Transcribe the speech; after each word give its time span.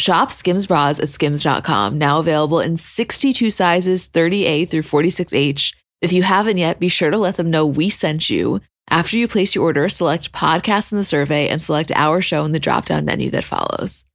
Shop 0.00 0.32
Skims 0.32 0.66
bras 0.66 0.98
at 0.98 1.10
skims.com, 1.10 1.98
now 1.98 2.20
available 2.20 2.58
in 2.58 2.78
62 2.78 3.50
sizes 3.50 4.08
30A 4.08 4.66
through 4.66 4.80
46H. 4.80 5.74
If 6.00 6.14
you 6.14 6.22
haven't 6.22 6.56
yet, 6.56 6.80
be 6.80 6.88
sure 6.88 7.10
to 7.10 7.18
let 7.18 7.36
them 7.36 7.50
know 7.50 7.66
we 7.66 7.90
sent 7.90 8.30
you. 8.30 8.62
After 8.88 9.18
you 9.18 9.28
place 9.28 9.54
your 9.54 9.64
order, 9.64 9.90
select 9.90 10.32
podcast 10.32 10.90
in 10.90 10.96
the 10.96 11.04
survey 11.04 11.48
and 11.48 11.60
select 11.60 11.92
our 11.94 12.22
show 12.22 12.46
in 12.46 12.52
the 12.52 12.58
drop 12.58 12.86
down 12.86 13.04
menu 13.04 13.28
that 13.30 13.44
follows. 13.44 14.06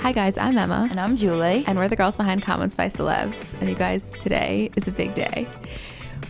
Hi, 0.00 0.10
guys, 0.12 0.36
I'm 0.36 0.58
Emma. 0.58 0.88
And 0.90 0.98
I'm 0.98 1.16
Julie. 1.16 1.62
And 1.68 1.78
we're 1.78 1.88
the 1.88 1.94
girls 1.94 2.16
behind 2.16 2.42
Comments 2.42 2.74
by 2.74 2.88
Celebs. 2.88 3.54
And 3.60 3.70
you 3.70 3.76
guys, 3.76 4.12
today 4.18 4.72
is 4.74 4.88
a 4.88 4.92
big 4.92 5.14
day. 5.14 5.48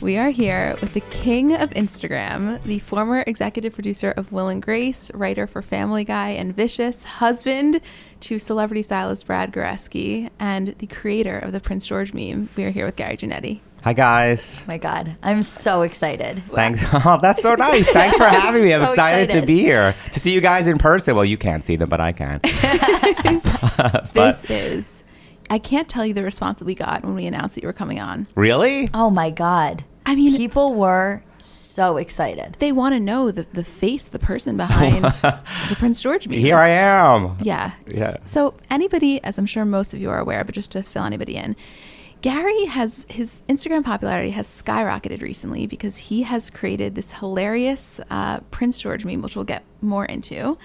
We 0.04 0.18
are 0.18 0.28
here 0.28 0.76
with 0.82 0.92
the 0.92 1.00
king 1.00 1.54
of 1.54 1.70
Instagram, 1.70 2.62
the 2.64 2.78
former 2.78 3.24
executive 3.26 3.72
producer 3.72 4.10
of 4.10 4.30
Will 4.32 4.48
and 4.48 4.60
Grace, 4.60 5.10
writer 5.14 5.46
for 5.46 5.62
Family 5.62 6.04
Guy 6.04 6.28
and 6.28 6.54
Vicious, 6.54 7.04
husband 7.04 7.80
to 8.20 8.38
celebrity 8.38 8.82
stylist 8.82 9.26
Brad 9.26 9.50
Goreski, 9.50 10.28
and 10.38 10.74
the 10.76 10.86
creator 10.86 11.38
of 11.38 11.52
the 11.52 11.60
Prince 11.60 11.86
George 11.86 12.12
meme. 12.12 12.50
We 12.54 12.64
are 12.64 12.70
here 12.70 12.84
with 12.84 12.96
Gary 12.96 13.16
Janetti. 13.16 13.60
Hi 13.82 13.94
guys. 13.94 14.62
My 14.68 14.76
God, 14.76 15.16
I'm 15.22 15.42
so 15.42 15.80
excited. 15.80 16.42
Thanks. 16.52 16.82
Oh, 16.92 17.18
that's 17.22 17.40
so 17.40 17.54
nice. 17.54 17.88
Thanks 17.90 18.18
for 18.18 18.24
having 18.24 18.62
me. 18.62 18.74
I'm 18.74 18.84
so 18.84 18.90
excited, 18.90 19.24
excited, 19.24 19.40
to 19.40 19.46
be 19.46 19.60
here 19.60 19.94
to 20.12 20.20
see 20.20 20.32
you 20.32 20.42
guys 20.42 20.66
in 20.68 20.76
person. 20.76 21.14
Well, 21.14 21.24
you 21.24 21.38
can't 21.38 21.64
see 21.64 21.76
them, 21.76 21.88
but 21.88 22.02
I 22.02 22.12
can. 22.12 22.40
but, 22.42 24.12
this 24.12 24.44
is. 24.50 25.02
I 25.48 25.58
can't 25.58 25.88
tell 25.88 26.04
you 26.04 26.12
the 26.12 26.22
response 26.22 26.58
that 26.58 26.66
we 26.66 26.74
got 26.74 27.06
when 27.06 27.14
we 27.14 27.24
announced 27.24 27.54
that 27.54 27.62
you 27.62 27.68
were 27.68 27.72
coming 27.72 28.00
on. 28.00 28.26
Really? 28.34 28.90
Oh 28.92 29.08
my 29.08 29.30
God. 29.30 29.82
I 30.06 30.14
mean, 30.14 30.36
people 30.36 30.74
were 30.74 31.22
so 31.38 31.96
excited. 31.96 32.56
They 32.58 32.72
want 32.72 32.94
to 32.94 33.00
know 33.00 33.30
the, 33.30 33.46
the 33.52 33.64
face, 33.64 34.06
the 34.06 34.18
person 34.18 34.56
behind 34.56 35.04
the 35.04 35.76
Prince 35.78 36.00
George 36.00 36.28
meme. 36.28 36.38
Here 36.38 36.58
I 36.58 36.68
am. 36.68 37.36
Yeah. 37.42 37.72
Yeah. 37.86 38.14
So 38.24 38.54
anybody, 38.70 39.22
as 39.22 39.38
I'm 39.38 39.46
sure 39.46 39.64
most 39.64 39.94
of 39.94 40.00
you 40.00 40.10
are 40.10 40.18
aware, 40.18 40.44
but 40.44 40.54
just 40.54 40.70
to 40.72 40.82
fill 40.82 41.04
anybody 41.04 41.36
in, 41.36 41.56
Gary 42.22 42.64
has 42.64 43.04
his 43.10 43.42
Instagram 43.50 43.84
popularity 43.84 44.30
has 44.30 44.46
skyrocketed 44.46 45.20
recently 45.20 45.66
because 45.66 45.98
he 45.98 46.22
has 46.22 46.48
created 46.48 46.94
this 46.94 47.12
hilarious 47.12 48.00
uh, 48.08 48.40
Prince 48.50 48.80
George 48.80 49.04
meme, 49.04 49.20
which 49.20 49.36
we'll 49.36 49.44
get 49.44 49.62
more 49.82 50.06
into. 50.06 50.56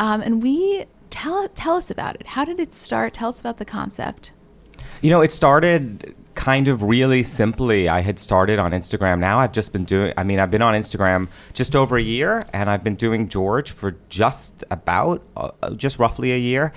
Um, 0.00 0.20
and 0.20 0.42
we 0.42 0.86
tell 1.10 1.48
tell 1.50 1.76
us 1.76 1.90
about 1.90 2.16
it. 2.16 2.28
How 2.28 2.44
did 2.44 2.58
it 2.58 2.74
start? 2.74 3.14
Tell 3.14 3.28
us 3.28 3.38
about 3.38 3.58
the 3.58 3.64
concept. 3.64 4.32
You 5.00 5.10
know, 5.10 5.20
it 5.20 5.30
started 5.30 6.16
kind 6.38 6.68
of 6.68 6.82
really 6.84 7.24
simply. 7.24 7.88
I 7.88 8.00
had 8.00 8.18
started 8.20 8.60
on 8.60 8.70
Instagram. 8.70 9.18
Now 9.18 9.40
I've 9.40 9.50
just 9.50 9.72
been 9.72 9.84
doing. 9.84 10.14
I 10.16 10.22
mean, 10.22 10.38
I've 10.38 10.52
been 10.52 10.62
on 10.62 10.72
Instagram 10.72 11.28
just 11.52 11.74
over 11.74 11.98
a 11.98 12.02
year, 12.02 12.46
and 12.52 12.70
I've 12.70 12.84
been 12.84 12.94
doing 12.94 13.28
George 13.28 13.72
for 13.72 13.96
just 14.08 14.62
about, 14.70 15.22
uh, 15.36 15.70
just 15.70 15.98
roughly 15.98 16.32
a 16.32 16.38
year 16.38 16.72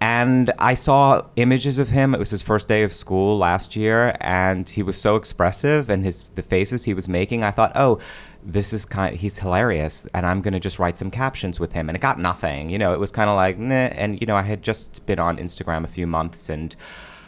and 0.00 0.50
I 0.58 0.74
saw 0.74 1.26
images 1.36 1.76
of 1.78 1.90
him. 1.90 2.14
It 2.14 2.18
was 2.18 2.30
his 2.30 2.40
first 2.40 2.68
day 2.68 2.82
of 2.82 2.94
school 2.94 3.36
last 3.36 3.76
year, 3.76 4.16
and 4.20 4.66
he 4.66 4.82
was 4.82 4.98
so 4.98 5.16
expressive, 5.16 5.90
and 5.90 6.04
his 6.04 6.24
the 6.34 6.42
faces 6.42 6.84
he 6.84 6.94
was 6.94 7.06
making. 7.06 7.44
I 7.44 7.50
thought, 7.50 7.72
oh, 7.74 7.98
this 8.42 8.72
is 8.72 8.86
kind. 8.86 9.16
He's 9.16 9.38
hilarious, 9.38 10.06
and 10.14 10.24
I'm 10.24 10.40
gonna 10.40 10.60
just 10.60 10.78
write 10.78 10.96
some 10.96 11.10
captions 11.10 11.60
with 11.60 11.72
him. 11.72 11.90
And 11.90 11.96
it 11.96 12.00
got 12.00 12.18
nothing. 12.18 12.70
You 12.70 12.78
know, 12.78 12.94
it 12.94 12.98
was 12.98 13.10
kind 13.10 13.28
of 13.28 13.36
like. 13.36 13.56
And 13.58 14.18
you 14.20 14.26
know, 14.26 14.36
I 14.36 14.42
had 14.42 14.62
just 14.62 15.04
been 15.04 15.18
on 15.18 15.36
Instagram 15.36 15.84
a 15.84 15.88
few 15.88 16.06
months, 16.06 16.48
and 16.48 16.74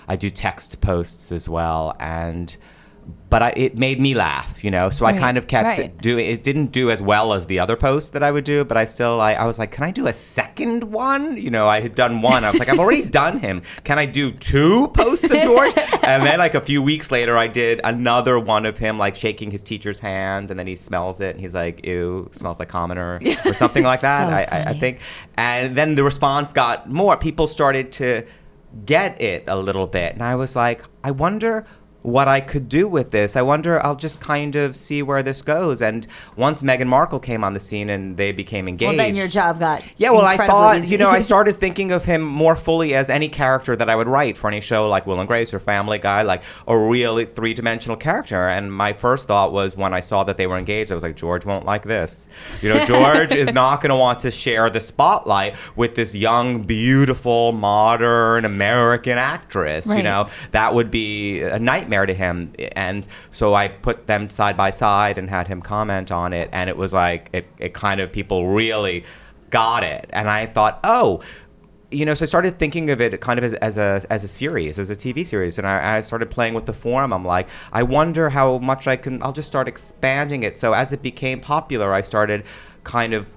I 0.09 0.17
do 0.17 0.31
text 0.31 0.81
posts 0.81 1.33
as 1.33 1.49
well, 1.49 1.97
and 1.99 2.57
but 3.31 3.43
I, 3.43 3.53
it 3.57 3.79
made 3.79 3.99
me 3.99 4.15
laugh, 4.15 4.63
you 4.63 4.71
know. 4.71 4.91
So 4.91 5.07
right, 5.07 5.15
I 5.15 5.19
kind 5.19 5.39
of 5.39 5.47
kept 5.47 5.79
right. 5.79 5.97
doing. 5.99 6.27
It 6.27 6.45
didn't 6.45 6.67
do 6.67 6.91
as 6.91 7.01
well 7.01 7.33
as 7.33 7.47
the 7.47 7.59
other 7.61 7.77
posts 7.77 8.11
that 8.11 8.23
I 8.23 8.31
would 8.31 8.45
do, 8.45 8.63
but 8.63 8.77
I 8.77 8.85
still, 8.85 9.23
I, 9.23 9.33
I 9.33 9.47
was 9.47 9.59
like, 9.59 9.71
can 9.71 9.85
I 9.85 9.91
do 9.91 10.07
a 10.07 10.13
second 10.13 10.85
one? 10.85 11.39
You 11.39 11.51
know, 11.51 11.67
I 11.67 11.81
had 11.81 11.95
done 11.95 12.21
one. 12.21 12.45
I 12.45 12.51
was 12.51 12.59
like, 12.59 12.69
I've 12.69 12.79
already 12.79 13.03
done 13.23 13.41
him. 13.41 13.63
Can 13.85 13.99
I 13.99 14.05
do 14.05 14.33
two 14.33 14.89
posts 14.89 15.25
of 15.25 15.31
George? 15.31 15.73
and 16.07 16.23
then, 16.23 16.39
like 16.39 16.55
a 16.55 16.61
few 16.61 16.83
weeks 16.83 17.11
later, 17.11 17.39
I 17.39 17.47
did 17.47 17.81
another 17.83 18.39
one 18.39 18.67
of 18.67 18.77
him 18.77 18.99
like 18.99 19.17
shaking 19.17 19.51
his 19.51 19.63
teacher's 19.63 20.01
hand, 20.01 20.51
and 20.51 20.61
then 20.61 20.67
he 20.67 20.77
smells 20.77 21.21
it, 21.21 21.35
and 21.35 21.41
he's 21.41 21.55
like, 21.55 21.87
"Ew, 21.87 22.29
smells 22.33 22.59
like 22.59 22.69
commoner," 22.69 23.19
or 23.47 23.55
something 23.55 23.83
like 23.85 24.01
that. 24.01 24.29
so 24.29 24.55
I, 24.55 24.61
I, 24.61 24.65
I 24.71 24.79
think. 24.79 25.01
And 25.39 25.77
then 25.77 25.95
the 25.95 26.05
response 26.05 26.53
got 26.53 26.91
more. 26.91 27.17
People 27.17 27.47
started 27.47 27.93
to 27.93 28.25
get 28.87 29.21
it 29.21 29.45
a 29.47 29.57
little 29.57 29.87
bit, 29.87 30.15
and 30.15 30.23
I 30.23 30.35
was 30.35 30.57
like, 30.57 30.83
I 31.05 31.11
wonder 31.11 31.67
what 32.03 32.27
I 32.27 32.41
could 32.41 32.69
do 32.69 32.89
with 32.89 33.13
this. 33.13 33.37
I 33.37 33.43
wonder, 33.43 33.85
I'll 33.85 33.97
just 33.97 34.21
kind 34.21 34.57
of 34.57 34.77
see 34.77 35.03
where 35.03 35.23
this 35.23 35.41
goes. 35.41 35.81
And 35.81 36.07
once 36.37 36.63
Meghan 36.63 36.89
Markle 36.89 37.21
came 37.21 37.45
on 37.45 37.55
the 37.55 37.61
scene 37.61 37.89
and 37.89 38.17
they 38.17 38.33
became 38.33 38.69
engaged. 38.69 38.89
Well, 38.89 39.07
then 39.07 39.15
your 39.15 39.29
job 39.29 39.61
got. 39.61 39.85
Yeah, 39.97 40.11
well, 40.11 40.23
I 40.23 40.37
thought, 40.37 40.79
easy. 40.79 40.89
you 40.89 40.99
know, 40.99 41.11
I 41.11 41.21
started 41.33 41.55
thinking 41.55 41.93
of 41.93 42.05
him 42.05 42.23
more 42.23 42.57
fully 42.57 42.95
as 42.95 43.09
any 43.09 43.29
character 43.29 43.77
that 43.77 43.89
I 43.89 43.95
would 43.95 44.09
write 44.09 44.37
for 44.37 44.49
any 44.49 44.61
show 44.61 44.89
like 44.89 45.07
Will 45.07 45.21
and 45.21 45.29
Grace 45.29 45.55
or 45.55 45.61
Family 45.61 45.99
Guy, 45.99 46.23
like 46.23 46.43
a 46.67 46.77
really 46.77 47.25
three 47.25 47.55
dimensional 47.55 47.97
character. 47.97 48.49
And 48.49 48.73
my 48.73 48.93
first 48.93 49.29
thought 49.29 49.53
was 49.53 49.77
when 49.77 49.95
I 49.95 50.01
saw 50.01 50.25
that 50.25 50.37
they 50.37 50.47
were 50.49 50.59
engaged, 50.59 50.91
I 50.91 50.95
was 50.95 51.05
like, 51.05 51.17
George 51.17 51.45
won't 51.47 51.65
like 51.65 51.85
this. 51.85 52.29
You 52.61 52.71
know, 52.71 52.85
George 52.85 53.33
is 53.33 53.53
not 53.53 53.81
going 53.81 53.91
to 53.91 53.97
want 53.97 54.21
to 54.21 54.31
share 54.33 54.69
the 54.71 54.81
spotlight 54.81 55.55
with 55.77 55.95
this 55.95 56.15
young, 56.17 56.65
beautiful, 56.65 57.53
modern 57.53 58.45
American 58.45 59.19
actress. 59.19 59.87
Right. 59.87 59.99
You 59.99 60.03
know, 60.03 60.29
that 60.51 60.75
would 60.75 60.91
be 60.91 61.43
a 61.43 61.61
nightmare 61.61 61.92
nightmare 61.93 62.07
to 62.07 62.15
him. 62.15 62.53
And 62.73 63.07
so 63.31 63.55
I 63.55 63.69
put 63.69 64.07
them 64.07 64.31
side 64.31 64.57
by 64.57 64.71
side 64.71 65.19
and 65.19 65.29
had 65.29 65.49
him 65.49 65.63
comment 65.63 66.11
on 66.11 66.33
it. 66.33 66.49
And 66.53 66.69
it 66.69 66.77
was 66.77 66.93
like, 66.93 67.29
it, 67.33 67.47
it 67.59 67.75
kind 67.75 68.01
of, 68.01 68.13
people 68.13 68.49
really 68.49 69.05
got 69.51 69.85
it. 69.85 70.09
And 70.13 70.29
I 70.29 70.47
thought, 70.47 70.81
oh, 70.83 71.23
you 71.91 72.07
know, 72.07 72.15
so 72.15 72.25
I 72.25 72.27
started 72.27 72.59
thinking 72.59 72.89
of 72.89 73.03
it 73.03 73.21
kind 73.21 73.39
of 73.39 73.45
as, 73.45 73.53
as 73.55 73.77
a 73.77 74.03
as 74.09 74.25
a 74.25 74.29
series, 74.29 74.79
as 74.79 74.89
a 74.89 74.97
TV 74.97 75.27
series, 75.27 75.59
and 75.59 75.67
I, 75.67 75.99
I, 75.99 76.01
started 76.01 76.31
playing 76.31 76.55
with 76.55 76.65
the 76.65 76.73
form. 76.73 77.13
I'm 77.13 77.23
like, 77.23 77.49
I 77.71 77.83
wonder 77.83 78.31
how 78.31 78.57
much 78.57 78.87
I 78.87 78.97
can. 78.97 79.23
I'll 79.23 79.35
just 79.35 79.47
start 79.47 79.69
expanding 79.69 80.43
it. 80.43 80.57
So 80.57 80.73
as 80.73 80.93
it 80.93 81.03
became 81.03 81.43
popular, 81.43 81.93
I 81.93 82.01
started 82.01 82.45
kind 82.83 83.13
of 83.13 83.37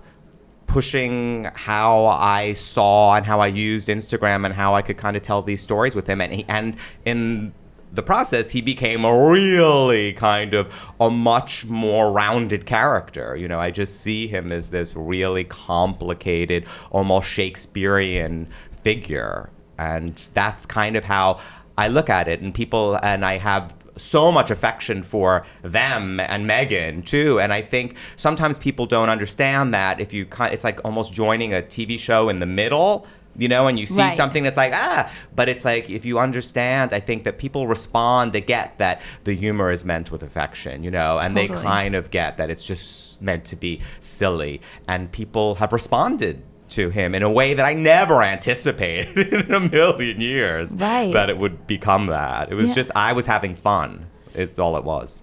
pushing 0.68 1.50
how 1.54 2.06
I 2.06 2.54
saw 2.54 3.16
and 3.16 3.26
how 3.26 3.42
I 3.42 3.48
used 3.48 3.90
Instagram 3.90 4.46
and 4.46 4.54
how 4.54 4.74
I 4.74 4.82
could 4.82 4.98
kind 4.98 5.18
of 5.18 5.22
tell 5.22 5.42
these 5.42 5.62
stories 5.62 5.94
with 5.94 6.08
him. 6.08 6.22
And 6.22 6.34
he, 6.34 6.46
and 6.48 6.78
in 7.04 7.54
the 7.92 8.04
process, 8.04 8.50
he 8.50 8.62
became 8.62 9.06
a 9.06 9.30
really 9.30 10.14
kind 10.14 10.54
of 10.54 10.74
a 11.00 11.10
much 11.10 11.66
more 11.66 12.12
rounded 12.12 12.66
character. 12.66 13.36
You 13.36 13.48
know, 13.48 13.60
I 13.60 13.72
just 13.72 14.02
see 14.02 14.28
him 14.28 14.52
as 14.52 14.70
this 14.70 14.96
really 14.96 15.44
complicated, 15.44 16.66
almost 16.92 17.28
Shakespearean 17.28 18.48
figure. 18.72 19.50
And 19.78 20.28
that's 20.34 20.66
kind 20.66 20.96
of 20.96 21.06
how 21.06 21.40
I 21.78 21.88
look 21.88 22.10
at 22.10 22.28
it. 22.28 22.42
And 22.42 22.54
people, 22.54 23.00
and 23.02 23.26
I 23.26 23.38
have 23.38 23.74
so 23.98 24.32
much 24.32 24.52
affection 24.52 25.04
for 25.04 25.46
them 25.62 26.20
and 26.20 26.50
Meghan 26.50 27.06
too. 27.06 27.40
And 27.40 27.54
I 27.54 27.62
think 27.62 27.96
sometimes 28.16 28.58
people 28.58 28.86
don't 28.86 29.10
understand 29.10 29.74
that 29.74 30.00
if 30.00 30.14
you 30.14 30.28
it's 30.42 30.64
like 30.64 30.84
almost 30.84 31.14
joining 31.14 31.54
a 31.54 31.62
TV 31.62 31.98
show 31.98 32.30
in 32.30 32.40
the 32.40 32.46
middle. 32.46 33.08
You 33.38 33.48
know, 33.50 33.68
and 33.68 33.78
you 33.78 33.86
see 33.86 33.98
Right. 33.98 34.16
something 34.18 34.44
that's 34.44 34.56
like 34.58 34.72
ah, 34.74 35.12
but 35.36 35.50
it's 35.50 35.66
like 35.66 35.90
if 35.90 36.06
you 36.06 36.20
understand, 36.20 36.94
I 36.94 37.00
think 37.02 37.24
that 37.26 37.38
people 37.38 37.68
respond. 37.68 38.32
They 38.34 38.42
get 38.42 38.78
that 38.78 39.02
the 39.26 39.36
humor 39.36 39.72
is 39.72 39.84
meant 39.84 40.12
with 40.12 40.24
affection, 40.24 40.84
you 40.84 40.92
know, 40.92 41.18
and 41.20 41.36
they 41.36 41.48
kind 41.48 41.96
of 41.96 42.12
get 42.12 42.38
that 42.38 42.50
it's 42.50 42.64
just 42.64 43.22
meant 43.22 43.44
to 43.46 43.56
be 43.56 43.82
silly, 44.00 44.62
and 44.88 45.12
people 45.12 45.56
have 45.56 45.74
responded 45.74 46.44
to 46.68 46.90
him 46.90 47.14
in 47.14 47.22
a 47.24 47.30
way 47.30 47.54
that 47.54 47.66
I 47.66 47.74
never 47.74 48.24
anticipated 48.24 49.34
in 49.34 49.54
a 49.54 49.60
million 49.60 50.20
years. 50.22 50.72
Right. 50.72 51.14
That 51.14 51.30
it 51.30 51.38
would 51.38 51.68
become 51.68 52.08
that. 52.08 52.52
It 52.52 52.56
was 52.56 52.70
Yeah. 52.70 52.76
just 52.76 52.92
I 52.96 53.14
was 53.14 53.26
having 53.28 53.54
fun. 53.56 54.08
It's 54.34 54.58
all 54.60 54.76
it 54.78 54.84
was. 54.84 55.22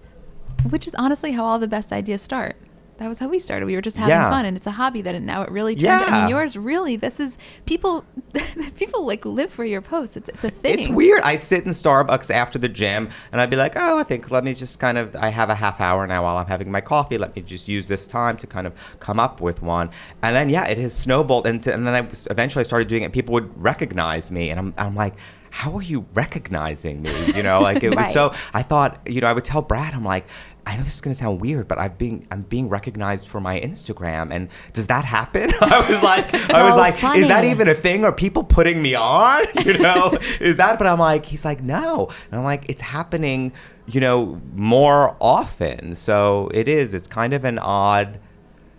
Which 0.69 0.87
is 0.87 0.95
honestly 0.95 1.31
how 1.33 1.43
all 1.45 1.59
the 1.59 1.67
best 1.67 1.91
ideas 1.91 2.21
start. 2.21 2.55
That 2.97 3.07
was 3.07 3.19
how 3.19 3.27
we 3.27 3.39
started. 3.39 3.65
We 3.65 3.75
were 3.75 3.81
just 3.81 3.97
having 3.97 4.11
Yeah. 4.15 4.29
fun, 4.29 4.45
and 4.45 4.55
it's 4.55 4.67
a 4.67 4.71
hobby 4.71 5.01
that 5.01 5.19
now 5.21 5.41
it 5.41 5.49
really 5.51 5.75
turned. 5.75 6.03
I 6.03 6.07
Yeah. 6.07 6.21
mean, 6.21 6.29
yours 6.29 6.55
really. 6.55 6.95
This 6.95 7.19
is 7.19 7.37
people. 7.65 8.05
people 8.77 9.05
like 9.05 9.25
live 9.25 9.51
for 9.51 9.65
your 9.65 9.81
posts. 9.81 10.15
It's 10.17 10.29
it's 10.29 10.43
a 10.43 10.49
thing. 10.49 10.79
It's 10.79 10.87
weird. 10.87 11.21
I'd 11.23 11.41
sit 11.43 11.65
in 11.65 11.71
Starbucks 11.71 12.33
after 12.33 12.57
the 12.59 12.67
gym 12.69 13.09
and 13.31 13.39
I'd 13.41 13.49
be 13.49 13.55
like, 13.57 13.73
oh, 13.75 13.97
I 13.99 14.03
think 14.03 14.31
let 14.31 14.43
me 14.43 14.53
just 14.53 14.79
kind 14.79 14.97
of, 14.97 15.15
I 15.15 15.29
have 15.29 15.49
a 15.49 15.55
half 15.55 15.79
hour 15.81 16.05
now 16.07 16.23
while 16.23 16.37
I'm 16.37 16.47
having 16.47 16.71
my 16.71 16.81
coffee. 16.81 17.17
Let 17.17 17.35
me 17.35 17.41
just 17.41 17.67
use 17.67 17.87
this 17.87 18.05
time 18.07 18.37
to 18.37 18.47
kind 18.47 18.65
of 18.67 18.73
come 18.99 19.19
up 19.19 19.39
with 19.41 19.61
one. 19.61 19.89
And 20.21 20.35
then, 20.35 20.49
yeah, 20.49 20.65
it 20.65 20.77
has 20.79 20.93
snowballed. 20.93 21.45
And, 21.45 21.65
and 21.67 21.85
then 21.85 21.93
I 21.93 22.01
was, 22.01 22.27
eventually 22.31 22.61
I 22.61 22.63
started 22.63 22.87
doing 22.87 23.03
it. 23.03 23.11
People 23.11 23.33
would 23.33 23.51
recognize 23.61 24.31
me. 24.31 24.49
And 24.49 24.59
I'm, 24.59 24.73
I'm 24.77 24.95
like, 24.95 25.13
how 25.51 25.75
are 25.77 25.83
you 25.83 26.05
recognizing 26.15 27.03
me? 27.03 27.11
You 27.35 27.43
know, 27.43 27.61
like 27.61 27.83
it 27.83 27.89
was 27.89 27.97
Right. 28.05 28.13
so, 28.13 28.33
I 28.55 28.63
thought, 28.63 28.99
you 29.05 29.21
know, 29.21 29.27
I 29.27 29.33
would 29.33 29.45
tell 29.45 29.61
Brad, 29.61 29.93
I'm 29.93 30.03
like, 30.03 30.25
I 30.65 30.77
know 30.77 30.83
this 30.83 30.95
is 30.95 31.01
gonna 31.01 31.15
sound 31.15 31.41
weird, 31.41 31.67
but 31.67 31.77
I'm 31.77 31.93
being 31.97 32.27
I'm 32.31 32.43
being 32.43 32.69
recognized 32.69 33.27
for 33.27 33.41
my 33.41 33.59
Instagram, 33.59 34.31
and 34.33 34.49
does 34.71 34.87
that 34.87 35.03
happen? 35.05 35.51
I 35.61 35.89
was 35.89 36.01
like, 36.01 36.25
I 36.51 36.63
was 36.63 36.75
So 36.75 36.79
like, 36.79 37.17
is 37.17 37.27
that 37.27 37.43
even 37.43 37.67
a 37.67 37.75
thing? 37.75 38.05
Are 38.05 38.11
people 38.13 38.43
putting 38.43 38.81
me 38.81 38.95
on? 38.95 39.43
You 39.65 39.77
know, 39.77 40.17
is 40.41 40.57
that? 40.57 40.77
But 40.77 40.87
I'm 40.87 40.99
like, 40.99 41.25
he's 41.25 41.45
like, 41.45 41.61
no, 41.61 42.09
and 42.29 42.37
I'm 42.39 42.43
like, 42.43 42.65
it's 42.69 42.81
happening, 42.81 43.53
you 43.85 44.01
know, 44.01 44.41
more 44.55 45.15
often. 45.21 45.95
So 45.95 46.49
it 46.53 46.67
is. 46.67 46.93
It's 46.93 47.07
kind 47.07 47.33
of 47.33 47.45
an 47.45 47.59
odd. 47.59 48.19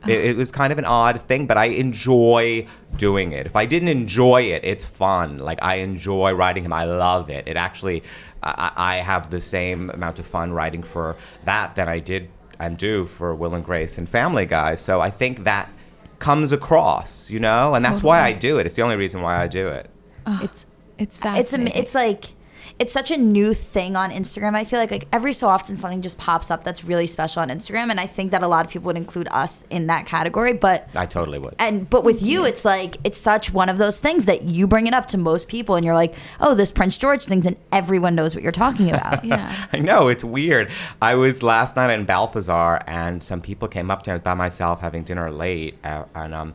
It, 0.09 0.25
it 0.25 0.37
was 0.37 0.51
kind 0.51 0.73
of 0.73 0.79
an 0.79 0.85
odd 0.85 1.21
thing, 1.23 1.47
but 1.47 1.56
I 1.56 1.67
enjoy 1.67 2.67
doing 2.97 3.33
it. 3.33 3.47
If 3.47 3.56
I 3.56 3.67
didn't 3.67 3.89
enjoy 3.89 4.43
it, 4.43 4.65
it's 4.65 4.85
fun. 4.85 5.39
Like 5.39 5.59
I 5.62 5.77
enjoy 5.77 6.33
writing 6.33 6.65
him. 6.65 6.73
I 6.73 6.85
love 6.85 7.31
it. 7.31 7.47
It 7.49 7.56
actually, 7.56 8.03
I, 8.43 8.73
I 8.77 8.97
have 8.97 9.31
the 9.31 9.41
same 9.41 9.91
amount 9.91 10.19
of 10.19 10.27
fun 10.27 10.53
writing 10.53 10.83
for 10.83 11.17
that 11.45 11.75
than 11.75 11.89
I 11.89 11.99
did 12.01 12.29
and 12.59 12.77
do 12.79 13.06
for 13.06 13.35
Will 13.35 13.55
and 13.55 13.65
Grace 13.65 13.99
and 13.99 14.09
Family 14.09 14.47
Guy. 14.47 14.77
So 14.77 15.01
I 15.01 15.11
think 15.11 15.45
that 15.45 15.69
comes 16.19 16.53
across, 16.53 17.29
you 17.31 17.41
know, 17.41 17.75
and 17.75 17.85
that's 17.85 18.03
why 18.03 18.21
I 18.23 18.33
do 18.33 18.59
it. 18.59 18.67
It's 18.67 18.77
the 18.77 18.83
only 18.83 18.97
reason 18.97 19.21
why 19.23 19.43
I 19.43 19.49
do 19.49 19.69
it. 19.69 19.91
It's 20.27 20.43
It's 20.43 20.67
it's 20.99 21.21
fascinating. 21.21 21.73
am- 21.75 21.81
it's 21.83 21.95
like 21.95 22.35
it's 22.79 22.93
such 22.93 23.11
a 23.12 23.17
new 23.17 23.55
thing 23.55 23.94
on 23.94 24.11
Instagram. 24.11 24.55
I 24.56 24.65
feel 24.65 24.81
like 24.81 24.91
like 24.91 25.06
every 25.12 25.32
so 25.32 25.49
often 25.49 25.76
something 25.76 26.03
just 26.03 26.19
pops 26.19 26.50
up 26.50 26.65
that's 26.65 26.85
really 26.85 27.06
special 27.06 27.43
on 27.43 27.49
Instagram, 27.49 27.91
and 27.91 28.00
I 28.00 28.06
think 28.06 28.32
that 28.32 28.43
a 28.43 28.49
lot 28.49 28.67
of 28.67 28.73
people 28.73 28.87
would 28.87 28.97
include 28.97 29.29
us 29.31 29.65
in 29.71 29.87
that 29.87 30.06
category. 30.06 30.53
But 30.53 30.88
I 30.94 31.06
totally 31.06 31.38
would. 31.38 31.55
and 31.59 31.88
but 31.88 32.03
with 32.03 32.23
you, 32.23 32.44
it's 32.44 32.65
like 32.65 32.97
it's 33.05 33.19
such 33.19 33.53
one 33.53 33.69
of 33.69 33.79
those 33.79 34.00
things 34.00 34.25
that 34.25 34.43
you 34.43 34.67
bring 34.67 34.87
it 34.87 34.94
up 34.94 35.06
to 35.09 35.19
most 35.19 35.47
people, 35.47 35.76
and 35.76 35.85
you're 35.85 35.94
like, 35.94 36.15
oh, 36.41 36.55
this 36.55 36.73
Prince 36.73 36.99
George 36.99 37.25
thing's, 37.25 37.47
and 37.47 37.56
everyone 37.71 38.17
knows 38.17 38.35
what 38.35 38.43
you're 38.43 38.53
talking 38.53 38.91
about. 38.91 39.25
yeah. 39.25 39.67
I 39.73 39.79
know 39.79 40.09
it's 40.09 40.25
weird. 40.25 40.70
I 41.00 41.15
was 41.15 41.43
last 41.43 41.77
night 41.77 41.94
in 41.94 42.05
Balthazar, 42.05 42.82
and 42.87 43.23
some 43.23 43.41
people 43.41 43.69
came 43.69 43.91
up 43.91 44.03
to 44.03 44.11
me. 44.11 44.12
I 44.12 44.15
was 44.17 44.23
by 44.23 44.35
myself 44.35 44.81
having 44.81 45.05
dinner 45.05 45.31
late, 45.31 45.79
uh, 45.85 46.05
and 46.15 46.35
um, 46.35 46.55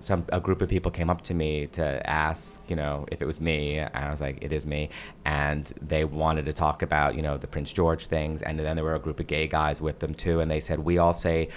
some 0.00 0.24
a 0.30 0.40
group 0.40 0.62
of 0.62 0.68
people 0.68 0.90
came 0.90 1.10
up 1.10 1.22
to 1.22 1.34
me 1.34 1.66
to 1.68 2.08
ask, 2.08 2.60
you 2.68 2.76
know, 2.76 3.06
if 3.10 3.22
it 3.22 3.26
was 3.26 3.40
me. 3.40 3.78
And 3.78 3.94
I 3.94 4.10
was 4.10 4.20
like, 4.20 4.38
it 4.40 4.52
is 4.52 4.66
me. 4.66 4.90
And 5.24 5.72
they 5.80 6.04
wanted 6.04 6.44
to 6.46 6.52
talk 6.52 6.82
about, 6.82 7.14
you 7.14 7.22
know, 7.22 7.36
the 7.38 7.46
Prince 7.46 7.72
George 7.72 8.06
things. 8.06 8.42
And 8.42 8.58
then 8.58 8.76
there 8.76 8.84
were 8.84 8.94
a 8.94 9.00
group 9.00 9.20
of 9.20 9.26
gay 9.26 9.48
guys 9.48 9.80
with 9.80 10.00
them 10.00 10.14
too, 10.14 10.40
and 10.40 10.50
they 10.50 10.60
said 10.60 10.80
we 10.80 10.98
all 10.98 11.12
say. 11.14 11.48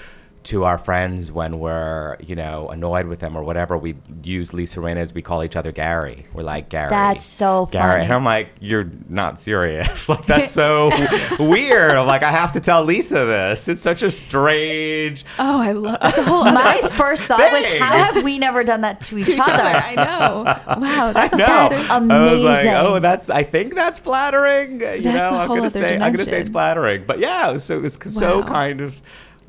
To 0.43 0.63
our 0.63 0.77
friends, 0.79 1.31
when 1.31 1.59
we're 1.59 2.15
you 2.21 2.33
know 2.35 2.69
annoyed 2.69 3.07
with 3.07 3.19
them 3.19 3.35
or 3.35 3.43
whatever, 3.43 3.77
we 3.77 3.97
use 4.23 4.53
Lisa 4.53 4.79
Rinna 4.79 4.95
as 4.97 5.13
we 5.13 5.21
call 5.21 5.43
each 5.43 5.55
other 5.55 5.71
Gary. 5.71 6.25
We're 6.33 6.43
like 6.43 6.69
Gary. 6.69 6.89
That's 6.89 7.25
so 7.25 7.67
Gary. 7.67 7.91
funny. 7.91 8.03
And 8.05 8.13
I'm 8.13 8.23
like, 8.23 8.49
you're 8.59 8.89
not 9.09 9.39
serious. 9.39 10.07
like 10.09 10.25
that's 10.25 10.49
so 10.49 10.89
weird. 11.39 11.91
I'm 11.91 12.07
like, 12.07 12.23
I 12.23 12.31
have 12.31 12.53
to 12.53 12.61
tell 12.61 12.83
Lisa 12.83 13.25
this. 13.25 13.67
It's 13.67 13.81
such 13.81 14.01
a 14.01 14.09
strange. 14.11 15.25
Oh, 15.37 15.59
I 15.61 15.73
love. 15.73 15.99
That's 16.01 16.17
a 16.17 16.23
whole 16.23 16.43
My 16.51 16.79
first 16.93 17.23
thought 17.23 17.39
was, 17.39 17.65
how 17.77 17.97
have 18.13 18.23
we 18.23 18.39
never 18.39 18.63
done 18.63 18.81
that 18.81 19.01
to 19.01 19.17
each, 19.17 19.25
to 19.27 19.33
each 19.33 19.39
other? 19.39 19.51
other. 19.51 19.63
I 19.85 19.95
know. 19.95 20.43
Wow, 20.81 21.11
that's 21.11 21.33
I 21.33 21.35
a 21.35 21.39
know. 21.39 21.45
whole 21.45 21.69
That's 21.69 21.79
other- 21.91 22.13
I 22.13 22.33
was 22.33 22.41
like, 22.43 22.65
oh, 22.65 22.69
amazing. 22.69 22.73
oh, 22.95 22.99
that's. 22.99 23.29
I 23.29 23.43
think 23.43 23.75
that's 23.75 23.99
flattering. 23.99 24.71
You 24.79 25.01
That's 25.01 25.03
know, 25.03 25.37
a 25.37 25.41
I'm 25.41 25.47
whole 25.47 25.57
gonna 25.57 25.67
other 25.67 25.81
say. 25.81 25.95
I'm 25.99 26.13
gonna 26.13 26.25
say 26.25 26.39
it's 26.39 26.49
flattering. 26.49 27.03
But 27.05 27.19
yeah, 27.19 27.49
it 27.49 27.53
was 27.53 27.63
so 27.65 27.77
it 27.77 27.81
was 27.81 27.95
so 27.95 28.39
Wow. 28.39 28.45
kind 28.47 28.81
of, 28.81 28.95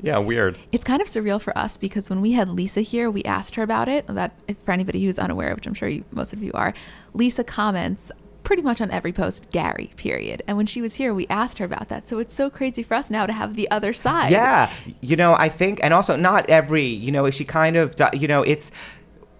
yeah, 0.01 0.17
weird. 0.17 0.57
It's 0.71 0.83
kind 0.83 1.01
of 1.01 1.07
surreal 1.07 1.39
for 1.39 1.57
us 1.57 1.77
because 1.77 2.09
when 2.09 2.21
we 2.21 2.31
had 2.31 2.49
Lisa 2.49 2.81
here, 2.81 3.09
we 3.09 3.23
asked 3.23 3.55
her 3.55 3.63
about 3.63 3.87
it. 3.87 4.05
About 4.07 4.31
if 4.47 4.57
for 4.59 4.71
anybody 4.71 5.03
who's 5.05 5.19
unaware, 5.19 5.53
which 5.55 5.67
I'm 5.67 5.73
sure 5.73 5.89
you, 5.89 6.03
most 6.11 6.33
of 6.33 6.41
you 6.41 6.51
are, 6.53 6.73
Lisa 7.13 7.43
comments 7.43 8.11
pretty 8.43 8.63
much 8.63 8.81
on 8.81 8.89
every 8.91 9.13
post 9.13 9.49
Gary. 9.51 9.91
Period. 9.97 10.41
And 10.47 10.57
when 10.57 10.65
she 10.65 10.81
was 10.81 10.95
here, 10.95 11.13
we 11.13 11.27
asked 11.27 11.59
her 11.59 11.65
about 11.65 11.89
that. 11.89 12.07
So 12.07 12.19
it's 12.19 12.33
so 12.33 12.49
crazy 12.49 12.83
for 12.83 12.95
us 12.95 13.09
now 13.09 13.25
to 13.25 13.33
have 13.33 13.55
the 13.55 13.69
other 13.69 13.93
side. 13.93 14.31
Yeah, 14.31 14.71
you 14.99 15.15
know, 15.15 15.35
I 15.35 15.49
think, 15.49 15.79
and 15.83 15.93
also 15.93 16.15
not 16.15 16.49
every, 16.49 16.85
you 16.85 17.11
know, 17.11 17.29
she 17.29 17.45
kind 17.45 17.77
of, 17.77 17.95
you 18.13 18.27
know, 18.27 18.43
it's. 18.43 18.71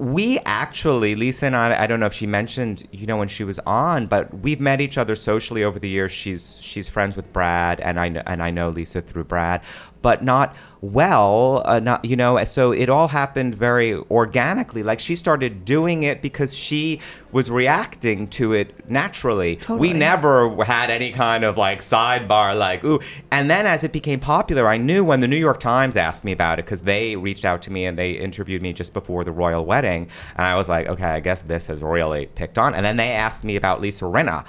We 0.01 0.39
actually, 0.39 1.13
Lisa 1.13 1.45
and 1.45 1.55
I, 1.55 1.83
I 1.83 1.85
don't 1.85 1.99
know 1.99 2.07
if 2.07 2.13
she 2.13 2.25
mentioned, 2.25 2.87
you 2.91 3.05
know, 3.05 3.17
when 3.17 3.27
she 3.27 3.43
was 3.43 3.59
on, 3.67 4.07
but 4.07 4.33
we've 4.33 4.59
met 4.59 4.81
each 4.81 4.97
other 4.97 5.15
socially 5.15 5.63
over 5.63 5.77
the 5.77 5.89
years. 5.89 6.11
She's 6.11 6.59
she's 6.59 6.89
friends 6.89 7.15
with 7.15 7.31
Brad, 7.31 7.79
and 7.79 7.99
I 7.99 8.07
and 8.25 8.41
I 8.41 8.49
know 8.49 8.69
Lisa 8.69 9.03
through 9.03 9.25
Brad, 9.25 9.61
but 10.01 10.23
not 10.23 10.55
well, 10.81 11.61
uh, 11.65 11.79
not 11.79 12.03
you 12.03 12.15
know. 12.15 12.43
So 12.45 12.71
it 12.71 12.89
all 12.89 13.09
happened 13.09 13.53
very 13.53 13.93
organically. 13.93 14.81
Like 14.81 14.99
she 14.99 15.15
started 15.15 15.63
doing 15.63 16.01
it 16.01 16.23
because 16.23 16.55
she 16.55 16.99
was 17.31 17.51
reacting 17.51 18.27
to 18.29 18.53
it 18.53 18.89
naturally. 18.89 19.57
Totally. 19.57 19.79
We 19.79 19.93
never 19.93 20.63
had 20.65 20.89
any 20.89 21.11
kind 21.11 21.43
of 21.43 21.55
like 21.55 21.81
sidebar, 21.81 22.57
like 22.57 22.83
ooh. 22.83 22.99
And 23.29 23.47
then 23.47 23.67
as 23.67 23.83
it 23.83 23.91
became 23.91 24.19
popular, 24.19 24.67
I 24.67 24.77
knew 24.77 25.03
when 25.03 25.19
the 25.19 25.27
New 25.27 25.37
York 25.37 25.59
Times 25.59 25.95
asked 25.95 26.25
me 26.25 26.31
about 26.31 26.57
it 26.57 26.65
because 26.65 26.81
they 26.81 27.15
reached 27.15 27.45
out 27.45 27.61
to 27.63 27.71
me 27.71 27.85
and 27.85 27.97
they 27.97 28.13
interviewed 28.13 28.63
me 28.63 28.73
just 28.73 28.91
before 28.91 29.23
the 29.23 29.31
royal 29.31 29.63
wedding, 29.63 30.09
and 30.35 30.47
I 30.47 30.55
was 30.55 30.67
like, 30.67 30.87
okay, 30.87 31.05
I 31.05 31.19
guess 31.19 31.41
this 31.41 31.67
has 31.67 31.81
really 31.83 32.25
picked 32.25 32.57
on. 32.57 32.73
And 32.73 32.83
then 32.83 32.97
they 32.97 33.11
asked 33.11 33.43
me 33.43 33.55
about 33.55 33.81
Lisa 33.81 34.05
Rinna, 34.05 34.45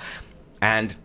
and. 0.63 0.97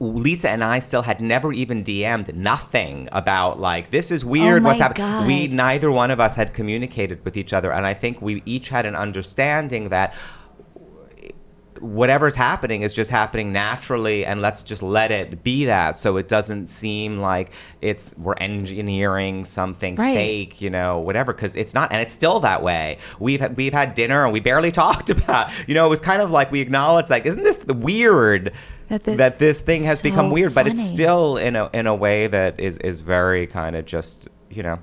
Lisa 0.00 0.50
and 0.50 0.64
I 0.64 0.80
still 0.80 1.02
had 1.02 1.20
never 1.20 1.52
even 1.52 1.84
DM'd 1.84 2.34
nothing 2.34 3.08
about 3.12 3.60
like 3.60 3.90
this 3.90 4.10
is 4.10 4.24
weird. 4.24 4.62
Oh 4.62 4.66
what's 4.66 4.80
happening? 4.80 5.06
God. 5.06 5.26
We 5.26 5.46
neither 5.46 5.90
one 5.90 6.10
of 6.10 6.20
us 6.20 6.34
had 6.34 6.52
communicated 6.52 7.24
with 7.24 7.36
each 7.36 7.52
other, 7.52 7.72
and 7.72 7.86
I 7.86 7.94
think 7.94 8.20
we 8.20 8.42
each 8.44 8.70
had 8.70 8.86
an 8.86 8.96
understanding 8.96 9.90
that 9.90 10.14
whatever's 11.80 12.34
happening 12.34 12.82
is 12.82 12.92
just 12.94 13.10
happening 13.10 13.52
naturally 13.52 14.24
and 14.24 14.40
let's 14.42 14.62
just 14.62 14.82
let 14.82 15.10
it 15.10 15.42
be 15.42 15.64
that 15.66 15.98
so 15.98 16.16
it 16.16 16.28
doesn't 16.28 16.66
seem 16.68 17.18
like 17.18 17.50
it's 17.80 18.14
we're 18.16 18.34
engineering 18.40 19.44
something 19.44 19.96
Right. 19.96 20.14
fake 20.16 20.60
you 20.60 20.70
know 20.70 20.98
whatever 20.98 21.32
because 21.32 21.54
it's 21.56 21.74
not 21.74 21.92
and 21.92 22.00
it's 22.00 22.12
still 22.12 22.40
that 22.40 22.62
way. 22.62 22.98
We've 23.18 23.40
had, 23.40 23.56
we've 23.56 23.72
had 23.72 23.94
dinner 23.94 24.24
and 24.24 24.32
we 24.32 24.40
barely 24.40 24.72
talked 24.84 25.10
about 25.10 25.50
you 25.68 25.74
know 25.74 25.86
it 25.86 25.90
was 25.90 26.00
kind 26.00 26.22
of 26.22 26.30
like 26.30 26.50
we 26.52 26.60
acknowledged 26.60 27.10
like 27.10 27.26
isn't 27.26 27.42
this 27.44 27.58
the 27.58 27.74
weird 27.74 28.52
That 28.88 29.04
this- 29.38 29.60
thing 29.60 29.82
has 29.84 29.98
So 29.98 30.02
become 30.04 30.30
weird? 30.30 30.54
But 30.54 30.66
it's 30.68 30.82
still 30.88 31.36
in 31.38 31.56
a 31.56 31.70
in 31.72 31.86
a 31.86 31.94
way 31.94 32.26
that 32.28 32.60
is 32.60 32.76
is 32.78 33.00
very 33.00 33.46
kind 33.46 33.74
of 33.76 33.84
just 33.86 34.28
you 34.50 34.62
know 34.62 34.78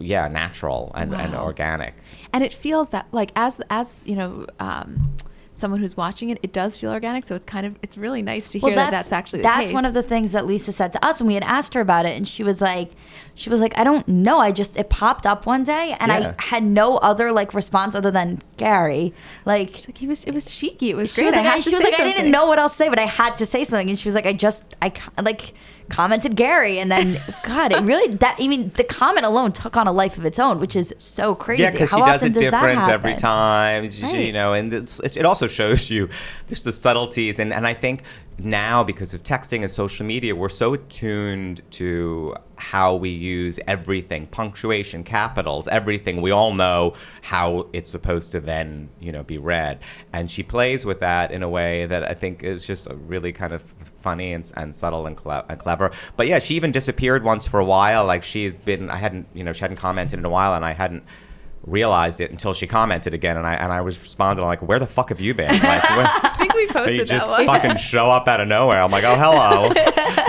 yeah 0.00 0.28
natural 0.28 0.92
and, 0.94 1.14
and 1.14 1.34
organic. 1.34 1.94
And 2.32 2.44
it 2.44 2.52
feels 2.52 2.90
that 2.90 3.06
like 3.12 3.30
as 3.36 3.60
as 3.70 4.04
you 4.06 4.16
know 4.16 4.46
um 4.60 5.14
someone 5.58 5.80
who's 5.80 5.96
watching 5.96 6.30
it 6.30 6.38
it 6.42 6.52
does 6.52 6.76
feel 6.76 6.90
organic 6.90 7.26
so 7.26 7.34
it's 7.34 7.44
kind 7.44 7.66
of 7.66 7.76
it's 7.82 7.98
really 7.98 8.22
nice 8.22 8.48
to 8.50 8.58
hear 8.58 8.74
that 8.74 8.90
that's 8.90 9.12
actually 9.12 9.40
the 9.40 9.42
that's 9.42 9.66
case. 9.66 9.72
one 9.72 9.84
of 9.84 9.92
the 9.94 10.02
things 10.02 10.32
that 10.32 10.46
Lisa 10.46 10.72
said 10.72 10.92
to 10.92 11.04
us 11.04 11.20
when 11.20 11.26
we 11.26 11.34
had 11.34 11.42
asked 11.44 11.74
her 11.74 11.80
about 11.80 12.06
it, 12.06 12.16
and 12.16 12.26
she 12.28 12.42
was 12.44 12.60
like, 12.60 12.90
she 13.34 13.50
was 13.50 13.60
like, 13.60 13.76
I 13.78 13.84
don't 13.84 14.06
know, 14.08 14.38
I 14.38 14.52
just 14.52 14.76
it 14.76 14.88
popped 14.90 15.26
up 15.26 15.46
one 15.46 15.64
day, 15.64 15.96
and 16.00 16.10
Yeah. 16.10 16.34
I 16.38 16.42
had 16.42 16.62
no 16.64 16.96
other 16.98 17.32
like 17.32 17.52
response 17.54 17.94
other 17.94 18.10
than 18.10 18.40
Gary, 18.56 19.12
like. 19.44 19.72
Like 19.88 19.98
he 19.98 20.06
was, 20.06 20.24
it 20.24 20.32
was 20.32 20.44
cheeky. 20.44 20.90
It 20.90 20.96
was 20.96 21.12
She 21.12 21.22
great. 21.22 21.26
was 21.28 21.36
like, 21.36 21.46
I 21.46 21.48
I, 21.48 21.54
had 21.54 21.62
to 21.64 21.70
she 21.70 21.74
was 21.76 21.84
say 21.84 21.90
like 21.90 22.00
I 22.00 22.04
didn't 22.12 22.30
know 22.30 22.46
what 22.46 22.58
else 22.58 22.72
to 22.72 22.78
say, 22.78 22.88
but 22.88 22.98
I 22.98 23.06
had 23.06 23.36
to 23.38 23.46
say 23.46 23.64
something. 23.64 23.88
And 23.90 23.98
she 23.98 24.06
was 24.06 24.14
like, 24.14 24.26
I 24.26 24.32
just, 24.32 24.64
I 24.80 24.92
like 25.20 25.54
commented 25.88 26.36
Gary, 26.36 26.78
and 26.78 26.90
then 26.90 27.20
God, 27.44 27.72
it 27.72 27.82
really 27.82 28.14
that. 28.16 28.36
I 28.40 28.46
mean, 28.48 28.70
the 28.76 28.84
comment 28.84 29.24
alone 29.26 29.52
took 29.52 29.76
on 29.76 29.86
a 29.86 29.92
life 29.92 30.18
of 30.18 30.24
its 30.24 30.38
own, 30.38 30.60
which 30.60 30.76
is 30.76 30.94
so 30.98 31.34
crazy. 31.34 31.62
Yeah, 31.62 31.72
because 31.72 31.90
How 31.90 31.98
she 31.98 32.04
does 32.04 32.22
it 32.22 32.32
does 32.34 32.42
different 32.42 32.88
every 32.88 33.14
time. 33.14 33.90
She- 33.90 34.02
Right. 34.02 34.26
You 34.26 34.32
know, 34.32 34.52
and 34.52 34.72
it's, 34.72 35.00
it 35.00 35.24
also 35.26 35.46
shows 35.46 35.90
you 35.90 36.08
just 36.48 36.64
the 36.64 36.72
subtleties. 36.72 37.38
And, 37.38 37.52
and 37.52 37.66
I 37.66 37.74
think 37.74 38.02
now, 38.38 38.84
because 38.84 39.12
of 39.14 39.22
texting 39.22 39.62
and 39.62 39.70
social 39.70 40.06
media, 40.06 40.34
we're 40.36 40.48
so 40.48 40.74
attuned 40.74 41.60
to 41.72 42.32
how 42.56 42.94
we 42.94 43.08
use 43.10 43.58
everything 43.66 44.26
punctuation, 44.28 45.02
capitals, 45.04 45.66
everything. 45.68 46.20
We 46.22 46.30
all 46.30 46.54
know 46.54 46.94
how 47.22 47.66
it's 47.72 47.90
supposed 47.90 48.30
to 48.32 48.40
then, 48.40 48.90
you 49.00 49.10
know, 49.12 49.24
be 49.24 49.38
read. 49.38 49.80
And 50.12 50.30
she 50.30 50.42
plays 50.42 50.84
with 50.84 51.00
that 51.00 51.30
in 51.32 51.42
a 51.42 51.48
way 51.48 51.86
that 51.86 52.04
I 52.08 52.14
think 52.14 52.42
is 52.44 52.64
just 52.64 52.86
a 52.86 52.94
really 52.94 53.32
kind 53.32 53.52
of 53.52 53.62
funny 54.08 54.32
and, 54.32 54.50
and 54.56 54.74
subtle 54.74 55.06
and, 55.06 55.18
and 55.50 55.58
clever. 55.58 55.90
But 56.16 56.26
yeah, 56.28 56.38
she 56.38 56.54
even 56.54 56.72
disappeared 56.72 57.22
once 57.24 57.46
for 57.46 57.60
a 57.60 57.64
while. 57.64 58.06
Like 58.06 58.22
she's 58.24 58.54
been, 58.54 58.88
I 58.88 58.96
hadn't, 58.96 59.26
you 59.34 59.44
know, 59.44 59.52
she 59.52 59.60
hadn't 59.60 59.76
commented 59.76 60.18
in 60.18 60.24
a 60.24 60.30
while, 60.30 60.54
and 60.54 60.64
I 60.64 60.72
hadn't 60.72 61.04
realized 61.66 62.20
it 62.20 62.30
until 62.30 62.52
she 62.52 62.66
commented 62.66 63.14
again, 63.14 63.36
and 63.36 63.46
I 63.46 63.54
and 63.54 63.72
I 63.72 63.80
was 63.80 64.00
responding 64.00 64.44
like, 64.44 64.62
"Where 64.62 64.78
the 64.78 64.86
fuck 64.86 65.08
have 65.10 65.20
you 65.20 65.34
been?" 65.34 65.50
Like, 65.52 65.62
where, 65.90 66.06
I 66.06 66.34
think 66.38 66.54
we 66.54 66.62
you 66.62 66.68
posted 66.68 67.06
just 67.08 67.26
that 67.26 67.30
one. 67.30 67.46
fucking 67.46 67.76
show 67.76 68.10
up 68.10 68.28
out 68.28 68.40
of 68.40 68.48
nowhere. 68.48 68.82
I'm 68.82 68.90
like, 68.90 69.04
"Oh, 69.04 69.16
hello," 69.16 69.68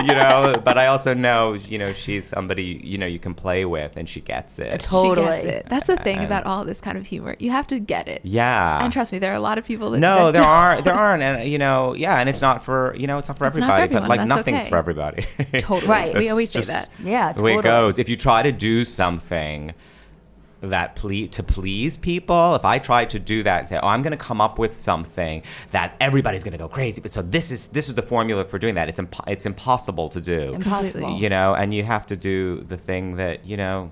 you 0.06 0.14
know. 0.14 0.60
But 0.64 0.78
I 0.78 0.86
also 0.88 1.14
know, 1.14 1.54
you 1.54 1.78
know, 1.78 1.92
she's 1.92 2.26
somebody 2.26 2.80
you 2.84 2.98
know 2.98 3.06
you 3.06 3.18
can 3.18 3.34
play 3.34 3.64
with, 3.64 3.96
and 3.96 4.08
she 4.08 4.20
gets 4.20 4.58
it. 4.58 4.80
Totally. 4.80 5.26
She 5.26 5.32
gets 5.32 5.44
it. 5.44 5.66
That's 5.68 5.86
the 5.86 5.96
thing 5.96 6.18
And- 6.18 6.26
about 6.26 6.44
all 6.46 6.64
this 6.64 6.80
kind 6.80 6.98
of 6.98 7.06
humor. 7.06 7.36
You 7.38 7.50
have 7.50 7.66
to 7.68 7.78
get 7.78 8.08
it. 8.08 8.20
Yeah. 8.24 8.82
And 8.82 8.92
trust 8.92 9.12
me, 9.12 9.18
there 9.18 9.32
are 9.32 9.36
a 9.36 9.40
lot 9.40 9.58
of 9.58 9.64
people 9.64 9.90
that 9.90 9.98
no, 9.98 10.26
that 10.26 10.32
there 10.32 10.42
don't. 10.42 10.50
are 10.50 10.82
there 10.82 10.94
aren't, 11.06 11.22
and 11.22 11.48
you 11.48 11.58
know, 11.58 11.94
yeah, 11.94 12.16
and 12.18 12.28
it's 12.28 12.40
not 12.40 12.64
for 12.64 12.94
you 12.96 13.06
know, 13.06 13.18
it's 13.18 13.28
not 13.28 13.38
for 13.38 13.46
It's 13.46 13.56
not 13.56 13.66
for 13.66 13.72
everybody, 13.82 14.02
but 14.02 14.08
like 14.08 14.20
that's 14.20 14.28
nothing's 14.28 14.60
okay. 14.60 14.68
for 14.70 14.76
everybody. 14.76 15.26
Totally. 15.60 15.86
Right. 15.90 16.14
We 16.14 16.28
always 16.28 16.50
say 16.50 16.62
that. 16.62 16.90
Yeah, 17.02 17.32
the 17.32 17.42
way 17.42 17.52
it 17.52 17.56
totally. 17.62 17.92
goes. 17.92 17.98
If 17.98 18.08
you 18.08 18.16
try 18.16 18.42
to 18.42 18.52
do 18.52 18.84
something 18.84 19.72
that 20.60 20.94
ple- 20.96 21.28
to 21.28 21.42
please 21.42 21.96
people, 21.96 22.54
if 22.54 22.64
I 22.64 22.78
try 22.78 23.04
to 23.06 23.18
do 23.18 23.42
that 23.42 23.60
and 23.60 23.68
say, 23.68 23.78
"Oh, 23.82 23.86
I'm 23.88 24.02
going 24.02 24.10
to 24.12 24.16
come 24.16 24.40
up 24.40 24.58
with 24.58 24.76
something 24.76 25.42
that 25.70 25.94
everybody's 26.00 26.44
going 26.44 26.52
to 26.52 26.58
go 26.58 26.68
crazy," 26.68 27.00
but 27.00 27.10
so 27.10 27.22
this 27.22 27.50
is 27.50 27.68
this 27.68 27.88
is 27.88 27.94
the 27.94 28.02
formula 28.02 28.44
for 28.44 28.58
doing 28.58 28.74
that. 28.74 28.88
It's 28.88 29.00
impo- 29.00 29.24
it's 29.26 29.46
impossible 29.46 30.08
to 30.10 30.20
do. 30.20 30.52
Impossible. 30.54 31.16
You 31.18 31.28
know, 31.30 31.54
and 31.54 31.72
you 31.72 31.84
have 31.84 32.06
to 32.06 32.16
do 32.16 32.60
the 32.68 32.76
thing 32.76 33.16
that 33.16 33.46
you 33.46 33.56
know 33.56 33.90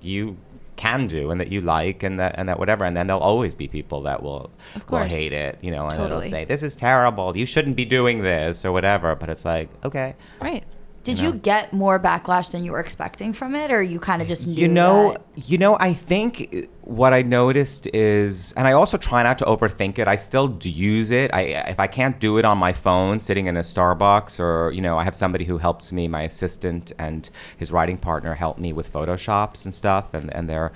you 0.00 0.36
can 0.76 1.06
do 1.06 1.30
and 1.30 1.40
that 1.40 1.50
you 1.50 1.62
like 1.62 2.02
and 2.02 2.20
that 2.20 2.34
and 2.36 2.50
that 2.50 2.58
whatever 2.58 2.84
and 2.84 2.94
then 2.94 3.06
there'll 3.06 3.22
always 3.22 3.54
be 3.54 3.66
people 3.66 4.02
that 4.02 4.22
will 4.22 4.50
Of 4.74 4.82
will 4.90 4.98
course. 4.98 5.10
hate 5.10 5.32
it 5.32 5.56
you 5.62 5.70
know 5.70 5.84
and 5.86 5.96
Totally. 5.96 6.26
it'll 6.26 6.30
say 6.30 6.44
this 6.44 6.62
is 6.62 6.76
terrible 6.76 7.34
you 7.34 7.46
shouldn't 7.46 7.76
be 7.76 7.86
doing 7.86 8.20
this 8.20 8.62
or 8.62 8.72
whatever 8.72 9.14
but 9.16 9.30
it's 9.30 9.42
like 9.42 9.70
okay 9.86 10.14
Right. 10.38 10.64
Did 11.06 11.20
You 11.20 11.28
you 11.28 11.34
get 11.34 11.72
more 11.72 11.98
backlash 11.98 12.50
than 12.52 12.64
you 12.64 12.72
were 12.72 12.80
expecting 12.80 13.32
from 13.32 13.54
it, 13.54 13.70
or 13.70 13.80
you 13.82 13.98
kind 14.00 14.20
of 14.22 14.28
just 14.28 14.46
knew 14.46 14.54
you 14.54 14.68
know 14.68 15.12
that- 15.12 15.22
you 15.48 15.58
know 15.58 15.76
i 15.78 15.92
think 15.92 16.68
what 16.80 17.12
i 17.12 17.20
noticed 17.20 17.86
is 17.92 18.54
and 18.56 18.66
i 18.66 18.72
also 18.72 18.96
try 18.96 19.22
not 19.22 19.36
to 19.36 19.44
overthink 19.44 19.98
it 19.98 20.08
i 20.08 20.16
still 20.16 20.58
use 20.62 21.10
it. 21.10 21.28
I 21.34 21.42
if 21.74 21.78
i 21.78 21.86
can't 21.86 22.18
do 22.20 22.38
it 22.38 22.44
on 22.46 22.56
my 22.58 22.72
phone 22.72 23.20
sitting 23.20 23.46
in 23.46 23.56
a 23.56 23.60
starbucks 23.60 24.40
or 24.40 24.70
you 24.72 24.80
know 24.80 24.96
i 24.96 25.04
have 25.04 25.14
somebody 25.14 25.44
who 25.44 25.58
helps 25.58 25.92
me 25.92 26.08
my 26.08 26.22
assistant 26.22 26.92
and 26.98 27.28
his 27.56 27.70
writing 27.70 27.98
partner 27.98 28.34
help 28.34 28.56
me 28.58 28.72
with 28.72 28.90
photoshops 28.90 29.64
and 29.66 29.74
stuff 29.74 30.14
and 30.14 30.32
and 30.34 30.48
they're 30.48 30.72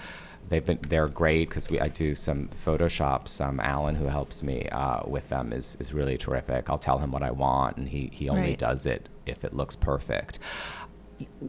they've 0.51 0.65
been 0.65 0.79
they're 0.89 1.07
great 1.07 1.49
because 1.49 1.69
we 1.71 1.81
I 1.81 1.89
do 1.89 2.15
some 2.15 2.51
photoshops. 2.65 3.41
Um, 3.41 3.59
Alan, 3.61 3.95
who 3.95 4.07
helps 4.07 4.43
me 4.43 4.69
uh, 4.71 5.01
with 5.07 5.31
them, 5.31 5.53
is 5.53 5.77
is 5.81 5.95
really 5.95 6.19
terrific. 6.19 6.69
I'll 6.69 6.79
tell 6.79 6.99
him 6.99 7.11
what 7.11 7.23
I 7.23 7.31
want, 7.31 7.79
and 7.79 7.89
he 7.89 8.11
he 8.13 8.29
only 8.29 8.43
Right. 8.51 8.59
does 8.59 8.85
it 8.85 9.09
if 9.25 9.45
it 9.45 9.55
looks 9.55 9.77
perfect 9.77 10.39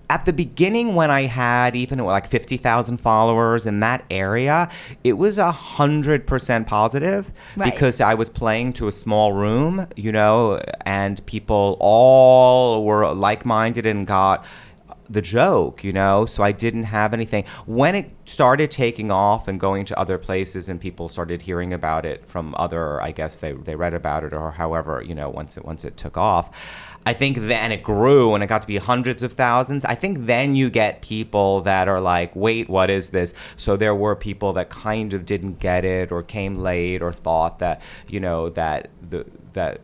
at 0.09 0.25
the 0.25 0.33
beginning 0.33 0.95
when 0.95 1.09
I 1.09 1.21
had 1.27 1.77
even 1.77 1.99
like 1.99 2.27
50,000 2.27 2.97
followers 2.99 3.65
in 3.65 3.79
that 3.79 4.03
area, 4.11 4.69
it 5.03 5.13
was 5.13 5.37
a 5.37 5.51
hundred 5.51 6.27
percent 6.27 6.67
positive 6.67 7.31
Right. 7.55 7.73
because 7.73 8.01
I 8.01 8.13
was 8.13 8.29
playing 8.29 8.73
to 8.73 8.89
a 8.89 8.91
small 8.91 9.31
room, 9.31 9.87
you 9.95 10.11
know, 10.11 10.59
and 10.85 11.25
people 11.25 11.77
all 11.79 12.83
were 12.83 13.13
like-minded 13.13 13.85
and 13.85 14.05
got 14.05 14.43
the 15.11 15.21
joke, 15.21 15.83
you 15.83 15.91
know, 15.91 16.25
so 16.25 16.43
I 16.43 16.51
didn't 16.51 16.85
have 16.85 17.13
anything. 17.13 17.43
When 17.65 17.95
it 17.95 18.11
started 18.25 18.71
taking 18.71 19.11
off 19.11 19.47
and 19.47 19.59
going 19.59 19.85
to 19.85 19.99
other 19.99 20.17
places 20.17 20.69
and 20.69 20.79
people 20.79 21.09
started 21.09 21.41
hearing 21.41 21.73
about 21.73 22.05
it 22.05 22.25
from 22.27 22.55
other, 22.57 23.01
I 23.01 23.11
guess 23.11 23.39
they, 23.39 23.51
they 23.51 23.75
read 23.75 23.93
about 23.93 24.23
it 24.23 24.33
or 24.33 24.51
however, 24.51 25.03
you 25.05 25.13
know, 25.13 25.29
once 25.29 25.57
it, 25.57 25.65
once 25.65 25.83
it 25.83 25.97
took 25.97 26.17
off, 26.17 26.49
I 27.05 27.13
think 27.13 27.37
then 27.37 27.71
it 27.71 27.83
grew 27.83 28.33
and 28.33 28.43
it 28.43 28.47
got 28.47 28.61
to 28.61 28.67
be 28.67 28.77
hundreds 28.77 29.23
of 29.23 29.33
thousands. 29.33 29.83
I 29.83 29.95
think 29.95 30.25
then 30.27 30.55
you 30.55 30.69
get 30.69 31.01
people 31.01 31.61
that 31.61 31.87
are 31.87 31.99
like, 31.99 32.35
wait, 32.35 32.69
what 32.69 32.89
is 32.89 33.09
this? 33.09 33.33
So 33.57 33.75
there 33.75 33.95
were 33.95 34.15
people 34.15 34.53
that 34.53 34.69
kind 34.69 35.13
of 35.13 35.25
didn't 35.25 35.59
get 35.59 35.83
it 35.83 36.11
or 36.11 36.23
came 36.23 36.59
late 36.59 37.01
or 37.01 37.11
thought 37.11 37.59
that, 37.59 37.81
you 38.07 38.19
know, 38.19 38.49
that 38.49 38.89
the, 39.09 39.25
that, 39.53 39.81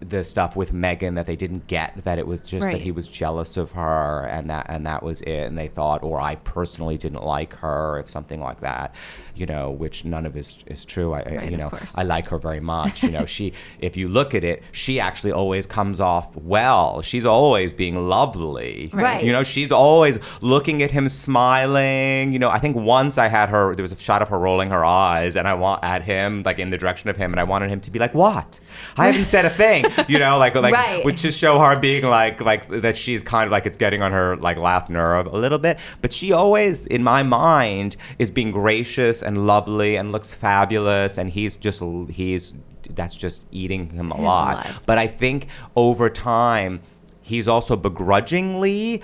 the 0.00 0.22
stuff 0.22 0.54
with 0.54 0.72
Meghan 0.72 1.16
that 1.16 1.26
they 1.26 1.34
didn't 1.34 1.66
get 1.66 2.04
that 2.04 2.18
it 2.18 2.26
was 2.28 2.42
just 2.42 2.64
Right. 2.64 2.72
that 2.74 2.82
he 2.82 2.92
was 2.92 3.08
jealous 3.08 3.56
of 3.56 3.72
her 3.72 4.24
and 4.26 4.48
that 4.48 4.66
and 4.68 4.86
that 4.86 5.02
was 5.02 5.20
it 5.22 5.40
and 5.46 5.58
they 5.58 5.66
thought 5.66 6.02
or 6.04 6.20
I 6.20 6.36
personally 6.36 6.96
didn't 6.96 7.24
like 7.24 7.54
her 7.56 7.98
if 7.98 8.08
something 8.08 8.40
like 8.40 8.60
that 8.60 8.94
you 9.34 9.46
know 9.46 9.70
which 9.70 10.04
none 10.04 10.26
of 10.26 10.36
is 10.36 10.54
is 10.66 10.84
true. 10.84 11.12
I, 11.12 11.20
I 11.20 11.34
Right, 11.36 11.50
you 11.50 11.56
know. 11.56 11.70
I 11.96 12.02
like 12.04 12.28
her 12.28 12.38
very 12.38 12.60
much. 12.60 13.02
You 13.02 13.10
know 13.10 13.24
she 13.34 13.52
if 13.80 13.96
you 13.96 14.08
look 14.08 14.34
at 14.34 14.44
it 14.44 14.62
she 14.72 15.00
actually 15.00 15.32
always 15.32 15.66
comes 15.66 16.00
off 16.00 16.34
well. 16.36 17.02
She's 17.02 17.24
always 17.26 17.72
being 17.72 18.08
lovely. 18.08 18.90
Right. 18.92 19.24
you 19.24 19.32
know 19.32 19.42
she's 19.42 19.72
always 19.72 20.18
looking 20.40 20.82
at 20.82 20.90
him 20.90 21.08
smiling. 21.08 22.32
You 22.32 22.38
know 22.38 22.50
I 22.50 22.58
think 22.58 22.76
once 22.76 23.18
I 23.18 23.28
had 23.28 23.48
her 23.48 23.74
there 23.74 23.82
was 23.82 23.92
a 23.92 23.98
shot 23.98 24.22
of 24.22 24.28
her 24.28 24.38
rolling 24.38 24.70
her 24.70 24.84
eyes 24.84 25.36
and 25.36 25.46
I 25.48 25.54
want 25.54 25.82
at 25.84 26.02
him 26.02 26.42
like 26.44 26.58
in 26.58 26.70
the 26.70 26.78
direction 26.78 27.10
of 27.10 27.16
him 27.16 27.32
and 27.32 27.40
I 27.40 27.44
wanted 27.44 27.70
him 27.70 27.80
to 27.82 27.90
be 27.90 27.98
like 27.98 28.14
what? 28.14 28.60
I 28.96 29.06
haven't 29.06 29.26
said 29.26 29.44
a 29.44 29.50
thing. 29.50 29.84
You 30.08 30.18
know 30.18 30.38
like 30.38 30.54
like 30.54 30.74
Right. 30.74 31.04
which 31.04 31.22
just 31.22 31.38
show 31.38 31.58
her 31.58 31.78
being 31.78 32.04
like 32.04 32.40
like 32.40 32.68
that 32.82 32.96
she's 32.96 33.22
kind 33.22 33.46
of 33.46 33.52
like 33.52 33.66
it's 33.66 33.78
getting 33.78 34.02
on 34.02 34.12
her 34.12 34.36
like 34.36 34.58
last 34.58 34.90
nerve 34.90 35.26
a 35.26 35.36
little 35.36 35.58
bit. 35.58 35.78
But 36.02 36.12
she 36.12 36.30
always 36.32 36.86
in 36.86 37.02
my 37.02 37.22
mind 37.22 37.96
is 38.18 38.30
being 38.30 38.50
gracious 38.52 39.22
and 39.24 39.46
lovely 39.46 39.96
and 39.96 40.12
looks 40.12 40.32
fabulous 40.32 41.18
and 41.18 41.30
he's 41.30 41.56
just 41.56 41.82
he's 42.10 42.52
that's 42.90 43.14
just 43.16 43.42
eating 43.50 43.90
him 43.90 44.10
alive 44.10 44.64
alive. 44.66 44.80
but 44.86 44.98
i 44.98 45.06
think 45.06 45.48
over 45.74 46.10
time 46.10 46.80
he's 47.24 47.48
also 47.48 47.74
begrudgingly 47.74 49.02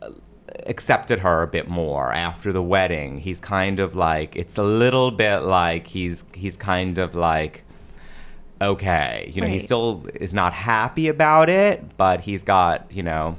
uh, 0.00 0.10
accepted 0.66 1.20
her 1.20 1.42
a 1.42 1.46
bit 1.46 1.68
more 1.68 2.10
after 2.12 2.52
the 2.52 2.62
wedding. 2.62 3.18
He's 3.18 3.38
kind 3.38 3.78
of 3.78 3.94
like 3.94 4.34
it's 4.34 4.56
a 4.56 4.62
little 4.62 5.10
bit 5.10 5.40
like 5.40 5.86
he's 5.88 6.24
he's 6.34 6.56
kind 6.56 6.98
of 6.98 7.14
like 7.14 7.64
okay 8.62 9.30
you 9.32 9.40
know 9.40 9.46
he 9.46 9.58
still 9.58 10.04
is 10.14 10.34
not 10.34 10.52
happy 10.52 11.08
about 11.08 11.48
it 11.48 11.96
but 11.96 12.20
he's 12.20 12.42
got 12.42 12.86
you 12.92 13.02
know 13.02 13.38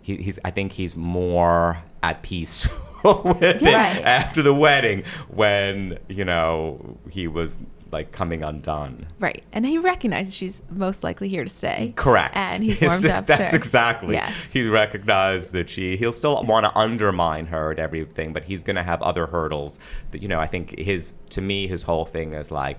he, 0.00 0.14
he's 0.18 0.38
i 0.44 0.52
think 0.52 0.70
he's 0.70 0.94
more 0.94 1.82
at 2.00 2.22
peace 2.22 2.68
with 3.24 3.42
it 3.42 3.62
Right. 3.62 4.02
after 4.04 4.42
the 4.42 4.54
wedding 4.54 5.04
when 5.28 5.98
you 6.08 6.24
know 6.24 6.98
he 7.10 7.26
was 7.28 7.58
like 7.90 8.10
coming 8.10 8.42
undone 8.42 9.06
Right. 9.18 9.42
And 9.52 9.66
he 9.66 9.76
recognizes 9.76 10.34
she's 10.34 10.62
most 10.70 11.04
likely 11.04 11.28
here 11.28 11.44
to 11.44 11.50
stay. 11.50 11.92
Correct. 11.94 12.34
And 12.34 12.62
he's 12.64 12.72
It's 12.80 12.82
warmed 12.82 13.02
just- 13.02 13.20
up. 13.22 13.26
That's 13.26 13.52
exactly. 13.52 14.14
Yes. 14.14 14.50
He 14.52 14.66
recognized 14.66 15.52
that 15.52 15.68
she. 15.68 15.98
He'll 15.98 16.10
still 16.12 16.42
want 16.44 16.64
to 16.64 16.74
undermine 16.76 17.46
her 17.48 17.70
at 17.70 17.78
everything, 17.78 18.32
but 18.32 18.44
he's 18.44 18.62
going 18.62 18.76
to 18.76 18.82
have 18.82 19.02
other 19.02 19.26
hurdles. 19.26 19.78
That 20.10 20.22
you 20.22 20.28
know, 20.28 20.40
I 20.40 20.46
think 20.46 20.78
his 20.78 21.14
to 21.30 21.42
me 21.42 21.66
his 21.66 21.82
whole 21.82 22.04
thing 22.06 22.32
is 22.32 22.50
like. 22.50 22.78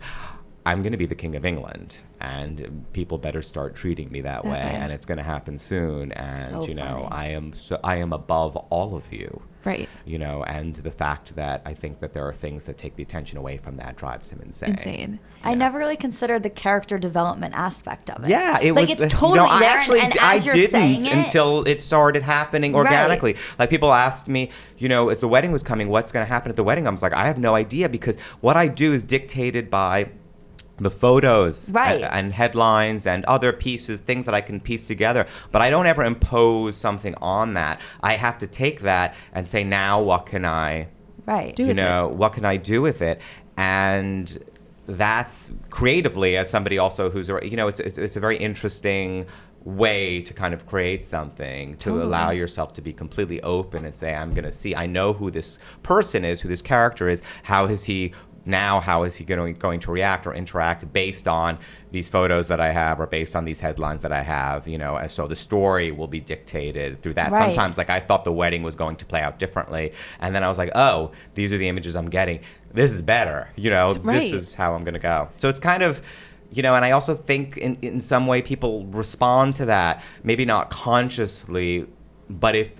I'm 0.65 0.81
going 0.81 0.93
to 0.93 0.97
be 0.97 1.05
the 1.05 1.13
king 1.13 1.35
of 1.35 1.43
England, 1.43 1.97
and 2.21 2.85
people 2.93 3.17
better 3.17 3.41
start 3.41 3.75
treating 3.75 4.09
me 4.09 4.21
that 4.21 4.45
way, 4.45 4.51
way. 4.51 4.57
and 4.61 4.93
it's 4.93 5.05
going 5.05 5.17
to 5.17 5.23
happen 5.23 5.57
soon. 5.57 6.13
And 6.13 6.53
So 6.53 6.65
you 6.65 6.73
know, 6.73 6.99
funny. 7.03 7.07
I 7.11 7.25
am 7.31 7.51
so 7.53 7.77
I 7.83 7.97
am 7.97 8.13
above 8.13 8.55
all 8.55 8.95
of 8.95 9.11
you. 9.11 9.41
Right. 9.65 9.87
You 10.05 10.17
know, 10.17 10.43
and 10.43 10.75
the 10.75 10.91
fact 10.91 11.35
that 11.35 11.61
I 11.65 11.73
think 11.73 11.99
that 12.01 12.13
there 12.13 12.27
are 12.27 12.33
things 12.33 12.65
that 12.65 12.77
take 12.77 12.95
the 12.95 13.03
attention 13.03 13.37
away 13.37 13.57
from 13.57 13.77
that 13.77 13.95
drives 13.95 14.31
him 14.31 14.41
insane. 14.43 14.71
Insane. 14.71 15.19
I 15.43 15.53
never 15.53 15.77
really 15.77 15.95
considered 15.95 16.43
the 16.43 16.49
character 16.49 16.97
development 16.97 17.53
aspect 17.55 18.09
of 18.09 18.23
it. 18.23 18.29
Yeah, 18.29 18.59
it 18.59 18.73
like 18.73 18.89
was. 18.89 19.03
it's 19.03 19.13
totally 19.13 19.39
know, 19.39 19.45
I 19.45 19.59
there, 19.59 19.69
actually, 19.69 19.99
and, 20.01 20.11
and 20.15 20.19
I 20.19 20.35
as 20.35 20.45
you're 20.45 20.55
didn't 20.55 21.05
it, 21.05 21.13
until 21.13 21.63
it 21.63 21.81
started 21.81 22.23
happening 22.23 22.73
Right. 22.73 22.85
organically. 22.85 23.37
Like 23.57 23.69
people 23.69 23.93
asked 23.93 24.27
me, 24.27 24.49
you 24.77 24.89
know, 24.89 25.09
as 25.09 25.19
the 25.19 25.27
wedding 25.27 25.51
was 25.51 25.63
coming, 25.63 25.87
what's 25.89 26.11
going 26.11 26.25
to 26.25 26.29
happen 26.31 26.49
at 26.49 26.55
the 26.55 26.63
wedding? 26.63 26.87
I 26.87 26.89
was 26.89 27.01
like, 27.01 27.13
I 27.13 27.25
have 27.25 27.37
no 27.37 27.55
idea 27.55 27.89
because 27.89 28.17
what 28.41 28.57
I 28.57 28.67
do 28.67 28.93
is 28.93 29.03
dictated 29.03 29.69
by 29.69 30.09
the 30.77 30.89
photos 30.91 31.69
Right. 31.71 32.01
and, 32.01 32.03
and 32.13 32.33
headlines 32.33 33.05
and 33.05 33.23
other 33.25 33.53
pieces, 33.53 33.99
things 33.99 34.25
that 34.25 34.33
I 34.33 34.41
can 34.41 34.59
piece 34.59 34.85
together. 34.85 35.27
But 35.51 35.61
I 35.61 35.69
don't 35.69 35.85
ever 35.85 36.03
impose 36.03 36.75
something 36.77 37.13
on 37.21 37.53
that. 37.53 37.79
I 38.01 38.13
have 38.15 38.37
to 38.39 38.47
take 38.47 38.81
that 38.81 39.13
and 39.33 39.47
say, 39.47 39.63
now 39.63 40.01
what 40.01 40.25
can 40.25 40.45
I 40.45 40.87
right? 41.25 41.55
Do 41.55 41.63
you 41.63 41.67
with 41.69 41.77
it. 41.77 41.81
know 41.81 42.07
what 42.09 42.33
can 42.33 42.43
i 42.43 42.57
do 42.57 42.81
with 42.81 43.01
it 43.01 43.21
and 43.55 44.43
that's 44.87 45.51
creatively 45.69 46.35
as 46.35 46.49
somebody 46.49 46.77
also 46.77 47.09
who's 47.09 47.29
a- 47.29 47.39
you 47.43 47.55
know 47.55 47.67
it's 47.69 47.79
it's, 47.79 47.97
it's 47.97 48.15
a 48.17 48.19
very 48.19 48.37
interesting 48.37 49.25
way 49.63 50.21
to 50.21 50.33
kind 50.33 50.53
of 50.53 50.65
create 50.65 51.07
something 51.07 51.77
to 51.77 51.85
Totally. 51.85 52.03
allow 52.03 52.31
yourself 52.31 52.73
to 52.73 52.81
be 52.81 52.91
completely 52.91 53.41
open 53.43 53.85
and 53.85 53.95
say 53.95 54.13
i'm 54.13 54.33
going 54.33 54.43
to 54.43 54.51
see 54.51 54.75
i 54.75 54.85
know 54.85 55.13
who 55.13 55.31
this 55.31 55.59
person 55.83 56.25
is 56.25 56.41
who 56.41 56.49
this 56.49 56.61
character 56.61 57.07
is 57.07 57.21
how 57.43 57.65
is 57.67 57.85
he 57.85 58.11
now 58.45 58.79
how 58.79 59.03
is 59.03 59.15
he 59.15 59.23
going, 59.23 59.55
going 59.55 59.79
to 59.79 59.91
react 59.91 60.27
or 60.27 60.33
interact 60.33 60.91
based 60.91 61.27
on 61.27 61.57
these 61.91 62.09
photos 62.09 62.47
that 62.47 62.59
i 62.59 62.71
have 62.71 62.99
or 62.99 63.07
based 63.07 63.35
on 63.35 63.45
these 63.45 63.59
headlines 63.59 64.01
that 64.01 64.11
i 64.11 64.21
have 64.21 64.67
you 64.67 64.77
know? 64.77 64.95
And 64.95 65.09
so 65.09 65.27
the 65.27 65.35
story 65.35 65.91
will 65.91 66.07
be 66.07 66.19
dictated 66.19 67.01
through 67.01 67.13
that. 67.15 67.31
Right. 67.31 67.47
sometimes 67.47 67.77
like 67.77 67.89
i 67.89 67.99
thought 67.99 68.23
the 68.23 68.33
wedding 68.33 68.63
was 68.63 68.75
going 68.75 68.97
to 68.97 69.05
play 69.05 69.21
out 69.21 69.39
differently 69.39 69.93
and 70.19 70.35
then 70.35 70.43
i 70.43 70.49
was 70.49 70.57
like 70.57 70.71
oh 70.75 71.11
these 71.35 71.53
are 71.53 71.57
the 71.57 71.67
images 71.67 71.95
i'm 71.95 72.09
getting. 72.09 72.39
This 72.73 72.91
is 72.91 73.01
better 73.01 73.49
you 73.55 73.69
know? 73.69 73.95
Right. 73.95 74.21
this 74.21 74.33
is 74.33 74.53
how 74.55 74.73
i'm 74.73 74.83
going 74.83 74.95
to 74.95 74.99
go. 74.99 75.29
So 75.37 75.49
it's 75.49 75.59
kind 75.59 75.83
of 75.83 76.01
you 76.51 76.61
know 76.61 76.75
and 76.75 76.85
i 76.85 76.91
also 76.91 77.15
think 77.15 77.57
in, 77.57 77.77
in 77.81 77.99
some 77.99 78.27
way 78.27 78.41
people 78.41 78.85
respond 78.85 79.55
to 79.55 79.65
that 79.65 80.03
maybe 80.23 80.45
not 80.45 80.69
consciously 80.69 81.87
but 82.29 82.55
if 82.55 82.79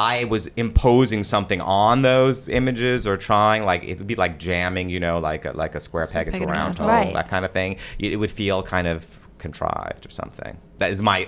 I 0.00 0.24
was 0.24 0.46
imposing 0.56 1.24
something 1.24 1.60
on 1.60 2.02
those 2.02 2.48
images 2.48 3.06
or 3.06 3.16
trying 3.16 3.64
like 3.64 3.82
it 3.84 3.98
would 3.98 4.06
be 4.06 4.14
like 4.14 4.38
jamming, 4.38 4.88
you 4.88 5.00
know, 5.00 5.18
like 5.18 5.44
a, 5.44 5.52
like 5.52 5.74
a 5.74 5.80
square 5.80 6.06
peg 6.06 6.28
into 6.28 6.44
a 6.44 6.46
round 6.46 6.78
hole, 6.78 6.88
Right. 6.88 7.12
that 7.12 7.28
kind 7.28 7.44
of 7.44 7.50
thing. 7.52 7.76
It 7.98 8.16
would 8.16 8.30
feel 8.30 8.62
kind 8.62 8.86
of 8.86 9.06
contrived 9.38 10.06
or 10.06 10.10
something. 10.10 10.56
That 10.78 10.90
is 10.90 11.00
my 11.02 11.18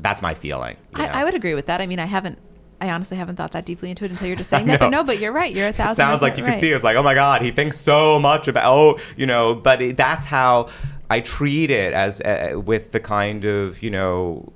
that's 0.00 0.22
my 0.22 0.34
feeling. 0.34 0.76
I. 0.94 1.06
I 1.20 1.24
would 1.24 1.34
agree 1.34 1.54
with 1.54 1.66
that. 1.66 1.80
I 1.80 1.86
mean, 1.86 1.98
I 1.98 2.06
haven't. 2.06 2.38
I 2.82 2.88
honestly 2.90 3.16
haven't 3.18 3.36
thought 3.36 3.52
that 3.52 3.66
deeply 3.66 3.90
into 3.90 4.04
it 4.06 4.10
until 4.10 4.26
you're 4.28 4.36
just 4.36 4.50
saying 4.54 4.66
that. 4.68 4.80
But 4.80 4.88
no, 4.90 5.04
but 5.04 5.18
you're 5.20 5.32
right. 5.32 5.52
You're 5.54 5.66
a 5.66 5.70
It 5.70 5.76
thousand. 5.76 5.96
sounds 5.96 6.22
like 6.22 6.38
you 6.38 6.44
right. 6.44 6.52
can 6.52 6.60
see 6.60 6.70
it's 6.72 6.84
like, 6.84 6.96
oh 6.96 7.02
my 7.02 7.14
god, 7.14 7.42
he 7.42 7.50
thinks 7.50 7.76
so 7.76 8.18
much 8.18 8.48
about 8.48 8.64
oh, 8.72 8.98
you 9.16 9.26
know. 9.26 9.54
But 9.54 9.82
it, 9.82 9.96
that's 9.96 10.24
how 10.26 10.68
I 11.10 11.20
treat 11.20 11.70
it 11.70 11.92
as 11.92 12.20
uh, 12.22 12.52
with 12.70 12.92
the 12.92 13.00
kind 13.00 13.44
of 13.44 13.82
you 13.82 13.90
know 13.90 14.52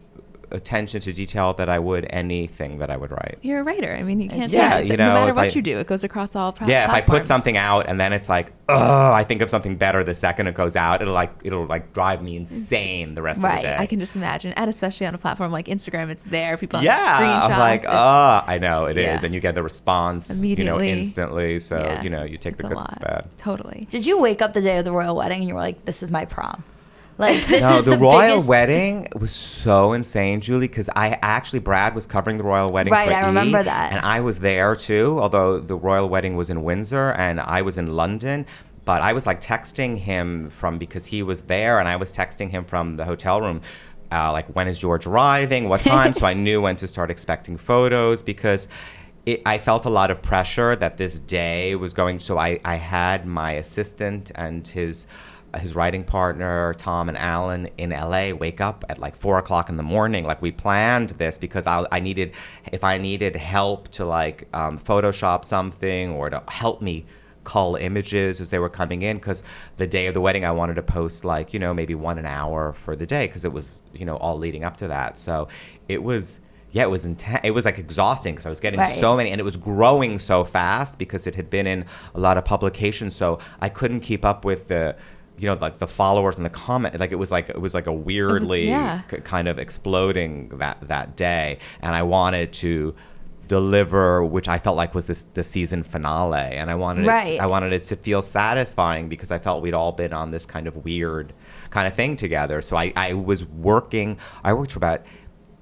attention 0.55 1.01
to 1.03 1.13
detail 1.13 1.53
that 1.55 1.69
I 1.69 1.79
would 1.79 2.07
anything 2.11 2.79
that 2.79 2.91
I 2.91 2.97
would 2.97 3.11
write. 3.11 3.39
You're 3.43 3.61
a 3.61 3.63
writer. 3.65 3.95
I 3.95 4.03
mean, 4.03 4.21
you 4.21 4.29
can't. 4.29 4.51
Yeah, 4.51 4.79
Yeah, 4.79 4.93
you 4.93 4.97
no 4.97 5.13
matter 5.13 5.35
what 5.35 5.45
I- 5.45 5.49
you 5.49 5.61
do, 5.63 5.79
it 5.79 5.87
goes 5.87 6.05
across 6.05 6.35
all. 6.35 6.53
Pro- 6.53 6.67
yeah, 6.69 6.85
if 6.89 6.91
I 6.91 7.01
put 7.01 7.27
something 7.27 7.57
out 7.57 7.87
and 7.89 8.01
then 8.01 8.13
it's 8.13 8.29
like, 8.29 8.53
oh, 8.69 9.13
I 9.13 9.25
think 9.25 9.43
of 9.43 9.51
something 9.51 9.77
better 9.77 10.03
the 10.05 10.15
second 10.15 10.47
it 10.47 10.55
goes 10.55 10.77
out, 10.77 11.03
it'll 11.03 11.13
like 11.15 11.33
it'll 11.43 11.67
like 11.67 11.93
drive 11.93 12.23
me 12.23 12.37
insane 12.37 13.15
the 13.15 13.23
rest 13.23 13.39
of 13.39 13.45
Right, 13.45 13.57
the 13.57 13.63
day. 13.69 13.71
Right, 13.73 13.81
I 13.81 13.87
can 13.87 13.99
just 14.01 14.17
imagine, 14.17 14.53
and 14.55 14.71
especially 14.71 15.07
on 15.07 15.15
a 15.15 15.19
platform 15.19 15.53
like 15.53 15.67
Instagram, 15.67 16.09
it's 16.09 16.23
there. 16.23 16.57
People 16.57 16.79
have 16.81 16.85
yeah, 16.87 17.19
screenshots. 17.21 17.51
I'm 17.53 17.59
like, 17.59 17.85
oh, 17.87 18.45
I 18.47 18.59
know 18.59 18.87
it 18.87 18.97
is, 18.97 19.05
yeah. 19.05 19.21
and 19.25 19.35
you 19.35 19.41
get 19.41 19.55
the 19.55 19.63
response 19.63 20.31
immediately, 20.31 20.65
you 20.65 20.71
know 20.71 20.77
Immediately. 20.79 21.03
instantly. 21.07 21.61
So 21.61 21.77
yeah, 21.79 22.03
you 22.03 22.11
know 22.11 22.23
you 22.25 22.39
take 22.39 22.53
it's 22.55 22.63
the 22.63 22.67
a 22.69 22.71
good 22.71 22.77
lot. 22.79 23.01
bad. 23.01 23.29
Totally. 23.37 23.87
Did 23.91 24.07
you 24.07 24.19
wake 24.19 24.41
up 24.41 24.55
the 24.55 24.61
day 24.63 24.79
of 24.79 24.85
the 24.85 24.93
royal 24.93 25.17
wedding 25.17 25.41
and 25.41 25.49
you 25.49 25.55
were 25.55 25.61
like, 25.61 25.85
"This 25.85 26.03
is 26.03 26.11
my 26.11 26.25
prom"? 26.25 26.63
Like 27.17 27.47
this 27.47 27.61
no, 27.61 27.79
is 27.79 27.85
the, 27.85 27.93
the, 27.93 27.99
royal 27.99 28.37
biggest. 28.37 28.49
wedding 28.49 29.09
was 29.15 29.31
so 29.33 29.93
insane, 29.93 30.41
Julie, 30.41 30.67
because 30.67 30.89
I 30.97 31.19
actually 31.23 31.61
Brad 31.61 31.95
was 31.95 32.07
covering 32.07 32.39
the 32.39 32.45
royal 32.45 32.71
wedding. 32.71 32.93
Right, 32.93 33.09
for 33.09 33.15
I 33.15 33.23
E! 33.23 33.27
remember 33.27 33.63
that. 33.63 33.93
and 33.93 34.05
I 34.05 34.21
was 34.21 34.41
there 34.41 34.75
too. 34.75 35.19
Although 35.21 35.61
the 35.61 35.77
royal 35.77 36.09
wedding 36.09 36.35
was 36.35 36.51
in 36.51 36.65
Windsor 36.65 37.13
and 37.13 37.41
I 37.41 37.63
was 37.63 37.79
in 37.79 37.95
London, 37.95 38.47
but 38.85 39.01
I 39.01 39.13
was 39.13 39.27
like 39.27 39.41
texting 39.41 39.99
him 39.99 40.51
from 40.51 40.79
because 40.79 41.07
he 41.07 41.23
was 41.23 41.43
there, 41.43 41.79
and 41.79 41.89
I 41.89 41.97
was 41.97 42.13
texting 42.13 42.51
him 42.51 42.65
from 42.65 42.97
the 42.97 43.05
hotel 43.05 43.41
room. 43.41 43.61
Uh, 44.11 44.33
like 44.33 44.49
when 44.55 44.69
is 44.69 44.79
George 44.79 45.07
arriving? 45.07 45.69
What 45.69 45.83
time? 45.83 46.13
so 46.13 46.27
I 46.27 46.35
knew 46.47 46.61
when 46.61 46.77
to 46.77 46.89
start 46.89 47.11
expecting 47.11 47.57
photos 47.57 48.23
because 48.23 48.69
it, 49.25 49.41
I 49.47 49.59
felt 49.59 49.87
a 49.87 49.91
lot 49.91 50.11
of 50.11 50.21
pressure 50.21 50.77
that 50.77 50.97
this 50.97 51.19
day 51.19 51.75
was 51.75 51.95
going. 51.95 52.21
So 52.21 52.39
I, 52.39 52.61
I 52.65 52.77
had 52.77 53.27
my 53.27 53.53
assistant 53.53 54.31
and 54.35 54.67
his 54.67 55.07
his 55.59 55.75
writing 55.75 56.05
partner 56.05 56.75
Tom 56.75 57.09
and 57.09 57.17
Alan 57.19 57.69
in 57.79 57.91
LA 57.91 58.31
wake 58.33 58.61
up 58.61 58.85
at 58.89 58.99
like 58.99 59.17
four 59.17 59.39
o'clock 59.39 59.69
in 59.69 59.77
the 59.77 59.83
morning. 59.83 60.25
Like 60.25 60.41
we 60.43 60.53
planned 60.53 61.11
this 61.11 61.39
because 61.39 61.67
I, 61.67 61.87
I 61.91 62.01
needed 62.01 62.33
if 62.73 62.85
I 62.85 62.99
needed 62.99 63.37
help 63.37 63.89
to 63.93 64.05
like 64.05 64.49
um, 64.53 64.79
Photoshop 64.79 65.45
something 65.45 66.11
or 66.11 66.31
to 66.31 66.43
help 66.49 66.81
me 66.83 67.07
cull 67.45 67.77
images 67.77 68.41
as 68.41 68.49
they 68.49 68.59
were 68.59 68.71
coming 68.71 69.03
in 69.03 69.19
because 69.19 69.43
the 69.77 69.87
day 69.87 70.07
of 70.07 70.15
the 70.15 70.21
wedding 70.21 70.47
I 70.47 70.51
wanted 70.51 70.75
to 70.77 70.83
post 70.83 71.27
like 71.27 71.53
you 71.53 71.59
know 71.61 71.75
maybe 71.75 71.95
one 71.95 72.17
an 72.19 72.25
hour 72.25 72.73
for 72.73 72.97
the 72.97 73.05
day 73.07 73.27
because 73.27 73.45
it 73.45 73.53
was 73.53 73.83
you 73.93 74.07
know 74.07 74.17
all 74.17 74.39
leading 74.39 74.65
up 74.65 74.79
to 74.79 74.89
that. 74.89 75.19
So 75.19 75.49
it 75.89 76.03
was 76.03 76.41
yeah, 76.73 76.83
it 76.83 76.91
was 76.91 77.05
intense. 77.05 77.41
It 77.45 77.53
was 77.53 77.65
like 77.67 77.79
exhausting 77.79 78.35
because 78.35 78.47
I 78.47 78.49
was 78.49 78.59
getting 78.59 78.81
Right. 78.81 78.99
so 78.99 79.17
many, 79.17 79.31
and 79.31 79.41
it 79.41 79.45
was 79.45 79.57
growing 79.57 80.19
so 80.19 80.43
fast 80.43 80.99
because 80.99 81.25
it 81.25 81.37
had 81.37 81.49
been 81.49 81.69
in 81.69 81.85
a 82.17 82.19
lot 82.19 82.37
of 82.37 82.45
publications. 82.45 83.15
So 83.15 83.39
I 83.61 83.69
couldn't 83.69 84.01
keep 84.01 84.25
up 84.25 84.45
with 84.45 84.67
the, 84.67 84.97
you 85.39 85.49
know, 85.49 85.55
like 85.61 85.79
the 85.79 85.87
followers 85.89 86.37
and 86.37 86.45
the 86.45 86.51
comment. 86.51 86.99
Like 87.01 87.13
it 87.13 87.17
was 87.17 87.31
like 87.31 87.49
it 87.49 87.61
was 87.61 87.75
like 87.75 87.87
a 87.87 87.93
weirdly 87.93 88.69
yeah. 88.69 89.03
k- 89.09 89.21
kind 89.21 89.49
of 89.49 89.59
exploding 89.59 90.49
that 90.59 90.79
that 90.89 91.17
day, 91.17 91.59
and 91.83 91.95
I 91.95 92.03
wanted 92.05 92.53
to 92.55 92.95
deliver 93.47 94.25
which 94.25 94.49
I 94.49 94.59
felt 94.59 94.75
like 94.77 94.95
was 94.95 95.05
this 95.07 95.23
the 95.35 95.45
season 95.45 95.83
finale 95.83 96.57
and 96.57 96.71
I 96.71 96.75
wanted 96.77 97.07
Right. 97.07 97.35
it, 97.35 97.41
I 97.41 97.47
wanted 97.47 97.75
it 97.75 97.85
to 97.85 97.97
feel 97.97 98.23
satisfying 98.23 99.11
because 99.11 99.31
I 99.31 99.39
felt 99.39 99.63
we'd 99.63 99.75
all 99.75 99.93
been 99.93 100.15
on 100.15 100.31
this 100.31 100.47
kind 100.47 100.67
of 100.67 100.83
weird 100.85 101.35
kind 101.69 101.87
of 101.87 101.93
thing 101.93 102.17
together 102.17 102.63
so 102.63 102.77
I, 102.79 102.95
I 102.97 103.13
was 103.13 103.45
working 103.45 104.17
I 104.43 104.55
worked 104.55 104.73
for 104.73 104.79
about 104.79 105.03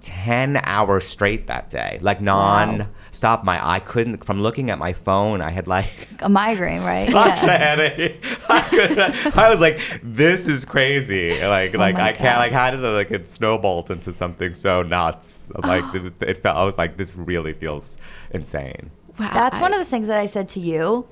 10 0.03 0.61
hours 0.65 1.07
straight 1.07 1.47
that 1.47 1.71
day 1.71 1.99
like 2.03 2.21
non 2.21 2.89
stop 3.13 3.45
my 3.45 3.65
I 3.65 3.79
couldn't 3.79 4.25
from 4.25 4.41
looking 4.43 4.69
at 4.69 4.79
my 4.79 4.93
phone 4.93 5.41
I 5.41 5.51
had 5.51 5.69
like 5.69 6.09
a 6.21 6.29
migraine, 6.29 6.81
right? 6.85 7.09
such 7.11 7.43
a 7.45 7.47
Yeah. 7.47 7.57
headache. 7.59 8.25
I, 8.49 8.61
couldn't- 8.63 9.39
I 9.39 9.49
was 9.49 9.61
like, 9.61 9.79
this 10.03 10.47
is 10.47 10.65
crazy. 10.65 11.41
Like, 11.41 11.75
oh 11.75 11.79
like 11.79 11.95
Oh 11.95 11.99
my 11.99 12.09
I 12.09 12.13
can't. 12.13 12.39
Like, 12.39 12.53
how 12.53 12.71
did 12.73 12.81
it 12.81 12.87
like 12.89 13.11
it 13.13 13.27
snowballed 13.27 13.91
into 13.91 14.13
something 14.13 14.55
so 14.55 14.83
nuts? 14.83 15.49
Like, 15.63 15.95
it, 15.95 16.15
it 16.23 16.43
felt. 16.43 16.57
I 16.57 16.65
was 16.65 16.79
like, 16.79 16.97
this 16.97 17.15
really 17.15 17.53
feels 17.53 17.97
insane. 18.31 18.91
Wow. 19.19 19.31
That's 19.35 19.61
one 19.61 19.73
of 19.75 19.79
the 19.79 19.85
things 19.85 20.09
that 20.09 20.19
I 20.19 20.27
said 20.27 20.49
to 20.51 20.61
you. 20.61 21.07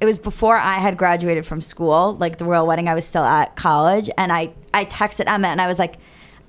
It 0.00 0.06
was 0.06 0.18
before 0.18 0.56
I 0.56 0.74
had 0.78 0.96
graduated 0.96 1.46
from 1.46 1.60
school, 1.60 2.16
like 2.16 2.38
the 2.38 2.44
royal 2.44 2.66
wedding. 2.66 2.88
I 2.88 2.94
was 2.94 3.06
still 3.06 3.22
at 3.24 3.54
college, 3.54 4.08
and 4.18 4.32
I 4.32 4.52
I 4.74 4.84
texted 4.86 5.24
Emma 5.26 5.48
and 5.48 5.60
I 5.60 5.66
was 5.68 5.78
like, 5.78 5.96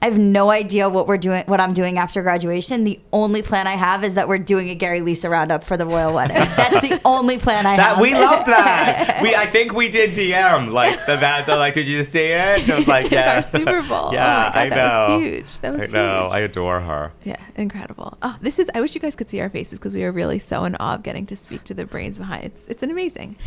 I 0.03 0.07
have 0.07 0.19
no 0.19 0.51
idea 0.51 0.89
what 0.89 1.07
we're 1.07 1.17
doing, 1.17 1.45
what 1.45 1.61
I'm 1.61 1.71
doing 1.71 1.97
after 1.97 2.21
graduation. 2.23 2.83
The 2.83 2.99
only 3.13 3.41
plan 3.41 3.67
I 3.67 3.77
have 3.77 4.03
is 4.03 4.15
that 4.15 4.27
we're 4.27 4.37
doing 4.37 4.67
a 4.67 4.75
Gary 4.75 4.99
Lisa 4.99 5.29
roundup 5.29 5.63
for 5.63 5.77
the 5.77 5.85
royal 5.85 6.13
wedding. 6.13 6.35
That's 6.57 6.81
the 6.81 6.99
only 7.05 7.37
plan 7.37 7.65
I 7.65 7.77
That 7.77 7.85
have. 7.95 8.01
we 8.01 8.13
loved 8.13 8.47
that. 8.47 9.19
we 9.23 9.33
I 9.33 9.45
think 9.47 9.71
we 9.71 9.87
did 9.87 10.09
DM 10.13 10.73
like 10.73 10.99
the, 11.05 11.15
that. 11.15 11.45
The, 11.45 11.55
like, 11.55 11.73
did 11.73 11.87
you 11.87 12.03
see 12.03 12.19
it? 12.19 12.67
It 12.67 12.75
was 12.75 12.85
like, 12.85 13.11
yeah, 13.11 13.35
our 13.35 13.41
Super 13.41 13.81
Bowl. 13.81 14.09
yeah, 14.11 14.51
oh 14.53 14.59
my 14.59 14.67
God, 14.67 14.67
I 14.67 14.67
know. 14.69 14.75
that 14.75 15.07
was 15.07 15.21
huge. 15.21 15.59
That 15.59 15.71
was 15.79 15.93
I 15.93 15.97
know. 15.97 16.23
huge. 16.23 16.31
I 16.33 16.39
adore 16.41 16.79
her. 16.81 17.13
Yeah, 17.23 17.37
incredible. 17.55 18.17
Oh, 18.21 18.37
this 18.41 18.59
is. 18.59 18.69
I 18.75 18.81
wish 18.81 18.93
you 18.95 18.99
guys 18.99 19.15
could 19.15 19.29
see 19.29 19.39
our 19.39 19.49
faces 19.49 19.79
because 19.79 19.93
we 19.93 20.01
were 20.01 20.11
really 20.11 20.37
so 20.37 20.65
in 20.65 20.75
awe 20.81 20.95
of 20.95 21.03
getting 21.03 21.25
to 21.27 21.37
speak 21.37 21.63
to 21.63 21.73
the 21.73 21.85
brains 21.85 22.17
behind. 22.17 22.43
It's 22.43 22.67
it's 22.67 22.83
an 22.83 22.91
amazing. 22.91 23.37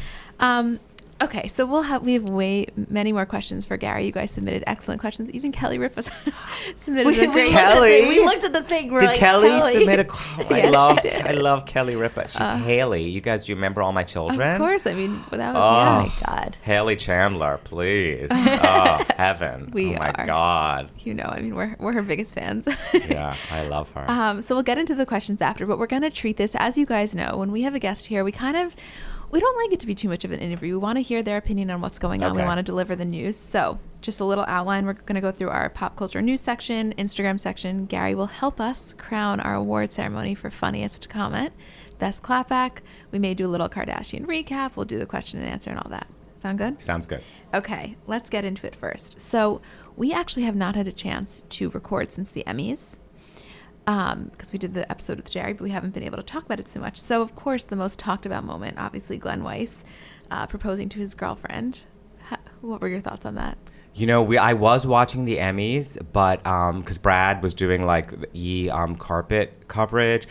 Um, 0.40 0.80
okay, 1.22 1.48
so 1.48 1.64
we'll 1.66 1.82
have 1.82 2.02
we 2.02 2.14
have 2.14 2.24
way 2.28 2.66
many 2.88 3.12
more 3.12 3.26
questions 3.26 3.64
for 3.64 3.76
Gary. 3.76 4.06
You 4.06 4.12
guys 4.12 4.30
submitted 4.30 4.64
excellent 4.66 5.00
questions. 5.00 5.30
Even 5.30 5.52
Kelly 5.52 5.78
Ripa 5.78 6.02
submitted 6.74 7.06
We, 7.06 7.24
a 7.24 7.28
we, 7.28 7.32
great. 7.32 7.52
looked 7.52 7.56
at 7.56 7.74
the, 7.80 8.08
we 8.08 8.24
looked 8.24 8.44
at 8.44 8.52
the 8.52 8.62
thing. 8.62 8.90
We're 8.90 9.00
Did 9.00 9.06
like, 9.06 9.18
Kelly, 9.18 9.48
Kelly. 9.48 9.74
submit 9.78 9.98
a? 10.00 10.04
qu- 10.08 10.42
I 10.54 10.56
Yeah, 10.58 10.62
she 10.64 10.70
love. 10.70 11.02
did. 11.02 11.26
I 11.26 11.32
love 11.32 11.66
Kelly 11.66 11.96
Ripa. 11.96 12.28
She's 12.28 12.38
Haley. 12.40 13.04
You 13.08 13.20
guys, 13.20 13.44
do 13.46 13.52
you 13.52 13.56
remember 13.56 13.82
all 13.82 13.92
my 13.92 14.04
children? 14.04 14.52
Of 14.52 14.58
course, 14.58 14.86
I 14.86 14.94
mean 14.94 15.22
without. 15.30 15.56
Oh. 15.56 15.60
Oh 15.60 15.72
yeah, 15.82 16.02
my 16.02 16.12
god. 16.26 16.56
Haley 16.62 16.96
Chandler, 16.96 17.58
please. 17.64 18.28
oh, 18.30 19.04
heaven. 19.16 19.70
We 19.72 19.94
oh 19.94 19.98
my 19.98 20.10
are. 20.12 20.26
God. 20.26 20.90
you 21.00 21.14
know, 21.14 21.24
I 21.24 21.40
mean 21.40 21.54
we're 21.54 21.76
we're 21.78 21.92
her 21.92 22.02
biggest 22.02 22.34
fans. 22.34 22.66
Yeah, 22.92 23.34
I 23.50 23.66
love 23.66 23.90
her. 23.92 24.04
Um, 24.10 24.42
so 24.42 24.54
we'll 24.54 24.62
get 24.62 24.78
into 24.78 24.94
the 24.94 25.06
questions 25.06 25.40
after, 25.40 25.66
but 25.66 25.78
we're 25.78 25.86
going 25.86 26.02
to 26.02 26.10
treat 26.10 26.36
this 26.36 26.54
as 26.56 26.76
you 26.78 26.86
guys 26.86 27.14
know. 27.14 27.36
When 27.36 27.52
we 27.52 27.62
have 27.62 27.74
a 27.74 27.78
guest 27.78 28.06
here, 28.06 28.24
we 28.24 28.32
kind 28.32 28.56
of 28.56 28.74
we 29.30 29.40
don't 29.40 29.56
like 29.56 29.72
it 29.72 29.80
to 29.80 29.86
be 29.86 29.94
too 29.94 30.08
much 30.08 30.24
of 30.24 30.30
an 30.30 30.40
interview. 30.40 30.72
We 30.72 30.78
want 30.78 30.96
to 30.96 31.02
hear 31.02 31.22
their 31.22 31.36
opinion 31.36 31.70
on 31.70 31.80
what's 31.80 31.98
going 31.98 32.22
on. 32.22 32.34
We 32.34 32.42
want 32.42 32.58
to 32.58 32.62
deliver 32.62 32.94
the 32.94 33.04
news. 33.04 33.36
So 33.36 33.78
just 34.00 34.20
a 34.20 34.24
little 34.24 34.44
outline. 34.46 34.86
We're 34.86 34.94
going 34.94 35.16
to 35.16 35.20
go 35.20 35.32
through 35.32 35.50
our 35.50 35.68
pop 35.68 35.96
culture 35.96 36.22
news 36.22 36.40
section, 36.40 36.94
Instagram 36.96 37.40
section. 37.40 37.86
Gary 37.86 38.14
will 38.14 38.26
help 38.26 38.60
us 38.60 38.94
crown 38.94 39.40
our 39.40 39.54
award 39.54 39.92
ceremony 39.92 40.34
for 40.34 40.50
funniest 40.50 41.08
comment, 41.08 41.52
best 41.98 42.22
clapback. 42.22 42.78
We 43.10 43.18
may 43.18 43.34
do 43.34 43.46
a 43.46 43.50
little 43.50 43.68
Kardashian 43.68 44.26
recap. 44.26 44.76
We'll 44.76 44.86
do 44.86 44.98
the 44.98 45.06
question 45.06 45.40
and 45.40 45.48
answer 45.48 45.70
and 45.70 45.78
all 45.78 45.90
that. 45.90 46.06
Sound 46.36 46.58
good? 46.58 46.82
Sounds 46.82 47.06
good. 47.06 47.22
Okay, 47.52 47.96
let's 48.06 48.30
get 48.30 48.44
into 48.44 48.66
it 48.66 48.74
first. 48.74 49.20
So, 49.20 49.60
we 49.96 50.12
actually 50.12 50.42
have 50.42 50.54
not 50.54 50.76
had 50.76 50.86
a 50.86 50.92
chance 50.92 51.44
to 51.48 51.70
record 51.70 52.12
since 52.12 52.30
the 52.30 52.44
Emmys 52.46 52.98
because 53.86 54.52
we 54.52 54.58
did 54.58 54.74
the 54.74 54.90
episode 54.90 55.16
with 55.16 55.30
Jerry, 55.30 55.52
but 55.52 55.62
we 55.62 55.70
haven't 55.70 55.94
been 55.94 56.02
able 56.02 56.16
to 56.16 56.22
talk 56.22 56.44
about 56.44 56.58
it 56.58 56.66
so 56.66 56.80
much. 56.80 56.98
So, 56.98 57.22
of 57.22 57.36
course, 57.36 57.64
the 57.64 57.76
most 57.76 57.98
talked 57.98 58.26
about 58.26 58.44
moment, 58.44 58.78
obviously, 58.78 59.16
Glenn 59.16 59.44
Weiss 59.44 59.84
uh, 60.30 60.46
proposing 60.46 60.88
to 60.90 60.98
his 60.98 61.14
girlfriend. 61.14 61.80
Ha- 62.28 62.40
what 62.60 62.80
were 62.80 62.88
your 62.88 63.00
thoughts 63.00 63.24
on 63.24 63.36
that? 63.36 63.56
You 63.94 64.06
know, 64.06 64.22
we 64.22 64.36
I 64.36 64.52
was 64.54 64.86
watching 64.86 65.24
the 65.24 65.36
Emmys, 65.36 65.96
but 66.12 66.44
um, 66.46 66.80
because 66.80 66.98
Brad 66.98 67.42
was 67.42 67.54
doing 67.54 67.86
like 67.86 68.12
E 68.34 68.68
um 68.68 68.96
carpet 68.96 69.68
coverage, 69.68 70.26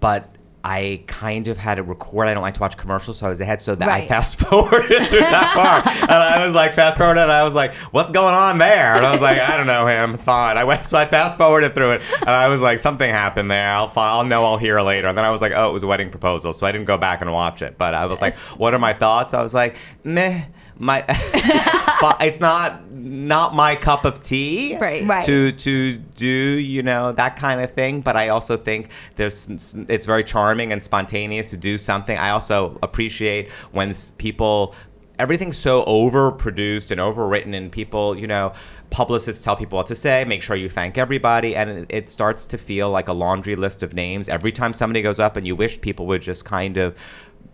but 0.00 0.34
I 0.62 1.02
kind 1.06 1.48
of 1.48 1.56
had 1.56 1.76
to 1.76 1.82
record. 1.82 2.28
I 2.28 2.34
don't 2.34 2.42
like 2.42 2.54
to 2.54 2.60
watch 2.60 2.76
commercials, 2.76 3.18
so 3.18 3.26
I 3.26 3.28
was 3.30 3.40
ahead. 3.40 3.62
So 3.62 3.74
that 3.74 3.88
I 3.88 4.06
fast 4.06 4.38
forwarded 4.38 5.06
through 5.08 5.20
that 5.20 5.54
part, 5.54 5.96
and 6.02 6.10
I 6.10 6.44
was 6.44 6.54
like 6.54 6.74
fast 6.74 6.98
forwarded, 6.98 7.22
and 7.22 7.32
I 7.32 7.44
was 7.44 7.54
like, 7.54 7.72
"What's 7.92 8.10
going 8.10 8.34
on 8.34 8.58
there?" 8.58 8.94
And 8.94 9.06
I 9.06 9.10
was 9.10 9.22
like, 9.22 9.38
"I 9.38 9.56
don't 9.56 9.66
know 9.66 9.86
him. 9.86 10.14
It's 10.14 10.24
fine." 10.24 10.58
I 10.58 10.64
went, 10.64 10.84
so 10.86 10.98
I 10.98 11.06
fast 11.06 11.38
forwarded 11.38 11.74
through 11.74 11.92
it, 11.92 12.02
and 12.20 12.28
I 12.28 12.48
was 12.48 12.60
like, 12.60 12.78
"Something 12.78 13.10
happened 13.10 13.50
there. 13.50 13.68
I'll 13.68 13.88
fi- 13.88 14.10
I'll 14.10 14.24
know. 14.24 14.44
I'll 14.44 14.58
hear 14.58 14.80
later." 14.82 15.08
And 15.08 15.16
then 15.16 15.24
I 15.24 15.30
was 15.30 15.40
like, 15.40 15.52
"Oh, 15.54 15.70
it 15.70 15.72
was 15.72 15.82
a 15.82 15.86
wedding 15.86 16.10
proposal," 16.10 16.52
so 16.52 16.66
I 16.66 16.72
didn't 16.72 16.86
go 16.86 16.98
back 16.98 17.22
and 17.22 17.32
watch 17.32 17.62
it. 17.62 17.78
But 17.78 17.94
I 17.94 18.04
was 18.06 18.20
like, 18.20 18.36
"What 18.58 18.74
are 18.74 18.78
my 18.78 18.92
thoughts?" 18.92 19.32
I 19.32 19.42
was 19.42 19.54
like, 19.54 19.76
"Meh." 20.04 20.44
My, 20.82 21.02
but 22.00 22.16
it's 22.22 22.40
not 22.40 22.90
not 22.90 23.54
my 23.54 23.76
cup 23.76 24.06
of 24.06 24.22
tea 24.22 24.78
Right. 24.78 25.04
Right. 25.06 25.24
to 25.26 25.52
to 25.52 25.96
do 25.96 26.26
you 26.26 26.82
know 26.82 27.12
that 27.12 27.36
kind 27.36 27.60
of 27.60 27.72
thing 27.72 28.00
but 28.00 28.16
i 28.16 28.28
also 28.28 28.56
think 28.56 28.88
there's 29.16 29.46
it's 29.88 30.06
very 30.06 30.24
charming 30.24 30.72
and 30.72 30.82
spontaneous 30.82 31.50
to 31.50 31.58
do 31.58 31.76
something 31.76 32.16
i 32.16 32.30
also 32.30 32.78
appreciate 32.82 33.50
when 33.72 33.94
people 34.16 34.74
everything's 35.18 35.58
so 35.58 35.84
overproduced 35.84 36.90
and 36.90 36.98
overwritten 37.00 37.54
and 37.54 37.70
people 37.70 38.18
you 38.18 38.26
know 38.26 38.52
publicists 38.88 39.44
tell 39.44 39.54
people 39.56 39.76
what 39.76 39.86
to 39.86 39.94
say 39.96 40.24
make 40.24 40.42
sure 40.42 40.56
you 40.56 40.70
thank 40.70 40.96
everybody 40.96 41.54
and 41.54 41.70
it, 41.70 41.86
it 41.90 42.08
starts 42.08 42.44
to 42.46 42.56
feel 42.56 42.90
like 42.90 43.06
a 43.08 43.12
laundry 43.12 43.54
list 43.54 43.82
of 43.82 43.92
names 43.92 44.28
every 44.28 44.50
time 44.50 44.72
somebody 44.72 45.02
goes 45.02 45.20
up 45.20 45.36
and 45.36 45.46
you 45.46 45.54
wish 45.54 45.80
people 45.80 46.06
would 46.06 46.22
just 46.22 46.44
kind 46.44 46.76
of 46.78 46.96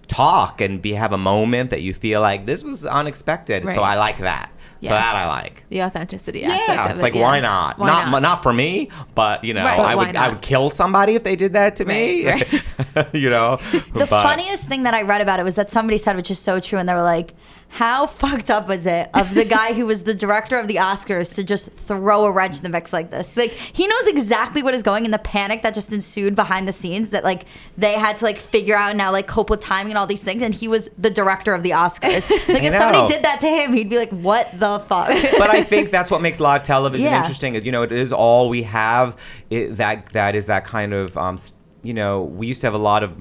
talk 0.09 0.61
and 0.61 0.81
be 0.81 0.93
have 0.93 1.13
a 1.13 1.19
moment 1.19 1.71
that 1.71 1.83
you 1.83 1.95
feel 1.95 2.21
like 2.21 2.47
this 2.47 2.63
was 2.63 2.85
unexpected. 2.85 3.65
So 3.65 3.81
i 3.83 3.97
like 3.97 4.19
that. 4.19 4.51
Yes. 4.81 4.91
so 4.91 4.95
that 4.95 5.17
i 5.17 5.29
like. 5.29 5.65
The 5.71 5.83
authenticity 5.83 6.45
aspect 6.45 6.69
yeah, 6.69 6.85
of 6.85 6.91
it's 6.91 7.01
it, 7.01 7.03
like 7.03 7.15
yeah. 7.15 7.23
why 7.23 7.41
not? 7.41 7.79
Why 7.79 8.11
not, 8.11 8.23
not? 8.23 8.43
for 8.43 8.53
me, 8.53 8.91
but 9.15 9.43
you 9.43 9.55
know, 9.55 9.65
Right, 9.65 9.77
but 9.77 9.85
I 9.85 9.95
would 9.95 10.17
I 10.17 10.29
would 10.29 10.43
kill 10.43 10.71
somebody 10.71 11.15
if 11.15 11.25
they 11.25 11.37
did 11.37 11.55
that 11.55 11.77
to 11.77 11.85
me. 11.85 12.27
Right, 12.27 12.65
you 13.15 13.31
know, 13.31 13.59
The 13.95 14.07
funniest 14.07 14.69
thing 14.69 14.83
that 14.83 14.95
I 14.95 15.03
read 15.03 15.21
about 15.21 15.41
it 15.41 15.45
was 15.45 15.55
that 15.55 15.71
somebody 15.71 15.99
said, 15.99 16.17
which 16.17 16.31
is 16.31 16.39
so 16.39 16.61
true, 16.61 16.79
and 16.79 16.89
they 16.89 16.95
were 16.95 17.03
like, 17.03 17.35
"How 17.69 18.07
fucked 18.07 18.51
up 18.51 18.69
was 18.69 18.87
it 18.87 19.11
of 19.13 19.35
the 19.35 19.45
guy 19.45 19.75
who 19.75 19.87
was 19.87 20.05
the 20.05 20.15
director 20.15 20.59
of 20.59 20.67
the 20.69 20.77
Oscars 20.77 21.35
to 21.35 21.45
just 21.45 21.69
throw 21.71 22.25
a 22.25 22.31
wrench 22.33 22.57
in 22.57 22.63
the 22.63 22.69
mix 22.69 22.93
like 22.93 23.11
this? 23.11 23.37
Like 23.37 23.53
he 23.53 23.87
knows 23.87 24.07
exactly 24.07 24.63
what 24.63 24.73
is 24.73 24.83
going, 24.83 25.05
and 25.05 25.13
the 25.13 25.19
panic 25.19 25.63
that 25.63 25.75
just 25.75 25.93
ensued 25.93 26.35
behind 26.35 26.67
the 26.67 26.73
scenes 26.73 27.11
that 27.11 27.25
like 27.25 27.45
they 27.77 27.95
had 27.95 28.17
to 28.17 28.25
like 28.25 28.39
figure 28.39 28.77
out 28.77 28.91
and 28.91 28.99
now 28.99 29.13
like 29.13 29.27
cope 29.27 29.51
with 29.51 29.61
timing 29.61 29.93
and 29.93 29.99
all 29.99 30.07
these 30.07 30.23
things, 30.23 30.43
and 30.43 30.55
he 30.55 30.69
was 30.69 30.89
the 30.97 31.11
director 31.11 31.53
of 31.53 31.63
the 31.63 31.71
Oscars. 31.71 32.27
Like 32.57 32.63
if 32.63 32.75
somebody 32.75 33.13
did 33.13 33.25
that 33.25 33.41
to 33.41 33.49
him, 33.49 33.73
he'd 33.75 33.91
be 33.91 33.99
like, 33.99 34.11
"What 34.11 34.59
the 34.59 34.79
fuck?" 34.79 35.09
but 35.39 35.51
I 35.51 35.63
think 35.63 35.91
that's 35.91 36.11
what 36.11 36.23
makes 36.23 36.41
live 36.41 36.63
television 36.63 37.05
Yeah. 37.07 37.19
interesting. 37.19 37.55
You 37.57 37.73
know, 37.73 37.83
it 37.83 37.93
is 37.93 38.13
all 38.13 38.49
we 38.49 38.63
have. 38.63 39.17
It, 39.51 39.77
that 39.77 40.07
that 40.11 40.35
is 40.35 40.47
that 40.47 40.65
kind 40.65 40.95
of. 40.95 41.17
Um, 41.17 41.37
you 41.83 41.95
know, 41.95 42.23
we 42.23 42.47
used 42.49 42.63
to 42.63 42.67
have 42.67 42.75
a 42.75 42.79
lot 42.79 43.05
of 43.05 43.17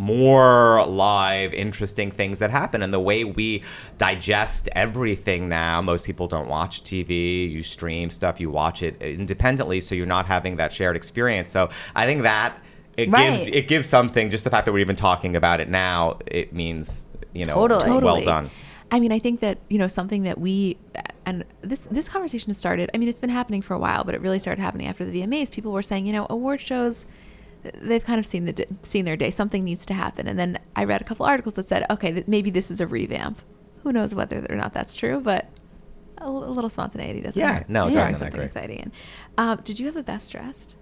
more 0.00 0.84
live, 0.86 1.52
interesting 1.52 2.10
things 2.10 2.38
that 2.38 2.50
happen, 2.50 2.82
and 2.82 2.92
the 2.92 3.00
way 3.00 3.22
we 3.22 3.62
digest 3.98 4.68
everything 4.72 5.48
now. 5.48 5.80
Most 5.82 6.04
people 6.04 6.26
don't 6.26 6.48
watch 6.48 6.82
TV. 6.82 7.50
You 7.50 7.62
stream 7.62 8.10
stuff. 8.10 8.40
You 8.40 8.50
watch 8.50 8.82
it 8.82 9.00
independently, 9.00 9.80
so 9.80 9.94
you're 9.94 10.06
not 10.06 10.26
having 10.26 10.56
that 10.56 10.72
shared 10.72 10.96
experience. 10.96 11.50
So 11.50 11.70
I 11.94 12.06
think 12.06 12.22
that 12.22 12.56
it 12.96 13.10
gives 13.10 13.46
it 13.46 13.68
gives 13.68 13.88
something. 13.88 14.30
Just 14.30 14.44
the 14.44 14.50
fact 14.50 14.64
that 14.64 14.72
we're 14.72 14.80
even 14.80 14.96
talking 14.96 15.36
about 15.36 15.60
it 15.60 15.68
now, 15.68 16.18
it 16.26 16.52
means 16.52 17.04
you 17.32 17.44
know, 17.44 17.54
Totally. 17.54 17.90
well 17.90 18.00
Totally. 18.00 18.24
done. 18.24 18.50
I 18.90 18.98
mean, 18.98 19.12
I 19.12 19.18
think 19.18 19.40
that 19.40 19.58
you 19.68 19.78
know 19.78 19.86
something 19.86 20.22
that 20.24 20.38
we 20.38 20.76
and 21.24 21.44
this 21.60 21.86
this 21.90 22.08
conversation 22.08 22.50
has 22.50 22.58
started. 22.58 22.90
I 22.92 22.98
mean, 22.98 23.08
it's 23.08 23.20
been 23.20 23.30
happening 23.30 23.62
for 23.62 23.74
a 23.74 23.78
while, 23.78 24.04
but 24.04 24.14
it 24.14 24.20
really 24.20 24.38
started 24.38 24.60
happening 24.60 24.86
after 24.86 25.04
the 25.04 25.20
VMAs. 25.20 25.50
People 25.50 25.72
were 25.72 25.82
saying, 25.82 26.06
you 26.06 26.12
know, 26.12 26.26
award 26.28 26.60
shows, 26.60 27.04
they've 27.62 28.04
kind 28.04 28.18
of 28.18 28.26
seen 28.26 28.44
the 28.46 28.66
seen 28.82 29.04
their 29.04 29.16
day. 29.16 29.30
Something 29.30 29.64
needs 29.64 29.84
to 29.86 29.94
happen. 29.94 30.26
And 30.26 30.38
then 30.38 30.58
I 30.76 30.84
read 30.84 31.00
a 31.00 31.04
couple 31.04 31.26
articles 31.26 31.54
that 31.54 31.66
said, 31.66 31.84
okay, 31.90 32.24
maybe 32.26 32.50
this 32.50 32.70
is 32.70 32.80
a 32.80 32.86
revamp. 32.86 33.40
Who 33.82 33.92
knows 33.92 34.14
whether 34.14 34.46
or 34.50 34.56
not 34.56 34.72
that's 34.74 34.94
true, 34.94 35.20
but 35.20 35.48
a, 36.18 36.24
l- 36.24 36.44
a 36.44 36.50
little 36.50 36.68
spontaneity 36.70 37.20
doesn't 37.20 37.40
matter. 37.40 37.52
Yeah, 37.52 37.58
hurt. 37.60 37.68
no, 37.70 37.86
it 37.86 37.92
Yeah, 37.92 38.00
doesn't. 38.10 38.16
Something 38.18 38.40
exciting. 38.42 38.78
in. 38.78 38.92
Um, 39.38 39.60
did 39.64 39.78
you 39.80 39.86
have 39.86 39.96
a 39.96 40.02
best 40.02 40.32
dressed? 40.32 40.76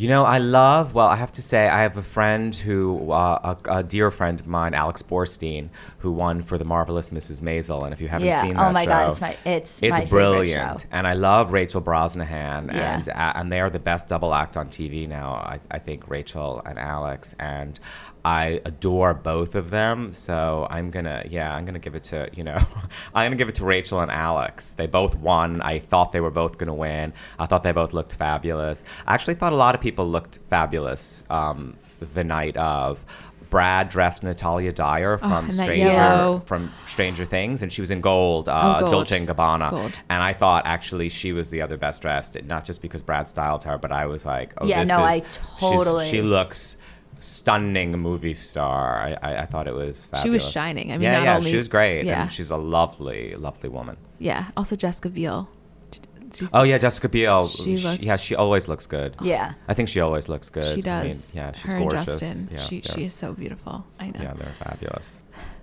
You 0.00 0.08
know, 0.08 0.24
I 0.24 0.38
love. 0.38 0.94
Well, 0.94 1.08
I 1.08 1.16
have 1.16 1.30
to 1.32 1.42
say, 1.42 1.68
I 1.68 1.82
have 1.82 1.98
a 1.98 2.02
friend 2.02 2.54
who, 2.54 3.12
uh, 3.12 3.54
a, 3.66 3.80
a 3.80 3.82
dear 3.82 4.10
friend 4.10 4.40
of 4.40 4.46
mine, 4.46 4.72
Alex 4.72 5.02
Borstein, 5.02 5.68
who 5.98 6.10
won 6.10 6.40
for 6.40 6.56
the 6.56 6.64
marvelous 6.64 7.10
Mrs. 7.10 7.42
Maisel. 7.42 7.84
And 7.84 7.92
if 7.92 8.00
you 8.00 8.08
haven't 8.08 8.26
Yeah. 8.26 8.40
seen 8.40 8.56
Oh 8.58 8.72
my 8.72 8.84
show, 8.84 8.90
God, 8.90 9.10
it's 9.10 9.20
my- 9.20 9.36
it's 9.44 9.82
my 9.82 9.88
favorite 9.90 10.08
brilliant. 10.08 10.80
show. 10.80 10.86
And 10.90 11.06
I 11.06 11.12
love 11.12 11.52
Rachel 11.52 11.82
Brosnahan, 11.82 12.72
Yeah. 12.72 12.94
and 12.94 13.08
uh, 13.10 13.32
and 13.34 13.52
they 13.52 13.60
are 13.60 13.68
the 13.68 13.78
best 13.78 14.08
double 14.08 14.32
act 14.32 14.56
on 14.56 14.68
TV 14.70 15.06
now. 15.06 15.32
I, 15.34 15.60
I 15.70 15.78
think 15.78 16.08
Rachel 16.08 16.62
and 16.64 16.78
Alex, 16.78 17.34
and 17.38 17.78
I 18.24 18.60
adore 18.64 19.14
both 19.14 19.54
of 19.54 19.70
them. 19.70 20.12
So 20.12 20.66
I'm 20.70 20.90
gonna, 20.90 21.24
yeah, 21.28 21.54
I'm 21.54 21.64
gonna 21.64 21.78
give 21.78 21.94
it 21.94 22.04
to 22.04 22.28
you 22.34 22.44
know, 22.44 22.58
I'm 23.14 23.26
gonna 23.26 23.36
give 23.36 23.48
it 23.48 23.54
to 23.56 23.64
Rachel 23.64 24.00
and 24.00 24.10
Alex. 24.10 24.72
They 24.72 24.86
both 24.86 25.14
won. 25.14 25.60
I 25.62 25.78
thought 25.78 26.12
they 26.12 26.20
were 26.20 26.30
both 26.30 26.58
gonna 26.58 26.74
win. 26.74 27.12
I 27.38 27.46
thought 27.46 27.62
they 27.62 27.72
both 27.72 27.92
looked 27.92 28.12
fabulous. 28.12 28.84
I 29.06 29.14
actually 29.14 29.34
thought 29.34 29.52
a 29.52 29.56
lot 29.56 29.74
of 29.74 29.80
people 29.80 30.08
looked 30.08 30.38
fabulous 30.48 31.24
um, 31.30 31.76
the 32.14 32.24
night 32.24 32.56
of. 32.56 33.04
Brad 33.48 33.88
dressed 33.88 34.22
Natalia 34.22 34.70
Dyer 34.72 35.18
from 35.18 35.50
in 35.50 35.56
that 35.56 35.64
Stranger 35.64 36.40
from 36.46 36.72
Stranger 36.86 37.24
Things, 37.24 37.62
and 37.64 37.72
she 37.72 37.80
was 37.80 37.90
in 37.90 38.00
gold, 38.00 38.48
uh, 38.48 38.76
Oh, 38.76 38.80
gold. 38.80 38.92
Dolce 38.92 39.16
and 39.16 39.26
Gabbana. 39.26 39.70
Gold. 39.70 39.92
And 40.08 40.22
I 40.22 40.34
thought 40.34 40.66
actually 40.66 41.08
she 41.08 41.32
was 41.32 41.50
the 41.50 41.60
other 41.60 41.76
best 41.76 42.00
dressed, 42.00 42.40
not 42.44 42.64
just 42.64 42.80
because 42.80 43.02
Brad 43.02 43.26
styled 43.28 43.64
her, 43.64 43.76
but 43.76 43.90
I 43.90 44.06
was 44.06 44.24
like, 44.24 44.52
oh, 44.58 44.66
Yeah, 44.68 44.84
no, 44.84 45.04
is, 45.04 45.10
I 45.10 45.20
totally- 45.58 46.08
She 46.08 46.22
looks 46.22 46.76
stunning 47.20 47.92
movie 47.98 48.34
star. 48.34 49.00
I, 49.00 49.12
I, 49.22 49.42
I 49.42 49.46
thought 49.46 49.68
it 49.68 49.74
was 49.74 50.04
fabulous. 50.06 50.24
She 50.24 50.30
was 50.46 50.52
shining. 50.52 50.90
I 50.90 50.94
mean, 50.94 51.02
yeah, 51.02 51.12
not 51.18 51.24
yeah, 51.24 51.36
only- 51.36 51.50
she 51.52 51.56
was 51.56 51.68
great, 51.68 52.04
yeah. 52.04 52.22
and 52.22 52.32
she's 52.32 52.50
a 52.50 52.56
lovely, 52.56 53.34
lovely 53.36 53.68
woman. 53.68 53.96
Yeah. 54.18 54.50
Also, 54.56 54.74
Jessica 54.76 55.08
Biel. 55.10 55.48
Did 55.90 56.06
Oh 56.52 56.62
yeah, 56.62 56.78
Jessica 56.78 57.08
Biel. 57.08 57.48
She 57.48 57.76
She 57.76 57.96
yeah, 58.06 58.16
she 58.16 58.34
always 58.34 58.68
looks 58.68 58.86
good. 58.86 59.16
Yeah. 59.22 59.54
I 59.68 59.74
think 59.74 59.88
she 59.88 60.00
always 60.00 60.28
looks 60.28 60.48
good. 60.48 60.64
She 60.76 60.88
I 60.90 61.02
mean, 61.02 61.08
does. 61.10 61.34
yeah, 61.34 61.52
she's 61.52 61.62
Her 61.70 61.78
gorgeous. 61.78 62.08
and 62.08 62.20
Justin. 62.20 62.48
Yeah, 62.52 62.58
she 62.60 62.82
she 62.82 63.04
is 63.04 63.14
so 63.14 63.32
beautiful. 63.32 63.84
I 63.98 64.10
know. 64.10 64.20
Yeah, 64.22 64.34
they're 64.34 64.54
fabulous. 64.58 65.20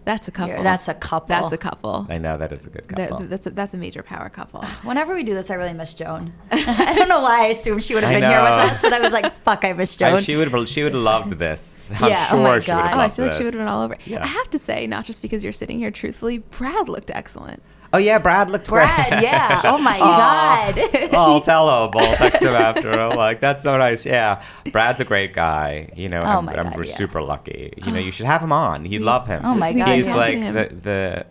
That's 0.07 0.29
a 0.29 0.31
couple. 0.31 0.63
That's 0.63 0.87
a 0.87 0.93
couple. 0.93 1.27
That's 1.27 1.51
a 1.51 1.57
couple. 1.57 2.07
I 2.09 2.17
know 2.17 2.37
that 2.37 2.53
is 2.53 2.65
a 2.65 2.69
good 2.69 2.85
That- 2.95 3.09
couple. 3.09 3.27
that's 3.27 3.45
a, 3.45 3.49
that's 3.49 3.73
a 3.73 3.77
major 3.77 4.01
power 4.03 4.29
couple. 4.29 4.63
Whenever 4.83 5.13
we 5.13 5.23
do 5.23 5.33
this, 5.33 5.51
I 5.51 5.55
really 5.55 5.73
miss 5.73 5.93
Joan. 5.93 6.31
I 6.51 6.93
don't 6.95 7.09
know 7.09 7.19
why 7.19 7.41
I 7.43 7.47
assumed 7.47 7.83
she 7.83 7.93
would 7.93 8.03
have 8.03 8.13
been 8.13 8.23
here 8.23 8.41
with 8.41 8.51
us, 8.53 8.79
but 8.81 8.93
I 8.93 8.99
was 9.01 9.11
like, 9.11 9.33
fuck, 9.43 9.65
I 9.65 9.73
miss 9.73 9.95
I- 10.01 10.11
Joan. 10.11 10.23
she 10.23 10.37
would 10.37 10.69
she 10.69 10.83
would 10.83 10.93
have 10.93 11.01
loved 11.03 11.33
this. 11.33 11.91
I'm 11.99 12.09
Yeah, 12.09 12.25
oh 12.31 12.35
sure 12.35 12.39
oh 12.39 12.43
my 12.43 12.49
she 12.49 12.53
would 12.53 12.63
have 12.63 12.65
God. 12.65 12.83
Oh, 12.85 12.97
I 12.99 13.03
loved 13.03 13.15
feel 13.17 13.25
like 13.25 13.33
she 13.35 13.43
would 13.43 13.53
have 13.53 13.59
been 13.61 13.67
all 13.67 13.83
over. 13.83 13.97
Yeah. 14.05 14.23
I 14.23 14.27
have 14.27 14.49
to 14.51 14.59
say, 14.59 14.87
not 14.87 15.03
just 15.03 15.21
because 15.21 15.43
you're 15.43 15.51
sitting 15.53 15.77
here, 15.77 15.91
truthfully, 15.91 16.37
Brad 16.37 16.87
looked 16.87 17.11
excellent. 17.11 17.61
Oh 17.93 17.97
yeah, 17.97 18.19
Brad 18.19 18.49
looked 18.51 18.67
Brad, 18.67 19.09
great. 19.09 19.23
yeah. 19.23 19.61
Oh 19.65 19.77
my 19.77 19.97
Aw. 19.99 20.73
God. 20.75 20.89
oh, 21.13 21.33
I'll 21.33 21.41
tell 21.41 21.85
him. 21.85 21.91
I'll 21.95 22.15
text 22.17 22.41
him 22.41 22.49
after. 22.49 22.91
I'm 22.91 23.15
like, 23.17 23.39
that's 23.39 23.63
so 23.63 23.77
nice. 23.77 24.05
Yeah, 24.05 24.43
Brad's 24.71 24.99
a 24.99 25.05
great 25.05 25.33
guy. 25.33 25.89
You 25.95 26.09
know, 26.09 26.21
Oh 26.21 26.39
I'm, 26.39 26.45
my 26.45 26.53
I'm 26.55 26.71
God, 26.71 26.85
yeah. 26.85 26.95
super 26.97 27.21
lucky. 27.21 27.73
You 27.77 27.91
know, 27.91 27.99
you 27.99 28.11
should 28.11 28.25
have 28.25 28.41
him 28.41 28.51
on. 28.51 28.85
You 28.85 28.99
love 28.99 29.27
him. 29.27 29.41
Oh 29.45 29.53
my 29.55 29.71
God, 29.73 29.87
He's 29.95 30.07
yeah. 30.07 30.15
like 30.15 30.39
the 30.39 30.75
the 30.75 31.25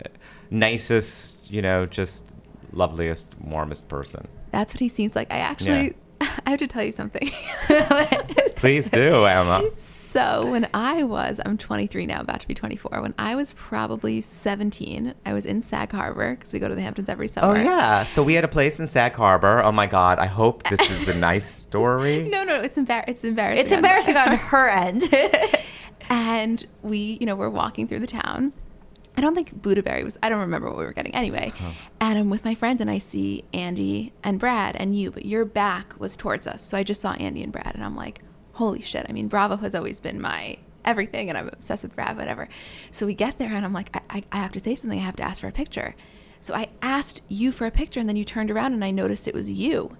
nicest. 0.51 1.51
You 1.51 1.63
know, 1.63 1.87
just 1.87 2.25
loveliest, 2.73 3.27
warmest 3.41 3.89
person. 3.89 4.27
That's 4.51 4.73
what 4.75 4.81
he 4.81 4.89
seems 4.89 5.15
like. 5.15 5.31
I 5.33 5.39
actually, 5.39 5.95
I 6.21 6.51
have 6.51 6.59
to 6.59 6.67
tell 6.67 6.83
you 6.83 6.93
something. 6.93 7.31
Please 8.57 8.91
do, 8.91 9.25
Emma. 9.27 9.63
So 10.17 10.51
when 10.51 10.67
I 10.73 11.03
was, 11.03 11.43
I'm 11.45 11.59
23 11.59 12.07
now, 12.07 12.23
about 12.23 12.41
to 12.41 12.49
be 12.49 12.55
24. 12.55 13.03
When 13.03 13.13
I 13.19 13.35
was 13.35 13.53
probably 13.53 14.23
17, 14.23 15.13
I 15.27 15.35
was 15.35 15.45
in 15.45 15.61
Sag 15.61 15.93
Harbor 15.93 16.37
because 16.37 16.55
we 16.55 16.59
go 16.59 16.69
to 16.69 16.75
the 16.75 16.81
Hamptons 16.81 17.11
every 17.11 17.29
oh, 17.29 17.33
summer. 17.33 17.59
Oh 17.59 17.63
yeah. 17.63 18.05
So 18.05 18.23
we 18.23 18.33
had 18.33 18.43
a 18.43 18.49
place 18.49 18.81
in 18.81 18.89
Sag 18.89 19.13
Harbor. 19.13 19.63
Oh 19.63 19.73
my 19.73 19.87
God. 19.87 20.19
I 20.19 20.25
hope 20.25 20.63
this 20.71 20.81
is 20.91 21.07
a 21.07 21.15
nice 21.19 21.47
story. 21.47 22.27
No, 22.31 22.45
no, 22.45 22.59
it's 22.63 22.79
embar- 22.79 23.05
It's 23.07 23.25
embarrassing. 23.25 23.63
it's 23.63 23.73
on- 23.73 23.79
embarrassing 23.79 24.17
on 24.17 24.37
her 24.37 24.71
end. 24.71 25.03
and 26.09 26.65
we, 26.83 27.19
you 27.21 27.27
know, 27.27 27.37
we're 27.37 27.51
walking 27.51 27.87
through 27.87 28.01
the 28.01 28.07
town. 28.07 28.55
I 29.19 29.21
don't 29.21 29.35
think 29.35 29.63
BuddhaBerry 29.63 30.03
was. 30.03 30.19
I 30.23 30.31
don't 30.31 30.41
remember 30.41 30.69
what 30.69 30.79
we 30.79 30.85
were 30.85 30.93
getting. 30.93 31.15
Anyway, 31.15 31.53
uh-huh. 31.55 31.73
and 32.01 32.19
I'm 32.19 32.29
with 32.29 32.45
my 32.45 32.55
friends, 32.55 32.83
and 32.83 32.91
I 32.91 32.99
see 32.99 33.45
Andy 33.55 34.13
and 34.23 34.39
Brad 34.39 34.77
and 34.77 34.95
you, 34.95 35.11
but 35.11 35.25
your 35.25 35.47
back 35.47 35.99
was 35.99 36.17
towards 36.17 36.47
us. 36.47 36.63
So 36.63 36.77
I 36.77 36.83
just 36.83 37.01
saw 37.01 37.13
Andy 37.13 37.43
and 37.43 37.51
Brad, 37.51 37.73
and 37.75 37.83
I'm 37.83 37.97
like, 37.97 38.21
holy 38.57 38.83
shit! 38.83 39.07
I 39.09 39.13
mean, 39.13 39.29
Bravo 39.29 39.57
has 39.59 39.75
always 39.75 40.01
been 40.01 40.21
my 40.21 40.59
everything, 40.85 41.29
and 41.29 41.37
I'm 41.39 41.49
obsessed 41.49 41.83
with 41.83 41.95
Brad, 41.97 42.17
whatever. 42.17 42.49
So 42.91 43.07
we 43.07 43.15
get 43.15 43.39
there, 43.39 43.49
and 43.53 43.65
I'm 43.65 43.73
like, 43.73 43.91
I, 43.97 44.01
I, 44.19 44.25
I 44.33 44.37
have 44.39 44.53
to 44.53 44.61
say 44.61 44.75
something. 44.75 44.99
I 44.99 45.03
have 45.03 45.17
to 45.17 45.23
ask 45.25 45.41
for 45.41 45.49
a 45.49 45.53
picture. 45.53 45.95
So 46.41 46.55
I 46.55 46.69
asked 46.81 47.23
you 47.29 47.51
for 47.51 47.67
a 47.67 47.71
picture, 47.71 47.99
and 47.99 48.09
then 48.09 48.17
you 48.17 48.25
turned 48.25 48.51
around, 48.51 48.73
and 48.73 48.85
I 48.85 48.91
noticed 48.93 49.27
it 49.27 49.35
was 49.35 49.51
you. 49.51 49.97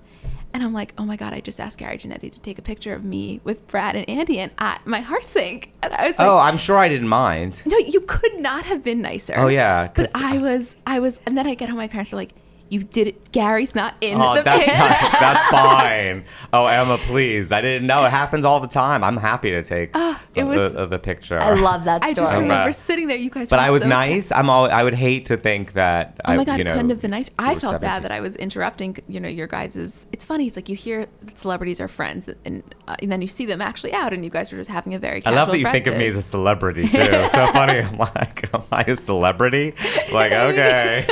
And 0.55 0.63
I'm 0.63 0.73
like, 0.73 0.95
oh 0.97 1.05
my 1.05 1.17
God, 1.17 1.35
I 1.35 1.41
just 1.41 1.61
asked 1.61 1.79
Gary 1.79 1.99
Janetti 1.99 2.33
to 2.33 2.41
take 2.41 2.59
a 2.59 2.63
picture 2.63 2.95
of 2.95 3.05
me 3.05 3.41
with 3.45 3.67
Brad 3.67 3.95
and 3.97 4.09
Andy, 4.09 4.39
and 4.39 4.53
I, 4.59 4.79
my 4.85 5.01
heart 5.01 5.29
sank. 5.29 5.73
And 5.83 5.93
I 5.93 6.07
was 6.07 6.19
like, 6.19 6.27
Oh, 6.27 6.39
I'm 6.39 6.57
sure 6.57 6.79
I 6.79 6.89
didn't 6.89 7.09
mind. 7.09 7.61
no, 7.67 7.77
you 7.77 8.01
could 8.01 8.39
not 8.39 8.65
have 8.65 8.83
been 8.83 9.03
nicer. 9.03 9.35
Oh, 9.37 9.49
yeah, 9.49 9.89
But 9.93 10.11
I 10.15 10.39
was, 10.39 10.77
I 10.87 10.99
was, 11.01 11.19
and 11.27 11.37
then 11.37 11.47
I 11.47 11.55
get 11.55 11.69
home. 11.69 11.77
My 11.79 11.89
parents 11.89 12.13
are 12.13 12.17
like, 12.17 12.33
You 12.69 12.83
did 12.85 13.09
it. 13.09 13.33
Gary's 13.33 13.75
not 13.75 13.95
in 14.01 14.21
Oh, 14.21 14.35
the 14.35 14.43
that's 14.43 14.65
picture. 14.65 14.79
not- 14.79 15.13
that's 15.21 15.45
fine. 15.51 16.25
Oh, 16.53 16.67
Emma, 16.67 16.99
please. 16.99 17.53
I 17.53 17.61
didn't 17.61 17.87
know. 17.87 18.05
It 18.05 18.11
happens 18.11 18.45
all 18.45 18.61
the 18.61 18.67
time. 18.67 19.05
I'm 19.05 19.17
happy 19.19 19.51
to 19.51 19.63
take 19.63 19.91
Ah, 19.95 20.21
it 20.35 20.41
the, 20.43 20.47
was- 20.47 20.73
the, 20.75 20.87
the 20.87 20.99
picture. 20.99 21.39
I 21.39 21.53
love 21.55 21.85
that 21.85 22.03
I 22.03 22.13
story. 22.13 22.27
just 22.27 22.35
remember 22.39 22.55
Right. 22.67 22.75
sitting 22.75 23.07
there. 23.09 23.17
You 23.17 23.31
guys. 23.31 23.49
But 23.51 23.57
were 23.59 23.67
I 23.67 23.71
was 23.71 23.83
so 23.83 23.89
nice. 23.89 24.33
I'm 24.33 24.51
all. 24.51 24.71
I 24.71 24.83
would 24.83 24.95
hate 24.95 25.27
to 25.27 25.37
think 25.37 25.75
that. 25.75 26.21
Oh 26.25 26.33
I, 26.33 26.37
my 26.39 26.45
god, 26.45 26.59
you 26.59 26.65
know, 26.65 26.73
couldn't 26.73 26.91
have 26.91 27.01
been 27.01 27.11
nice. 27.13 27.31
I 27.39 27.51
felt 27.55 27.75
17. 27.75 27.81
bad 27.81 28.03
that 28.05 28.11
I 28.13 28.21
was 28.21 28.35
interrupting. 28.37 28.97
You 29.09 29.21
know, 29.21 29.29
your 29.29 29.47
guys's. 29.47 30.07
It's 30.13 30.25
funny. 30.25 30.47
It's 30.49 30.57
like 30.57 30.69
you 30.69 30.77
hear 30.77 31.07
that 31.23 31.39
celebrities 31.39 31.81
are 31.81 31.89
friends, 31.89 32.29
and, 32.45 32.63
uh, 32.89 32.97
and 33.01 33.13
then 33.13 33.23
you 33.23 33.29
see 33.29 33.47
them 33.47 33.61
actually 33.63 33.93
out, 33.93 34.13
and 34.13 34.25
you 34.25 34.31
guys 34.31 34.51
were 34.51 34.59
just 34.59 34.71
having 34.71 34.95
a 34.95 34.99
very. 34.99 35.25
I 35.25 35.31
love 35.31 35.49
that 35.53 35.59
you 35.59 35.71
think 35.71 35.87
of 35.87 35.97
me 35.97 36.07
as 36.07 36.17
a 36.17 36.23
celebrity 36.23 36.83
too. 36.89 36.99
It's 36.99 37.35
so 37.35 37.47
funny. 37.53 37.79
I'm 37.81 37.99
like, 37.99 38.53
am 38.55 38.63
I 38.73 38.83
a 38.89 38.97
celebrity? 38.97 39.75
Like, 40.13 40.33
okay. 40.33 41.07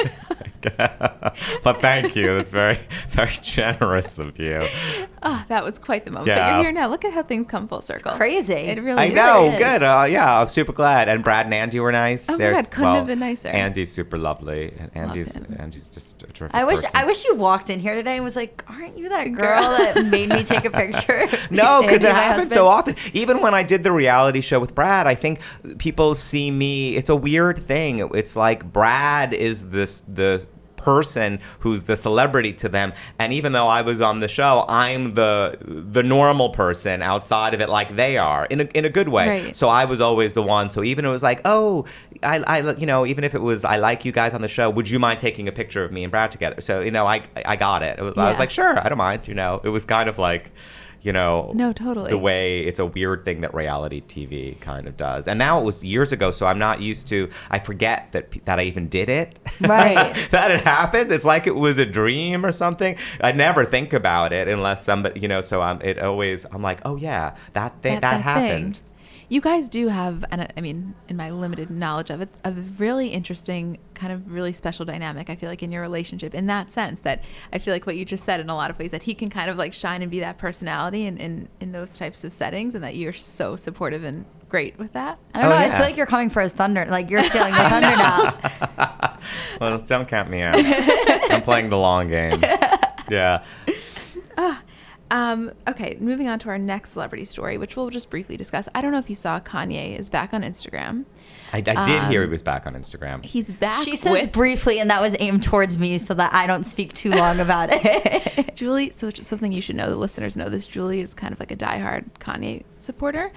But 0.76 1.80
thank 1.80 2.16
you. 2.16 2.36
It's 2.36 2.50
very, 2.50 2.78
very 3.10 3.34
generous 3.42 4.18
of 4.18 4.38
you. 4.38 4.60
Oh, 5.22 5.44
that 5.48 5.64
was 5.64 5.78
quite 5.78 6.04
the 6.04 6.10
moment. 6.10 6.26
But 6.28 6.36
Yeah. 6.36 6.54
you're 6.56 6.64
here 6.64 6.72
now. 6.72 6.88
Look 6.88 7.04
at 7.04 7.12
how 7.12 7.22
things 7.22 7.46
come 7.46 7.68
full 7.68 7.80
circle. 7.80 8.12
crazy. 8.12 8.52
It 8.54 8.82
really 8.82 8.92
is. 8.92 8.98
I 8.98 9.04
is. 9.06 9.14
know. 9.14 9.44
is. 9.52 9.58
Good. 9.58 9.82
Uh, 9.82 10.06
yeah, 10.08 10.40
I'm 10.40 10.48
super 10.48 10.72
glad. 10.72 11.08
And 11.08 11.22
Brad 11.24 11.46
and 11.46 11.54
Andy 11.54 11.80
were 11.80 11.92
nice. 11.92 12.28
Oh 12.28 12.32
my 12.32 12.38
There's- 12.38 12.56
God, 12.66 12.70
couldn't 12.70 12.94
have 12.94 13.06
been 13.06 13.18
nicer. 13.20 13.48
Andy's 13.48 13.92
super 13.92 14.18
lovely. 14.18 14.74
And 14.78 14.90
Andy's 14.94 15.34
him. 15.34 15.56
Andy's 15.58 15.88
just 15.88 16.22
a 16.22 16.26
terrific. 16.26 16.54
I 16.54 16.64
wish 16.64 16.76
person. 16.82 16.90
I 16.94 17.04
wish 17.04 17.24
you 17.24 17.34
walked 17.34 17.70
in 17.70 17.80
here 17.80 17.94
today 17.94 18.16
and 18.16 18.24
was 18.24 18.36
like, 18.36 18.64
"Aren't 18.68 18.98
you 18.98 19.08
that 19.08 19.24
girl 19.32 19.60
that 19.62 20.06
made 20.06 20.28
me 20.28 20.42
take 20.44 20.64
a 20.64 20.70
picture?" 20.70 21.26
No, 21.50 21.82
because 21.82 22.02
it 22.02 22.10
happens 22.12 22.44
husband? 22.44 22.52
so 22.52 22.66
often. 22.68 22.96
Even 23.12 23.40
when 23.40 23.54
I 23.54 23.62
did 23.62 23.82
the 23.82 23.92
reality 23.92 24.40
show 24.40 24.58
with 24.60 24.74
Brad, 24.74 25.06
I 25.06 25.14
think 25.14 25.40
people 25.78 26.14
see 26.14 26.50
me. 26.50 26.96
It's 26.96 27.08
a 27.08 27.16
weird 27.16 27.58
thing. 27.58 27.98
It's 28.14 28.34
like 28.36 28.72
Brad 28.72 29.32
is 29.34 29.70
this 29.70 30.02
the 30.08 30.46
person 30.84 31.40
who's 31.60 31.84
the 31.84 31.96
celebrity 31.96 32.52
to 32.52 32.68
them. 32.68 32.92
And 33.18 33.32
even 33.32 33.52
though 33.52 33.66
I 33.66 33.80
was 33.82 34.00
on 34.00 34.20
the 34.20 34.28
show 34.28 34.64
I'm 34.68 35.14
the 35.14 35.56
the 35.66 36.02
normal 36.02 36.50
person 36.50 37.02
outside 37.02 37.54
of 37.54 37.60
it 37.60 37.68
like 37.68 37.96
they 37.96 38.18
are 38.18 38.44
in 38.46 38.60
a, 38.60 38.64
in 38.74 38.84
a 38.84 38.90
good 38.90 39.08
way. 39.08 39.28
Right. 39.28 39.56
so 39.56 39.68
I 39.68 39.86
was 39.86 40.00
always 40.00 40.34
the 40.34 40.42
one. 40.42 40.68
So 40.70 40.84
even 40.84 41.04
it 41.04 41.08
was 41.08 41.22
like 41.22 41.40
oh 41.44 41.86
I, 42.22 42.38
I 42.40 42.74
you 42.74 42.86
know 42.86 43.06
even 43.06 43.24
if 43.24 43.34
it 43.34 43.42
was 43.42 43.64
I 43.64 43.76
like 43.76 44.04
you 44.04 44.12
guys 44.12 44.34
on 44.34 44.42
the 44.42 44.48
show 44.48 44.68
would 44.68 44.88
you 44.88 44.98
mind 44.98 45.20
taking 45.20 45.48
a 45.48 45.52
picture 45.52 45.84
of 45.84 45.90
me 45.90 46.04
and 46.04 46.10
Brad 46.10 46.30
together? 46.30 46.60
So 46.60 46.80
you 46.80 46.90
know 46.90 47.06
I 47.06 47.22
I 47.44 47.56
got 47.56 47.82
it, 47.82 47.98
it 47.98 48.02
was, 48.02 48.14
I 48.16 48.28
was 48.28 48.38
like 48.38 48.50
sure 48.50 48.78
I 48.78 48.88
don't 48.88 48.98
mind 48.98 49.26
you 49.26 49.34
know? 49.34 49.60
It 49.64 49.70
was 49.70 49.84
kind 49.84 50.08
of 50.08 50.18
like 50.18 50.52
you 51.04 51.12
know 51.12 51.52
No, 51.54 51.72
totally. 51.72 52.10
the 52.10 52.18
way 52.18 52.60
it's 52.60 52.78
a 52.78 52.86
weird 52.86 53.24
thing 53.24 53.42
that 53.42 53.54
reality 53.54 54.02
tv 54.08 54.58
kind 54.60 54.88
of 54.88 54.96
does 54.96 55.28
and 55.28 55.38
now 55.38 55.60
it 55.60 55.64
was 55.64 55.84
years 55.84 56.10
ago 56.12 56.30
so 56.30 56.46
i'm 56.46 56.58
not 56.58 56.80
used 56.80 57.06
to 57.08 57.28
i 57.50 57.58
forget 57.58 58.08
that 58.12 58.32
that 58.46 58.58
i 58.58 58.62
even 58.64 58.88
did 58.88 59.08
it 59.08 59.38
Right. 59.60 60.14
that 60.30 60.50
it 60.50 60.62
happened 60.62 61.12
it's 61.12 61.24
like 61.24 61.46
it 61.46 61.54
was 61.54 61.78
a 61.78 61.86
dream 61.86 62.44
or 62.44 62.52
something 62.52 62.96
i 63.20 63.32
never 63.32 63.64
think 63.64 63.92
about 63.92 64.32
it 64.32 64.48
unless 64.48 64.84
somebody 64.84 65.20
you 65.20 65.28
know 65.28 65.40
so 65.42 65.60
i'm 65.62 65.80
it 65.82 65.98
always 65.98 66.46
i'm 66.52 66.62
like 66.62 66.80
oh 66.84 66.96
yeah 66.96 67.36
that 67.52 67.80
thing 67.82 68.00
that, 68.00 68.20
happened 68.22 68.76
thing. 68.76 68.84
You 69.28 69.40
guys 69.40 69.68
do 69.68 69.88
have, 69.88 70.24
and 70.30 70.42
I- 70.42 70.50
I 70.56 70.60
mean, 70.60 70.94
in 71.08 71.16
my 71.16 71.30
limited 71.30 71.70
knowledge 71.70 72.10
of 72.10 72.20
it, 72.20 72.28
a 72.44 72.52
really 72.52 73.08
interesting, 73.08 73.78
kind 73.94 74.12
of 74.12 74.30
really 74.30 74.52
special 74.52 74.84
dynamic. 74.84 75.30
I 75.30 75.34
feel 75.36 75.48
like 75.48 75.62
in 75.62 75.72
your 75.72 75.80
relationship, 75.82 76.34
in 76.34 76.46
that 76.46 76.70
sense, 76.70 77.00
that 77.00 77.22
I 77.52 77.58
feel 77.58 77.72
like 77.74 77.86
what 77.86 77.96
you 77.96 78.04
just 78.04 78.24
said 78.24 78.38
in 78.40 78.50
a 78.50 78.54
lot 78.54 78.70
of 78.70 78.78
ways, 78.78 78.90
that 78.90 79.04
he 79.04 79.14
can 79.14 79.30
kind 79.30 79.48
of 79.50 79.56
like 79.56 79.72
shine 79.72 80.02
and 80.02 80.10
be 80.10 80.20
that 80.20 80.36
personality 80.38 81.06
in 81.06 81.16
in, 81.16 81.48
in 81.60 81.72
those 81.72 81.96
types 81.96 82.22
of 82.24 82.32
settings, 82.32 82.74
and 82.74 82.84
that 82.84 82.96
you're 82.96 83.12
so 83.14 83.56
supportive 83.56 84.04
and 84.04 84.24
great 84.48 84.78
with 84.78 84.92
that. 84.92 85.18
I 85.34 85.40
don't 85.42 85.50
Oh, 85.50 85.54
know. 85.54 85.60
I 85.60 85.70
feel 85.70 85.80
like 85.80 85.96
you're 85.96 86.06
coming 86.06 86.30
for 86.30 86.42
his 86.42 86.52
thunder. 86.52 86.84
Like 86.88 87.10
you're 87.10 87.22
stealing 87.22 87.52
the 87.52 87.68
thunder 87.68 87.96
now. 87.96 89.18
well 89.60 89.78
don't 89.78 90.06
count 90.06 90.28
me 90.28 90.42
out 90.42 90.54
i'm 91.30 91.40
playing 91.40 91.70
the 91.70 91.78
long 91.78 92.08
game 92.08 92.38
yeah 93.10 93.42
ah, 94.36 94.60
Um, 95.14 95.52
okay, 95.68 95.96
moving 96.00 96.26
on 96.28 96.38
to 96.40 96.48
our 96.48 96.58
next 96.58 96.90
celebrity 96.90 97.24
story, 97.24 97.56
which 97.56 97.76
we'll 97.76 97.90
just 97.90 98.10
briefly 98.10 98.36
discuss. 98.36 98.68
I 98.74 98.80
don't 98.80 98.90
know 98.90 98.98
if 98.98 99.08
you 99.08 99.14
saw 99.14 99.38
Kanye 99.38 99.96
is 99.96 100.10
back 100.10 100.34
on 100.34 100.42
Instagram. 100.42 101.04
i, 101.52 101.58
I 101.58 101.60
did 101.60 101.76
hear 102.10 102.22
he 102.22 102.24
Um, 102.26 102.30
was 102.30 102.42
back 102.42 102.66
on 102.66 102.74
instagram 102.74 103.24
He's 103.24 103.52
back. 103.52 103.84
She 103.84 103.94
says 103.94 104.12
with 104.24 104.32
briefly, 104.32 104.80
and 104.80 104.90
that 104.90 105.00
was 105.00 105.14
aimed 105.20 105.44
towards 105.44 105.78
me 105.78 105.98
so 105.98 106.14
that 106.14 106.32
I 106.34 106.46
don't 106.48 106.64
speak 106.64 106.94
too 106.94 107.10
long 107.10 107.38
about 107.38 107.68
it. 107.72 108.54
Julie, 108.56 108.90
so 108.90 109.10
something 109.10 109.52
you 109.52 109.60
should 109.60 109.76
know, 109.76 109.88
the 109.88 109.96
listeners 109.96 110.36
know 110.36 110.48
this. 110.48 110.66
Julie 110.66 111.00
is 111.00 111.14
kind 111.14 111.32
of 111.32 111.38
like 111.38 111.52
a 111.52 111.56
diehard 111.56 112.06
Kanye 112.18 112.64
supporter. 112.78 113.30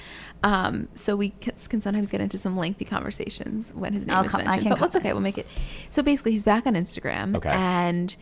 Um, 0.43 0.87
so 0.95 1.15
we 1.15 1.33
c- 1.43 1.51
can 1.69 1.81
sometimes 1.81 2.09
get 2.09 2.21
into 2.21 2.37
some 2.39 2.55
lengthy 2.57 2.85
conversations 2.85 3.71
when 3.73 3.93
his 3.93 4.05
name 4.07 4.15
I'll 4.15 4.23
is 4.25 4.31
come- 4.31 4.41
I 4.41 4.45
mentioned. 4.45 4.63
can 4.63 4.69
But 4.71 4.79
that's 4.79 4.95
okay. 4.95 5.13
We'll 5.13 5.21
make 5.21 5.37
it. 5.37 5.47
So 5.91 6.01
basically, 6.01 6.31
he's 6.31 6.43
back 6.43 6.65
on 6.65 6.73
Instagram. 6.73 7.35
Okay. 7.35 7.49
And 7.49 8.15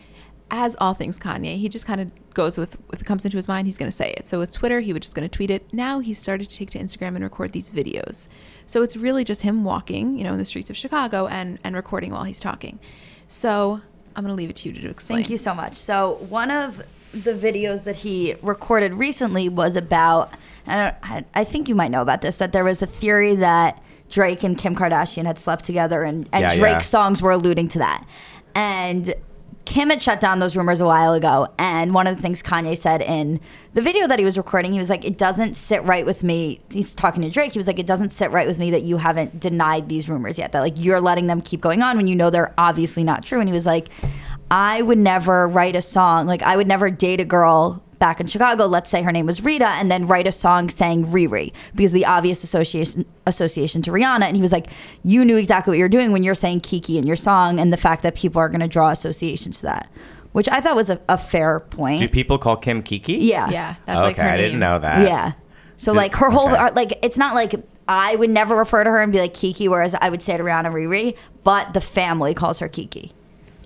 as 0.52 0.76
all 0.80 0.94
things 0.94 1.18
Kanye, 1.18 1.58
he 1.58 1.70
just 1.70 1.86
kind 1.86 2.00
of 2.00 2.12
goes 2.34 2.58
with 2.58 2.78
if 2.94 3.02
it 3.02 3.06
comes 3.06 3.26
into 3.26 3.38
his 3.38 3.48
mind, 3.48 3.68
he's 3.68 3.78
going 3.78 3.90
to 3.90 3.96
say 3.96 4.14
it. 4.18 4.28
So 4.28 4.40
with 4.40 4.52
Twitter, 4.52 4.80
he 4.82 4.94
was 4.94 5.02
just 5.02 5.16
going 5.16 5.28
to 5.28 5.36
tweet 5.36 5.50
it. 5.50 5.72
Now 5.74 6.00
he's 6.00 6.20
started 6.20 6.50
to 6.50 6.56
take 6.56 6.70
to 6.72 6.80
Instagram 6.80 7.16
and 7.16 7.24
record 7.24 7.52
these 7.52 7.70
videos. 7.70 8.28
So 8.68 8.82
it's 8.84 8.96
really 8.96 9.24
just 9.24 9.42
him 9.42 9.64
walking, 9.64 10.18
you 10.18 10.24
know, 10.24 10.34
in 10.34 10.38
the 10.38 10.46
streets 10.46 10.70
of 10.70 10.78
Chicago 10.78 11.28
and 11.28 11.60
and 11.64 11.76
recording 11.76 12.12
while 12.12 12.24
he's 12.24 12.40
talking. 12.40 12.80
So 13.28 13.82
I'm 14.16 14.24
going 14.24 14.36
to 14.36 14.38
leave 14.38 14.50
it 14.50 14.56
to 14.58 14.70
you 14.70 14.82
to 14.82 14.90
explain. 14.90 15.20
Thank 15.20 15.30
you 15.30 15.38
so 15.38 15.54
much. 15.56 15.76
So 15.76 16.18
one 16.30 16.52
of 16.52 16.84
the 17.12 17.34
videos 17.34 17.86
that 17.86 17.98
he 17.98 18.36
recorded 18.42 18.94
recently 18.94 19.50
was 19.50 19.76
about. 19.76 20.34
I, 20.68 20.94
I, 21.02 21.26
I 21.34 21.44
think 21.44 21.70
you 21.70 21.76
might 21.76 21.92
know 21.92 22.02
about 22.02 22.22
this. 22.22 22.36
That 22.38 22.52
there 22.52 22.64
was 22.64 22.82
a 22.82 22.88
theory 22.88 23.36
that 23.36 23.82
Drake 24.10 24.44
and 24.44 24.58
Kim 24.58 24.76
Kardashian 24.76 25.26
had 25.26 25.40
slept 25.40 25.64
together, 25.64 26.04
and, 26.04 26.30
and 26.32 26.42
Yeah, 26.42 26.54
yeah. 26.54 26.60
Drake's 26.60 26.88
songs 26.88 27.22
were 27.22 27.32
alluding 27.32 27.68
to 27.70 27.80
that. 27.80 28.06
And 28.54 29.16
Kim 29.66 29.90
had 29.90 30.02
shut 30.02 30.20
down 30.20 30.40
those 30.40 30.56
rumors 30.56 30.80
a 30.80 30.86
while 30.86 31.14
ago. 31.14 31.48
And 31.58 31.94
one 31.94 32.08
of 32.08 32.16
the 32.16 32.22
things 32.22 32.42
Kanye 32.42 32.78
said 32.78 33.02
in 33.02 33.40
the 33.74 33.82
video 33.82 34.08
that 34.08 34.20
he 34.20 34.26
was 34.26 34.38
recording, 34.38 34.72
he 34.72 34.78
was 34.78 34.90
like, 34.90 35.04
It 35.04 35.18
doesn't 35.18 35.56
sit 35.56 35.84
right 35.84 36.06
with 36.06 36.24
me. 36.24 36.62
He's 36.70 36.96
talking 36.96 37.22
to 37.24 37.30
Drake. 37.30 37.54
He 37.54 37.60
was 37.60 37.68
like, 37.68 37.80
It 37.80 37.88
doesn't 37.88 38.12
sit 38.12 38.32
right 38.32 38.48
with 38.48 38.60
me 38.60 38.72
that 38.72 38.84
you 38.84 38.98
haven't 38.98 39.40
denied 39.40 39.90
these 39.90 40.08
rumors 40.08 40.38
yet. 40.38 40.52
That 40.52 40.62
like 40.62 40.76
you're 40.78 41.02
letting 41.02 41.28
them 41.28 41.42
keep 41.42 41.62
going 41.62 41.82
on 41.82 41.98
when 41.98 42.08
you 42.08 42.16
know 42.16 42.30
they're 42.30 42.54
obviously 42.58 43.04
not 43.04 43.26
true. 43.26 43.40
And 43.40 43.50
he 43.50 43.54
was 43.54 43.66
like, 43.66 43.90
I 44.52 44.82
would 44.82 45.00
never 45.00 45.48
write 45.48 45.76
a 45.76 45.82
song. 45.82 46.28
Like, 46.28 46.44
I 46.44 46.56
would 46.56 46.68
never 46.68 46.90
date 46.92 47.20
a 47.20 47.26
girl 47.26 47.84
back 48.06 48.20
in 48.20 48.28
Chicago, 48.28 48.68
let's 48.68 48.88
say 48.88 49.02
her 49.02 49.12
name 49.12 49.26
was 49.26 49.44
Rita, 49.44 49.66
and 49.66 49.90
then 49.90 50.06
write 50.06 50.28
a 50.28 50.32
song 50.32 50.70
saying 50.70 51.08
Riri 51.08 51.52
because 51.74 51.92
the 51.92 52.06
obvious 52.06 52.44
association 52.44 53.04
association 53.26 53.82
to 53.82 53.90
Rihanna. 53.90 54.26
And 54.26 54.36
he 54.36 54.44
was 54.44 54.52
like, 54.52 54.68
You 55.02 55.26
knew 55.26 55.38
exactly 55.38 55.72
what 55.72 55.80
you're 55.80 55.90
doing 55.90 56.12
when 56.12 56.22
you're 56.22 56.36
saying 56.36 56.60
Kiki 56.60 57.00
in 57.00 57.08
your 57.08 57.16
song, 57.16 57.60
and 57.60 57.74
the 57.74 57.78
fact 57.78 58.04
that 58.04 58.14
people 58.14 58.40
are 58.40 58.48
going 58.48 58.60
to 58.60 58.68
draw 58.68 58.90
associations 58.92 59.58
to 59.62 59.64
that, 59.64 59.90
which 60.34 60.48
I 60.50 60.62
thought 60.62 60.76
was 60.76 60.92
a, 60.92 61.02
a 61.10 61.18
fair 61.18 61.62
point. 61.62 62.00
do 62.00 62.08
people 62.08 62.38
call 62.38 62.58
kim 62.58 62.84
kiki 62.84 63.14
yeah. 63.14 63.50
Yeah, 63.50 63.76
that's 63.88 63.98
okay 63.98 64.06
like 64.08 64.18
her 64.18 64.30
i 64.30 64.38
didn't 64.38 64.60
know 64.60 64.78
that 64.78 65.08
Yeah. 65.08 65.32
So 65.78 65.92
Did- 65.92 65.98
like 65.98 66.16
her 66.18 66.30
whole 66.30 66.50
okay. 66.54 66.72
like 66.76 67.00
it's 67.02 67.18
not 67.18 67.34
like 67.34 67.56
I 67.88 68.16
would 68.18 68.30
never 68.30 68.56
refer 68.56 68.84
to 68.84 68.90
her 68.92 69.02
and 69.02 69.12
be 69.12 69.20
like 69.20 69.34
Kiki, 69.34 69.68
whereas 69.68 69.94
I 69.96 70.10
would 70.10 70.22
say 70.22 70.38
to 70.38 70.44
Rihanna 70.44 70.72
Riri, 70.72 71.16
but 71.44 71.74
the 71.74 71.82
family 71.82 72.34
calls 72.36 72.60
her 72.60 72.70
Kiki. 72.70 73.14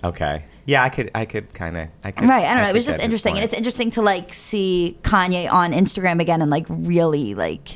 okay 0.02 0.44
yeah 0.70 0.82
i 0.84 0.88
could 0.88 1.10
i 1.14 1.24
could 1.24 1.46
kind 1.62 1.76
of 1.76 1.88
i 2.04 2.10
could 2.12 2.28
Right. 2.28 2.44
I 2.46 2.52
don't 2.54 2.62
know. 2.62 2.70
It 2.70 2.74
was 2.80 2.86
just 2.86 3.00
interesting. 3.06 3.34
And 3.36 3.44
it's 3.46 3.54
interesting 3.60 3.90
to 3.96 4.02
like 4.02 4.32
see 4.34 4.98
Kanye 5.02 5.50
on 5.60 5.72
Instagram 5.72 6.20
again 6.20 6.40
and 6.42 6.50
like 6.50 6.66
really 6.68 7.34
like 7.34 7.66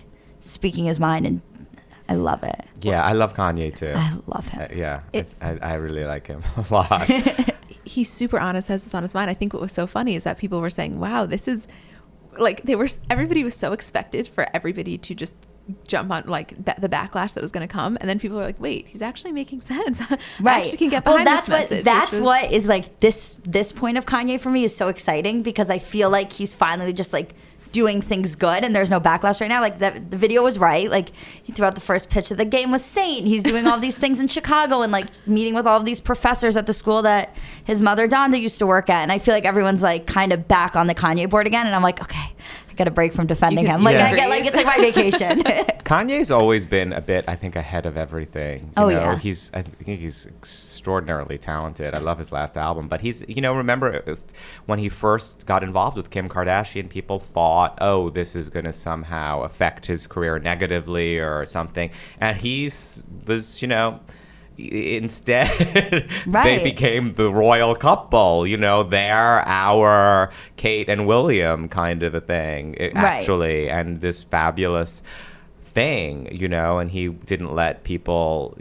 speaking 0.41 0.85
his 0.93 0.99
mind. 1.01 1.27
And 1.27 1.41
I 2.09 2.15
love 2.15 2.43
it. 2.45 2.61
Yeah, 2.83 3.03
I 3.03 3.13
love 3.13 3.35
Kanye 3.35 3.75
too. 3.75 3.93
I 3.97 4.17
love 4.27 4.47
him. 4.49 4.61
Uh, 4.63 4.67
yeah, 4.85 5.01
It- 5.13 5.31
I, 5.41 5.51
I 5.73 5.75
really 5.85 6.05
like 6.05 6.27
him 6.27 6.43
a 6.57 6.65
lot. 6.71 7.03
he's 7.95 8.11
super 8.11 8.39
honest, 8.39 8.69
has 8.69 8.85
this 8.85 8.95
on 8.95 9.03
his 9.03 9.15
mind. 9.15 9.31
I 9.31 9.35
think 9.35 9.53
what 9.55 9.63
was 9.63 9.73
so 9.73 9.87
funny 9.87 10.15
is 10.15 10.25
that 10.25 10.37
people 10.39 10.61
were 10.61 10.71
saying, 10.79 11.01
"Wow, 11.01 11.27
this 11.27 11.49
is 11.49 11.67
like 12.39 12.63
they 12.65 12.77
were." 12.77 12.89
Everybody 13.11 13.43
was 13.45 13.55
so 13.57 13.73
expected 13.73 14.29
for 14.29 14.47
everybody 14.55 14.99
to 14.99 15.15
just 15.15 15.35
jump 15.89 16.11
on 16.11 16.25
like 16.27 16.57
ba- 16.63 16.75
the 16.79 16.89
backlash 16.89 17.35
that 17.35 17.41
was 17.43 17.51
going 17.53 17.67
to 17.67 17.73
come, 17.73 17.97
and 18.01 18.09
then 18.09 18.19
people 18.19 18.39
are 18.41 18.45
like, 18.45 18.61
"Wait, 18.61 18.87
he's 18.89 19.03
actually 19.03 19.33
making 19.33 19.61
sense." 19.73 20.01
Right. 20.41 20.59
actually 20.65 20.79
can 20.79 20.89
get 20.91 21.05
well, 21.05 21.15
behind 21.15 21.27
that's 21.27 21.47
this 21.47 21.51
what 21.53 21.61
message. 21.71 21.85
that's 21.85 22.13
was- 22.13 22.21
what 22.21 22.53
is 22.53 22.67
like 22.67 23.01
this 23.01 23.37
this 23.45 23.73
point 23.73 23.99
of 23.99 24.07
Kanye 24.07 24.39
for 24.39 24.51
me 24.51 24.65
is 24.65 24.77
so 24.77 24.89
exciting 24.89 25.43
because 25.43 25.71
I 25.71 25.79
feel 25.79 26.11
like 26.11 26.33
he's 26.33 26.55
finally 26.55 26.93
just 26.93 27.13
like 27.13 27.35
doing 27.73 28.01
things 28.01 28.37
good 28.37 28.63
and 28.63 28.73
there's 28.77 28.89
no 28.89 29.01
backlash 29.01 29.41
right 29.41 29.49
now. 29.49 29.61
Like 29.61 29.79
that 29.81 30.13
the 30.13 30.17
video 30.17 30.45
was 30.45 30.61
right. 30.61 30.89
Like 30.89 31.09
he 31.43 31.51
threw 31.51 31.67
out 31.67 31.75
the 31.75 31.81
first 31.81 32.09
pitch 32.09 32.31
of 32.31 32.37
the 32.37 32.45
game 32.45 32.71
with 32.71 32.83
Saint. 32.83 33.27
He's 33.27 33.43
doing 33.43 33.67
all 33.67 33.81
these 33.81 33.99
things 33.99 34.21
in 34.21 34.29
Chicago 34.29 34.83
and 34.83 34.93
like 34.93 35.09
meeting 35.27 35.57
with 35.57 35.67
all 35.67 35.79
of 35.81 35.85
these 35.85 35.99
professors 35.99 36.57
at 36.57 36.67
the 36.67 36.73
school 36.73 37.03
that 37.03 37.35
his 37.65 37.81
mother 37.83 38.07
Donda 38.07 38.41
used 38.41 38.61
to 38.61 38.67
work 38.67 38.89
at. 38.89 39.03
And 39.03 39.11
I 39.11 39.19
feel 39.19 39.35
like 39.35 39.45
everyone's 39.45 39.83
like 39.83 40.07
kind 40.07 40.33
of 40.33 40.47
back 40.47 40.77
on 40.77 40.87
the 40.87 40.95
Kanye 40.95 41.29
board 41.29 41.49
again. 41.49 41.67
And 41.67 41.75
I'm 41.75 41.83
like, 41.83 42.01
okay, 42.01 42.33
I 42.75 42.77
got 42.77 42.89
a 42.89 42.91
break 42.91 43.13
from 43.15 43.27
defending 43.29 43.67
can- 43.67 43.77
him. 43.77 43.85
Like 43.85 43.95
Yeah. 43.97 44.07
I 44.07 44.17
get 44.17 44.29
like 44.29 44.45
it's 44.47 44.57
like 44.57 44.67
my 44.67 44.79
vacation. 44.79 45.43
Kanye's 45.85 46.31
always 46.31 46.67
been 46.67 46.93
a 46.93 47.01
bit, 47.01 47.25
I 47.29 47.37
think, 47.37 47.55
ahead 47.57 47.87
of 47.87 47.97
everything. 47.97 48.63
You 48.65 48.71
Oh, 48.79 48.85
know, 48.89 48.91
yeah. 48.91 49.19
he's 49.19 49.51
I 49.55 49.63
think 49.63 50.01
he's 50.01 50.27
extraordinarily 50.27 51.39
talented. 51.39 51.95
I 51.95 51.99
love 51.99 52.19
his 52.19 52.33
last 52.33 52.57
album, 52.57 52.89
but 52.89 53.01
he's 53.03 53.25
you 53.29 53.41
know 53.41 53.55
remember 53.55 54.03
if, 54.07 54.19
when 54.67 54.79
he 54.81 54.89
first 54.89 55.47
got 55.47 55.63
involved 55.63 55.97
with 55.97 56.11
Kim 56.11 56.29
Kardashian, 56.29 56.89
people 56.89 57.21
thought, 57.21 57.79
oh, 57.81 58.11
this 58.11 58.35
is 58.35 58.49
going 58.49 58.65
to 58.65 58.73
somehow 58.73 59.43
affect 59.43 59.87
his 59.87 60.07
career 60.09 60.39
negatively 60.41 61.19
or 61.19 61.47
something, 61.47 61.91
and 62.21 62.39
he's 62.39 63.03
was 63.27 63.63
you 63.63 63.69
know. 63.69 64.01
Instead 64.57 65.49
they 66.27 66.63
became 66.63 67.13
the 67.15 67.29
royal 67.31 67.75
couple 67.75 68.47
you 68.47 68.57
know 68.57 68.85
they're 68.85 69.43
our 69.49 70.31
kate 70.57 70.89
and 70.89 71.07
william 71.09 71.69
kind 71.69 72.03
of 72.05 72.15
a 72.15 72.21
thing 72.21 72.75
it- 72.79 72.95
Right. 72.95 73.05
actually 73.05 73.69
and 73.69 74.01
this 74.01 74.23
fabulous 74.23 75.03
thing 75.65 76.29
you 76.31 76.47
know 76.49 76.79
and 76.79 76.93
he 76.93 77.09
didn't 77.09 77.53
let 77.53 77.83
people 77.83 78.57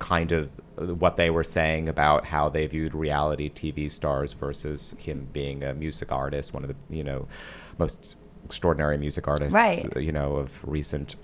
kind 0.00 0.32
of 0.32 0.50
what 0.98 1.16
they 1.16 1.30
were 1.30 1.44
saying 1.44 1.88
about 1.88 2.24
how 2.26 2.48
they 2.48 2.66
viewed 2.66 2.92
reality 2.94 3.48
tv 3.48 3.88
stars 3.90 4.32
versus 4.32 4.94
him 4.98 5.28
being 5.32 5.62
a 5.62 5.72
music 5.74 6.10
artist 6.10 6.52
one 6.52 6.64
of 6.64 6.70
the 6.70 6.76
you 6.96 7.04
know 7.04 7.28
most 7.78 8.16
extraordinary 8.44 8.98
music 8.98 9.28
artists 9.28 9.54
Right. 9.54 9.86
you 9.96 10.10
know 10.10 10.36
of 10.36 10.66
recent 10.66 11.14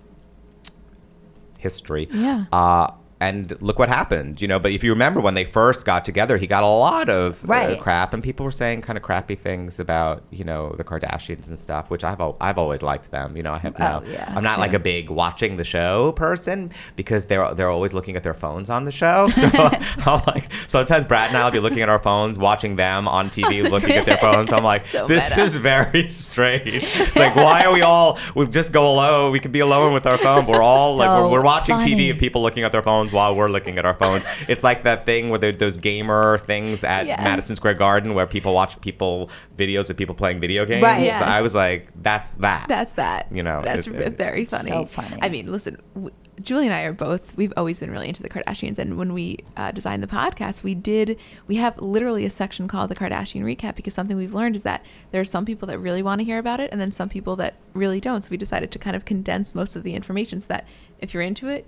history 1.58 2.06
Yeah. 2.12 2.44
uh, 2.52 2.92
and 3.18 3.56
look 3.62 3.78
what 3.78 3.88
happened, 3.88 4.42
you 4.42 4.48
know. 4.48 4.58
But 4.58 4.72
if 4.72 4.84
you 4.84 4.90
remember 4.90 5.20
when 5.20 5.34
they 5.34 5.44
first 5.44 5.84
got 5.86 6.04
together, 6.04 6.36
he 6.36 6.46
got 6.46 6.62
a 6.62 6.66
lot 6.66 7.08
of 7.08 7.48
uh, 7.50 7.76
crap, 7.80 8.12
and 8.12 8.22
people 8.22 8.44
were 8.44 8.50
saying 8.52 8.82
kind 8.82 8.96
of 8.98 9.02
crappy 9.02 9.34
things 9.34 9.80
about, 9.80 10.22
you 10.30 10.44
know, 10.44 10.74
the 10.76 10.84
Kardashians 10.84 11.46
and 11.48 11.58
stuff. 11.58 11.88
Which 11.90 12.04
I've 12.04 12.20
al- 12.20 12.36
I've 12.40 12.58
always 12.58 12.82
liked 12.82 13.10
them. 13.10 13.36
You 13.36 13.42
know, 13.42 13.54
I 13.54 13.58
have 13.58 13.78
no. 13.78 14.02
Oh, 14.04 14.08
yeah, 14.08 14.32
I'm 14.36 14.42
not 14.44 14.58
like 14.58 14.74
a 14.74 14.78
big 14.78 15.08
watching 15.08 15.56
the 15.56 15.64
show 15.64 16.12
person 16.12 16.72
because 16.94 17.26
they're 17.26 17.54
they're 17.54 17.70
always 17.70 17.92
looking 17.94 18.16
at 18.16 18.22
their 18.22 18.34
phones 18.34 18.68
on 18.70 18.84
the 18.84 18.92
show. 18.92 19.28
So 19.36 19.48
I'm 20.06 20.22
like 20.26 20.50
sometimes 20.66 21.04
Brad 21.04 21.28
and 21.28 21.38
I'll 21.38 21.50
be 21.50 21.58
looking 21.60 21.80
at 21.80 21.88
our 21.88 21.98
phones, 21.98 22.36
watching 22.38 22.76
them 22.76 23.06
on 23.08 23.30
TV, 23.30 23.68
looking 23.70 23.92
at 23.92 24.04
their 24.06 24.16
phones. 24.18 24.52
I'm 24.52 24.64
like, 24.64 24.80
So 24.82 25.06
this 25.06 25.28
meta. 25.30 25.42
is 25.42 25.56
very 25.56 26.08
strange. 26.08 26.62
It's 26.66 27.16
like, 27.16 27.34
why 27.36 27.64
are 27.64 27.72
we 27.72 27.82
all? 27.82 28.18
We 28.34 28.46
just 28.46 28.72
go 28.72 28.86
alone. 28.92 29.32
We 29.32 29.40
could 29.40 29.52
be 29.52 29.60
alone 29.60 29.92
with 29.94 30.06
our 30.06 30.18
phone. 30.18 30.46
We're 30.46 30.62
all 30.62 30.96
like, 30.96 31.08
we're, 31.08 31.30
we're 31.30 31.42
watching 31.42 31.78
funny. 31.78 31.94
TV 31.94 32.10
of 32.10 32.18
people 32.18 32.42
looking 32.42 32.64
at 32.64 32.72
their 32.72 32.82
phones 32.82 33.05
while 33.12 33.34
we're 33.34 33.48
looking 33.48 33.78
at 33.78 33.84
our 33.86 33.94
phones. 33.94 34.24
It's 34.48 34.64
like 34.64 34.84
that 34.84 35.06
thing 35.06 35.30
where 35.30 35.52
those 35.52 35.76
gamer 35.78 36.38
things 36.38 36.84
at 36.84 37.06
Yes. 37.06 37.20
Madison 37.22 37.56
Square 37.56 37.74
Garden 37.74 38.14
where 38.14 38.26
people 38.26 38.54
watch 38.54 38.80
people 38.80 39.30
videos 39.56 39.90
of 39.90 39.96
people 39.96 40.14
playing 40.14 40.40
video 40.40 40.64
games. 40.64 40.82
Right. 40.82 41.02
Yes. 41.04 41.22
I 41.22 41.40
was 41.42 41.54
like, 41.54 41.88
that's 42.02 42.32
that. 42.34 42.66
That's 42.68 42.92
that. 42.92 43.30
You 43.30 43.42
know, 43.42 43.62
that's 43.64 43.86
it- 43.86 43.94
it- 43.94 44.18
very 44.18 44.44
funny. 44.46 44.70
So 44.70 44.86
funny. 44.86 45.18
I 45.22 45.28
mean, 45.28 45.50
listen, 45.50 45.78
w- 45.94 46.12
Julie 46.42 46.66
and 46.66 46.74
I 46.74 46.82
are 46.82 46.92
both. 46.92 47.34
We've 47.36 47.52
always 47.56 47.78
been 47.78 47.90
really 47.90 48.08
into 48.08 48.22
the 48.22 48.28
Kardashians, 48.28 48.78
and 48.78 48.98
when 48.98 49.14
we 49.14 49.38
uh, 49.56 49.70
designed 49.70 50.02
the 50.02 50.06
podcast, 50.06 50.62
we 50.62 50.74
did. 50.74 51.18
We 51.46 51.56
have 51.56 51.80
literally 51.80 52.26
a 52.26 52.30
section 52.30 52.68
called 52.68 52.90
the 52.90 52.94
Kardashian 52.94 53.40
recap 53.42 53.74
because 53.74 53.94
something 53.94 54.18
we've 54.18 54.34
learned 54.34 54.54
is 54.54 54.62
that 54.64 54.84
there 55.12 55.20
are 55.22 55.24
some 55.24 55.46
people 55.46 55.66
that 55.68 55.78
really 55.78 56.02
want 56.02 56.20
to 56.20 56.26
hear 56.26 56.38
about 56.38 56.60
it, 56.60 56.68
and 56.72 56.78
then 56.78 56.92
some 56.92 57.08
people 57.08 57.36
that 57.36 57.54
really 57.72 58.02
don't. 58.02 58.22
So 58.22 58.28
we 58.30 58.36
decided 58.36 58.70
to 58.72 58.78
kind 58.78 58.94
of 58.94 59.06
condense 59.06 59.54
most 59.54 59.76
of 59.76 59.82
the 59.82 59.94
information 59.94 60.38
so 60.42 60.48
that 60.48 60.66
if 60.98 61.14
you're 61.14 61.22
into 61.22 61.48
it. 61.48 61.64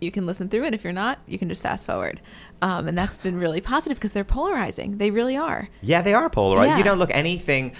You 0.00 0.10
can 0.10 0.26
listen 0.26 0.48
through 0.48 0.64
it. 0.64 0.74
If 0.74 0.84
you're 0.84 0.92
not, 0.92 1.18
you 1.26 1.38
can 1.38 1.48
just 1.48 1.62
fast 1.62 1.86
forward, 1.86 2.20
um, 2.62 2.88
and 2.88 2.96
that's 2.96 3.16
been 3.16 3.38
really 3.38 3.60
positive 3.60 3.98
because 3.98 4.12
they're 4.12 4.24
polarizing. 4.24 4.98
They 4.98 5.10
really 5.10 5.36
are. 5.36 5.68
Yeah, 5.82 6.02
they 6.02 6.14
are 6.14 6.30
polarized. 6.30 6.70
Yeah. 6.70 6.78
You 6.78 6.84
know, 6.84 6.94
look, 6.94 7.10
anything 7.12 7.72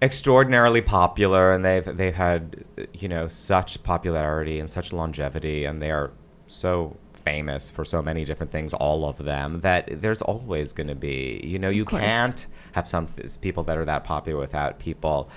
extraordinarily 0.00 0.82
popular, 0.82 1.52
and 1.52 1.64
they've 1.64 1.96
they've 1.96 2.14
had 2.14 2.64
you 2.92 3.08
know 3.08 3.28
such 3.28 3.82
popularity 3.82 4.60
and 4.60 4.70
such 4.70 4.92
longevity, 4.92 5.64
and 5.64 5.82
they 5.82 5.90
are 5.90 6.12
so 6.46 6.96
famous 7.26 7.68
for 7.68 7.84
so 7.84 8.00
many 8.00 8.24
different 8.24 8.52
things, 8.52 8.72
all 8.72 9.04
of 9.04 9.18
them, 9.18 9.60
that 9.60 9.88
there's 10.00 10.22
always 10.22 10.72
going 10.72 10.86
to 10.86 10.94
be, 10.94 11.40
you 11.42 11.58
know, 11.58 11.68
you 11.68 11.84
can't 11.84 12.46
have 12.72 12.86
some 12.86 13.06
th- 13.06 13.40
people 13.40 13.64
that 13.64 13.76
are 13.76 13.84
that 13.84 14.04
popular 14.04 14.38
without 14.38 14.78
people 14.78 15.28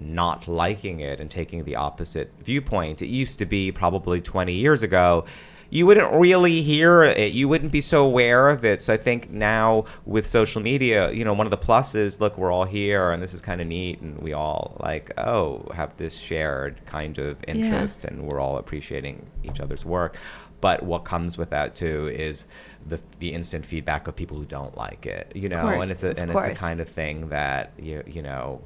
not 0.00 0.48
liking 0.48 1.00
it 1.00 1.20
and 1.20 1.30
taking 1.30 1.64
the 1.64 1.76
opposite 1.76 2.32
viewpoint. 2.42 3.02
It 3.02 3.06
used 3.06 3.38
to 3.38 3.46
be 3.46 3.72
probably 3.72 4.20
20 4.20 4.52
years 4.52 4.82
ago. 4.82 5.24
You 5.70 5.86
wouldn't 5.86 6.12
really 6.12 6.62
hear 6.62 7.02
it. 7.02 7.32
You 7.32 7.48
wouldn't 7.48 7.72
be 7.72 7.80
so 7.80 8.04
aware 8.04 8.48
of 8.48 8.64
it. 8.64 8.80
So 8.80 8.92
I 8.92 8.96
think 8.96 9.30
now 9.30 9.86
with 10.04 10.26
social 10.26 10.60
media, 10.60 11.10
you 11.10 11.24
know, 11.24 11.32
one 11.32 11.46
of 11.46 11.50
the 11.50 11.58
pluses, 11.58 12.20
look, 12.20 12.38
we're 12.38 12.52
all 12.52 12.64
here 12.64 13.10
and 13.10 13.22
this 13.22 13.34
is 13.34 13.40
kind 13.40 13.60
of 13.60 13.66
neat 13.66 14.00
and 14.00 14.18
we 14.18 14.32
all 14.32 14.76
like, 14.80 15.10
oh, 15.18 15.68
have 15.74 15.96
this 15.96 16.16
shared 16.16 16.84
kind 16.86 17.18
of 17.18 17.42
interest 17.48 18.04
and 18.04 18.22
we're 18.28 18.40
all 18.40 18.56
appreciating 18.58 19.26
each 19.42 19.58
other's 19.58 19.84
work. 19.84 20.16
But 20.60 20.82
what 20.82 21.04
comes 21.04 21.36
with 21.36 21.50
that 21.50 21.74
too 21.74 22.08
is 22.08 22.46
the 22.86 23.00
the 23.18 23.32
instant 23.32 23.66
feedback 23.66 24.08
of 24.08 24.16
people 24.16 24.38
who 24.38 24.44
don't 24.46 24.76
like 24.76 25.06
it, 25.06 25.32
you 25.34 25.48
know, 25.48 25.60
course, 25.60 25.82
and 25.82 25.90
it's 25.90 26.04
a 26.04 26.20
and 26.20 26.30
it's 26.30 26.46
a 26.46 26.54
kind 26.54 26.80
of 26.80 26.88
thing 26.88 27.28
that 27.28 27.72
you 27.78 28.02
you 28.06 28.22
know 28.22 28.62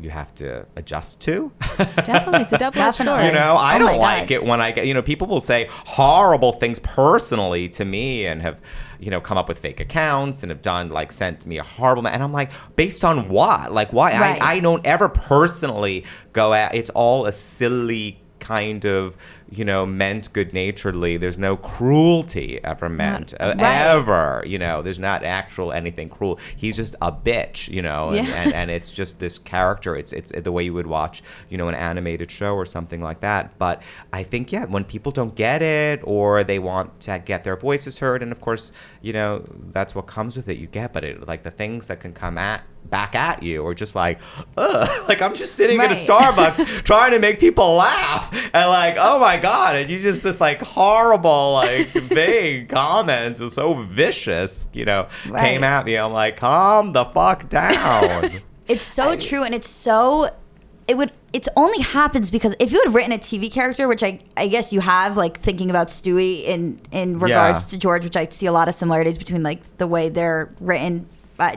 you 0.00 0.10
have 0.10 0.34
to 0.36 0.64
adjust 0.76 1.20
to. 1.22 1.50
Definitely, 1.76 2.42
it's 2.42 2.52
a 2.52 2.58
double 2.58 2.80
edged 2.80 2.98
Definitely. 2.98 3.26
you 3.26 3.32
know, 3.32 3.56
I 3.56 3.76
Oh 3.76 3.78
don't 3.80 3.98
like 3.98 4.28
God. 4.28 4.34
it 4.34 4.44
when 4.44 4.60
I 4.60 4.70
get, 4.72 4.86
you 4.86 4.94
know, 4.94 5.02
people 5.02 5.26
will 5.26 5.40
say 5.40 5.68
horrible 5.70 6.52
things 6.52 6.78
personally 6.78 7.68
to 7.70 7.84
me 7.84 8.26
and 8.26 8.40
have, 8.42 8.58
you 9.00 9.10
know, 9.10 9.20
come 9.20 9.36
up 9.38 9.48
with 9.48 9.58
fake 9.58 9.80
accounts 9.80 10.42
and 10.42 10.50
have 10.50 10.62
done 10.62 10.88
like 10.90 11.10
sent 11.12 11.46
me 11.46 11.58
a 11.58 11.62
horrible, 11.64 12.02
ma- 12.02 12.10
and 12.10 12.22
I'm 12.22 12.32
like, 12.32 12.50
based 12.76 13.04
on 13.04 13.28
what? 13.28 13.72
Like, 13.72 13.92
why? 13.92 14.12
Right. 14.18 14.40
I, 14.40 14.54
I 14.54 14.60
don't 14.60 14.84
ever 14.86 15.08
personally 15.08 16.04
go 16.32 16.54
at. 16.54 16.74
It's 16.74 16.90
all 16.90 17.26
a 17.26 17.32
silly 17.32 18.20
kind 18.40 18.84
of, 18.86 19.16
you 19.50 19.64
know, 19.64 19.86
meant 19.86 20.32
good 20.32 20.52
naturedly. 20.52 21.16
There's 21.16 21.38
no 21.38 21.56
cruelty 21.56 22.60
ever 22.62 22.88
meant 22.88 23.32
uh, 23.40 23.54
Right. 23.56 23.60
ever. 23.60 24.42
You 24.46 24.58
know, 24.58 24.82
there's 24.82 24.98
not 24.98 25.24
actual 25.24 25.72
anything 25.72 26.08
cruel. 26.08 26.38
He's 26.54 26.76
just 26.76 26.94
a 27.00 27.10
bitch. 27.10 27.68
You 27.68 27.82
know, 27.82 28.08
and, 28.10 28.26
Yeah. 28.26 28.34
and, 28.34 28.52
and 28.54 28.70
it's 28.70 28.90
just 28.90 29.20
this 29.20 29.38
character. 29.38 29.96
It's 29.96 30.12
it's 30.12 30.30
the 30.32 30.52
way 30.52 30.64
you 30.64 30.74
would 30.74 30.86
watch, 30.86 31.22
you 31.48 31.56
know, 31.56 31.68
an 31.68 31.74
animated 31.74 32.30
show 32.30 32.54
or 32.54 32.66
something 32.66 33.00
like 33.00 33.20
that. 33.20 33.58
But 33.58 33.82
I 34.12 34.22
think 34.22 34.52
yeah, 34.52 34.66
when 34.66 34.84
people 34.84 35.12
don't 35.12 35.34
get 35.34 35.62
it 35.62 36.00
or 36.04 36.44
they 36.44 36.58
want 36.58 37.00
to 37.00 37.18
get 37.18 37.44
their 37.44 37.56
voices 37.56 37.98
heard, 38.00 38.22
and 38.22 38.30
of 38.32 38.40
course, 38.40 38.70
you 39.00 39.12
know, 39.12 39.44
that's 39.72 39.94
what 39.94 40.06
comes 40.06 40.36
with 40.36 40.48
it. 40.48 40.58
You 40.58 40.66
get, 40.66 40.92
but 40.92 41.04
it 41.04 41.26
like 41.26 41.42
the 41.42 41.50
things 41.50 41.86
that 41.86 42.00
can 42.00 42.12
come 42.12 42.36
at 42.38 42.62
back 42.90 43.14
at 43.14 43.42
you 43.42 43.62
or 43.62 43.74
just 43.74 43.94
like, 43.94 44.18
ugh, 44.56 44.88
like 45.08 45.20
I'm 45.20 45.34
just 45.34 45.54
sitting 45.56 45.76
in 45.80 45.90
a 45.90 45.94
Starbucks 45.94 46.84
trying 46.84 47.12
to 47.12 47.18
make 47.18 47.38
people 47.38 47.74
laugh 47.74 48.32
and 48.54 48.70
like, 48.70 48.96
oh 48.98 49.18
my 49.18 49.37
god, 49.38 49.76
and 49.76 49.90
you 49.90 49.98
just 49.98 50.22
this 50.22 50.40
like 50.40 50.60
horrible 50.60 51.52
like 51.54 51.86
vague 51.92 52.68
comments, 52.68 53.40
so 53.54 53.74
vicious, 53.84 54.66
you 54.72 54.84
know, 54.84 55.08
came 55.24 55.64
at 55.64 55.86
me. 55.86 55.96
I'm 55.96 56.12
like, 56.12 56.36
calm 56.36 56.92
the 56.92 57.04
fuck 57.06 57.48
down. 57.48 58.30
It's 58.68 58.84
so 58.84 59.16
true, 59.16 59.44
and 59.44 59.54
it's 59.54 59.66
so. 59.68 60.28
It 60.86 60.98
would. 60.98 61.10
It's 61.32 61.48
only 61.56 61.80
happens 61.80 62.30
because 62.30 62.54
if 62.58 62.70
you 62.70 62.82
had 62.84 62.92
written 62.92 63.12
a 63.12 63.18
TV 63.18 63.50
character, 63.50 63.88
which 63.88 64.02
I, 64.02 64.20
I 64.36 64.46
guess 64.46 64.74
you 64.74 64.80
have, 64.80 65.16
like 65.16 65.40
thinking 65.40 65.70
about 65.70 65.88
Stewie 65.88 66.44
in 66.44 66.78
in 66.92 67.18
regards 67.18 67.64
Yeah. 67.64 67.68
to 67.70 67.78
George, 67.78 68.04
which 68.04 68.16
I 68.16 68.26
see 68.28 68.44
a 68.44 68.52
lot 68.52 68.68
of 68.68 68.74
similarities 68.74 69.16
between 69.16 69.42
like 69.42 69.78
the 69.78 69.86
way 69.86 70.10
they're 70.10 70.52
written, 70.60 71.08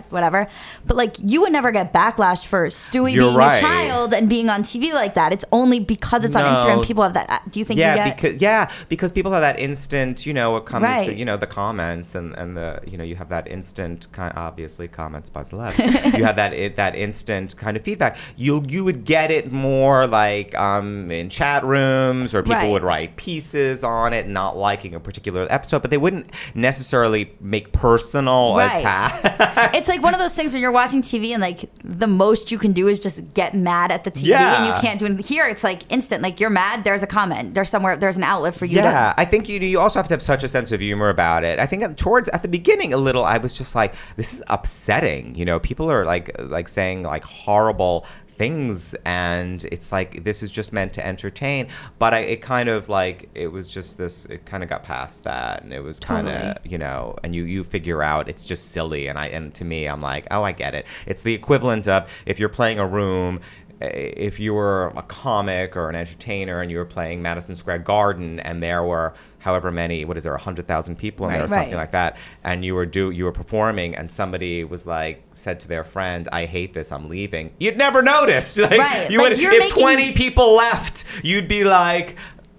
whatever. 0.09 0.47
But 0.85 0.97
like 0.97 1.15
you 1.19 1.41
would 1.41 1.51
never 1.51 1.71
get 1.71 1.93
backlash 1.93 2.45
for 2.45 2.67
Stewie 2.67 3.13
You're 3.13 3.23
being 3.25 3.35
right. 3.35 3.57
a 3.57 3.59
child 3.59 4.13
and 4.13 4.29
being 4.29 4.49
on 4.49 4.63
TV 4.63 4.93
like 4.93 5.15
that. 5.15 5.33
It's 5.33 5.45
only 5.51 5.79
because 5.79 6.23
it's 6.23 6.35
on 6.35 6.43
Instagram. 6.43 6.83
People 6.85 7.03
have 7.03 7.13
that. 7.13 7.29
uh, 7.29 7.39
Do 7.49 7.59
you 7.59 7.65
think 7.65 7.79
yeah, 7.79 7.91
you 7.91 7.97
get? 8.11 8.15
because 8.17 8.41
yeah, 8.41 8.71
because 8.89 9.11
people 9.11 9.31
have 9.31 9.41
that 9.41 9.59
instant, 9.59 10.25
you 10.25 10.33
know, 10.33 10.55
it 10.57 10.65
comes, 10.65 10.83
Right. 10.83 11.15
you 11.15 11.25
know, 11.25 11.37
the 11.37 11.47
comments 11.47 12.15
and 12.15 12.33
and 12.37 12.55
the, 12.55 12.79
you 12.85 12.97
know, 12.97 13.03
you 13.03 13.15
have 13.15 13.29
that 13.29 13.47
instant 13.47 14.07
kind, 14.11 14.33
obviously 14.35 14.87
comments 14.87 15.29
by 15.29 15.43
celebs. 15.43 15.77
you 16.17 16.23
have 16.23 16.35
that 16.35 16.53
it, 16.53 16.75
that 16.75 16.95
instant 16.95 17.55
kind 17.57 17.75
of 17.77 17.83
feedback. 17.83 18.17
You 18.37 18.63
you 18.67 18.83
would 18.83 19.05
get 19.05 19.31
it 19.31 19.51
more 19.51 20.07
like 20.07 20.53
um 20.55 21.09
in 21.11 21.29
chat 21.29 21.63
rooms 21.63 22.33
or 22.33 22.41
people 22.43 22.55
Right. 22.57 22.71
would 22.71 22.83
write 22.83 23.15
pieces 23.15 23.83
on 23.83 24.13
it, 24.13 24.27
not 24.27 24.57
liking 24.57 24.93
a 24.93 24.99
particular 24.99 25.47
episode, 25.49 25.81
but 25.81 25.89
they 25.91 25.97
wouldn't 25.97 26.29
necessarily 26.53 27.33
make 27.39 27.71
personal 27.71 28.55
Right. 28.55 28.77
attacks. 28.79 29.70
it's 29.73 29.87
like 29.87 30.01
one 30.01 30.13
of 30.13 30.19
those 30.19 30.35
things 30.35 30.53
where 30.53 30.61
you're 30.61 30.71
watching 30.71 31.01
TV 31.01 31.31
and 31.31 31.41
like 31.41 31.69
the 31.83 32.07
most 32.07 32.51
you 32.51 32.57
can 32.57 32.73
do 32.73 32.87
is 32.87 32.99
just 32.99 33.33
get 33.33 33.55
mad 33.55 33.91
at 33.91 34.03
the 34.03 34.11
TV 34.11 34.33
and 34.33 34.65
you 34.65 34.73
can't 34.81 34.99
do 34.99 35.05
anything. 35.05 35.23
Here 35.25 35.47
it's 35.47 35.63
like 35.63 35.91
instant. 35.91 36.23
Like 36.23 36.39
you're 36.39 36.49
mad, 36.49 36.83
there's 36.83 37.03
a 37.03 37.07
comment. 37.07 37.53
There's 37.53 37.69
somewhere 37.69 37.97
there's 37.97 38.17
an 38.17 38.23
outlet 38.23 38.55
for 38.55 38.65
you 38.65 38.77
yeah, 38.77 39.13
to 39.13 39.19
I 39.19 39.25
think 39.25 39.49
you 39.49 39.59
you 39.59 39.79
also 39.79 39.99
have 39.99 40.07
to 40.07 40.13
have 40.13 40.21
such 40.21 40.43
a 40.43 40.47
sense 40.47 40.71
of 40.71 40.79
humor 40.79 41.09
about 41.09 41.43
it. 41.43 41.59
I 41.59 41.65
think 41.65 41.97
towards 41.97 42.29
at 42.29 42.41
the 42.41 42.47
beginning 42.47 42.93
a 42.93 42.97
little, 42.97 43.23
I 43.23 43.37
was 43.37 43.57
just 43.57 43.75
like, 43.75 43.93
this 44.15 44.33
is 44.33 44.43
upsetting. 44.47 45.35
You 45.35 45.45
know, 45.45 45.59
people 45.59 45.89
are 45.91 46.05
like 46.05 46.35
like 46.39 46.67
saying 46.67 47.03
like 47.03 47.23
horrible 47.23 48.05
things 48.41 48.95
and 49.05 49.65
it's 49.65 49.91
like 49.91 50.23
this 50.23 50.41
is 50.41 50.49
just 50.49 50.73
meant 50.73 50.93
to 50.93 51.05
entertain 51.05 51.67
but 51.99 52.11
I, 52.11 52.21
it 52.21 52.41
kind 52.41 52.69
of 52.69 52.89
like 52.89 53.29
it 53.35 53.49
was 53.49 53.69
just 53.69 53.99
this 53.99 54.25
it 54.25 54.47
kind 54.47 54.63
of 54.63 54.69
got 54.69 54.81
past 54.81 55.25
that 55.25 55.61
and 55.61 55.71
it 55.71 55.81
was 55.81 55.99
kind 55.99 56.27
of 56.27 56.33
Totally. 56.33 56.71
you 56.71 56.79
know 56.79 57.15
and 57.23 57.35
you 57.35 57.43
you 57.43 57.63
figure 57.63 58.01
out 58.01 58.27
it's 58.27 58.43
just 58.43 58.71
silly 58.71 59.05
and 59.05 59.19
i 59.19 59.27
and 59.27 59.53
to 59.53 59.63
me 59.63 59.85
i'm 59.85 60.01
like 60.01 60.25
oh 60.31 60.41
i 60.41 60.53
get 60.53 60.73
it 60.73 60.87
it's 61.05 61.21
the 61.21 61.35
equivalent 61.35 61.87
of 61.87 62.09
if 62.25 62.39
you're 62.39 62.49
playing 62.49 62.79
a 62.79 62.87
room 62.87 63.41
eh, 63.79 63.85
if 64.17 64.39
you 64.39 64.55
were 64.55 64.87
a 64.95 65.03
comic 65.03 65.77
or 65.77 65.87
an 65.87 65.95
entertainer 65.95 66.61
and 66.61 66.71
you 66.71 66.77
were 66.79 66.85
playing 66.97 67.21
madison 67.21 67.55
square 67.55 67.77
garden 67.77 68.39
and 68.39 68.63
there 68.63 68.81
were 68.81 69.13
however 69.41 69.71
many 69.71 70.05
what 70.05 70.17
is 70.17 70.23
there 70.23 70.33
100000 70.33 70.95
people 70.95 71.25
in 71.27 71.33
there 71.33 71.41
or 71.41 71.47
Right. 71.47 71.49
something 71.49 71.73
Right. 71.73 71.79
like 71.81 71.91
that 71.91 72.17
and 72.43 72.63
you 72.65 72.73
were 72.75 72.85
do 72.85 73.11
you 73.11 73.23
were 73.25 73.31
performing 73.31 73.95
and 73.95 74.09
somebody 74.11 74.63
was 74.63 74.85
like 74.87 75.21
said 75.33 75.59
to 75.61 75.67
their 75.67 75.83
friend 75.83 76.27
i 76.31 76.45
hate 76.45 76.73
this 76.73 76.91
i'm 76.91 77.09
leaving 77.09 77.51
you'd 77.59 77.77
never 77.77 78.01
notice 78.01 78.57
like 78.69 78.71
Right. 78.79 79.11
you 79.11 79.17
Like, 79.19 79.29
would 79.31 79.39
if 79.39 79.59
making- 79.59 79.81
20 79.81 80.11
people 80.13 80.53
left 80.55 81.03
you'd 81.23 81.47
be 81.47 81.63
like 81.63 82.15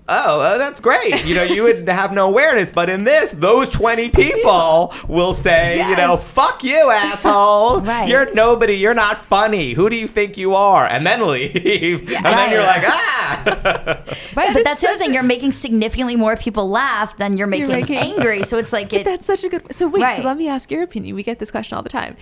oh, 0.08 0.40
uh, 0.40 0.58
that's 0.58 0.80
great. 0.80 1.24
You 1.24 1.34
know, 1.34 1.42
you 1.42 1.62
would 1.62 1.88
have 2.02 2.12
no 2.12 2.28
awareness. 2.28 2.70
But 2.70 2.88
in 2.90 3.04
this, 3.04 3.30
those 3.30 3.70
20 3.70 4.10
people 4.10 4.92
will 5.08 5.34
say, 5.34 5.88
you 5.88 5.96
know, 5.96 6.16
fuck 6.16 6.62
you, 6.64 6.90
asshole. 6.90 7.80
Right. 7.92 8.08
You're 8.08 8.32
nobody. 8.34 8.74
You're 8.74 8.94
not 8.94 9.24
funny. 9.26 9.72
Who 9.72 9.88
do 9.90 9.96
you 9.96 10.06
think 10.06 10.36
you 10.36 10.54
are? 10.54 10.86
And 10.86 11.06
then 11.06 11.26
leave. 11.26 12.12
and 12.12 12.24
then 12.24 12.50
you're 12.52 12.62
like, 12.62 12.82
ah. 12.86 13.42
Right, 14.36 14.48
but 14.52 14.58
is 14.58 14.64
that's 14.64 14.80
the 14.80 14.88
other 14.88 14.98
thing. 14.98 15.10
a- 15.10 15.14
You're 15.14 15.22
making 15.22 15.52
significantly 15.52 16.16
more 16.16 16.36
people 16.36 16.68
laugh 16.68 17.16
than 17.16 17.36
you're 17.36 17.46
making, 17.46 17.68
making- 17.68 17.96
angry. 17.96 18.42
So 18.44 18.56
it's 18.56 18.72
like 18.72 18.90
But 18.90 19.00
it. 19.00 19.04
that's 19.04 19.26
such 19.26 19.44
a 19.44 19.48
good. 19.48 19.74
So 19.74 19.88
wait. 19.88 20.02
Right. 20.02 20.16
So 20.16 20.22
let 20.22 20.36
me 20.36 20.48
ask 20.48 20.70
your 20.70 20.82
opinion. 20.82 21.14
We 21.16 21.22
get 21.22 21.38
this 21.38 21.50
question 21.50 21.76
all 21.76 21.82
the 21.82 21.88
time. 21.88 22.16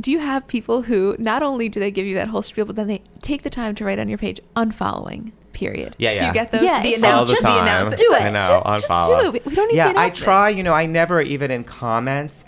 Do 0.00 0.12
you 0.12 0.18
have 0.20 0.46
people 0.46 0.82
who 0.82 1.16
not 1.18 1.42
only 1.42 1.68
do 1.68 1.80
they 1.80 1.90
give 1.90 2.06
you 2.06 2.14
that 2.16 2.28
whole 2.28 2.42
spiel, 2.42 2.64
but 2.64 2.76
then 2.76 2.86
they 2.86 3.02
take 3.22 3.42
the 3.42 3.50
time 3.50 3.74
to 3.76 3.84
write 3.84 3.98
on 3.98 4.08
your 4.08 4.18
page 4.18 4.40
unfollowing? 4.54 5.32
Period. 5.52 5.96
Yeah, 5.98 6.12
yeah. 6.12 6.18
Do 6.18 6.26
you 6.26 6.32
get 6.32 6.52
those? 6.52 6.62
Yeah, 6.62 6.82
the 6.82 6.88
it's 6.88 7.02
like, 7.02 7.14
all 7.14 7.24
the 7.24 7.32
announcement. 7.32 7.38
just 7.38 7.46
time. 7.46 7.62
announcement. 7.62 7.98
do 7.98 8.04
It's 8.12 8.20
it. 8.20 8.22
I 8.22 8.30
know. 8.30 8.62
Just, 8.64 8.88
just 8.88 9.08
do 9.08 9.34
it. 9.34 9.46
We 9.46 9.54
don't 9.54 9.68
need 9.68 9.76
yeah, 9.76 9.92
the 9.92 9.98
I 9.98 10.10
try. 10.10 10.50
You 10.50 10.62
know, 10.62 10.74
I 10.74 10.86
never 10.86 11.20
even 11.20 11.50
in 11.50 11.64
comments. 11.64 12.44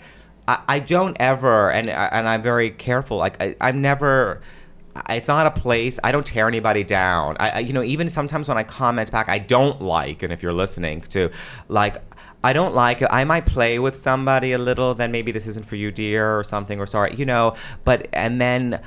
I, 0.47 0.59
I 0.67 0.79
don't 0.79 1.17
ever, 1.19 1.71
and 1.71 1.89
and 1.89 2.27
I'm 2.27 2.41
very 2.41 2.71
careful. 2.71 3.17
Like 3.17 3.41
I, 3.41 3.55
I'm 3.59 3.81
never. 3.81 4.41
It's 5.09 5.27
not 5.27 5.47
a 5.47 5.51
place. 5.51 5.99
I 6.03 6.11
don't 6.11 6.25
tear 6.25 6.47
anybody 6.47 6.83
down. 6.83 7.37
I, 7.39 7.49
I, 7.49 7.59
you 7.59 7.71
know, 7.71 7.83
even 7.83 8.09
sometimes 8.09 8.49
when 8.49 8.57
I 8.57 8.63
comment 8.63 9.09
back, 9.09 9.29
I 9.29 9.39
don't 9.39 9.81
like. 9.81 10.21
And 10.21 10.33
if 10.33 10.43
you're 10.43 10.51
listening 10.51 10.99
to, 11.01 11.31
like, 11.69 12.03
I 12.43 12.51
don't 12.51 12.75
like 12.75 13.01
it. 13.01 13.07
I 13.09 13.23
might 13.23 13.45
play 13.45 13.79
with 13.79 13.95
somebody 13.95 14.51
a 14.51 14.57
little. 14.57 14.93
Then 14.93 15.11
maybe 15.11 15.31
this 15.31 15.47
isn't 15.47 15.65
for 15.65 15.77
you, 15.77 15.91
dear, 15.91 16.37
or 16.37 16.43
something, 16.43 16.79
or 16.79 16.87
sorry, 16.87 17.15
you 17.15 17.25
know. 17.25 17.55
But 17.85 18.09
and 18.11 18.41
then 18.41 18.81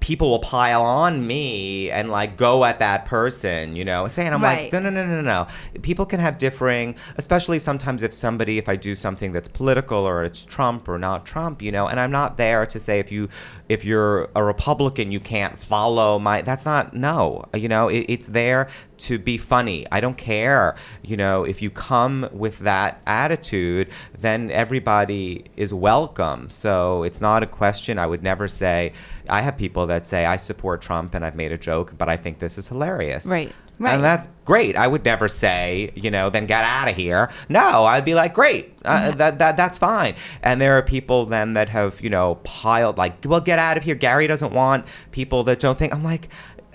people 0.00 0.30
will 0.30 0.38
pile 0.38 0.82
on 0.82 1.26
me 1.26 1.90
and 1.90 2.10
like 2.10 2.36
go 2.38 2.64
at 2.64 2.78
that 2.78 3.04
person, 3.04 3.76
you 3.76 3.84
know, 3.84 4.08
saying 4.08 4.32
I'm 4.32 4.42
Right. 4.42 4.64
like, 4.64 4.72
no, 4.72 4.80
no, 4.80 4.90
no, 4.90 5.06
no, 5.06 5.20
no. 5.20 5.46
People 5.82 6.06
can 6.06 6.20
have 6.20 6.38
differing, 6.38 6.94
especially 7.18 7.58
sometimes 7.58 8.02
if 8.02 8.14
somebody, 8.14 8.56
if 8.56 8.66
I 8.68 8.76
do 8.76 8.94
something 8.94 9.32
that's 9.32 9.48
political 9.48 9.98
or 9.98 10.24
it's 10.24 10.44
Trump 10.46 10.88
or 10.88 10.98
not 10.98 11.26
Trump, 11.26 11.60
you 11.60 11.70
know, 11.70 11.86
and 11.86 12.00
I'm 12.00 12.10
not 12.10 12.38
there 12.38 12.64
to 12.64 12.80
say 12.80 12.98
if 12.98 13.12
you, 13.12 13.28
if 13.68 13.84
you're 13.84 14.30
a 14.34 14.42
Republican, 14.42 15.12
you 15.12 15.20
can't 15.20 15.58
follow 15.58 16.18
my. 16.18 16.40
That's 16.42 16.64
not 16.64 16.94
no, 16.94 17.44
you 17.54 17.68
know, 17.68 17.88
it, 17.88 18.06
it's 18.08 18.26
there 18.28 18.68
to 19.00 19.18
be 19.18 19.38
funny. 19.38 19.86
I 19.90 20.00
don't 20.00 20.16
care, 20.16 20.76
you 21.02 21.16
know, 21.16 21.44
if 21.44 21.60
you 21.62 21.70
come 21.70 22.28
with 22.32 22.60
that 22.60 23.02
attitude, 23.06 23.88
then 24.18 24.50
everybody 24.50 25.44
is 25.56 25.74
welcome. 25.74 26.50
So 26.50 27.02
it's 27.02 27.20
not 27.20 27.42
a 27.42 27.46
question. 27.46 27.98
I 27.98 28.06
would 28.06 28.22
never 28.22 28.48
say. 28.48 28.92
I 29.28 29.42
have 29.42 29.56
people 29.56 29.86
that 29.86 30.06
say 30.06 30.26
I 30.26 30.36
support 30.36 30.82
Trump 30.82 31.14
and 31.14 31.24
I've 31.24 31.36
made 31.36 31.52
a 31.52 31.58
joke, 31.58 31.94
but 31.96 32.08
I 32.08 32.16
think 32.16 32.38
this 32.38 32.58
is 32.58 32.68
hilarious. 32.68 33.26
Right. 33.26 33.52
Right. 33.80 33.94
And 33.94 34.04
that's 34.04 34.28
great. 34.44 34.76
I 34.76 34.86
would 34.86 35.06
never 35.06 35.26
say, 35.26 35.90
you 35.94 36.10
know, 36.10 36.28
then 36.28 36.44
get 36.44 36.64
out 36.64 36.88
of 36.88 36.96
here. 36.96 37.30
No, 37.48 37.86
I'd 37.86 38.04
be 38.04 38.14
like, 38.14 38.34
great, 38.34 38.74
uh, 38.84 39.12
that, 39.12 39.38
that 39.38 39.56
that's 39.56 39.78
fine. 39.78 40.16
And 40.42 40.60
there 40.60 40.76
are 40.76 40.82
people 40.82 41.24
then 41.24 41.54
that 41.54 41.70
have, 41.70 41.98
you 42.02 42.10
know, 42.10 42.34
piled 42.44 42.98
like, 42.98 43.24
well, 43.24 43.40
get 43.40 43.58
out 43.58 43.78
of 43.78 43.84
here. 43.84 43.94
Gary 43.94 44.26
doesn't 44.26 44.52
want 44.52 44.84
people 45.12 45.44
that 45.44 45.60
don't 45.60 45.78
think. 45.78 45.94
I'm 45.94 46.04
like, 46.04 46.28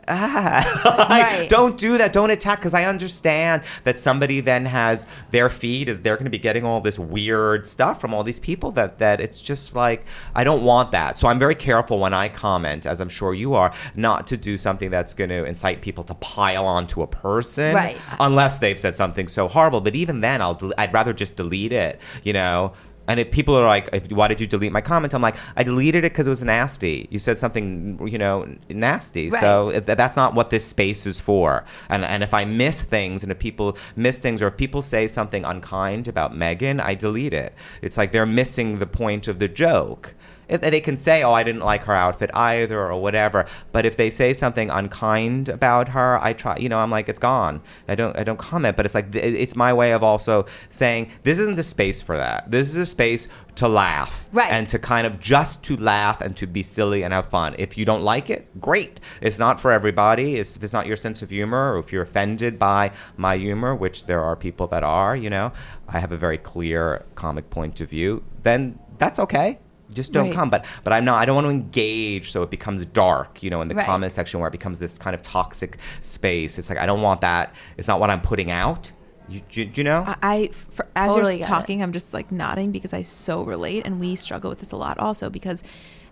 ah, 0.07 1.07
Like, 1.09 1.23
Right. 1.25 1.49
don't 1.49 1.77
do 1.77 1.97
that. 1.97 2.13
Don't 2.13 2.29
attack 2.31 2.59
because 2.59 2.73
I 2.73 2.85
understand 2.85 3.63
that 3.83 3.97
somebody 3.99 4.39
then 4.39 4.65
has 4.65 5.05
their 5.31 5.49
feed 5.49 5.89
is 5.89 6.01
they're 6.01 6.15
going 6.15 6.25
to 6.25 6.29
be 6.31 6.37
getting 6.39 6.63
all 6.65 6.81
this 6.81 6.97
weird 6.99 7.65
stuff 7.67 7.99
from 7.99 8.13
all 8.13 8.23
these 8.23 8.39
people 8.39 8.71
that 8.71 8.99
that 8.99 9.19
it's 9.19 9.41
just 9.41 9.75
like 9.75 10.05
I 10.33 10.43
don't 10.43 10.63
want 10.63 10.91
that. 10.91 11.17
So 11.17 11.27
I'm 11.27 11.39
very 11.39 11.55
careful 11.55 11.99
when 11.99 12.13
I 12.13 12.29
comment, 12.29 12.85
as 12.85 12.99
I'm 13.01 13.09
sure 13.09 13.33
you 13.33 13.53
are, 13.53 13.73
not 13.95 14.27
to 14.27 14.37
do 14.37 14.57
something 14.57 14.89
that's 14.89 15.13
going 15.13 15.29
to 15.29 15.43
incite 15.45 15.81
people 15.81 16.03
to 16.05 16.13
pile 16.15 16.65
onto 16.65 17.01
a 17.01 17.07
person, 17.07 17.73
Right. 17.75 17.97
Unless 18.19 18.59
they've 18.59 18.79
said 18.79 18.95
something 18.95 19.27
so 19.27 19.47
horrible. 19.47 19.81
But 19.81 19.95
even 19.95 20.21
then, 20.21 20.41
I'll 20.41 20.55
del- 20.55 20.73
I'd 20.77 20.93
rather 20.93 21.13
just 21.13 21.35
delete 21.35 21.71
it, 21.73 21.99
you 22.23 22.33
know. 22.33 22.73
And 23.07 23.19
if 23.19 23.31
people 23.31 23.55
are 23.55 23.67
like, 23.67 24.09
"Why 24.09 24.27
did 24.27 24.41
you 24.41 24.47
delete 24.47 24.71
my 24.71 24.81
comment?" 24.81 25.13
I'm 25.13 25.21
like, 25.21 25.35
"I 25.55 25.63
deleted 25.63 26.03
it 26.03 26.11
because 26.11 26.27
it 26.27 26.31
was 26.31 26.43
nasty. 26.43 27.07
You 27.11 27.19
said 27.19 27.37
something, 27.37 27.99
you 28.07 28.17
know, 28.17 28.47
nasty. 28.69 29.29
So 29.29 29.69
if, 29.69 29.85
that's 29.85 30.15
not 30.15 30.33
what 30.33 30.49
this 30.49 30.65
space 30.65 31.05
is 31.05 31.19
for. 31.19 31.65
And 31.89 32.03
and 32.03 32.23
if 32.23 32.33
I 32.33 32.45
miss 32.45 32.81
things, 32.81 33.23
and 33.23 33.31
if 33.31 33.39
people 33.39 33.77
miss 33.95 34.19
things, 34.19 34.41
or 34.41 34.47
if 34.47 34.57
people 34.57 34.81
say 34.81 35.07
something 35.07 35.45
unkind 35.45 36.07
about 36.07 36.33
Meghan, 36.33 36.81
I 36.81 36.95
delete 36.95 37.33
it. 37.33 37.53
It's 37.81 37.97
like 37.97 38.11
they're 38.11 38.25
missing 38.25 38.79
the 38.79 38.87
point 38.87 39.27
of 39.27 39.39
the 39.39 39.47
joke. 39.47 40.14
They 40.47 40.81
can 40.81 40.97
say, 40.97 41.23
"Oh, 41.23 41.33
I 41.33 41.43
didn't 41.43 41.61
like 41.61 41.83
her 41.85 41.95
outfit 41.95 42.29
either," 42.33 42.79
or 42.79 43.01
whatever. 43.01 43.45
But 43.71 43.85
if 43.85 43.97
they 43.97 44.09
say 44.09 44.33
something 44.33 44.69
unkind 44.69 45.49
about 45.49 45.89
her, 45.89 46.19
I 46.21 46.33
try. 46.33 46.57
You 46.57 46.69
know, 46.69 46.79
I'm 46.79 46.91
like, 46.91 47.09
it's 47.09 47.19
gone. 47.19 47.61
I 47.87 47.95
don't. 47.95 48.17
I 48.17 48.23
don't 48.23 48.39
comment. 48.39 48.77
But 48.77 48.85
it's 48.85 48.95
like 48.95 49.13
it's 49.15 49.55
my 49.55 49.73
way 49.73 49.91
of 49.91 50.03
also 50.03 50.45
saying 50.69 51.11
this 51.23 51.39
isn't 51.39 51.55
the 51.55 51.63
space 51.63 52.01
for 52.01 52.17
that. 52.17 52.51
This 52.51 52.69
is 52.69 52.75
a 52.75 52.85
space 52.85 53.27
to 53.55 53.67
laugh, 53.67 54.27
Right. 54.33 54.51
And 54.51 54.67
to 54.69 54.79
kind 54.79 55.07
of 55.07 55.19
just 55.19 55.63
to 55.63 55.77
laugh 55.77 56.21
and 56.21 56.35
to 56.37 56.47
be 56.47 56.61
silly 56.61 57.03
and 57.03 57.13
have 57.13 57.29
fun. 57.29 57.55
If 57.57 57.77
you 57.77 57.85
don't 57.85 58.01
like 58.01 58.29
it, 58.29 58.59
great. 58.59 58.99
It's 59.21 59.39
not 59.39 59.59
for 59.59 59.71
everybody. 59.71 60.35
It's, 60.35 60.55
if 60.55 60.63
it's 60.63 60.73
not 60.73 60.87
your 60.87 60.97
sense 60.97 61.21
of 61.21 61.29
humor, 61.29 61.73
or 61.73 61.79
if 61.79 61.93
you're 61.93 62.03
offended 62.03 62.59
by 62.59 62.91
my 63.15 63.37
humor, 63.37 63.73
which 63.73 64.05
there 64.05 64.21
are 64.21 64.35
people 64.35 64.67
that 64.67 64.83
are, 64.83 65.15
you 65.15 65.29
know, 65.29 65.53
I 65.87 65.99
have 65.99 66.11
a 66.11 66.17
very 66.17 66.37
clear 66.37 67.05
comic 67.15 67.49
point 67.49 67.79
of 67.79 67.89
view. 67.89 68.23
Then 68.43 68.79
that's 68.97 69.19
okay. 69.19 69.59
Just 69.95 70.11
don't 70.11 70.25
Right. 70.27 70.33
come. 70.35 70.49
But 70.51 70.63
but 70.83 70.93
I'm 70.93 71.03
not. 71.05 71.15
I 71.21 71.25
don't 71.25 71.33
want 71.35 71.45
to 71.45 71.51
engage, 71.51 72.31
so 72.31 72.43
it 72.43 72.51
becomes 72.51 72.85
dark. 72.85 73.41
You 73.41 73.49
know, 73.49 73.61
in 73.61 73.67
the 73.69 73.75
Right. 73.75 73.85
comment 73.85 74.11
section 74.13 74.39
where 74.39 74.47
it 74.47 74.51
becomes 74.51 74.77
this 74.77 74.99
kind 74.99 75.15
of 75.15 75.23
toxic 75.23 75.77
space. 76.01 76.59
It's 76.59 76.69
like 76.69 76.77
I 76.77 76.85
don't 76.85 77.01
want 77.01 77.21
that. 77.21 77.55
It's 77.77 77.87
not 77.87 77.99
what 77.99 78.09
I'm 78.11 78.21
putting 78.21 78.51
out. 78.51 78.91
You, 79.27 79.41
you, 79.51 79.71
you 79.73 79.83
know? 79.83 80.03
I, 80.05 80.15
I 80.21 80.49
for, 80.69 80.85
as 80.95 81.11
Totally 81.11 81.33
you're 81.33 81.39
get 81.39 81.45
it. 81.47 81.49
talking, 81.49 81.81
I'm 81.81 81.91
just 81.93 82.13
like 82.13 82.31
nodding 82.31 82.71
because 82.71 82.93
I 82.93 83.01
so 83.01 83.41
relate, 83.43 83.83
and 83.87 83.99
we 83.99 84.15
struggle 84.15 84.51
with 84.51 84.59
this 84.59 84.71
a 84.71 84.77
lot 84.77 84.99
also 84.99 85.31
because, 85.31 85.63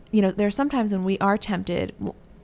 you 0.10 0.20
know, 0.24 0.32
there 0.32 0.48
are 0.48 0.52
sometimes 0.52 0.92
when 0.92 1.04
we 1.04 1.20
are 1.20 1.38
tempted. 1.38 1.94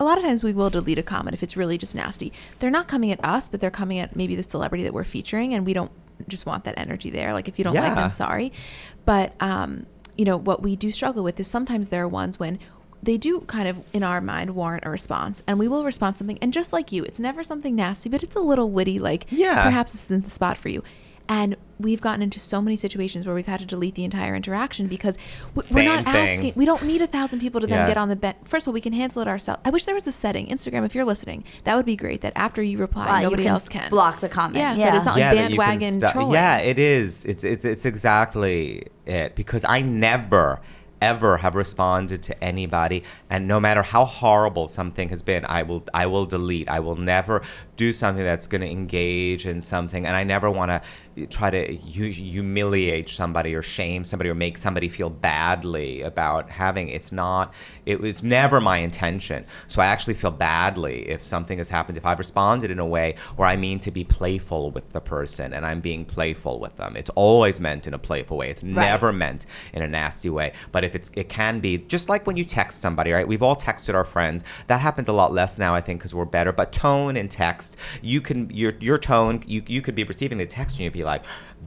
A 0.01 0.03
lot 0.03 0.17
of 0.19 0.23
times 0.23 0.43
we 0.43 0.53
will 0.53 0.69
delete 0.69 0.99
a 0.99 1.03
comment 1.03 1.33
if 1.33 1.41
it's 1.41 1.57
really 1.57 1.77
just 1.77 1.95
nasty. 1.95 2.31
They're 2.59 2.69
not 2.69 2.87
coming 2.87 3.11
at 3.11 3.19
us, 3.25 3.49
but 3.49 3.61
they're 3.61 3.71
coming 3.71 3.97
at 3.97 4.15
maybe 4.15 4.35
the 4.35 4.43
celebrity 4.43 4.83
that 4.83 4.93
we're 4.93 5.03
featuring, 5.03 5.55
and 5.55 5.65
we 5.65 5.73
don't 5.73 5.91
just 6.27 6.45
want 6.45 6.63
that 6.65 6.75
energy 6.77 7.09
there. 7.09 7.33
Like 7.33 7.47
if 7.47 7.57
you 7.57 7.63
don't 7.63 7.73
like 7.73 7.83
Yeah. 7.85 7.95
them, 7.95 8.09
sorry. 8.11 8.51
But 9.05 9.33
um, 9.39 9.87
you 10.19 10.25
know 10.25 10.37
what 10.37 10.61
we 10.61 10.75
do 10.75 10.91
struggle 10.91 11.23
with 11.23 11.39
is 11.39 11.47
sometimes 11.47 11.87
there 11.89 12.03
are 12.03 12.07
ones 12.07 12.37
when 12.43 12.59
they 13.01 13.17
do 13.17 13.39
kind 13.41 13.67
of 13.69 13.75
in 13.93 14.03
our 14.03 14.19
mind 14.19 14.49
warrant 14.53 14.83
a 14.85 14.89
response 14.89 15.41
and 15.47 15.57
we 15.57 15.67
will 15.67 15.85
respond 15.85 16.17
something 16.17 16.37
and 16.41 16.51
just 16.51 16.73
like 16.73 16.91
you 16.91 17.01
it's 17.05 17.19
never 17.19 17.41
something 17.43 17.73
nasty 17.75 18.09
but 18.09 18.21
it's 18.21 18.35
a 18.35 18.39
little 18.51 18.69
witty 18.69 18.99
like 18.99 19.25
Yeah. 19.31 19.63
perhaps 19.63 19.93
this 19.93 20.03
isn't 20.07 20.25
the 20.25 20.29
spot 20.29 20.57
for 20.57 20.67
you 20.67 20.83
and 21.29 21.55
we've 21.79 22.01
gotten 22.01 22.21
into 22.23 22.39
so 22.39 22.59
many 22.61 22.75
situations 22.75 23.25
where 23.25 23.35
we've 23.35 23.45
had 23.45 23.59
to 23.59 23.65
delete 23.65 23.93
the 23.95 24.03
entire 24.03 24.35
interaction 24.35 24.87
because 24.87 25.17
we're 25.55 25.61
Same 25.63 25.85
not 25.85 26.03
thing. 26.03 26.15
asking 26.15 26.53
we 26.55 26.65
don't 26.65 26.83
need 26.83 27.01
a 27.01 27.07
thousand 27.07 27.39
people 27.39 27.61
to 27.61 27.67
then 27.67 27.77
Yeah. 27.81 27.87
get 27.87 27.97
on 27.97 28.09
the 28.09 28.15
bench 28.15 28.37
first 28.43 28.65
of 28.65 28.69
all 28.69 28.73
we 28.73 28.81
can 28.81 28.91
handle 28.93 29.21
it 29.21 29.27
ourselves 29.27 29.61
i 29.63 29.69
wish 29.69 29.83
there 29.85 29.95
was 29.95 30.07
a 30.07 30.11
setting 30.11 30.47
instagram 30.47 30.85
if 30.85 30.93
you're 30.95 31.05
listening 31.05 31.43
that 31.63 31.75
would 31.75 31.85
be 31.85 31.95
great 31.95 32.21
that 32.21 32.33
after 32.35 32.61
you 32.61 32.77
reply 32.79 33.05
Wow, 33.07 33.17
you 33.17 33.23
nobody 33.23 33.43
can 33.43 33.51
else 33.53 33.69
can 33.69 33.89
block 33.89 34.19
the 34.19 34.27
comment. 34.27 34.57
yeah, 34.57 34.73
so 34.73 34.81
Yeah. 34.81 34.91
there's 34.91 35.05
not 35.05 35.17
yeah, 35.17 35.27
like 35.31 35.37
that 35.37 35.47
bandwagon 35.49 35.93
stu- 35.93 36.07
trolling 36.09 36.33
Yeah, 36.33 36.57
it 36.57 36.79
is. 36.79 37.23
It's 37.25 37.43
it's 37.43 37.63
it's 37.63 37.85
exactly 37.85 38.87
it 39.05 39.35
because 39.35 39.63
I 39.63 39.81
never 39.81 40.59
ever 41.01 41.37
have 41.37 41.55
responded 41.55 42.21
to 42.21 42.43
anybody 42.43 43.01
and 43.29 43.47
no 43.47 43.57
matter 43.57 43.81
how 43.81 44.03
horrible 44.03 44.67
something 44.67 45.07
has 45.07 45.21
been 45.21 45.45
I 45.45 45.63
will 45.63 45.85
I 45.93 46.05
will 46.07 46.25
delete 46.25 46.67
I 46.67 46.81
will 46.81 46.97
never 46.97 47.41
do 47.77 47.93
something 47.93 48.25
that's 48.25 48.47
going 48.47 48.59
to 48.59 48.69
engage 48.69 49.47
in 49.47 49.61
something 49.61 50.05
and 50.05 50.13
I 50.13 50.25
never 50.25 50.51
want 50.51 50.71
to 50.71 50.81
try 51.27 51.49
to 51.49 51.75
hu- 51.75 52.09
humiliate 52.09 53.09
somebody 53.09 53.53
or 53.53 53.61
shame 53.61 54.03
somebody 54.03 54.29
or 54.29 54.35
make 54.35 54.57
somebody 54.57 54.87
feel 54.87 55.09
badly 55.09 56.01
about 56.01 56.49
having 56.49 56.89
it's 56.89 57.11
not 57.11 57.53
it 57.85 57.99
was 57.99 58.21
never 58.21 58.61
my 58.61 58.77
intention. 58.77 59.45
So 59.67 59.81
I 59.81 59.87
actually 59.87 60.13
feel 60.13 60.31
badly 60.31 61.09
if 61.09 61.23
something 61.23 61.57
has 61.57 61.69
happened 61.69 61.97
if 61.97 62.05
I've 62.05 62.19
responded 62.19 62.69
in 62.69 62.79
a 62.79 62.85
way 62.85 63.15
where 63.35 63.47
I 63.47 63.55
mean 63.55 63.79
to 63.79 63.91
be 63.91 64.03
playful 64.03 64.71
with 64.71 64.91
the 64.91 65.01
person 65.01 65.53
and 65.53 65.65
I'm 65.65 65.81
being 65.81 66.05
playful 66.05 66.59
with 66.59 66.77
them. 66.77 66.95
It's 66.95 67.09
always 67.11 67.59
meant 67.59 67.87
in 67.87 67.93
a 67.93 67.97
playful 67.97 68.37
way. 68.37 68.49
It's 68.51 68.61
never 68.63 69.11
meant 69.11 69.45
in 69.73 69.81
a 69.81 69.87
nasty 69.87 70.29
way. 70.29 70.53
But 70.71 70.83
if 70.83 70.95
it's 70.95 71.09
it 71.15 71.29
can 71.29 71.59
be 71.59 71.77
just 71.77 72.09
like 72.09 72.27
when 72.27 72.37
you 72.37 72.45
text 72.45 72.79
somebody 72.79 73.11
right? 73.11 73.27
We've 73.27 73.41
all 73.41 73.55
texted 73.55 73.95
our 73.95 74.05
friends. 74.05 74.43
That 74.67 74.81
happens 74.81 75.07
a 75.07 75.13
lot 75.13 75.33
less 75.33 75.57
now 75.57 75.73
I 75.73 75.81
think 75.81 75.99
because 75.99 76.13
we're 76.13 76.25
better. 76.25 76.51
But 76.51 76.71
tone 76.71 77.17
and 77.17 77.29
text 77.29 77.75
you 78.01 78.21
can 78.21 78.49
your 78.51 78.73
your 78.79 78.97
tone 78.97 79.43
you, 79.47 79.63
you 79.65 79.81
could 79.81 79.95
be 79.95 80.03
receiving 80.03 80.37
the 80.37 80.45
text 80.45 80.75
and 80.75 80.83
you'd 80.83 80.93
be 80.93 81.03
like 81.03 81.08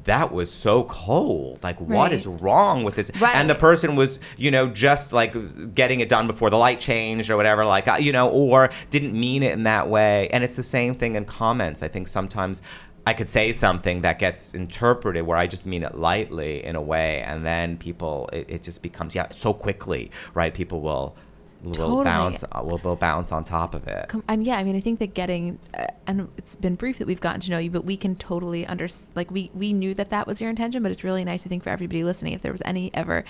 that 0.04 0.32
was 0.32 0.50
so 0.50 0.84
cold. 0.84 1.62
Like 1.62 1.78
what 1.80 2.10
Right. 2.10 2.12
is 2.12 2.26
wrong 2.26 2.82
with 2.84 2.94
this? 2.96 3.10
Right. 3.20 3.36
and 3.36 3.48
the 3.48 3.54
person 3.54 3.94
was 3.96 4.18
you 4.36 4.50
know 4.50 4.68
just 4.68 5.12
like 5.12 5.34
getting 5.74 6.00
it 6.00 6.08
done 6.08 6.26
before 6.26 6.50
the 6.50 6.56
light 6.56 6.80
changed 6.80 7.30
or 7.30 7.36
whatever 7.36 7.64
like 7.64 7.86
uh, 7.88 7.96
you 8.00 8.12
know 8.12 8.28
or 8.28 8.70
didn't 8.90 9.12
mean 9.18 9.42
it 9.42 9.52
in 9.52 9.62
that 9.64 9.88
way. 9.88 10.28
And 10.32 10.42
it's 10.44 10.56
the 10.56 10.62
same 10.62 10.94
thing 10.94 11.14
in 11.14 11.24
comments. 11.24 11.82
I 11.82 11.88
think 11.88 12.08
sometimes 12.08 12.62
i 13.04 13.12
could 13.12 13.28
say 13.28 13.52
something 13.52 14.02
that 14.02 14.16
gets 14.20 14.54
interpreted 14.54 15.26
where 15.26 15.36
i 15.36 15.44
just 15.44 15.66
mean 15.66 15.82
it 15.82 15.94
lightly 15.96 16.64
in 16.64 16.76
a 16.76 16.80
way 16.80 17.20
and 17.22 17.44
then 17.44 17.76
people 17.76 18.30
it, 18.32 18.46
it 18.48 18.62
just 18.62 18.80
becomes 18.80 19.12
yeah 19.16 19.26
so 19.32 19.52
quickly 19.52 20.08
right? 20.34 20.54
People 20.54 20.80
will 20.82 21.16
will 21.62 21.74
Totally. 21.74 22.04
bounce 22.04 22.44
will, 22.62 22.78
will 22.78 22.96
bounce 22.96 23.30
on 23.30 23.44
top 23.44 23.74
of 23.74 23.86
it. 23.86 24.08
Com- 24.08 24.24
um, 24.28 24.42
yeah, 24.42 24.56
I 24.56 24.64
mean, 24.64 24.76
I 24.76 24.80
think 24.80 24.98
that 24.98 25.14
getting, 25.14 25.58
uh, 25.78 25.86
and 26.06 26.28
it's 26.36 26.54
been 26.54 26.74
brief 26.74 26.98
that 26.98 27.06
we've 27.06 27.20
gotten 27.20 27.40
to 27.42 27.50
know 27.50 27.58
you, 27.58 27.70
but 27.70 27.84
we 27.84 27.96
can 27.96 28.16
totally 28.16 28.66
under 28.66 28.88
like 29.14 29.30
we 29.30 29.50
we 29.54 29.72
knew 29.72 29.94
that 29.94 30.10
that 30.10 30.26
was 30.26 30.40
your 30.40 30.50
intention, 30.50 30.82
but 30.82 30.90
it's 30.90 31.04
really 31.04 31.24
nice. 31.24 31.46
I 31.46 31.48
think 31.48 31.62
for 31.62 31.70
everybody 31.70 32.04
listening, 32.04 32.32
if 32.32 32.42
there 32.42 32.52
was 32.52 32.62
any 32.64 32.92
ever, 32.94 33.24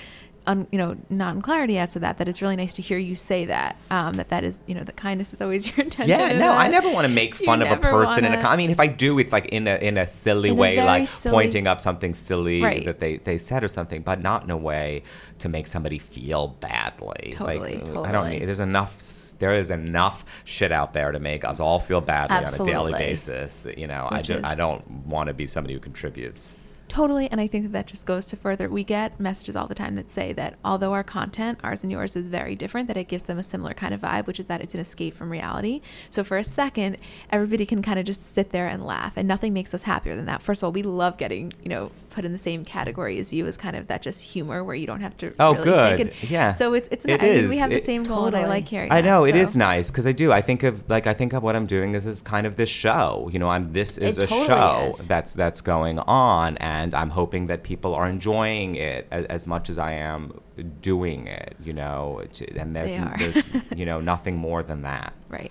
un, 0.47 0.67
you 0.71 0.79
know, 0.79 0.97
not 1.11 1.35
in 1.37 1.43
clarity 1.43 1.79
as 1.79 1.93
to 1.93 1.99
that, 2.01 2.19
that 2.19 2.29
it's 2.29 2.43
really 2.43 2.57
nice 2.57 2.73
to 2.75 2.83
hear 2.83 2.99
you 2.99 3.15
say 3.17 3.45
that. 3.47 3.77
Um, 3.91 4.15
that 4.15 4.29
that 4.31 4.45
is, 4.45 4.61
you 4.67 4.75
know, 4.75 4.83
that 4.85 4.97
kindness 4.97 5.33
is 5.33 5.41
always 5.41 5.67
your 5.77 5.85
intention. 5.85 6.09
Yeah, 6.19 6.39
no, 6.39 6.53
I 6.53 6.69
never 6.69 6.91
want 6.91 7.07
to 7.07 7.13
make 7.13 7.39
you 7.41 7.47
fun 7.47 7.63
of 7.63 7.71
a 7.71 7.77
person 7.77 8.25
in 8.25 8.33
a. 8.33 8.37
wanna- 8.37 8.49
I 8.49 8.57
mean, 8.57 8.71
if 8.71 8.81
I 8.81 8.87
do, 8.87 9.19
it's 9.19 9.33
like 9.33 9.47
in 9.47 9.67
a 9.69 9.77
in 9.77 9.97
a 9.99 10.07
silly 10.09 10.51
In 10.51 10.57
way, 10.57 10.75
very 10.77 10.87
like 10.87 11.09
silly- 11.09 11.33
pointing 11.33 11.67
up 11.67 11.81
something 11.81 12.15
silly 12.15 12.63
Right. 12.63 12.85
that 12.85 13.01
they 13.01 13.19
they 13.19 13.39
said 13.39 13.63
or 13.65 13.69
something, 13.69 14.03
but 14.03 14.21
not 14.21 14.45
in 14.45 14.51
a 14.51 14.57
way 14.57 15.03
to 15.39 15.49
make 15.49 15.67
somebody 15.67 15.99
feel 15.99 16.49
badly. 16.61 17.33
Totally, 17.37 17.79
like, 17.79 18.07
I 18.09 18.13
don't 18.13 18.29
need. 18.31 18.43
There's 18.47 18.61
enough. 18.61 19.19
There 19.39 19.53
is 19.53 19.71
enough 19.71 20.25
shit 20.45 20.71
out 20.71 20.93
there 20.93 21.11
to 21.11 21.19
make 21.19 21.45
us 21.45 21.59
all 21.59 21.81
feel 21.81 22.01
badly 22.01 22.37
on 22.37 22.45
a 22.45 22.65
daily 22.65 22.93
basis. 22.93 23.67
You 23.77 23.89
know, 23.89 24.07
I 24.09 24.19
Which 24.19 24.29
just 24.29 24.45
I 24.45 24.55
don't 24.55 24.89
want 25.07 25.29
to 25.29 25.35
be 25.35 25.49
somebody 25.49 25.75
who 25.75 25.81
contributes. 25.81 26.55
Totally, 26.93 27.27
and 27.31 27.41
I 27.41 27.47
think 27.47 27.65
that 27.65 27.73
that 27.73 27.87
just 27.87 28.05
goes 28.05 28.27
to 28.27 28.37
further. 28.37 28.69
We 28.69 28.85
get 28.85 29.19
messages 29.19 29.57
all 29.57 29.67
the 29.67 29.75
time 29.75 29.95
that 29.95 30.11
say 30.11 30.35
that 30.35 30.59
although 30.63 30.93
our 30.93 31.03
content, 31.03 31.59
ours 31.65 31.83
and 31.83 31.91
yours, 31.91 32.17
is 32.17 32.29
very 32.29 32.55
different, 32.55 32.87
that 32.89 32.99
it 32.99 33.09
gives 33.09 33.25
them 33.25 33.39
a 33.39 33.43
similar 33.43 33.73
kind 33.73 33.95
of 33.95 34.03
vibe, 34.03 34.27
which 34.27 34.39
is 34.39 34.45
that 34.49 34.61
it's 34.61 34.75
an 34.75 34.81
escape 34.81 35.15
from 35.15 35.31
reality. 35.31 35.81
So 36.11 36.23
for 36.23 36.37
a 36.37 36.45
second, 36.45 36.99
everybody 37.31 37.65
can 37.65 37.81
kind 37.81 37.99
of 37.99 38.05
just 38.05 38.35
sit 38.35 38.53
there 38.53 38.69
and 38.69 38.85
laugh, 38.85 39.15
and 39.17 39.27
nothing 39.27 39.55
makes 39.55 39.73
us 39.73 39.85
happier 39.85 40.15
than 40.15 40.27
that. 40.27 40.43
First 40.43 40.61
of 40.61 40.67
all, 40.67 40.73
we 40.73 40.83
love 40.83 41.17
getting 41.17 41.55
you 41.63 41.71
know 41.71 41.93
put 42.13 42.25
in 42.25 42.33
the 42.33 42.39
same 42.39 42.65
category 42.65 43.19
as 43.19 43.33
you 43.33 43.47
as 43.47 43.57
kind 43.57 43.75
of 43.75 43.87
that 43.89 44.03
just 44.03 44.23
humor 44.23 44.63
where 44.63 44.75
you 44.75 44.87
don't 44.87 45.01
have 45.01 45.17
to. 45.19 45.35
Oh, 45.41 45.53
really 45.55 45.65
good. 45.65 45.97
Think 45.97 46.23
and 46.23 46.31
Yeah. 46.31 46.53
So 46.53 46.75
it's 46.75 46.89
it's. 46.93 47.05
It 47.05 47.21
I 47.23 47.25
mean, 47.25 47.49
we 47.49 47.57
is. 47.57 47.61
have 47.61 47.71
the 47.71 47.77
It- 47.77 47.85
same 47.85 48.05
goal, 48.05 48.27
and 48.27 48.37
I 48.37 48.47
like 48.47 48.69
hearing. 48.69 48.93
I 48.93 49.01
that, 49.01 49.09
know 49.09 49.25
it 49.25 49.35
is 49.35 49.53
so. 49.55 49.59
nice 49.59 49.91
because 49.91 50.07
I 50.07 50.13
do. 50.13 50.31
I 50.33 50.41
think 50.43 50.63
of 50.63 50.89
like 50.89 51.07
I 51.07 51.15
think 51.15 51.33
of 51.33 51.43
what 51.43 51.57
I'm 51.57 51.67
doing 51.67 51.95
as 51.97 52.07
is 52.07 52.21
kind 52.21 52.47
of 52.47 52.57
this 52.57 52.69
show. 52.69 53.29
You 53.33 53.39
know, 53.39 53.49
I'm 53.49 53.73
this 53.73 53.99
is 53.99 54.19
It 54.19 54.25
a 54.25 54.27
totally 54.27 54.47
show 54.49 54.87
is. 54.91 55.09
that's 55.09 55.33
that's 55.33 55.61
going 55.61 55.99
on, 56.01 56.57
and 56.59 56.95
I'm 56.95 57.11
hoping 57.11 57.47
that 57.49 57.63
people 57.65 57.95
are 57.95 58.09
enjoying 58.09 58.75
it 58.77 59.09
as, 59.11 59.25
as 59.27 59.47
much 59.47 59.69
as 59.71 59.79
I 59.79 59.93
am 59.93 60.41
doing 60.81 61.27
it. 61.27 61.57
You 61.63 61.73
know, 61.73 62.23
to, 62.35 62.57
and 62.57 62.77
there's 62.77 62.95
there's 63.19 63.45
you 63.77 63.87
know 63.87 64.01
nothing 64.01 64.37
more 64.39 64.63
than 64.63 64.83
that. 64.83 65.13
Right. 65.29 65.51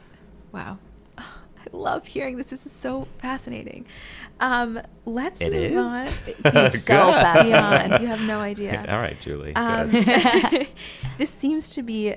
Wow. 0.51 0.78
I 1.74 1.78
love 1.78 2.05
hearing 2.05 2.38
this. 2.38 2.49
This 2.49 2.65
is 2.65 2.72
so 2.72 3.07
fascinating. 3.19 3.86
Um, 4.39 4.82
let's 5.05 5.41
It 5.41 5.53
move 5.53 5.72
is? 5.72 5.78
on. 5.78 6.09
Good. 6.53 6.74
so 6.74 6.93
fast. 7.11 7.47
Beyond. 7.47 8.01
You 8.01 8.07
have 8.07 8.22
no 8.22 8.39
idea. 8.39 8.86
All 8.89 8.97
right, 8.99 9.19
Julie. 9.22 9.55
Um, 9.55 9.89
this 11.17 11.30
seems 11.30 11.69
to 11.69 11.82
be. 11.84 12.15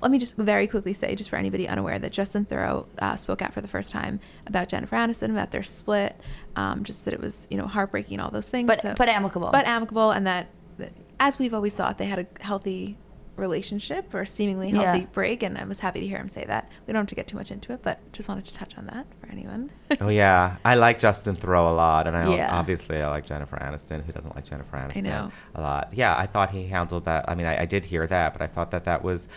Let 0.00 0.10
me 0.10 0.18
just 0.18 0.36
very 0.36 0.66
quickly 0.66 0.92
say, 0.92 1.14
just 1.14 1.30
for 1.30 1.36
anybody 1.36 1.68
unaware, 1.68 1.98
that 1.98 2.12
Justin 2.12 2.44
Theroux 2.44 2.86
uh, 2.98 3.16
spoke 3.16 3.42
out 3.42 3.52
for 3.52 3.60
the 3.60 3.68
first 3.68 3.90
time 3.92 4.18
about 4.46 4.68
Jennifer 4.68 4.96
Aniston, 4.96 5.30
about 5.30 5.50
their 5.52 5.62
split, 5.62 6.20
um, 6.56 6.82
just 6.84 7.04
that 7.04 7.14
it 7.14 7.20
was 7.20 7.46
you 7.50 7.58
know 7.58 7.66
heartbreaking, 7.66 8.20
all 8.20 8.30
those 8.30 8.48
things. 8.48 8.66
But- 8.66 8.96
but 8.96 9.08
amicable. 9.08 9.50
But 9.52 9.66
amicable, 9.66 10.10
and 10.12 10.26
that, 10.26 10.48
that 10.78 10.92
as 11.20 11.38
we've 11.38 11.54
always 11.54 11.74
thought, 11.74 11.98
they 11.98 12.06
had 12.06 12.18
a 12.20 12.26
healthy 12.42 12.96
relationship 13.38 14.12
or 14.12 14.24
seemingly 14.24 14.70
healthy 14.70 15.00
Yeah. 15.00 15.06
break, 15.12 15.42
and 15.42 15.56
I 15.56 15.64
was 15.64 15.78
happy 15.78 16.00
to 16.00 16.06
hear 16.06 16.18
him 16.18 16.28
say 16.28 16.44
that. 16.46 16.68
We 16.86 16.92
don't 16.92 17.00
have 17.02 17.06
to 17.08 17.14
get 17.14 17.26
too 17.26 17.36
much 17.36 17.50
into 17.50 17.72
it, 17.72 17.80
but 17.82 17.98
just 18.12 18.28
wanted 18.28 18.44
to 18.46 18.54
touch 18.54 18.76
on 18.76 18.86
that 18.86 19.06
for 19.20 19.28
anyone. 19.30 19.70
oh 20.00 20.08
yeah, 20.08 20.56
I 20.64 20.74
like 20.74 20.98
Justin 20.98 21.36
Theroux 21.36 21.70
a 21.70 21.74
lot, 21.74 22.06
and 22.06 22.16
I 22.16 22.22
also, 22.24 22.36
Yeah. 22.36 22.56
obviously 22.56 23.00
I 23.00 23.08
like 23.08 23.24
Jennifer 23.26 23.56
Aniston. 23.56 24.04
Who 24.04 24.12
doesn't 24.12 24.34
like 24.34 24.44
Jennifer 24.44 24.76
Aniston? 24.76 25.02
know. 25.04 25.30
a 25.54 25.60
lot. 25.60 25.88
Yeah, 25.92 26.16
I 26.16 26.26
thought 26.26 26.50
he 26.50 26.66
handled 26.66 27.04
that. 27.06 27.24
I 27.28 27.34
mean, 27.34 27.46
I, 27.46 27.62
I 27.62 27.64
did 27.64 27.86
hear 27.86 28.06
that, 28.06 28.32
but 28.32 28.42
I 28.42 28.46
thought 28.46 28.70
that 28.72 28.84
that 28.84 29.02
was, 29.02 29.28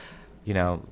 you 0.43 0.53
know, 0.53 0.83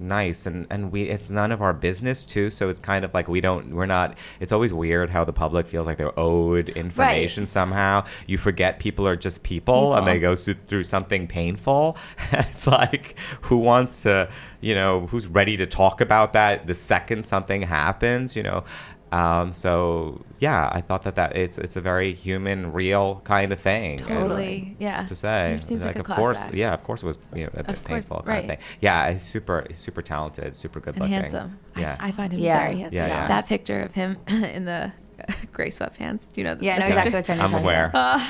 nice 0.00 0.46
and 0.46 0.66
and 0.70 0.92
we 0.92 1.04
it's 1.04 1.30
none 1.30 1.52
of 1.52 1.60
our 1.60 1.72
business 1.72 2.24
too 2.24 2.50
so 2.50 2.68
it's 2.68 2.80
kind 2.80 3.04
of 3.04 3.12
like 3.12 3.28
we 3.28 3.40
don't 3.40 3.74
we're 3.74 3.86
not 3.86 4.16
it's 4.40 4.52
always 4.52 4.72
weird 4.72 5.10
how 5.10 5.24
the 5.24 5.32
public 5.32 5.66
feels 5.66 5.86
like 5.86 5.98
they're 5.98 6.18
owed 6.18 6.68
information 6.70 7.46
somehow. 7.46 8.04
You 8.26 8.38
forget 8.38 8.78
people 8.78 9.06
are 9.06 9.16
just 9.16 9.42
people, 9.42 9.94
and 9.94 10.06
they 10.06 10.18
go 10.18 10.36
through, 10.36 10.56
through 10.66 10.84
something 10.84 11.26
painful. 11.26 11.96
It's 12.32 12.66
like 12.66 13.16
who 13.42 13.56
wants 13.56 14.02
to 14.02 14.28
you 14.60 14.74
know 14.74 15.06
who's 15.06 15.26
ready 15.26 15.56
to 15.56 15.66
talk 15.66 16.00
about 16.00 16.32
that 16.32 16.66
the 16.66 16.74
second 16.74 17.24
something 17.24 17.62
happens 17.62 18.34
you 18.34 18.42
know 18.42 18.64
um, 19.12 19.52
so 19.52 20.20
yeah 20.38 20.68
i 20.72 20.80
thought 20.80 21.02
that 21.02 21.14
that 21.16 21.34
it's 21.36 21.56
it's 21.58 21.76
a 21.76 21.80
very 21.80 22.12
human 22.14 22.72
real 22.72 23.20
kind 23.24 23.52
of 23.52 23.58
thing 23.60 23.98
and- 24.00 24.06
totally, 24.08 24.76
yeah. 24.78 25.06
to 25.06 25.14
say. 25.14 25.52
He 25.52 25.58
seems 25.58 25.84
like, 25.84 25.96
a 25.96 26.00
of 26.00 26.06
course, 26.06 26.38
act. 26.38 26.54
yeah, 26.54 26.74
of 26.74 26.84
course 26.84 27.02
it 27.02 27.06
was 27.06 27.18
you 27.34 27.44
know, 27.44 27.50
a 27.54 27.62
bit 27.64 27.76
Of 27.76 27.84
course, 27.84 28.08
painful 28.08 28.16
kind 28.18 28.28
right. 28.28 28.38
of 28.44 28.46
thing. 28.50 28.58
Yeah, 28.80 29.10
he's 29.12 29.22
super, 29.22 29.64
he's 29.68 29.78
super 29.78 30.02
talented, 30.02 30.54
super 30.56 30.80
good 30.80 30.94
and 30.94 31.02
looking. 31.02 31.14
handsome. 31.14 31.58
I 31.74 31.80
Yeah, 31.80 31.86
just- 31.88 32.02
I, 32.02 32.10
find 32.12 32.32
him 32.32 32.40
Yeah. 32.40 32.58
very 32.60 32.76
handsome. 32.78 32.94
Yeah, 32.96 33.06
yeah. 33.08 33.28
That 33.28 33.46
picture 33.46 33.80
of 33.80 33.92
him 33.94 34.16
in 34.28 34.64
the 34.64 34.92
gray 35.52 35.70
sweatpants. 35.70 36.32
Do 36.32 36.40
you 36.40 36.46
know? 36.46 36.54
The, 36.54 36.64
Yeah, 36.64 36.76
I 36.76 36.78
know 36.78 36.86
exactly 36.86 37.12
what 37.12 37.28
you're 37.28 37.36
I'm 37.36 37.50
talking 37.50 37.64
aware. 37.64 37.86
about. 37.86 38.20
Uh, 38.20 38.24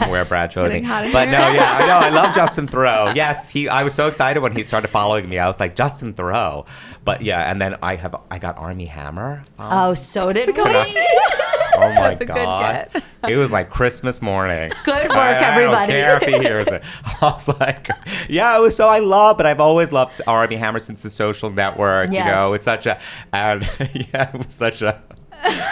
I'm 0.00 0.08
aware, 0.08 0.24
Brad 0.24 0.52
showed 0.52 0.64
me. 0.64 0.68
getting 0.68 0.84
hot 0.84 1.04
in 1.04 1.12
But 1.12 1.28
here. 1.28 1.38
no, 1.38 1.48
yeah, 1.50 1.78
I 1.80 1.86
know. 1.86 1.98
I 1.98 2.10
love 2.10 2.34
Justin 2.34 2.66
Theroux. 2.68 3.14
Yes, 3.14 3.48
he. 3.48 3.68
I 3.68 3.82
was 3.84 3.94
so 3.94 4.06
excited 4.08 4.40
when 4.40 4.52
he 4.52 4.62
started 4.62 4.88
following 4.88 5.28
me. 5.28 5.38
I 5.38 5.46
was 5.46 5.58
like 5.60 5.76
Justin 5.76 6.14
Theroux. 6.14 6.66
But 7.04 7.22
yeah, 7.22 7.50
and 7.50 7.60
then 7.60 7.76
I 7.82 7.96
have 7.96 8.14
I 8.30 8.38
got 8.38 8.58
Armie 8.58 8.86
Hammer. 8.86 9.42
Oh, 9.58 9.94
so 9.94 10.32
did 10.32 10.48
we. 10.48 10.54
Oh 10.60 10.64
my 10.64 11.94
That's 12.08 12.20
a 12.20 12.24
good 12.26 12.34
god! 12.34 12.88
get. 12.92 13.04
It 13.30 13.36
was 13.36 13.52
like 13.52 13.70
Christmas 13.70 14.20
morning. 14.20 14.70
Good 14.84 15.08
work, 15.08 15.16
I, 15.16 15.30
I 15.30 15.54
everybody. 15.54 15.92
don't 15.92 16.00
care 16.00 16.16
if 16.16 16.22
he 16.24 16.38
hears 16.46 16.66
it. 16.66 16.82
I 17.04 17.16
was 17.22 17.48
like, 17.60 17.88
yeah, 18.28 18.56
it 18.56 18.60
was 18.60 18.74
so 18.76 18.88
I 18.88 18.98
love, 18.98 19.36
but 19.36 19.46
I've 19.46 19.60
always 19.60 19.92
loved 19.92 20.20
Armie 20.26 20.56
Hammer 20.56 20.80
since 20.80 21.02
the 21.02 21.10
Social 21.10 21.50
Network. 21.50 22.10
You 22.12 22.24
know, 22.24 22.52
it's 22.54 22.64
such 22.64 22.86
a 22.86 23.00
and 23.32 23.62
yeah, 23.94 24.30
it 24.34 24.44
was 24.44 24.52
such 24.52 24.82
a 24.82 25.00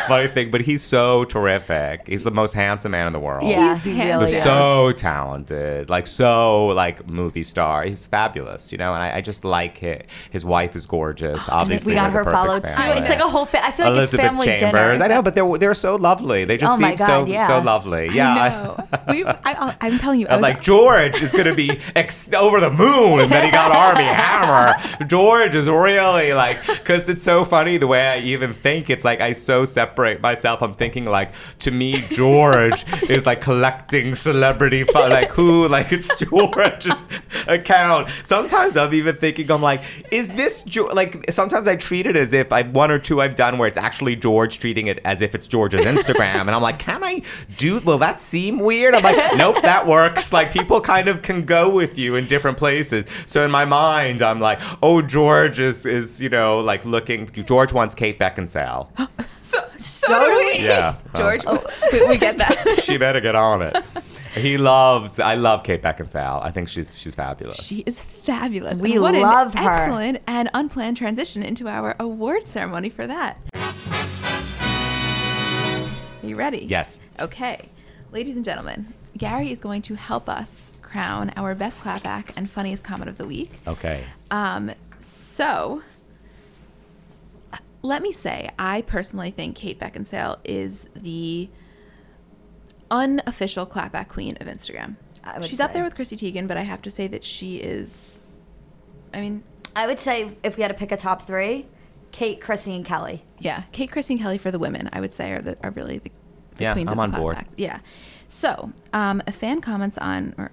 funny 0.06 0.28
thing. 0.28 0.50
But 0.50 0.62
he's 0.62 0.82
so 0.82 1.24
terrific. 1.24 2.06
He's 2.06 2.24
the 2.24 2.30
most 2.30 2.52
handsome 2.54 2.92
man 2.92 3.06
in 3.06 3.12
the 3.12 3.18
world. 3.20 3.48
Yeah, 3.48 3.74
He's 3.74 3.84
he 3.84 4.02
really 4.02 4.32
is. 4.34 4.42
So 4.44 4.92
talented, 4.92 5.90
like 5.90 6.06
so, 6.06 6.66
like 6.68 7.08
movie 7.08 7.44
star. 7.44 7.84
He's 7.84 8.06
fabulous, 8.06 8.72
you 8.72 8.78
know. 8.78 8.94
And 8.94 9.02
I, 9.02 9.16
I 9.16 9.20
just 9.20 9.44
like 9.44 9.82
it. 9.82 10.06
His 10.30 10.44
wife 10.44 10.76
is 10.76 10.86
gorgeous. 10.86 11.44
Oh, 11.48 11.52
obviously, 11.52 11.92
we 11.92 11.94
got 11.96 12.10
her 12.12 12.24
the 12.24 12.30
perfect 12.30 12.68
followed 12.68 12.94
too. 12.94 13.00
It's 13.00 13.08
like 13.08 13.20
a 13.20 13.28
whole. 13.28 13.46
Fa- 13.46 13.64
I 13.64 13.70
feel 13.72 13.86
like 13.86 13.94
Elizabeth 13.94 14.20
it's 14.26 14.28
family 14.32 14.46
Chambers. 14.46 14.70
dinner. 14.98 15.04
I 15.04 15.08
know, 15.08 15.22
but 15.22 15.34
they're 15.34 15.58
they're 15.58 15.74
so 15.74 15.96
lovely. 15.96 16.44
They 16.44 16.56
just 16.56 16.72
Oh 16.74 16.80
my 16.80 16.90
seem 16.90 16.98
God, 16.98 17.06
so 17.06 17.26
yeah. 17.32 17.46
so 17.48 17.60
lovely. 17.60 18.08
Yeah. 18.10 18.34
I 18.36 18.46
I- 18.46 18.50
know. 18.50 18.84
we, 19.08 19.24
I, 19.26 19.76
I'm 19.80 19.98
telling 19.98 20.20
you, 20.20 20.26
I 20.28 20.34
I'm 20.34 20.40
was 20.40 20.42
like 20.42 20.62
George 20.62 21.20
is 21.22 21.32
gonna 21.32 21.54
be 21.54 21.70
ex- 21.94 22.32
over 22.32 22.60
the 22.60 22.70
moon, 22.70 23.20
and 23.20 23.30
then 23.32 23.44
he 23.44 23.50
got 23.50 23.74
Armie 23.74 24.04
Hammer. 24.04 25.06
George 25.06 25.54
is 25.54 25.66
really 25.66 26.32
like, 26.32 26.64
because 26.66 27.08
it's 27.08 27.22
so 27.22 27.44
funny 27.44 27.78
the 27.78 27.86
way 27.86 28.06
I 28.06 28.18
even 28.18 28.54
think. 28.54 28.90
It's 28.90 29.04
like 29.04 29.20
I 29.20 29.32
so 29.32 29.55
separate 29.64 30.20
myself. 30.20 30.62
I'm 30.62 30.74
thinking 30.74 31.04
like, 31.04 31.32
to 31.60 31.70
me, 31.70 32.02
George 32.10 32.84
is 33.10 33.26
like 33.26 33.40
collecting 33.40 34.14
celebrity, 34.14 34.84
fun, 34.84 35.10
like 35.10 35.30
who, 35.30 35.68
like 35.68 35.92
it's 35.92 36.18
George's 36.18 37.04
account. 37.46 38.08
Sometimes 38.24 38.76
I'm 38.76 38.92
even 38.94 39.16
thinking, 39.16 39.50
I'm 39.50 39.62
like, 39.62 39.82
is 40.12 40.28
this 40.28 40.62
jo-? 40.64 40.86
like? 40.86 41.30
Sometimes 41.30 41.68
I 41.68 41.76
treat 41.76 42.06
it 42.06 42.16
as 42.16 42.32
if 42.32 42.52
I 42.52 42.62
one 42.62 42.90
or 42.90 42.98
two 42.98 43.20
I've 43.20 43.34
done 43.34 43.58
where 43.58 43.68
it's 43.68 43.78
actually 43.78 44.16
George 44.16 44.58
treating 44.58 44.86
it 44.86 45.00
as 45.04 45.22
if 45.22 45.34
it's 45.34 45.46
George's 45.46 45.82
Instagram, 45.82 46.42
and 46.42 46.50
I'm 46.50 46.62
like, 46.62 46.78
can 46.78 47.02
I 47.02 47.22
do? 47.56 47.80
Will 47.80 47.98
that 47.98 48.20
seem 48.20 48.58
weird? 48.58 48.94
I'm 48.94 49.02
like, 49.02 49.36
nope, 49.36 49.62
that 49.62 49.86
works. 49.86 50.32
Like 50.32 50.52
people 50.52 50.80
kind 50.80 51.08
of 51.08 51.22
can 51.22 51.44
go 51.44 51.70
with 51.70 51.98
you 51.98 52.14
in 52.14 52.26
different 52.26 52.58
places. 52.58 53.06
So 53.26 53.44
in 53.44 53.50
my 53.50 53.64
mind, 53.64 54.22
I'm 54.22 54.40
like, 54.40 54.60
oh, 54.82 55.02
George 55.02 55.60
is 55.60 55.86
is 55.86 56.20
you 56.20 56.28
know 56.28 56.60
like 56.60 56.84
looking. 56.84 57.30
George 57.46 57.72
wants 57.72 57.94
Kate 57.94 58.18
Beckinsale. 58.18 58.88
so, 59.46 59.58
so, 59.76 60.06
So 60.08 60.20
do 60.24 60.30
do 60.30 60.36
we. 60.58 60.64
Yeah, 60.66 60.96
George, 61.14 61.42
Oh. 61.46 61.64
we, 61.92 62.06
we 62.08 62.16
get 62.18 62.38
that. 62.38 62.80
she 62.84 62.96
better 62.96 63.20
get 63.20 63.34
on 63.34 63.62
it. 63.62 63.76
He 64.34 64.58
loves. 64.58 65.18
I 65.18 65.34
love 65.34 65.62
Kate 65.62 65.80
Beckinsale. 65.82 66.42
I 66.42 66.50
think 66.50 66.68
she's 66.68 66.96
she's 66.98 67.14
fabulous. 67.14 67.56
She 67.64 67.80
is 67.86 67.98
fabulous. 68.02 68.80
We 68.80 68.92
and 68.94 69.02
what 69.02 69.14
love 69.14 69.54
an 69.54 69.62
her. 69.62 69.70
excellent 69.70 70.22
and 70.26 70.50
unplanned 70.52 70.96
transition 70.96 71.42
into 71.42 71.68
our 71.68 71.94
award 71.98 72.46
ceremony 72.46 72.90
for 72.90 73.06
that. 73.06 73.38
Are 76.22 76.26
you 76.28 76.34
ready? 76.36 76.66
Yes. 76.68 76.98
Okay. 77.20 77.68
Ladies 78.12 78.36
and 78.36 78.44
gentlemen, 78.44 78.92
Gary 79.16 79.50
is 79.52 79.60
going 79.60 79.82
to 79.82 79.94
help 79.94 80.28
us 80.28 80.72
crown 80.82 81.30
our 81.36 81.54
best 81.54 81.80
clapback 81.80 82.30
and 82.36 82.50
funniest 82.50 82.84
comment 82.84 83.08
of 83.08 83.16
the 83.18 83.26
week. 83.26 83.50
Okay. 83.66 84.04
Um, 84.30 84.72
so 84.98 85.82
let 87.82 88.02
me 88.02 88.12
say, 88.12 88.50
I 88.58 88.82
personally 88.82 89.30
think 89.30 89.56
Kate 89.56 89.78
Beckinsale 89.78 90.38
is 90.44 90.86
the 90.94 91.48
unofficial 92.90 93.66
clapback 93.66 94.08
queen 94.08 94.36
of 94.40 94.46
Instagram. 94.46 94.96
I 95.24 95.38
would 95.38 95.46
She's 95.48 95.60
up 95.60 95.72
there 95.72 95.82
with 95.84 95.94
Chrissy 95.96 96.16
Teigen, 96.16 96.46
but 96.46 96.56
I 96.56 96.62
have 96.62 96.82
to 96.82 96.90
say 96.90 97.06
that 97.08 97.24
she 97.24 97.56
is. 97.56 98.20
I 99.12 99.20
mean, 99.20 99.42
I 99.74 99.86
would 99.86 99.98
say 99.98 100.36
if 100.42 100.56
we 100.56 100.62
had 100.62 100.68
to 100.68 100.74
pick 100.74 100.92
a 100.92 100.96
top 100.96 101.22
three, 101.22 101.66
Kate, 102.12 102.40
Chrissy, 102.40 102.74
and 102.76 102.84
Kelly. 102.84 103.24
yeah, 103.38 103.64
Kate, 103.72 103.90
Chrissy, 103.90 104.14
and 104.14 104.22
Kelly 104.22 104.38
for 104.38 104.50
the 104.50 104.58
women, 104.58 104.88
I 104.92 105.00
would 105.00 105.12
say, 105.12 105.32
are 105.32 105.42
the, 105.42 105.58
are 105.62 105.70
really 105.72 105.98
the, 105.98 106.12
the 106.56 106.62
Yeah, 106.64 106.72
queens 106.74 106.90
I'm 106.92 106.98
of 106.98 107.10
the 107.10 107.16
on 107.16 107.20
board. 107.22 107.36
clapbacks. 107.36 107.54
Yeah. 107.58 107.80
So, 108.28 108.72
um, 108.92 109.22
a 109.26 109.32
fan 109.32 109.60
comments 109.60 109.98
on 109.98 110.34
or 110.38 110.46
qu- 110.46 110.52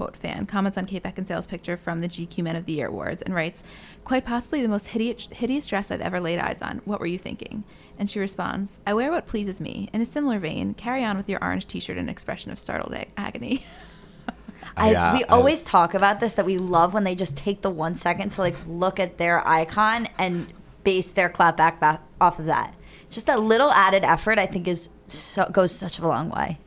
quote 0.00 0.16
fan, 0.16 0.46
comments 0.46 0.78
on 0.78 0.86
Kate 0.86 1.02
Beckinsale's 1.02 1.46
picture 1.46 1.76
from 1.76 2.00
the 2.00 2.08
GQ 2.08 2.42
Men 2.42 2.56
of 2.56 2.64
the 2.64 2.72
Year 2.72 2.88
Awards 2.88 3.20
and 3.20 3.34
writes, 3.34 3.62
Quite 4.02 4.24
possibly 4.24 4.62
the 4.62 4.68
most 4.68 4.86
hideous, 4.88 5.28
hideous 5.30 5.66
dress 5.66 5.90
I've 5.90 6.00
ever 6.00 6.20
laid 6.20 6.38
eyes 6.38 6.62
on. 6.62 6.80
What 6.86 7.00
were 7.00 7.06
you 7.06 7.18
thinking? 7.18 7.64
And 7.98 8.08
she 8.08 8.18
responds, 8.18 8.80
I 8.86 8.94
wear 8.94 9.10
what 9.10 9.26
pleases 9.26 9.60
me. 9.60 9.90
In 9.92 10.00
a 10.00 10.06
similar 10.06 10.38
vein, 10.38 10.72
carry 10.72 11.04
on 11.04 11.18
with 11.18 11.28
your 11.28 11.38
orange 11.44 11.66
t 11.66 11.80
shirt 11.80 11.98
and 11.98 12.08
expression 12.08 12.50
of 12.50 12.58
startled 12.58 12.94
ag- 12.94 13.10
agony. 13.18 13.66
I, 14.74 14.92
Yeah, 14.92 15.12
we 15.12 15.24
I- 15.24 15.28
always 15.28 15.62
talk 15.62 15.92
about 15.92 16.18
this 16.18 16.32
that 16.32 16.46
we 16.46 16.56
love 16.56 16.94
when 16.94 17.04
they 17.04 17.14
just 17.14 17.36
take 17.36 17.60
the 17.60 17.68
one 17.70 17.94
second 17.94 18.30
to 18.30 18.40
like 18.40 18.56
look 18.66 18.98
at 18.98 19.18
their 19.18 19.46
icon 19.46 20.08
and 20.16 20.46
base 20.82 21.12
their 21.12 21.28
clapback 21.28 21.78
back 21.78 22.00
off 22.22 22.38
of 22.38 22.46
that. 22.46 22.74
Just 23.10 23.28
a 23.28 23.36
little 23.36 23.70
added 23.70 24.02
effort, 24.04 24.38
I 24.38 24.46
think, 24.46 24.66
is 24.66 24.88
so, 25.08 25.44
goes 25.52 25.72
such 25.74 25.98
a 25.98 26.08
long 26.08 26.30
way. 26.30 26.58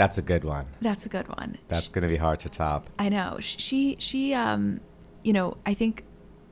That's 0.00 0.16
a 0.16 0.22
good 0.22 0.44
one. 0.44 0.64
That's 0.80 1.04
a 1.04 1.10
good 1.10 1.28
one. 1.28 1.58
That's 1.68 1.88
going 1.88 2.00
to 2.04 2.08
be 2.08 2.16
hard 2.16 2.38
to 2.40 2.48
top. 2.48 2.88
I 2.98 3.10
know. 3.10 3.36
She 3.40 3.96
she 3.98 4.32
um 4.32 4.80
you 5.22 5.34
know, 5.34 5.58
I 5.66 5.74
think 5.74 6.04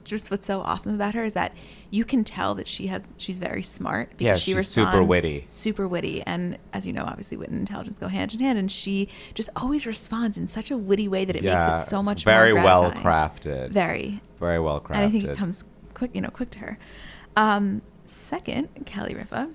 just 0.04 0.30
what's 0.30 0.46
so 0.46 0.60
awesome 0.60 0.94
about 0.94 1.14
her 1.14 1.24
is 1.24 1.32
that 1.32 1.52
you 1.90 2.04
can 2.04 2.24
tell 2.24 2.54
that 2.56 2.66
she 2.66 2.88
has 2.88 3.14
she's 3.16 3.38
very 3.38 3.62
smart 3.62 4.10
because 4.10 4.24
Yeah, 4.26 4.34
she 4.36 4.52
she's 4.52 4.68
super 4.68 5.02
witty. 5.02 5.44
Super 5.46 5.88
witty 5.88 6.22
and 6.26 6.58
as 6.74 6.86
you 6.86 6.92
know, 6.92 7.04
obviously 7.04 7.38
wit 7.38 7.48
and 7.48 7.58
intelligence 7.58 7.98
go 7.98 8.08
hand 8.08 8.34
in 8.34 8.40
hand 8.40 8.58
and 8.58 8.70
she 8.70 9.08
just 9.32 9.48
always 9.56 9.86
responds 9.86 10.36
in 10.36 10.46
such 10.46 10.70
a 10.70 10.76
witty 10.76 11.08
way 11.08 11.24
that 11.24 11.34
it 11.34 11.42
makes 11.42 11.64
it 11.64 11.78
so 11.78 12.02
much 12.02 12.24
very 12.24 12.52
well 12.52 12.92
crafted. 12.92 13.70
Very. 13.70 14.20
very 14.38 14.58
well 14.58 14.78
crafted. 14.78 14.96
And 14.96 15.04
I 15.06 15.10
think 15.10 15.24
it 15.24 15.38
comes 15.38 15.64
quick, 15.94 16.14
you 16.14 16.20
know, 16.20 16.28
quick 16.28 16.50
to 16.50 16.58
her. 16.58 16.78
Um, 17.34 17.80
second, 18.04 18.68
Kelly 18.84 19.14
Ripa. 19.14 19.48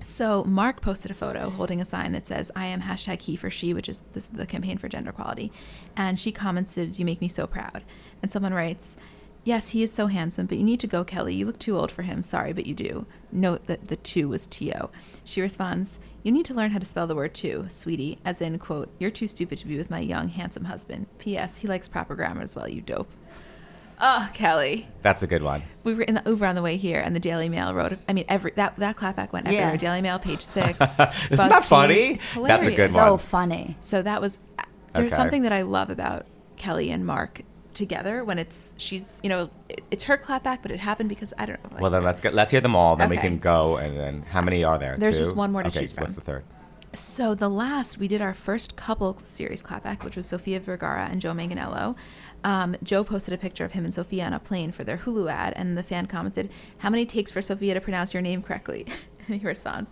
So 0.00 0.44
Mark 0.44 0.80
posted 0.80 1.10
a 1.10 1.14
photo 1.14 1.50
holding 1.50 1.80
a 1.80 1.84
sign 1.84 2.12
that 2.12 2.26
says 2.26 2.50
"I 2.54 2.66
am 2.66 2.82
hashtag 2.82 3.20
He 3.22 3.36
for 3.36 3.50
She," 3.50 3.74
which 3.74 3.88
is 3.88 4.02
this, 4.12 4.26
the 4.26 4.46
campaign 4.46 4.78
for 4.78 4.88
gender 4.88 5.10
equality, 5.10 5.52
and 5.96 6.18
she 6.18 6.32
commented, 6.32 6.98
"You 6.98 7.04
make 7.04 7.20
me 7.20 7.28
so 7.28 7.46
proud." 7.46 7.82
And 8.22 8.30
someone 8.30 8.54
writes, 8.54 8.96
"Yes, 9.44 9.70
he 9.70 9.82
is 9.82 9.92
so 9.92 10.06
handsome, 10.06 10.46
but 10.46 10.58
you 10.58 10.64
need 10.64 10.80
to 10.80 10.86
go, 10.86 11.04
Kelly. 11.04 11.34
You 11.34 11.46
look 11.46 11.58
too 11.58 11.76
old 11.76 11.90
for 11.90 12.02
him. 12.02 12.22
Sorry, 12.22 12.52
but 12.52 12.66
you 12.66 12.74
do." 12.74 13.06
Note 13.32 13.66
that 13.66 13.88
the 13.88 13.96
two 13.96 14.28
was 14.28 14.46
to. 14.46 14.88
She 15.24 15.40
responds, 15.40 15.98
"You 16.22 16.32
need 16.32 16.46
to 16.46 16.54
learn 16.54 16.70
how 16.70 16.78
to 16.78 16.86
spell 16.86 17.06
the 17.06 17.16
word 17.16 17.34
two, 17.34 17.64
sweetie, 17.68 18.18
as 18.24 18.40
in 18.40 18.58
quote, 18.58 18.90
you're 18.98 19.10
too 19.10 19.26
stupid 19.26 19.58
to 19.58 19.66
be 19.66 19.76
with 19.76 19.90
my 19.90 20.00
young 20.00 20.28
handsome 20.28 20.66
husband. 20.66 21.06
P.S. 21.18 21.58
He 21.58 21.68
likes 21.68 21.88
proper 21.88 22.14
grammar 22.14 22.42
as 22.42 22.54
well. 22.54 22.68
You 22.68 22.82
dope." 22.82 23.10
Oh, 24.00 24.28
Kelly 24.32 24.86
That's 25.02 25.22
a 25.22 25.26
good 25.26 25.42
one. 25.42 25.62
we 25.84 25.94
were 25.94 26.02
in 26.02 26.14
the 26.14 26.22
Uber 26.24 26.46
on 26.46 26.54
the 26.54 26.62
way 26.62 26.76
here, 26.76 27.00
and 27.00 27.16
the 27.16 27.20
Daily 27.20 27.48
Mail 27.48 27.74
wrote. 27.74 27.98
I 28.08 28.12
mean, 28.12 28.24
every 28.28 28.52
that 28.52 28.76
that 28.76 28.96
clapback 28.96 29.32
went 29.32 29.46
everywhere. 29.46 29.70
Yeah. 29.72 29.76
Daily 29.76 30.02
Mail, 30.02 30.18
page 30.18 30.42
six. 30.42 30.78
Isn't 30.80 30.98
that 30.98 31.08
BuzzFeed. 31.30 31.64
funny? 31.64 31.94
It's 32.12 32.18
That's 32.20 32.30
a 32.30 32.38
hilarious. 32.38 32.76
good 32.76 32.90
so 32.90 33.10
one. 33.12 33.18
funny. 33.18 33.76
So 33.80 34.02
that 34.02 34.20
was. 34.20 34.38
There's 34.94 35.12
Okay. 35.12 35.16
something 35.20 35.42
that 35.42 35.52
I 35.52 35.62
love 35.62 35.90
about 35.90 36.26
Kelly 36.56 36.90
and 36.90 37.04
Mark 37.06 37.42
together 37.74 38.24
when 38.24 38.38
it's 38.40 38.72
she's 38.76 39.20
you 39.22 39.28
know 39.28 39.50
it- 39.68 39.82
it's 39.90 40.04
her 40.04 40.16
clapback, 40.18 40.58
but 40.62 40.70
it 40.72 40.80
happened 40.80 41.08
because 41.08 41.32
I 41.38 41.46
don't 41.46 41.62
know. 41.64 41.70
like- 41.72 41.80
Well, 41.82 41.90
then 41.90 42.02
let's 42.04 42.20
get 42.20 42.34
let's 42.34 42.50
hear 42.52 42.60
them 42.60 42.74
all. 42.76 42.96
Then 42.96 43.08
we 43.10 43.16
can 43.16 43.38
go. 43.38 43.76
And 43.76 43.98
then 43.98 44.22
how 44.30 44.40
many 44.42 44.64
are 44.64 44.78
there? 44.78 44.96
There's 44.98 45.18
Two? 45.18 45.24
just 45.24 45.36
one 45.36 45.52
more 45.52 45.62
to 45.62 45.68
okay, 45.68 45.80
choose 45.80 45.94
What's 45.96 46.14
the 46.14 46.20
third? 46.20 46.44
So 46.94 47.34
the 47.34 47.50
last 47.50 47.98
we 47.98 48.08
did 48.08 48.22
our 48.22 48.32
first 48.34 48.74
couple 48.76 49.16
series 49.22 49.62
clapback, 49.62 50.04
which 50.04 50.16
was 50.16 50.26
Sofia 50.26 50.58
Vergara 50.58 51.06
and 51.10 51.20
Joe 51.20 51.32
Manganiello. 51.32 51.96
Um, 52.44 52.76
Joe 52.82 53.04
posted 53.04 53.34
a 53.34 53.38
picture 53.38 53.64
of 53.64 53.72
him 53.72 53.84
and 53.84 53.92
Sofia 53.92 54.24
on 54.24 54.32
a 54.32 54.38
plane 54.38 54.72
for 54.72 54.84
their 54.84 54.96
Hulu 54.98 55.30
ad, 55.30 55.52
and 55.56 55.76
the 55.76 55.82
fan 55.82 56.06
commented, 56.06 56.50
"How 56.78 56.88
many 56.88 57.04
takes 57.04 57.30
for 57.30 57.42
Sofia 57.42 57.74
to 57.74 57.80
pronounce 57.80 58.14
your 58.14 58.22
name 58.22 58.42
correctly?" 58.42 58.86
and 59.28 59.40
he 59.40 59.46
responds, 59.46 59.90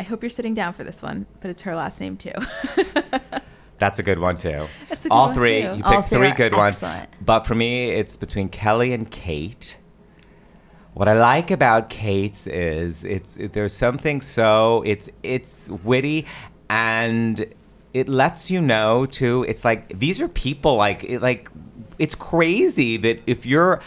"I 0.00 0.02
hope 0.02 0.22
you're 0.22 0.30
sitting 0.30 0.54
down 0.54 0.72
for 0.72 0.82
this 0.84 1.00
one, 1.00 1.26
but 1.40 1.50
it's 1.50 1.62
her 1.62 1.76
last 1.76 2.00
name 2.00 2.16
too." 2.16 2.32
That's 3.78 3.98
a 3.98 4.02
good 4.02 4.18
one 4.18 4.36
too. 4.36 4.66
That's 4.88 5.06
a 5.06 5.08
good 5.08 5.14
All 5.14 5.26
one, 5.26 5.34
three. 5.34 5.62
too. 5.62 5.76
You 5.76 5.82
picked 5.82 6.08
three 6.08 6.18
three 6.18 6.30
good 6.32 6.54
ones. 6.54 6.82
But 7.20 7.40
for 7.46 7.54
me, 7.54 7.90
it's 7.90 8.16
between 8.16 8.48
Kelly 8.48 8.92
and 8.92 9.10
Kate. 9.10 9.76
What 10.94 11.08
I 11.08 11.14
like 11.14 11.50
about 11.50 11.88
Kate's 11.88 12.46
is 12.46 13.02
it's 13.02 13.36
it, 13.38 13.54
there's 13.54 13.72
something 13.72 14.20
so 14.20 14.82
it's 14.84 15.08
it's 15.22 15.70
witty 15.82 16.26
and 16.68 17.46
it 17.94 18.08
lets 18.08 18.50
you 18.50 18.60
know 18.60 19.06
too. 19.06 19.44
It's 19.48 19.64
like 19.64 19.98
these 19.98 20.20
are 20.20 20.28
people 20.28 20.76
like 20.76 21.04
it, 21.04 21.20
like 21.22 21.48
it's 21.98 22.14
crazy 22.14 22.96
that 22.98 23.20
if 23.26 23.46
you're 23.46 23.80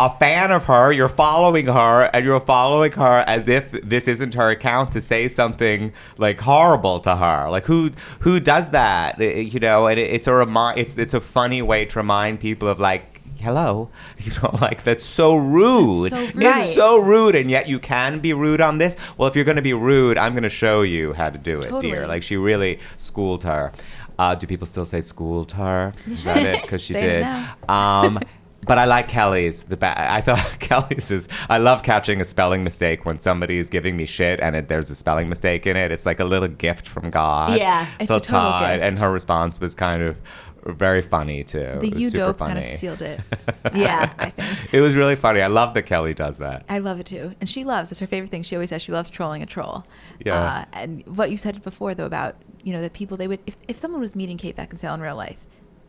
a 0.00 0.10
fan 0.18 0.50
of 0.50 0.64
her, 0.64 0.90
you're 0.90 1.08
following 1.08 1.66
her, 1.68 2.10
and 2.12 2.24
you're 2.24 2.40
following 2.40 2.92
her 2.92 3.24
as 3.28 3.46
if 3.46 3.70
this 3.82 4.08
isn't 4.08 4.34
her 4.34 4.50
account 4.50 4.90
to 4.92 5.00
say 5.00 5.28
something 5.28 5.92
like 6.18 6.40
horrible 6.40 6.98
to 7.00 7.16
her. 7.16 7.48
Like 7.48 7.64
who 7.66 7.90
who 8.20 8.40
does 8.40 8.70
that? 8.70 9.18
You 9.20 9.60
know, 9.60 9.86
and 9.86 9.98
it, 9.98 10.10
it's 10.10 10.26
a 10.26 10.34
remi- 10.34 10.74
it's 10.76 10.96
it's 10.98 11.14
a 11.14 11.20
funny 11.20 11.62
way 11.62 11.84
to 11.86 11.98
remind 11.98 12.40
people 12.40 12.68
of 12.68 12.80
like, 12.80 13.13
hello, 13.44 13.90
you 14.18 14.32
know, 14.42 14.50
like 14.60 14.82
that's 14.82 15.04
so 15.04 15.36
rude. 15.36 16.10
so 16.10 16.18
rude. 16.18 16.32
It's 16.42 16.74
so 16.74 16.98
rude, 16.98 17.34
and 17.36 17.50
yet 17.50 17.68
you 17.68 17.78
can 17.78 18.18
be 18.20 18.32
rude 18.32 18.60
on 18.60 18.78
this. 18.78 18.96
Well, 19.16 19.28
if 19.28 19.36
you're 19.36 19.44
going 19.44 19.56
to 19.56 19.62
be 19.62 19.74
rude, 19.74 20.18
I'm 20.18 20.32
going 20.32 20.42
to 20.42 20.48
show 20.48 20.82
you 20.82 21.12
how 21.12 21.30
to 21.30 21.38
do 21.38 21.60
it, 21.60 21.80
dear. 21.80 22.06
Like 22.06 22.22
she 22.22 22.36
really 22.36 22.80
schooled 22.96 23.44
her. 23.44 23.72
Uh, 24.18 24.34
do 24.34 24.46
people 24.46 24.66
still 24.66 24.84
say 24.84 25.00
schooled 25.00 25.52
her? 25.52 25.92
Is 26.06 26.24
that 26.24 26.38
it? 26.38 26.62
Because 26.62 26.82
she 26.82 26.94
did. 26.94 27.24
Um, 27.68 28.18
but 28.66 28.78
I 28.78 28.84
like 28.84 29.08
Kelly's. 29.08 29.64
The 29.64 29.76
ba- 29.76 29.94
I 30.12 30.20
thought 30.20 30.60
Kelly's 30.60 31.10
is. 31.10 31.26
I 31.50 31.58
love 31.58 31.82
catching 31.82 32.20
a 32.20 32.24
spelling 32.24 32.62
mistake 32.64 33.04
when 33.04 33.18
somebody 33.18 33.58
is 33.58 33.68
giving 33.68 33.96
me 33.96 34.06
shit 34.06 34.38
and 34.40 34.54
it, 34.56 34.68
there's 34.68 34.88
a 34.88 34.94
spelling 34.94 35.28
mistake 35.28 35.66
in 35.66 35.76
it. 35.76 35.90
It's 35.90 36.06
like 36.06 36.20
a 36.20 36.24
little 36.24 36.46
gift 36.48 36.86
from 36.86 37.10
God. 37.10 37.58
Yeah. 37.58 37.88
It's 38.00 38.08
So 38.08 38.16
a 38.16 38.20
total 38.20 38.52
gift. 38.60 38.82
And 38.82 38.98
her 39.00 39.10
response 39.10 39.58
was 39.60 39.74
kind 39.74 40.02
of 40.02 40.16
very 40.64 41.02
funny 41.02 41.44
too. 41.44 41.78
the 41.80 41.88
It 41.88 41.96
you 41.96 42.10
super 42.10 42.26
dope 42.26 42.38
kind 42.38 42.58
of 42.58 42.66
sealed 42.66 43.02
it. 43.02 43.20
Yeah. 43.74 44.12
I 44.18 44.30
think. 44.30 44.74
It 44.74 44.80
was 44.80 44.94
really 44.94 45.16
funny. 45.16 45.40
I 45.42 45.46
love 45.48 45.74
that 45.74 45.82
Kelly 45.84 46.14
does 46.14 46.38
that. 46.38 46.64
I 46.68 46.78
love 46.78 47.00
it 47.00 47.06
too, 47.06 47.34
and 47.40 47.48
she 47.48 47.64
loves. 47.64 47.90
It's 47.90 48.00
her 48.00 48.06
favorite 48.06 48.30
thing. 48.30 48.42
She 48.42 48.54
always 48.56 48.70
says 48.70 48.82
she 48.82 48.92
loves 48.92 49.10
trolling 49.10 49.42
a 49.42 49.46
troll. 49.46 49.84
Yeah. 50.24 50.34
Uh, 50.42 50.64
and 50.72 51.06
what 51.06 51.30
you 51.30 51.36
said 51.36 51.62
before 51.62 51.94
though 51.94 52.06
about 52.06 52.36
you 52.62 52.72
know 52.72 52.80
the 52.82 52.90
people 52.90 53.16
they 53.16 53.28
would 53.28 53.40
if 53.46 53.56
if 53.68 53.78
someone 53.78 54.00
was 54.00 54.14
meeting 54.16 54.36
Kate 54.38 54.56
Beckinsale 54.56 54.94
in 54.94 55.00
real 55.00 55.16
life, 55.16 55.38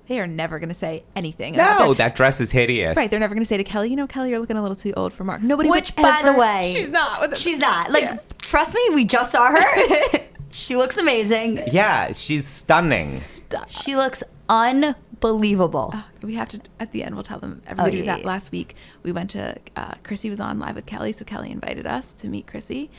they 0.08 0.20
are 0.20 0.28
never 0.28 0.60
going 0.60 0.70
to 0.70 0.76
say 0.76 1.04
anything. 1.16 1.56
about 1.56 1.80
No, 1.80 1.88
that. 1.90 1.98
that 1.98 2.16
dress 2.16 2.40
is 2.42 2.52
hideous. 2.52 2.96
Right, 2.98 3.10
they're 3.10 3.20
never 3.20 3.34
going 3.34 3.44
to 3.44 3.48
say 3.48 3.58
to 3.58 3.64
Kelly, 3.64 3.90
you 3.90 3.96
know, 3.96 4.08
Kelly, 4.08 4.30
you're 4.30 4.40
looking 4.40 4.58
a 4.58 4.62
little 4.62 4.76
too 4.76 4.94
old 4.98 5.14
for 5.14 5.24
Mark. 5.24 5.42
Nobody. 5.42 5.70
would 5.70 5.76
Which, 5.82 5.96
by 5.96 6.22
the 6.24 6.34
way, 6.34 6.72
she's 6.76 6.90
not. 6.90 7.38
She's 7.38 7.60
not. 7.60 7.92
Like, 7.92 8.04
Yeah. 8.04 8.18
trust 8.40 8.74
me, 8.76 8.82
we 8.94 9.04
just 9.06 9.32
saw 9.32 9.50
her. 9.52 10.20
she 10.52 10.76
looks 10.76 10.98
amazing. 10.98 11.62
Yeah, 11.72 12.14
she's 12.14 12.46
stunning. 12.48 13.20
She 13.70 13.96
looks 13.96 14.24
unbelievable. 14.50 15.92
Uh, 15.94 16.04
we 16.22 16.36
have 16.36 16.50
to 16.50 16.62
at 16.80 16.92
the 16.92 17.04
end. 17.04 17.16
We'll 17.16 17.24
tell 17.24 17.40
them. 17.40 17.62
Everybody 17.68 17.98
was 17.98 18.06
yeah, 18.06 18.14
at 18.16 18.20
yeah. 18.22 18.28
last 18.28 18.52
week. 18.52 18.76
We 19.04 19.12
went 19.12 19.30
to 19.32 19.58
uh, 19.76 19.96
Chrissy 20.04 20.30
was 20.30 20.40
on 20.40 20.60
live 20.60 20.76
with 20.76 20.86
Kelly, 20.86 21.12
so 21.12 21.26
Kelly 21.26 21.52
invited 21.52 21.86
us 21.88 22.14
to 22.14 22.28
meet 22.28 22.48
Chrissy, 22.48 22.90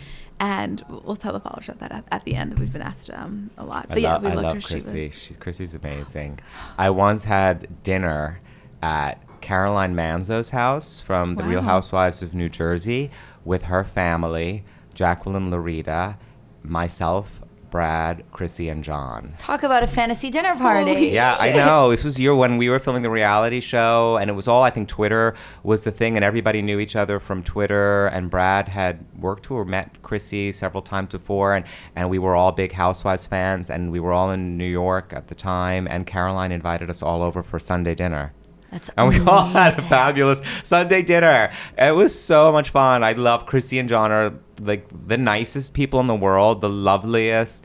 and 0.41 0.83
we'll 0.89 1.03
we'll 1.05 1.17
tell 1.17 1.33
the 1.33 1.41
followers 1.41 1.69
about 1.69 1.81
that 1.81 1.93
at, 1.93 2.05
at 2.11 2.25
the 2.25 2.35
end. 2.35 2.59
We've 2.59 2.73
been 2.73 2.83
asked 2.83 3.11
um, 3.11 3.51
a 3.57 3.65
lot, 3.65 3.89
but 3.89 3.99
I 3.99 4.01
yeah, 4.01 4.13
love, 4.15 4.23
we 4.23 4.31
I 4.31 4.35
loved 4.35 4.45
love 4.47 4.55
her. 4.55 4.61
Chrissy. 4.61 4.91
She 4.91 5.05
was 5.05 5.19
She's, 5.19 5.37
Chrissy's 5.37 5.75
amazing. 5.75 6.41
I 6.79 6.91
once 6.91 7.25
had 7.25 7.83
dinner 7.83 8.41
at 8.83 9.21
Caroline 9.41 9.95
Manzo's 9.95 10.51
house 10.51 11.01
from 11.01 11.37
The 11.37 11.45
Real 11.45 11.63
Housewives 11.63 12.23
of 12.23 12.35
New 12.35 12.49
Jersey 12.49 13.11
with 13.45 13.65
her 13.65 13.85
family, 13.85 14.65
Jacqueline 14.93 15.51
Laurita, 15.51 16.17
myself, 16.63 17.36
Brad, 17.71 18.25
Chrissy, 18.33 18.69
and 18.69 18.83
John. 18.83 19.35
Talk 19.37 19.63
about 19.63 19.83
a 19.83 19.87
fantasy 19.87 20.31
dinner 20.31 20.57
party. 20.57 20.93
Holy 20.93 21.15
Yeah, 21.15 21.37
I 21.39 21.53
know. 21.53 21.91
This 21.91 22.05
was 22.05 22.19
year 22.19 22.35
when 22.35 22.57
we 22.57 22.69
were 22.69 22.79
filming 22.79 23.03
the 23.03 23.11
reality 23.11 23.61
show, 23.61 24.17
and 24.17 24.31
it 24.31 24.35
was 24.35 24.49
all 24.49 24.63
I 24.63 24.71
think 24.71 24.89
Twitter 24.89 25.35
was 25.63 25.85
the 25.85 25.91
thing, 25.91 26.17
and 26.17 26.25
everybody 26.25 26.63
knew 26.63 26.79
each 26.79 26.97
other 26.97 27.19
from 27.19 27.43
Twitter. 27.43 28.07
And 28.07 28.31
Brad 28.31 28.69
had 28.69 29.05
worked 29.19 29.51
or 29.51 29.65
met 29.65 30.03
Chrissy 30.03 30.53
several 30.53 30.83
times 30.83 31.13
before, 31.13 31.55
and 31.55 31.65
and 31.95 32.11
we 32.11 32.19
were 32.19 32.37
all 32.37 32.53
big 32.53 32.73
Housewives 32.73 33.27
fans, 33.27 33.71
and 33.71 33.91
we 33.91 34.01
were 34.01 34.13
all 34.13 34.31
in 34.31 34.57
New 34.57 34.65
York 34.65 35.13
at 35.13 35.29
the 35.29 35.35
time. 35.35 35.87
And 35.89 36.07
Caroline 36.07 36.53
invited 36.53 36.91
us 36.91 37.03
all 37.03 37.23
over 37.23 37.43
for 37.43 37.59
Sunday 37.59 37.95
dinner. 37.95 38.33
That's 38.77 38.91
And 38.99 39.09
we 39.09 39.19
all 39.21 39.47
had 39.47 39.79
a 39.79 39.83
fabulous 39.83 40.43
Sunday 40.63 41.01
dinner. 41.01 41.51
It 41.79 41.95
was 41.95 42.19
so 42.19 42.53
much 42.53 42.69
fun. 42.69 43.03
I 43.03 43.13
love 43.13 43.47
Chrissy 43.47 43.79
and 43.79 43.89
John 43.89 44.13
are 44.13 44.35
like 44.61 44.87
the 45.09 45.17
nicest 45.17 45.73
people 45.73 45.99
in 45.99 46.09
the 46.09 46.15
world, 46.15 46.61
the 46.61 46.69
loveliest. 46.69 47.65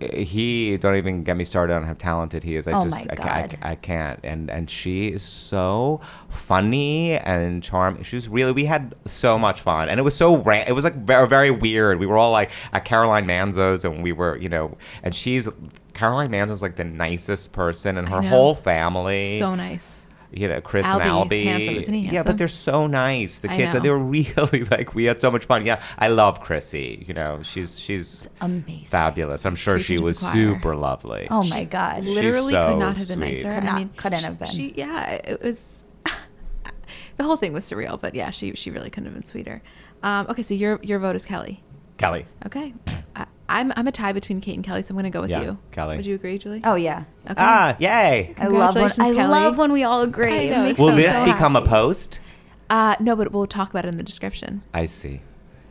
He 0.00 0.78
don't 0.78 0.96
even 0.96 1.24
get 1.24 1.36
me 1.36 1.44
started 1.44 1.74
on 1.74 1.82
how 1.84 1.92
talented 1.92 2.42
he 2.42 2.56
is. 2.56 2.66
I 2.66 2.72
Oh 2.72 2.84
just 2.84 2.96
my 2.96 3.06
I, 3.10 3.16
ca- 3.16 3.56
I. 3.62 3.72
I 3.72 3.74
can't. 3.74 4.18
And 4.24 4.50
and 4.50 4.70
she 4.70 5.08
is 5.08 5.22
so 5.22 6.00
funny 6.30 7.18
and 7.18 7.62
charming. 7.62 8.02
She 8.02 8.16
was 8.16 8.26
really 8.26 8.52
we 8.52 8.64
had 8.64 8.94
so 9.04 9.38
much 9.38 9.60
fun. 9.60 9.90
And 9.90 10.00
it 10.00 10.04
was 10.04 10.16
so 10.16 10.38
ra- 10.38 10.64
it 10.66 10.72
was 10.72 10.84
like 10.84 10.94
very 10.94 11.28
very 11.28 11.50
weird. 11.50 11.98
We 12.00 12.06
were 12.06 12.16
all 12.16 12.32
like 12.32 12.50
at 12.72 12.86
Caroline 12.86 13.26
Manzo's 13.26 13.84
and 13.84 14.02
we 14.02 14.12
were, 14.12 14.38
you 14.38 14.48
know, 14.48 14.78
and 15.02 15.14
she's 15.14 15.50
Caroline 15.92 16.30
Manzo's 16.30 16.62
like 16.62 16.76
the 16.76 16.84
nicest 16.84 17.52
person 17.52 17.98
and 17.98 18.08
her 18.08 18.22
whole 18.22 18.54
family 18.54 19.38
so 19.38 19.54
nice. 19.54 20.06
You 20.32 20.46
know, 20.48 20.60
Chris 20.60 20.86
Albie's 20.86 21.00
and 21.00 21.30
Albie. 21.30 21.44
handsome, 21.44 21.74
isn't 21.76 21.94
he 21.94 22.00
Yeah, 22.08 22.22
but 22.22 22.38
they're 22.38 22.46
so 22.48 22.86
nice. 22.86 23.40
The 23.40 23.50
I 23.50 23.56
kids, 23.56 23.74
know. 23.74 23.80
they 23.80 23.90
were 23.90 23.98
really 23.98 24.64
like 24.70 24.94
we 24.94 25.04
had 25.04 25.20
so 25.20 25.30
much 25.30 25.44
fun. 25.44 25.66
Yeah, 25.66 25.82
I 25.98 26.08
love 26.08 26.40
Chrissy. 26.40 27.04
You 27.08 27.14
know, 27.14 27.40
she's 27.42 27.78
she's 27.80 28.28
Amazing. 28.40 28.86
fabulous. 28.86 29.44
I'm 29.44 29.56
sure 29.56 29.78
she 29.78 29.96
Preaching 29.96 29.98
to 29.98 30.04
was 30.04 30.18
super 30.18 30.76
lovely. 30.76 31.26
Oh 31.30 31.42
my 31.48 31.64
god. 31.64 32.04
She's 32.04 32.14
literally 32.14 32.52
so 32.52 32.68
could 32.68 32.78
not 32.78 32.96
have 32.96 33.08
been 33.08 33.18
sweet. 33.18 33.32
nicer. 33.44 33.54
Could 33.54 33.62
I 33.62 33.66
not- 33.66 33.78
mean, 33.78 33.90
couldn't 33.96 34.18
she- 34.18 34.24
have 34.24 34.38
been. 34.38 34.48
She, 34.48 34.74
yeah, 34.76 35.10
it 35.10 35.42
was. 35.42 35.82
the 37.16 37.24
whole 37.24 37.36
thing 37.36 37.52
was 37.52 37.64
surreal, 37.64 38.00
but 38.00 38.14
yeah, 38.14 38.30
she 38.30 38.54
she 38.54 38.70
really 38.70 38.90
couldn't 38.90 39.06
have 39.06 39.14
been 39.14 39.24
sweeter. 39.24 39.62
Um, 40.02 40.26
okay, 40.30 40.42
so 40.42 40.54
your 40.54 40.78
your 40.82 40.98
vote 40.98 41.16
is 41.16 41.24
Kelly. 41.24 41.62
Kelly. 41.98 42.24
Okay, 42.46 42.72
I, 43.16 43.26
I'm 43.50 43.72
I'm 43.76 43.86
a 43.86 43.92
tie 43.92 44.12
between 44.12 44.40
Kate 44.40 44.54
and 44.54 44.64
Kelly, 44.64 44.82
so 44.82 44.92
I'm 44.92 44.96
gonna 44.96 45.10
go 45.10 45.20
with 45.20 45.30
Yeah, 45.30 45.42
you. 45.42 45.58
Kelly. 45.72 45.96
Would 45.96 46.06
you 46.06 46.14
agree, 46.14 46.38
Julie? 46.38 46.62
Oh 46.64 46.76
yeah. 46.76 47.04
Okay. 47.26 47.34
Ah, 47.36 47.76
yay. 47.80 48.34
I 48.38 48.46
love 48.46 48.74
when 48.76 48.88
Congratulations, 48.88 48.98
I 48.98 49.14
Kelly. 49.14 49.28
love 49.40 49.58
when 49.58 49.72
we 49.72 49.82
all 49.82 50.02
agree. 50.02 50.32
I 50.32 50.36
It 50.42 50.50
know, 50.52 50.62
makes 50.64 50.78
Will 50.80 50.88
so 50.88 50.96
me 50.96 51.02
this 51.02 51.14
so 51.16 51.24
become 51.24 51.56
a 51.56 51.66
post? 51.66 52.20
Uh, 52.70 52.94
no, 53.00 53.16
but 53.16 53.32
we'll 53.32 53.46
talk 53.48 53.70
about 53.70 53.84
it 53.84 53.88
in 53.88 53.96
the 53.96 54.02
description. 54.04 54.62
I 54.72 54.86
see. 54.86 55.22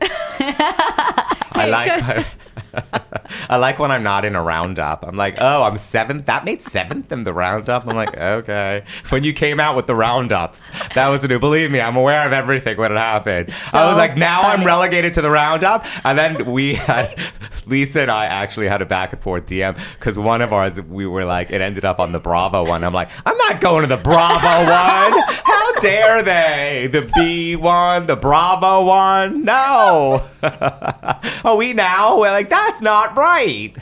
I 1.60 1.68
like 1.68 2.26
I 3.48 3.56
like 3.56 3.78
when 3.78 3.90
I'm 3.90 4.02
not 4.02 4.24
in 4.24 4.34
a 4.34 4.42
roundup. 4.42 5.04
I'm 5.06 5.16
like, 5.16 5.36
oh, 5.40 5.62
I'm 5.62 5.78
seventh. 5.78 6.26
That 6.26 6.44
made 6.44 6.62
seventh 6.62 7.10
in 7.12 7.24
the 7.24 7.32
roundup. 7.32 7.86
I'm 7.86 7.96
like, 7.96 8.16
okay. 8.16 8.84
When 9.08 9.24
you 9.24 9.32
came 9.32 9.60
out 9.60 9.76
with 9.76 9.86
the 9.86 9.94
roundups, 9.94 10.62
that 10.94 11.08
was 11.08 11.22
new. 11.24 11.38
Believe 11.38 11.70
me, 11.70 11.80
I'm 11.80 11.96
aware 11.96 12.26
of 12.26 12.32
everything 12.32 12.76
when 12.76 12.92
it 12.92 12.96
happened. 12.96 13.54
I 13.72 13.86
was 13.86 13.96
like, 13.96 14.16
now 14.16 14.42
I'm 14.42 14.64
relegated 14.64 15.14
to 15.14 15.22
the 15.22 15.30
roundup. 15.30 15.84
And 16.04 16.18
then 16.18 16.50
we 16.50 16.74
had 16.74 17.18
Lisa 17.66 18.02
and 18.02 18.10
I 18.10 18.26
actually 18.26 18.68
had 18.68 18.82
a 18.82 18.86
back 18.86 19.12
and 19.12 19.22
forth 19.22 19.46
DM 19.46 19.78
because 19.94 20.18
one 20.18 20.42
of 20.42 20.52
ours 20.52 20.80
we 20.80 21.06
were 21.06 21.24
like, 21.24 21.50
it 21.50 21.60
ended 21.60 21.84
up 21.84 21.98
on 22.00 22.12
the 22.12 22.18
Bravo 22.18 22.66
one. 22.66 22.84
I'm 22.84 22.94
like, 22.94 23.10
I'm 23.26 23.36
not 23.36 23.60
going 23.60 23.82
to 23.82 23.88
the 23.88 23.96
Bravo 23.96 24.70
one. 24.70 25.59
Dare 25.80 26.22
they? 26.22 26.88
The 26.90 27.10
B 27.14 27.56
one, 27.56 28.06
the 28.06 28.16
Bravo 28.16 28.84
one? 28.84 29.44
No. 29.44 30.26
Are 31.44 31.56
we 31.56 31.72
now? 31.72 32.18
We're 32.18 32.30
like, 32.30 32.48
that's 32.50 32.80
not 32.80 33.16
right. 33.16 33.74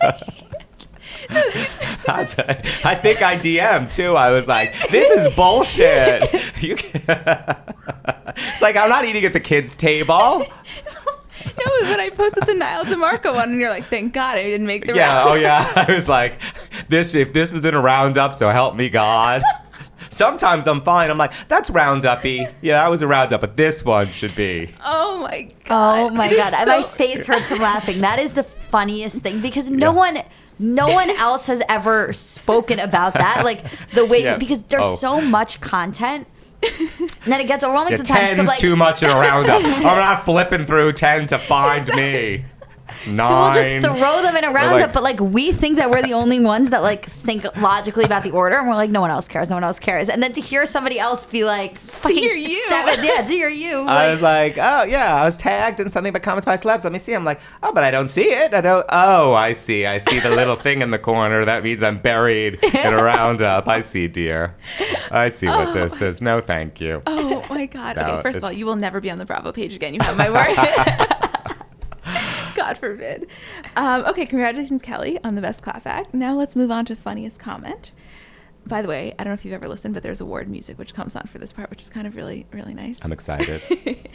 I 0.00 0.12
was 2.08 2.38
I 2.38 2.94
think 2.94 3.22
I 3.22 3.36
DM'd 3.36 3.90
too. 3.90 4.16
I 4.16 4.30
was 4.30 4.46
like, 4.48 4.72
this 4.90 5.26
is 5.26 5.34
bullshit. 5.34 6.22
You 6.62 6.76
can- 6.76 7.02
it's 8.36 8.62
like, 8.62 8.76
I'm 8.76 8.88
not 8.88 9.04
eating 9.04 9.24
at 9.24 9.32
the 9.32 9.40
kids' 9.40 9.74
table. 9.74 10.44
No, 11.46 11.64
it 11.64 11.82
was 11.82 11.90
when 11.90 12.00
I 12.00 12.10
posted 12.10 12.44
the 12.46 12.54
Nyle 12.54 12.84
DiMarco 12.84 13.34
one, 13.34 13.50
and 13.50 13.60
you're 13.60 13.70
like, 13.70 13.84
"Thank 13.86 14.12
God 14.12 14.38
I 14.38 14.42
didn't 14.42 14.66
make 14.66 14.86
the 14.86 14.94
Yeah, 14.94 15.18
round." 15.18 15.30
oh 15.30 15.34
yeah. 15.34 15.72
I 15.88 15.92
was 15.92 16.08
like, 16.08 16.38
this 16.88 17.14
if 17.14 17.32
this 17.32 17.52
was 17.52 17.64
in 17.64 17.74
a 17.74 17.80
roundup, 17.80 18.34
so 18.34 18.50
help 18.50 18.74
me 18.74 18.88
God. 18.88 19.42
Sometimes 20.10 20.66
I'm 20.66 20.80
fine. 20.80 21.10
I'm 21.10 21.18
like, 21.18 21.32
that's 21.48 21.70
roundupy. 21.70 22.52
Yeah, 22.60 22.82
that 22.82 22.88
was 22.88 23.02
a 23.02 23.06
roundup, 23.06 23.40
but 23.40 23.56
this 23.56 23.84
one 23.84 24.06
should 24.06 24.34
be. 24.34 24.70
Oh 24.84 25.18
my 25.20 25.48
God! 25.64 25.98
Oh 25.98 26.10
my 26.10 26.26
It 26.26 26.32
is 26.32 26.38
god, 26.38 26.54
so- 26.64 26.66
my 26.66 26.82
face 26.82 27.26
hurts 27.26 27.48
from 27.48 27.58
laughing. 27.60 28.00
That 28.00 28.18
is 28.18 28.32
the 28.34 28.42
funniest 28.44 29.22
thing 29.22 29.40
because 29.40 29.70
no 29.70 29.92
one 29.92 30.22
no 30.58 30.88
one 30.88 31.08
else 31.10 31.46
has 31.46 31.62
ever 31.68 32.12
spoken 32.12 32.80
about 32.80 33.14
that. 33.14 33.44
Like 33.44 33.64
the 33.92 34.04
way 34.04 34.24
Yeah. 34.24 34.36
because 34.36 34.62
there's 34.62 34.84
Oh. 34.84 34.94
so 34.96 35.20
much 35.20 35.60
content 35.60 36.26
that 37.26 37.40
it 37.40 37.46
gets 37.46 37.62
overwhelming 37.62 37.92
Yeah, 37.92 37.98
sometimes. 37.98 38.30
ten's 38.30 38.36
So 38.36 38.42
like 38.42 38.58
too 38.58 38.74
much 38.74 39.02
in 39.04 39.10
a 39.10 39.14
roundup. 39.14 39.62
I'm 39.64 39.82
not 39.82 40.24
flipping 40.24 40.64
through 40.66 40.94
ten 40.94 41.26
to 41.28 41.38
find 41.38 41.86
me. 41.94 42.44
Nine. 43.06 43.18
So 43.18 43.40
we'll 43.40 43.54
just 43.54 43.86
throw 43.86 44.22
them 44.22 44.36
in 44.36 44.44
a 44.44 44.50
roundup, 44.50 44.80
like- 44.80 44.92
but 44.92 45.02
like 45.02 45.20
we 45.20 45.52
think 45.52 45.76
that 45.76 45.90
we're 45.90 46.02
the 46.02 46.14
only 46.14 46.40
ones 46.40 46.70
that 46.70 46.82
like 46.82 47.04
think 47.04 47.44
logically 47.56 48.04
about 48.04 48.22
the 48.22 48.30
order, 48.30 48.56
and 48.56 48.68
we're 48.68 48.74
like, 48.74 48.90
no 48.90 49.00
one 49.00 49.10
else 49.10 49.28
cares, 49.28 49.48
no 49.50 49.56
one 49.56 49.64
else 49.64 49.78
cares. 49.78 50.08
And 50.08 50.22
then 50.22 50.32
to 50.32 50.40
hear 50.40 50.66
somebody 50.66 50.98
else 50.98 51.24
be 51.24 51.44
like, 51.44 51.76
fucking 51.76 52.16
hear 52.16 52.34
you. 52.34 52.60
seven, 52.68 53.04
yeah, 53.04 53.22
to 53.22 53.32
hear 53.32 53.48
you, 53.48 53.82
I 53.82 54.10
was 54.10 54.22
like, 54.22 54.58
oh 54.58 54.82
yeah, 54.84 55.14
I 55.14 55.24
was 55.24 55.36
tagged 55.36 55.80
in 55.80 55.90
something 55.90 56.12
but 56.12 56.22
comments 56.22 56.46
by 56.46 56.56
celebs. 56.56 56.84
Let 56.84 56.92
me 56.92 56.98
see. 56.98 57.14
I'm 57.14 57.24
like, 57.24 57.40
oh, 57.62 57.72
but 57.72 57.84
I 57.84 57.90
don't 57.90 58.08
see 58.08 58.32
it. 58.32 58.54
I 58.54 58.60
don't. 58.60 58.86
Oh, 58.88 59.32
I 59.32 59.52
see. 59.52 59.86
I 59.86 59.98
see 59.98 60.20
the 60.20 60.30
little 60.30 60.56
thing 60.56 60.82
in 60.82 60.90
the 60.90 60.98
corner. 60.98 61.44
That 61.44 61.64
means 61.64 61.82
I'm 61.82 61.98
buried 61.98 62.58
in 62.62 62.94
a 62.94 63.02
roundup. 63.02 63.68
I 63.68 63.80
see, 63.80 64.08
dear. 64.08 64.56
I 65.10 65.28
see 65.28 65.46
what 65.46 65.74
this 65.74 66.00
oh. 66.02 66.06
is. 66.06 66.20
No, 66.20 66.40
thank 66.40 66.80
you. 66.80 67.02
Oh 67.06 67.44
my 67.48 67.66
God! 67.66 67.96
No, 67.96 68.02
okay, 68.02 68.22
first 68.22 68.38
of 68.38 68.44
all, 68.44 68.52
you 68.52 68.66
will 68.66 68.76
never 68.76 69.00
be 69.00 69.10
on 69.10 69.18
the 69.18 69.24
Bravo 69.24 69.52
page 69.52 69.74
again. 69.74 69.94
You 69.94 70.00
have 70.02 70.16
my 70.16 70.30
word. 70.30 71.18
God 72.58 72.76
forbid. 72.76 73.28
Um, 73.76 74.04
okay, 74.06 74.26
congratulations, 74.26 74.82
Kelly, 74.82 75.18
on 75.22 75.36
the 75.36 75.40
best 75.40 75.62
clapback. 75.62 76.12
Now 76.12 76.34
let's 76.34 76.56
move 76.56 76.70
on 76.70 76.84
to 76.86 76.96
funniest 76.96 77.38
comment. 77.38 77.92
By 78.66 78.82
the 78.82 78.88
way, 78.88 79.14
I 79.18 79.24
don't 79.24 79.30
know 79.30 79.34
if 79.34 79.44
you've 79.44 79.54
ever 79.54 79.68
listened, 79.68 79.94
but 79.94 80.02
there's 80.02 80.20
award 80.20 80.48
music 80.50 80.78
which 80.78 80.92
comes 80.92 81.16
on 81.16 81.26
for 81.26 81.38
this 81.38 81.52
part, 81.52 81.70
which 81.70 81.80
is 81.80 81.88
kind 81.88 82.06
of 82.06 82.16
really, 82.16 82.46
really 82.52 82.74
nice. 82.74 83.02
I'm 83.04 83.12
excited. 83.12 83.62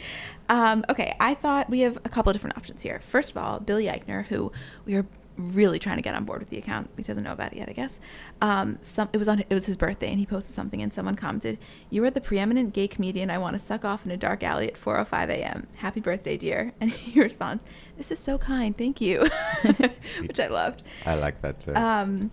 Um, 0.48 0.84
okay, 0.90 1.16
I 1.20 1.32
thought 1.32 1.70
we 1.70 1.80
have 1.80 1.96
a 2.04 2.10
couple 2.10 2.28
of 2.28 2.34
different 2.34 2.58
options 2.58 2.82
here. 2.82 3.00
First 3.00 3.30
of 3.30 3.38
all, 3.38 3.60
Billy 3.60 3.86
Eichner, 3.86 4.26
who 4.26 4.52
we 4.84 4.94
are 4.94 5.06
really 5.36 5.78
trying 5.78 5.96
to 5.96 6.02
get 6.02 6.14
on 6.14 6.24
board 6.24 6.40
with 6.40 6.50
the 6.50 6.58
account. 6.58 6.90
He 6.96 7.02
doesn't 7.02 7.22
know 7.22 7.32
about 7.32 7.52
it 7.52 7.58
yet, 7.58 7.68
I 7.68 7.72
guess. 7.72 8.00
Um, 8.40 8.78
some 8.82 9.08
it 9.12 9.18
was 9.18 9.28
on 9.28 9.40
it 9.40 9.54
was 9.54 9.66
his 9.66 9.76
birthday, 9.76 10.10
and 10.10 10.18
he 10.18 10.26
posted 10.26 10.54
something, 10.54 10.80
and 10.82 10.92
someone 10.92 11.16
commented, 11.16 11.58
"You 11.90 12.04
are 12.04 12.10
the 12.10 12.20
preeminent 12.20 12.74
gay 12.74 12.88
comedian 12.88 13.30
I 13.30 13.38
want 13.38 13.54
to 13.54 13.58
suck 13.58 13.84
off 13.84 14.04
in 14.04 14.12
a 14.12 14.16
dark 14.16 14.42
alley 14.42 14.68
at 14.68 14.74
4:05 14.74 15.28
a.m. 15.30 15.66
Happy 15.76 16.00
birthday, 16.00 16.36
dear!" 16.36 16.72
And 16.80 16.90
he 16.90 17.20
responds, 17.20 17.64
"This 17.96 18.10
is 18.10 18.18
so 18.18 18.38
kind, 18.38 18.76
thank 18.76 19.00
you," 19.00 19.20
which 20.20 20.40
I 20.40 20.48
loved. 20.48 20.82
I 21.06 21.14
like 21.14 21.40
that 21.42 21.60
too. 21.60 21.74
Um, 21.74 22.30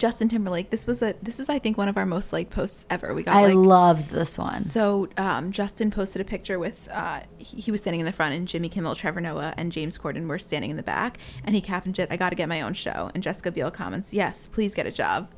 Justin 0.00 0.28
Timberlake, 0.28 0.70
this 0.70 0.86
was 0.86 1.02
a 1.02 1.14
this 1.22 1.38
was 1.38 1.48
I 1.48 1.58
think 1.58 1.76
one 1.76 1.88
of 1.88 1.96
our 1.96 2.06
most 2.06 2.32
liked 2.32 2.50
posts 2.50 2.86
ever. 2.90 3.14
We 3.14 3.22
got 3.22 3.36
I 3.36 3.46
like 3.46 3.54
loved 3.54 4.10
this 4.10 4.38
one. 4.38 4.54
so 4.54 5.08
um, 5.16 5.52
Justin 5.52 5.90
posted 5.90 6.20
a 6.22 6.24
picture 6.24 6.58
with 6.58 6.88
uh, 6.90 7.20
he, 7.38 7.60
he 7.60 7.70
was 7.70 7.80
standing 7.80 8.00
in 8.00 8.06
the 8.06 8.12
front, 8.12 8.34
and 8.34 8.48
Jimmy 8.48 8.68
Kimmel, 8.68 8.94
Trevor 8.94 9.20
Noah, 9.20 9.54
and 9.56 9.72
James 9.72 9.98
Corden 9.98 10.26
were 10.26 10.38
standing 10.38 10.70
in 10.70 10.76
the 10.76 10.82
back. 10.82 11.18
And 11.44 11.54
he 11.54 11.60
captioned 11.60 11.98
it, 11.98 12.08
"I 12.10 12.16
got 12.16 12.30
to 12.30 12.36
get 12.36 12.48
my 12.48 12.62
own 12.62 12.74
show." 12.74 13.10
And 13.14 13.22
Jessica 13.22 13.50
Biel 13.52 13.70
comments, 13.70 14.12
"Yes, 14.12 14.46
please 14.46 14.74
get 14.74 14.86
a 14.86 14.92
job." 14.92 15.28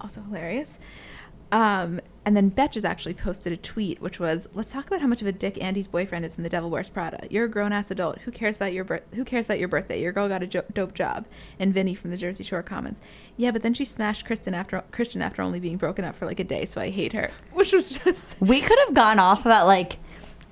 Also 0.00 0.20
hilarious. 0.22 0.78
Um, 1.54 2.00
and 2.26 2.36
then 2.36 2.50
Betches 2.50 2.84
actually 2.84 3.14
posted 3.14 3.52
a 3.52 3.56
tweet, 3.56 4.00
which 4.00 4.18
was, 4.18 4.48
"Let's 4.54 4.72
talk 4.72 4.86
about 4.88 5.00
how 5.00 5.06
much 5.06 5.20
of 5.20 5.28
a 5.28 5.32
dick 5.32 5.62
Andy's 5.62 5.86
boyfriend 5.86 6.24
is 6.24 6.36
in 6.36 6.42
The 6.42 6.48
Devil 6.48 6.68
Wears 6.68 6.88
Prada. 6.88 7.28
You're 7.30 7.44
a 7.44 7.48
grown 7.48 7.72
ass 7.72 7.92
adult. 7.92 8.18
Who 8.20 8.32
cares 8.32 8.56
about 8.56 8.72
your 8.72 8.82
bir- 8.82 9.04
Who 9.14 9.24
cares 9.24 9.44
about 9.44 9.60
your 9.60 9.68
birthday? 9.68 10.00
Your 10.02 10.10
girl 10.10 10.28
got 10.28 10.42
a 10.42 10.46
jo- 10.48 10.64
dope 10.72 10.94
job." 10.94 11.26
And 11.60 11.72
Vinny 11.72 11.94
from 11.94 12.10
the 12.10 12.16
Jersey 12.16 12.42
Shore 12.42 12.62
comments, 12.62 13.00
"Yeah, 13.36 13.52
but 13.52 13.62
then 13.62 13.72
she 13.72 13.84
smashed 13.84 14.24
Kristen 14.26 14.52
after 14.52 14.82
Christian 14.90 15.22
after 15.22 15.42
only 15.42 15.60
being 15.60 15.76
broken 15.76 16.04
up 16.04 16.16
for 16.16 16.26
like 16.26 16.40
a 16.40 16.44
day, 16.44 16.64
so 16.64 16.80
I 16.80 16.90
hate 16.90 17.12
her." 17.12 17.30
Which 17.52 17.72
was 17.72 17.98
just 18.00 18.36
we 18.40 18.60
could 18.60 18.78
have 18.86 18.94
gone 18.94 19.20
off 19.20 19.42
about 19.46 19.66
like 19.66 19.98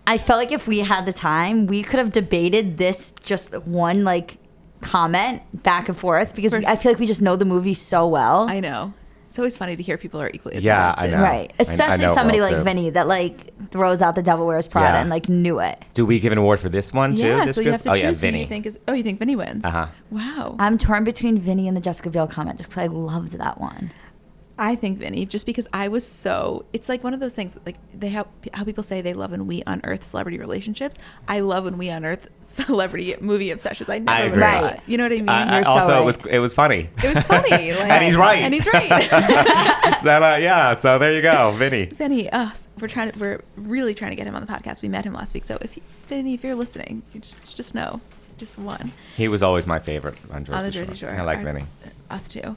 I 0.06 0.18
felt 0.18 0.38
like 0.38 0.52
if 0.52 0.68
we 0.68 0.80
had 0.80 1.04
the 1.04 1.12
time, 1.12 1.66
we 1.66 1.82
could 1.82 1.98
have 1.98 2.12
debated 2.12 2.76
this 2.76 3.12
just 3.24 3.54
one 3.64 4.04
like 4.04 4.36
comment 4.82 5.42
back 5.62 5.88
and 5.88 5.96
forth 5.96 6.34
because 6.34 6.52
we, 6.52 6.66
I 6.66 6.76
feel 6.76 6.92
like 6.92 6.98
we 6.98 7.06
just 7.06 7.22
know 7.22 7.34
the 7.34 7.44
movie 7.44 7.74
so 7.74 8.06
well. 8.06 8.48
I 8.48 8.60
know. 8.60 8.92
It's 9.32 9.38
always 9.38 9.56
funny 9.56 9.76
to 9.76 9.82
hear 9.82 9.96
people 9.96 10.20
are 10.20 10.28
equally 10.34 10.56
as 10.56 10.62
Yeah, 10.62 10.90
invested. 10.90 11.14
I 11.14 11.16
know. 11.16 11.22
Right. 11.24 11.50
I- 11.52 11.54
I 11.58 11.62
Especially 11.62 12.04
know 12.04 12.14
somebody 12.14 12.42
like 12.42 12.54
too. 12.56 12.62
Vinny 12.64 12.90
that 12.90 13.06
like 13.06 13.70
throws 13.70 14.02
out 14.02 14.14
the 14.14 14.22
Devil 14.22 14.46
Wears 14.46 14.68
Prada 14.68 14.96
Yeah. 14.96 15.00
and 15.00 15.08
like 15.08 15.26
knew 15.30 15.58
it. 15.58 15.80
Do 15.94 16.04
we 16.04 16.18
give 16.20 16.32
an 16.32 16.38
award 16.38 16.60
for 16.60 16.68
this 16.68 16.92
one 16.92 17.14
too? 17.16 17.22
Yeah, 17.22 17.46
this 17.46 17.54
so 17.54 17.62
you 17.62 17.64
group? 17.70 17.72
have 17.72 17.80
to 17.82 17.88
oh 17.92 17.94
choose 17.94 18.22
yeah, 18.22 18.30
who 18.30 18.36
you 18.36 18.44
think 18.44 18.66
is. 18.66 18.78
Oh, 18.86 18.92
you 18.92 19.02
think 19.02 19.18
Vinny 19.20 19.34
wins? 19.34 19.64
Uh-huh. 19.64 19.86
Wow. 20.10 20.56
I'm 20.58 20.76
torn 20.76 21.04
between 21.04 21.38
Vinny 21.38 21.66
and 21.66 21.74
the 21.74 21.80
Jessica 21.80 22.10
Biel 22.10 22.26
comment 22.26 22.58
just 22.58 22.68
because 22.68 22.84
I 22.84 22.86
loved 22.88 23.38
that 23.38 23.58
one. 23.58 23.90
I 24.58 24.74
think 24.74 24.98
Vinny, 24.98 25.24
just 25.24 25.46
because 25.46 25.66
I 25.72 25.88
was 25.88 26.06
so. 26.06 26.66
It's 26.72 26.88
like 26.88 27.02
one 27.02 27.14
of 27.14 27.20
those 27.20 27.34
things. 27.34 27.56
Like 27.64 27.76
they 27.94 28.10
have 28.10 28.26
how 28.52 28.64
people 28.64 28.82
say 28.82 29.00
they 29.00 29.14
love 29.14 29.30
when 29.30 29.46
we 29.46 29.62
unearth 29.66 30.04
celebrity 30.04 30.38
relationships. 30.38 30.96
I 31.26 31.40
love 31.40 31.64
when 31.64 31.78
we 31.78 31.88
unearth 31.88 32.28
celebrity 32.42 33.14
movie 33.20 33.50
obsessions. 33.50 33.88
I 33.88 33.98
never 33.98 34.18
I 34.18 34.20
agree. 34.26 34.42
Right. 34.42 34.80
You 34.86 34.98
know 34.98 35.04
what 35.04 35.12
I 35.12 35.16
mean? 35.16 35.28
I, 35.30 35.42
I 35.42 35.54
You're 35.56 35.64
so 35.64 35.70
also, 35.70 36.02
it 36.02 36.04
was 36.04 36.18
it 36.30 36.38
was 36.38 36.54
funny. 36.54 36.90
it 37.02 37.14
was 37.14 37.22
funny. 37.24 37.72
Like, 37.72 37.90
and 37.90 38.04
he's 38.04 38.16
right. 38.16 38.42
And 38.42 38.54
he's 38.54 38.66
right. 38.66 39.08
So, 40.02 40.10
uh, 40.10 40.36
yeah, 40.36 40.74
so 40.74 40.98
there 40.98 41.12
you 41.12 41.22
go, 41.22 41.52
Vinny. 41.52 41.86
Vinny, 41.86 42.28
uh, 42.30 42.50
we're 42.80 42.88
trying 42.88 43.12
to, 43.12 43.18
we're 43.18 43.40
really 43.56 43.94
trying 43.94 44.10
to 44.10 44.16
get 44.16 44.26
him 44.26 44.34
on 44.34 44.44
the 44.44 44.52
podcast. 44.52 44.82
We 44.82 44.88
met 44.88 45.04
him 45.04 45.12
last 45.12 45.32
week, 45.32 45.44
so 45.44 45.58
if 45.60 45.76
you, 45.76 45.82
Vinny, 46.08 46.34
if 46.34 46.42
you're 46.42 46.56
listening, 46.56 47.02
you 47.14 47.20
just 47.20 47.56
just 47.56 47.72
know, 47.74 48.00
just 48.36 48.58
one. 48.58 48.92
He 49.16 49.28
was 49.28 49.42
always 49.42 49.64
my 49.66 49.78
favorite 49.78 50.16
on 50.32 50.44
Jersey, 50.44 50.58
on 50.58 50.64
the 50.64 50.70
Jersey 50.72 50.94
Shore. 50.96 51.10
I 51.10 51.22
like 51.22 51.38
Our- 51.38 51.44
Vinny. 51.44 51.64
Us 52.10 52.28
too. 52.28 52.56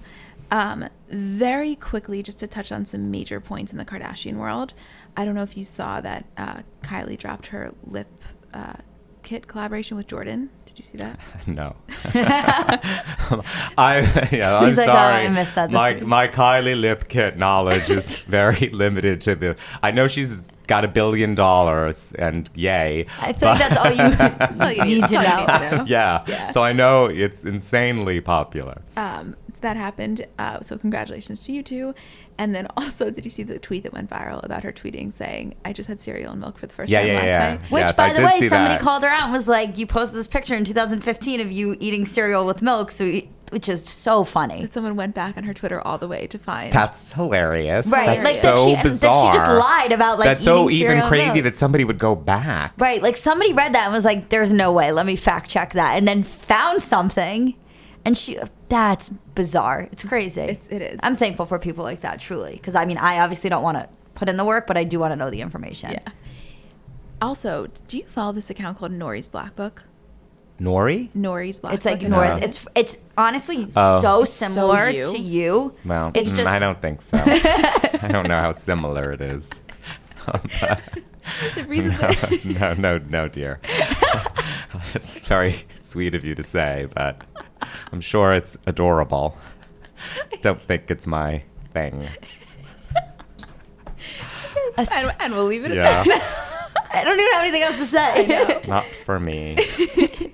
Um, 0.52 0.88
very 1.10 1.76
quickly, 1.76 2.22
just 2.22 2.40
to 2.40 2.48
touch 2.48 2.72
on 2.72 2.86
some 2.86 3.12
major 3.12 3.40
points 3.40 3.72
in 3.72 3.78
the 3.78 3.86
Kardashian 3.86 4.36
world. 4.36 4.74
I 5.18 5.26
don't 5.26 5.36
know 5.36 5.44
if 5.44 5.58
you 5.58 5.64
saw 5.64 6.02
that 6.02 6.26
uh, 6.38 6.62
Kylie 6.84 7.18
dropped 7.18 7.48
her 7.48 7.74
lip 7.86 8.08
uh, 8.54 8.76
kit 9.26 9.48
collaboration 9.48 9.98
with 9.98 10.08
Jordan. 10.08 10.50
Did 10.66 10.78
you 10.80 10.86
see 10.86 10.98
that? 11.00 11.20
No. 11.48 11.76
I 13.78 14.30
yeah, 14.32 14.58
I'm 14.60 14.68
He's 14.68 14.78
like, 14.78 14.88
"Oh, 14.90 14.94
sorry. 14.94 15.26
I 15.26 15.28
missed 15.30 15.56
that 15.56 15.72
my 15.72 15.94
week." 15.96 16.06
my 16.06 16.28
Kylie 16.28 16.80
lip 16.80 17.08
kit 17.10 17.38
knowledge 17.38 17.90
is 17.90 18.18
very 18.40 18.70
limited 18.70 19.22
to 19.22 19.36
the. 19.36 19.56
I 19.84 19.92
know 19.92 20.08
she's 20.08 20.42
got 20.68 20.84
a 20.84 20.88
billion 20.88 21.36
dollars 21.36 22.12
and 22.18 22.50
yay. 22.56 23.06
I 23.22 23.32
think 23.34 23.42
like 23.42 23.60
that's 23.60 23.78
all 23.78 23.92
you, 23.92 24.02
all 24.02 24.08
you 24.08 24.16
need- 24.16 24.16
need, 24.16 24.16
to 24.18 24.38
that's 24.38 24.62
all 24.62 24.68
know. 24.68 24.84
you 24.86 25.02
need 25.02 25.08
to 25.08 25.78
know. 25.78 25.84
Yeah. 25.88 26.24
Yeah. 26.28 26.46
So 26.48 26.64
I 26.64 26.74
know 26.74 27.06
it's 27.06 27.44
insanely 27.44 28.22
popular. 28.22 28.82
Um, 28.98 29.36
so 29.52 29.60
that 29.62 29.78
happened. 29.78 30.26
Uh, 30.40 30.62
so 30.62 30.78
congratulations 30.78 31.46
to 31.46 31.52
you 31.52 31.64
two. 31.64 31.94
And 32.38 32.54
then 32.54 32.68
also, 32.78 33.10
did 33.10 33.24
you 33.26 33.32
see 33.32 33.44
the 33.44 33.58
tweet 33.60 33.84
that 33.84 33.94
went 33.94 34.10
viral 34.10 34.44
about 34.44 34.64
her 34.64 34.72
tweeting 34.74 35.12
saying, 35.14 35.56
"I 35.64 35.74
just 35.74 35.88
had 35.88 36.02
cereal 36.02 36.32
and 36.32 36.42
milk 36.42 36.58
for 36.58 36.68
the 36.68 36.74
first 36.74 36.90
Yeah, 36.92 37.00
time 37.00 37.08
yeah, 37.08 37.16
last 37.16 37.28
yeah. 37.28 37.38
night." 37.50 37.62
Which, 37.72 37.82
Yes, 37.82 37.96
by 37.96 38.10
I 38.10 38.14
the 38.14 38.22
way, 38.26 38.48
somebody 38.48 38.76
that. 38.76 38.82
called 38.82 39.04
her 39.04 39.10
out 39.10 39.24
and 39.24 39.32
was 39.34 39.48
like, 39.48 39.78
"You 39.78 39.88
posted 39.88 40.20
this 40.20 40.28
picture 40.28 40.54
in 40.56 40.66
2015 40.66 41.40
of 41.42 41.52
you 41.52 41.78
eating 41.80 42.06
cereal 42.06 42.46
with 42.46 42.62
milk," 42.62 42.92
so 42.92 43.22
which 43.52 43.70
is 43.70 43.84
so 43.84 44.24
funny. 44.24 44.64
That 44.64 44.74
someone 44.74 44.96
went 44.96 45.14
back 45.14 45.38
on 45.38 45.44
her 45.44 45.54
Twitter 45.54 45.80
all 45.80 45.98
the 46.00 46.08
way 46.08 46.26
to 46.28 46.38
find. 46.40 46.74
That's 46.74 47.12
hilarious. 47.12 47.86
Right, 47.88 48.20
That's 48.20 48.26
like 48.26 48.36
so 48.38 48.56
that 48.72 48.78
she 48.78 48.82
bizarre. 48.84 49.32
that 49.32 49.34
she 49.34 49.38
just 49.38 49.52
lied 49.52 49.92
about 49.92 50.18
like 50.18 50.26
That's 50.26 50.44
so 50.44 50.70
even 50.70 50.88
cereal 50.90 51.08
crazy 51.08 51.26
milk. 51.36 51.44
that 51.44 51.56
somebody 51.56 51.84
would 51.86 52.00
go 52.00 52.16
back. 52.16 52.74
Right, 52.80 53.02
like 53.04 53.16
somebody 53.16 53.54
read 53.54 53.74
that 53.76 53.86
and 53.86 53.94
was 53.94 54.04
like, 54.04 54.30
"There's 54.30 54.52
no 54.52 54.72
way. 54.74 54.92
Let 54.92 55.06
me 55.06 55.16
fact 55.16 55.50
check 55.50 55.74
that," 55.74 55.96
and 55.96 56.08
then 56.08 56.24
found 56.24 56.82
something, 56.82 57.54
and 58.06 58.18
she. 58.18 58.38
That's 58.70 59.10
bizarre. 59.10 59.88
It's 59.92 60.04
crazy. 60.04 60.42
It's- 60.42 60.68
it 60.70 60.82
is. 60.82 61.00
I'm 61.04 61.16
thankful 61.16 61.46
for 61.46 61.60
people 61.60 61.84
like 61.84 62.02
that, 62.02 62.20
truly, 62.20 62.54
because 62.54 62.76
I 62.76 62.86
mean, 62.86 62.98
I 62.98 63.20
obviously 63.20 63.50
don't 63.50 63.64
want 63.64 63.78
to 63.78 63.90
put 64.14 64.30
in 64.30 64.38
the 64.38 64.46
work, 64.46 64.68
but 64.68 64.78
I 64.78 64.84
do 64.86 65.00
want 65.00 65.12
to 65.12 65.16
know 65.16 65.30
the 65.30 65.42
information. 65.42 65.92
Yeah. 65.92 66.00
Also, 67.22 67.68
do 67.88 67.98
you 67.98 68.04
follow 68.06 68.32
this 68.34 68.50
account 68.50 68.78
called 68.78 68.92
Nori's 68.92 69.28
Black 69.28 69.56
Book? 69.56 69.84
Nori? 70.60 71.10
Nori's 71.16 71.60
Black 71.60 71.74
It's 71.74 71.86
like 71.86 72.02
and 72.02 72.12
North. 72.12 72.40
No. 72.40 72.46
It's 72.46 72.66
it's 72.76 72.98
honestly 73.18 73.68
Oh. 73.76 74.02
so 74.02 74.22
It's 74.22 74.32
so 74.34 74.48
similar 74.48 74.90
you. 74.90 75.04
to 75.04 75.18
you. 75.20 75.76
Well, 75.84 76.12
it's 76.14 76.32
mm, 76.32 76.36
just 76.38 76.48
I 76.50 76.60
don't 76.60 76.82
think 76.82 77.02
so. 77.02 77.18
I 77.18 78.08
don't 78.10 78.28
know 78.28 78.40
how 78.40 78.54
similar 78.54 79.12
it 79.12 79.22
is. 79.22 79.50
the 81.56 81.66
reason 81.68 81.90
that 82.00 82.46
no, 82.46 82.74
no, 82.74 82.98
no, 83.10 83.28
dear. 83.28 83.60
it's 84.94 85.18
very 85.20 85.66
sweet 85.76 86.16
of 86.16 86.24
you 86.24 86.36
to 86.36 86.44
say, 86.44 86.88
but 86.96 87.22
I'm 87.92 88.02
sure 88.02 88.34
it's 88.34 88.58
adorable. 88.66 89.38
Don't 90.42 90.62
think 90.62 90.90
it's 90.92 91.08
my 91.08 91.44
thing. 91.74 92.08
a 94.78 94.82
s- 94.82 94.92
and, 94.96 95.16
and 95.20 95.34
we'll 95.34 95.46
leave 95.46 95.66
it 95.66 95.72
at 95.72 95.76
that. 96.06 96.42
I 96.94 97.04
don't 97.04 97.20
even 97.20 97.32
have 97.34 97.42
anything 97.42 97.62
else 97.64 97.78
to 97.80 97.86
say. 97.86 98.62
not 98.68 98.86
for 99.06 99.20
me. 99.20 99.58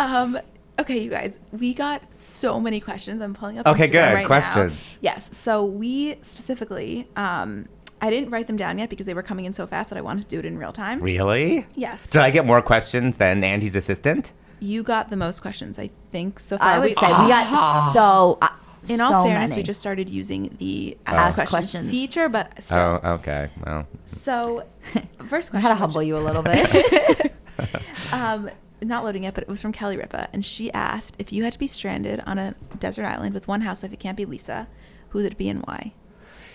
Um, 0.00 0.38
okay, 0.78 1.02
you 1.02 1.10
guys, 1.10 1.40
we 1.50 1.74
got 1.74 2.14
so 2.14 2.60
many 2.60 2.78
questions. 2.78 3.20
I'm 3.20 3.34
pulling 3.34 3.58
up. 3.58 3.66
Okay, 3.66 3.88
Instagram 3.88 3.90
good. 3.90 3.98
right 4.14 4.20
now. 4.22 4.26
Questions. 4.28 4.96
Yes. 5.00 5.36
So 5.36 5.64
we 5.64 6.14
specifically, 6.22 7.08
um, 7.16 7.66
I 8.00 8.10
didn't 8.10 8.30
write 8.30 8.46
them 8.46 8.56
down 8.56 8.78
yet 8.78 8.90
because 8.90 9.06
they 9.06 9.14
were 9.14 9.24
coming 9.24 9.44
in 9.44 9.52
so 9.52 9.66
fast 9.66 9.90
that 9.90 9.96
I 9.96 10.02
wanted 10.02 10.22
to 10.22 10.28
do 10.28 10.38
it 10.38 10.44
in 10.44 10.56
real 10.56 10.72
time. 10.72 11.00
Really? 11.02 11.66
Yes. 11.74 12.10
Did 12.10 12.22
I 12.22 12.30
get 12.30 12.46
more 12.46 12.62
questions 12.62 13.16
than 13.16 13.42
Andy's 13.42 13.74
assistant? 13.74 14.32
You 14.60 14.82
got 14.82 15.10
the 15.10 15.16
most 15.16 15.40
questions, 15.40 15.78
I 15.78 15.88
think, 16.10 16.38
so 16.40 16.58
far. 16.58 16.66
I 16.68 16.78
would 16.78 16.88
We- 16.90 16.94
say 16.94 17.06
we 17.06 17.28
got 17.28 17.92
so. 17.92 18.38
Uh, 18.42 18.48
in 18.88 19.00
all 19.00 19.10
so 19.24 19.28
fairness, 19.28 19.50
many. 19.50 19.60
we 19.60 19.64
just 19.64 19.80
started 19.80 20.08
using 20.08 20.54
the 20.58 20.96
ask, 21.04 21.16
Ask 21.38 21.50
questions, 21.50 21.50
questions. 21.50 21.90
feature, 21.90 22.28
but 22.28 22.62
still. 22.62 23.00
Oh, 23.02 23.10
okay. 23.14 23.50
Well, 23.66 23.86
So, 24.06 24.64
first 25.26 25.50
question. 25.50 25.56
I 25.56 25.60
had 25.60 25.68
to 25.70 25.74
humble 25.74 26.02
you 26.02 26.16
a 26.16 26.20
little 26.20 26.42
bit. 26.44 27.34
um, 28.12 28.48
not 28.80 29.04
loading 29.04 29.24
yet, 29.24 29.34
but 29.34 29.42
it 29.42 29.48
was 29.48 29.60
from 29.60 29.72
Kelly 29.72 29.96
Ripa, 29.96 30.28
and 30.32 30.44
she 30.44 30.72
asked 30.72 31.14
if 31.18 31.32
you 31.32 31.42
had 31.44 31.52
to 31.54 31.58
be 31.58 31.66
stranded 31.66 32.20
on 32.24 32.38
a 32.38 32.54
desert 32.78 33.04
island 33.04 33.34
with 33.34 33.48
one 33.48 33.62
housewife, 33.62 33.92
it 33.92 33.98
can't 33.98 34.16
be 34.16 34.24
Lisa, 34.24 34.68
who 35.10 35.18
would 35.18 35.32
it 35.32 35.36
be 35.38 35.48
and 35.48 35.62
why? 35.66 35.92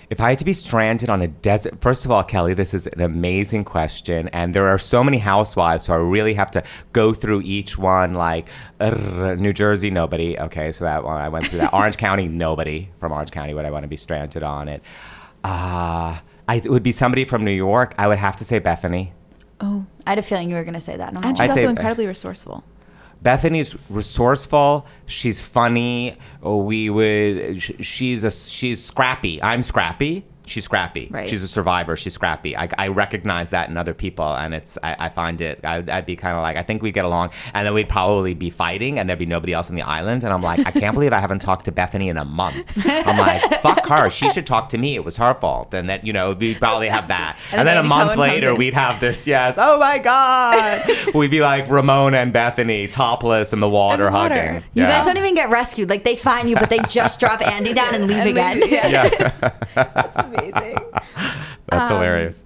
If 0.09 0.19
I 0.21 0.29
had 0.29 0.39
to 0.39 0.45
be 0.45 0.53
stranded 0.53 1.09
on 1.09 1.21
a 1.21 1.27
desert, 1.27 1.81
first 1.81 2.05
of 2.05 2.11
all, 2.11 2.23
Kelly, 2.23 2.53
this 2.53 2.73
is 2.73 2.87
an 2.87 3.01
amazing 3.01 3.63
question. 3.63 4.27
And 4.29 4.53
there 4.53 4.67
are 4.67 4.77
so 4.77 5.03
many 5.03 5.17
housewives, 5.17 5.85
so 5.85 5.93
I 5.93 5.97
really 5.97 6.33
have 6.35 6.51
to 6.51 6.63
go 6.91 7.13
through 7.13 7.41
each 7.41 7.77
one. 7.77 8.13
Like 8.13 8.47
uh, 8.79 9.35
New 9.37 9.53
Jersey, 9.53 9.89
nobody. 9.89 10.37
Okay, 10.37 10.71
so 10.71 10.85
that 10.85 11.03
one, 11.03 11.19
I 11.21 11.29
went 11.29 11.47
through 11.47 11.59
that. 11.59 11.73
Orange 11.73 11.97
County, 11.97 12.27
nobody 12.27 12.89
from 12.99 13.11
Orange 13.11 13.31
County 13.31 13.53
would 13.53 13.65
I 13.65 13.71
want 13.71 13.83
to 13.83 13.87
be 13.87 13.97
stranded 13.97 14.43
on 14.43 14.67
it. 14.67 14.81
Uh, 15.43 16.19
I, 16.47 16.55
it 16.57 16.69
would 16.69 16.83
be 16.83 16.91
somebody 16.91 17.25
from 17.25 17.43
New 17.43 17.51
York. 17.51 17.93
I 17.97 18.07
would 18.07 18.17
have 18.17 18.35
to 18.37 18.45
say 18.45 18.59
Bethany. 18.59 19.13
Oh, 19.61 19.85
I 20.05 20.11
had 20.11 20.19
a 20.19 20.23
feeling 20.23 20.49
you 20.49 20.55
were 20.55 20.63
going 20.63 20.73
to 20.73 20.81
say 20.81 20.97
that. 20.97 21.09
I 21.09 21.11
don't 21.13 21.25
and 21.25 21.37
she's 21.37 21.41
I'd 21.43 21.49
also 21.51 21.61
say- 21.63 21.69
incredibly 21.69 22.05
resourceful. 22.05 22.63
Bethany's 23.23 23.75
resourceful. 23.89 24.85
She's 25.05 25.39
funny. 25.39 26.17
We 26.41 26.89
would. 26.89 27.61
She's 27.61 28.23
a. 28.23 28.31
She's 28.31 28.83
scrappy. 28.83 29.41
I'm 29.41 29.63
scrappy. 29.63 30.25
She's 30.45 30.65
scrappy. 30.65 31.07
Right. 31.11 31.27
She's 31.29 31.41
a 31.43 31.47
survivor. 31.47 31.95
She's 31.95 32.13
scrappy. 32.13 32.55
I, 32.57 32.67
I 32.77 32.87
recognize 32.89 33.51
that 33.51 33.69
in 33.69 33.77
other 33.77 33.93
people, 33.93 34.25
and 34.35 34.53
it's. 34.53 34.77
I, 34.83 34.95
I 34.99 35.09
find 35.09 35.39
it. 35.41 35.63
I'd, 35.63 35.89
I'd 35.89 36.05
be 36.05 36.15
kind 36.15 36.35
of 36.35 36.41
like. 36.43 36.57
I 36.57 36.63
think 36.63 36.81
we 36.83 36.91
get 36.91 37.05
along, 37.05 37.31
and 37.53 37.65
then 37.65 37.73
we'd 37.73 37.89
probably 37.89 38.33
be 38.33 38.49
fighting, 38.49 38.99
and 38.99 39.07
there'd 39.09 39.19
be 39.19 39.25
nobody 39.25 39.53
else 39.53 39.69
on 39.69 39.75
the 39.75 39.81
island, 39.81 40.23
and 40.23 40.33
I'm 40.33 40.41
like, 40.41 40.59
I 40.65 40.71
can't 40.71 40.93
believe 40.93 41.13
I 41.13 41.19
haven't 41.19 41.39
talked 41.41 41.65
to 41.65 41.71
Bethany 41.71 42.09
in 42.09 42.17
a 42.17 42.25
month. 42.25 42.65
I'm 42.85 43.17
like, 43.17 43.41
fuck 43.61 43.85
her. 43.87 44.09
She 44.09 44.29
should 44.31 44.45
talk 44.47 44.69
to 44.69 44.77
me. 44.77 44.95
It 44.95 45.03
was 45.05 45.17
her 45.17 45.33
fault, 45.35 45.73
and 45.73 45.89
that 45.89 46.05
you 46.05 46.13
know 46.13 46.33
we'd 46.33 46.59
probably 46.59 46.89
have 46.89 47.07
that, 47.07 47.37
And 47.51 47.59
and, 47.59 47.67
then 47.67 47.75
then 47.77 47.85
a 47.85 47.87
month 47.87 48.09
Cohen 48.09 48.19
later 48.19 48.55
we'd 48.55 48.73
have 48.73 48.99
this. 48.99 49.25
Yes. 49.27 49.55
Oh 49.57 49.79
my 49.79 49.97
god. 49.99 50.89
we'd 51.13 51.31
be 51.31 51.39
like 51.39 51.69
Ramona 51.69 52.17
and 52.17 52.33
Bethany 52.33 52.87
topless 52.87 53.53
in 53.53 53.59
the 53.59 53.69
water, 53.69 54.05
the 54.05 54.11
water. 54.11 54.35
hugging. 54.35 54.63
You 54.73 54.83
Yeah. 54.83 54.97
guys 54.97 55.05
don't 55.05 55.17
even 55.17 55.35
get 55.35 55.49
rescued. 55.49 55.89
Like 55.89 56.03
they 56.03 56.15
find 56.15 56.49
you, 56.49 56.55
but 56.55 56.69
they 56.69 56.79
just 56.89 57.19
drop 57.19 57.41
Andy 57.41 57.73
down 57.73 57.95
and 57.95 58.07
leave 58.07 58.17
And 58.17 58.29
again. 58.29 58.59
leave- 58.59 58.71
yeah. 58.71 58.87
Yeah, 59.13 59.51
That's 59.75 60.17
amazing. 60.37 60.77
that's 61.69 61.89
Um, 61.89 61.97
hilarious. 61.97 62.43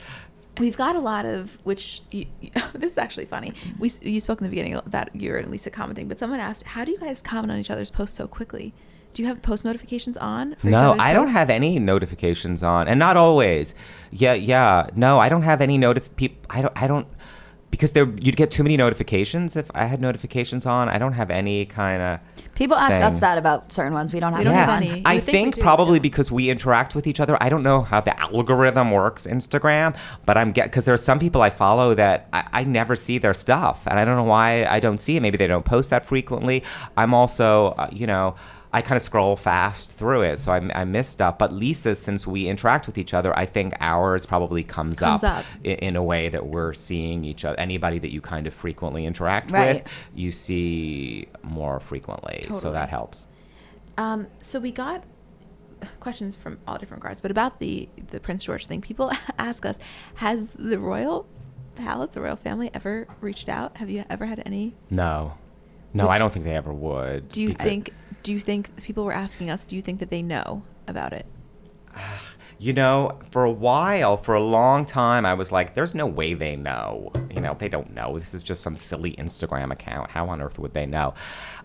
We've 0.59 0.77
got 0.77 0.95
a 0.95 0.99
lot 0.99 1.25
of 1.25 1.59
which 1.65 2.01
you, 2.11 2.25
you- 2.41 2.49
this 2.73 2.93
is 2.93 2.97
actually 2.97 3.25
funny. 3.25 3.53
We 3.79 3.91
you 4.01 4.19
spoke 4.19 4.39
in 4.41 4.45
the 4.45 4.49
beginning 4.49 4.75
about 4.75 5.15
you 5.15 5.35
and 5.35 5.51
Lisa 5.51 5.69
commenting, 5.69 6.07
but 6.07 6.17
someone 6.19 6.39
asked, 6.39 6.63
"How 6.63 6.83
do 6.85 6.91
you 6.91 6.97
guys 6.97 7.21
comment 7.21 7.51
on 7.51 7.59
each 7.59 7.69
other's 7.71 7.91
posts 7.91 8.17
so 8.17 8.27
quickly? 8.27 8.73
Do 9.13 9.21
you 9.23 9.27
have 9.29 9.41
post 9.41 9.65
notifications 9.65 10.17
on?" 10.17 10.55
For 10.55 10.67
No, 10.67 10.95
I 10.99 11.13
don't 11.13 11.27
have 11.29 11.49
any 11.51 11.77
notifications 11.79 12.63
on, 12.63 12.88
and 12.88 12.97
not 12.99 13.17
always. 13.17 13.75
Yeah, 14.11 14.33
yeah. 14.33 14.88
No, 14.95 15.19
I 15.19 15.29
don't 15.29 15.43
have 15.43 15.61
any 15.61 15.77
notif. 15.77 16.09
Peop- 16.15 16.45
I 16.49 16.61
don't. 16.63 16.73
I 16.75 16.88
don't. 16.88 17.07
Because 17.70 17.91
there, 17.91 18.05
you'd 18.05 18.38
get 18.38 18.49
too 18.49 18.63
many 18.63 18.78
notifications 18.78 19.55
if 19.55 19.70
I 19.76 19.86
had 19.86 20.01
notifications 20.01 20.65
on. 20.65 20.89
I 20.89 20.97
don't 20.97 21.13
have 21.13 21.30
any 21.30 21.65
kind 21.65 22.01
of. 22.01 22.20
People 22.55 22.76
ask 22.76 22.95
us 22.95 23.20
that 23.20 23.38
about 23.38 23.72
certain 23.72 23.93
ones. 23.93 24.13
We 24.13 24.20
don't 24.20 24.32
have. 24.32 24.39
We 24.39 24.45
don't 24.45 24.53
them 24.53 24.70
have 24.70 24.82
any. 24.82 25.03
I 25.05 25.15
would 25.15 25.24
think 25.24 25.36
think 25.36 25.55
do, 25.55 25.61
probably 25.61 25.97
yeah. 25.97 26.03
because 26.03 26.32
we 26.32 26.49
interact 26.49 26.95
with 26.95 27.05
each 27.05 27.20
other. 27.20 27.38
I 27.41 27.49
don't 27.49 27.63
know 27.63 27.82
how 27.82 28.01
the 28.01 28.18
algorithm 28.20 28.91
works 28.91 29.28
Instagram, 29.28 29.95
but 30.26 30.38
I'm 30.38 30.53
get 30.53 30.65
because 30.65 30.86
there 30.86 30.93
are 30.93 30.97
some 30.97 31.20
people 31.20 31.41
I 31.41 31.49
follow 31.49 31.93
that 31.93 32.28
I, 32.34 32.47
I 32.51 32.63
never 32.63 32.95
see 32.95 33.18
their 33.18 33.34
stuff, 33.34 33.86
and 33.86 33.99
I 33.99 34.05
don't 34.05 34.15
know 34.15 34.24
why 34.24 34.65
I 34.65 34.80
don't 34.80 34.97
see 34.97 35.18
it. 35.18 35.22
Maybe 35.22 35.38
they 35.38 35.47
don't 35.47 35.65
post 35.65 35.89
that 35.91 36.05
frequently. 36.05 36.63
I'm 36.95 37.13
also, 37.13 37.76
uh, 37.78 37.89
you 37.91 38.07
know. 38.07 38.36
I 38.78 38.82
kind 38.84 38.95
of 38.95 39.01
scroll 39.01 39.36
fast 39.36 39.91
through 39.91 40.21
it, 40.21 40.39
so 40.39 40.51
I, 40.51 40.57
I 40.82 40.86
miss 40.86 41.09
stuff. 41.09 41.39
But 41.39 41.51
Lisa, 41.51 41.95
since 41.95 42.28
we 42.28 42.47
interact 42.47 42.86
with 42.86 42.99
each 42.99 43.11
other, 43.11 43.36
I 43.36 43.47
think 43.47 43.73
ours 43.80 44.28
probably 44.28 44.63
comes, 44.63 44.99
Comes 44.99 45.23
up, 45.23 45.39
up. 45.39 45.45
In, 45.63 45.78
in 45.80 45.95
a 45.95 46.03
way 46.03 46.30
that 46.30 46.45
we're 46.45 46.73
seeing 46.73 47.25
each 47.25 47.43
other. 47.43 47.59
Anybody 47.59 47.97
that 47.97 48.11
you 48.11 48.21
kind 48.21 48.45
of 48.45 48.53
frequently 48.53 49.07
interact 49.07 49.49
Right. 49.49 49.84
with, 49.84 49.91
you 50.13 50.32
see 50.32 51.28
more 51.41 51.80
frequently, 51.80 52.43
so 52.59 52.71
that 52.71 52.89
helps. 52.89 53.25
Um, 53.97 54.28
so 54.41 54.59
we 54.59 54.71
got 54.71 55.03
questions 55.99 56.36
from 56.36 56.59
all 56.67 56.78
different 56.78 57.01
regards, 57.01 57.19
but 57.19 57.32
about 57.32 57.59
the 57.59 57.89
the 58.11 58.19
Prince 58.19 58.43
George 58.43 58.67
thing, 58.67 58.80
people 58.82 59.11
ask 59.39 59.65
us: 59.65 59.80
Has 60.15 60.53
the 60.53 60.78
royal 60.78 61.25
palace, 61.73 62.11
the 62.11 62.21
royal 62.21 62.36
family, 62.36 62.69
ever 62.75 63.07
reached 63.21 63.49
out? 63.49 63.78
Have 63.78 63.89
you 63.89 64.05
ever 64.07 64.28
had 64.28 64.43
any? 64.45 64.75
No, 64.91 65.34
no, 65.95 66.05
Would 66.05 66.11
I 66.11 66.17
don't 66.19 66.32
think 66.32 66.45
they 66.45 66.55
ever 66.55 66.71
would. 66.73 67.30
Do 67.30 67.41
you 67.41 67.53
think? 67.53 67.91
Do 68.28 68.34
you 68.34 68.41
think 68.41 68.75
people 68.84 69.05
were 69.05 69.13
asking 69.13 69.49
us? 69.49 69.63
Do 69.63 69.78
you 69.78 69.82
think 69.82 70.01
that 70.01 70.09
they 70.09 70.21
know 70.21 70.63
about 70.86 71.13
it? 71.13 71.25
You 72.59 72.73
know, 72.73 73.19
for 73.30 73.43
a 73.43 73.51
while, 73.51 74.17
for 74.17 74.34
a 74.34 74.41
long 74.41 74.84
time, 74.88 75.28
I 75.28 75.36
was 75.36 75.51
like, 75.51 75.75
"There's 75.75 75.93
no 75.93 76.07
way 76.07 76.34
they 76.34 76.55
know." 76.55 77.11
You 77.30 77.39
know, 77.39 77.55
they 77.57 77.69
don't 77.69 77.93
know. 77.93 78.17
This 78.17 78.34
is 78.34 78.41
just 78.41 78.63
some 78.63 78.75
silly 78.75 79.11
Instagram 79.13 79.71
account. 79.71 80.09
How 80.09 80.28
on 80.30 80.41
earth 80.41 80.57
would 80.57 80.73
they 80.73 80.88
know? 80.88 81.13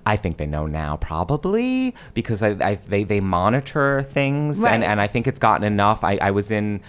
I 0.04 0.16
think 0.16 0.36
they 0.36 0.44
know 0.44 0.66
now, 0.66 0.98
probably 0.98 1.94
because 2.12 2.42
I, 2.42 2.50
I 2.60 2.74
they 2.88 3.04
they 3.04 3.20
monitor 3.20 4.02
things, 4.02 4.60
Right. 4.60 4.74
and 4.74 4.84
and 4.84 5.00
I 5.00 5.06
think 5.06 5.26
it's 5.26 5.38
gotten 5.38 5.64
enough. 5.64 6.04
I 6.04 6.18
I 6.18 6.30
was 6.30 6.50
in. 6.50 6.82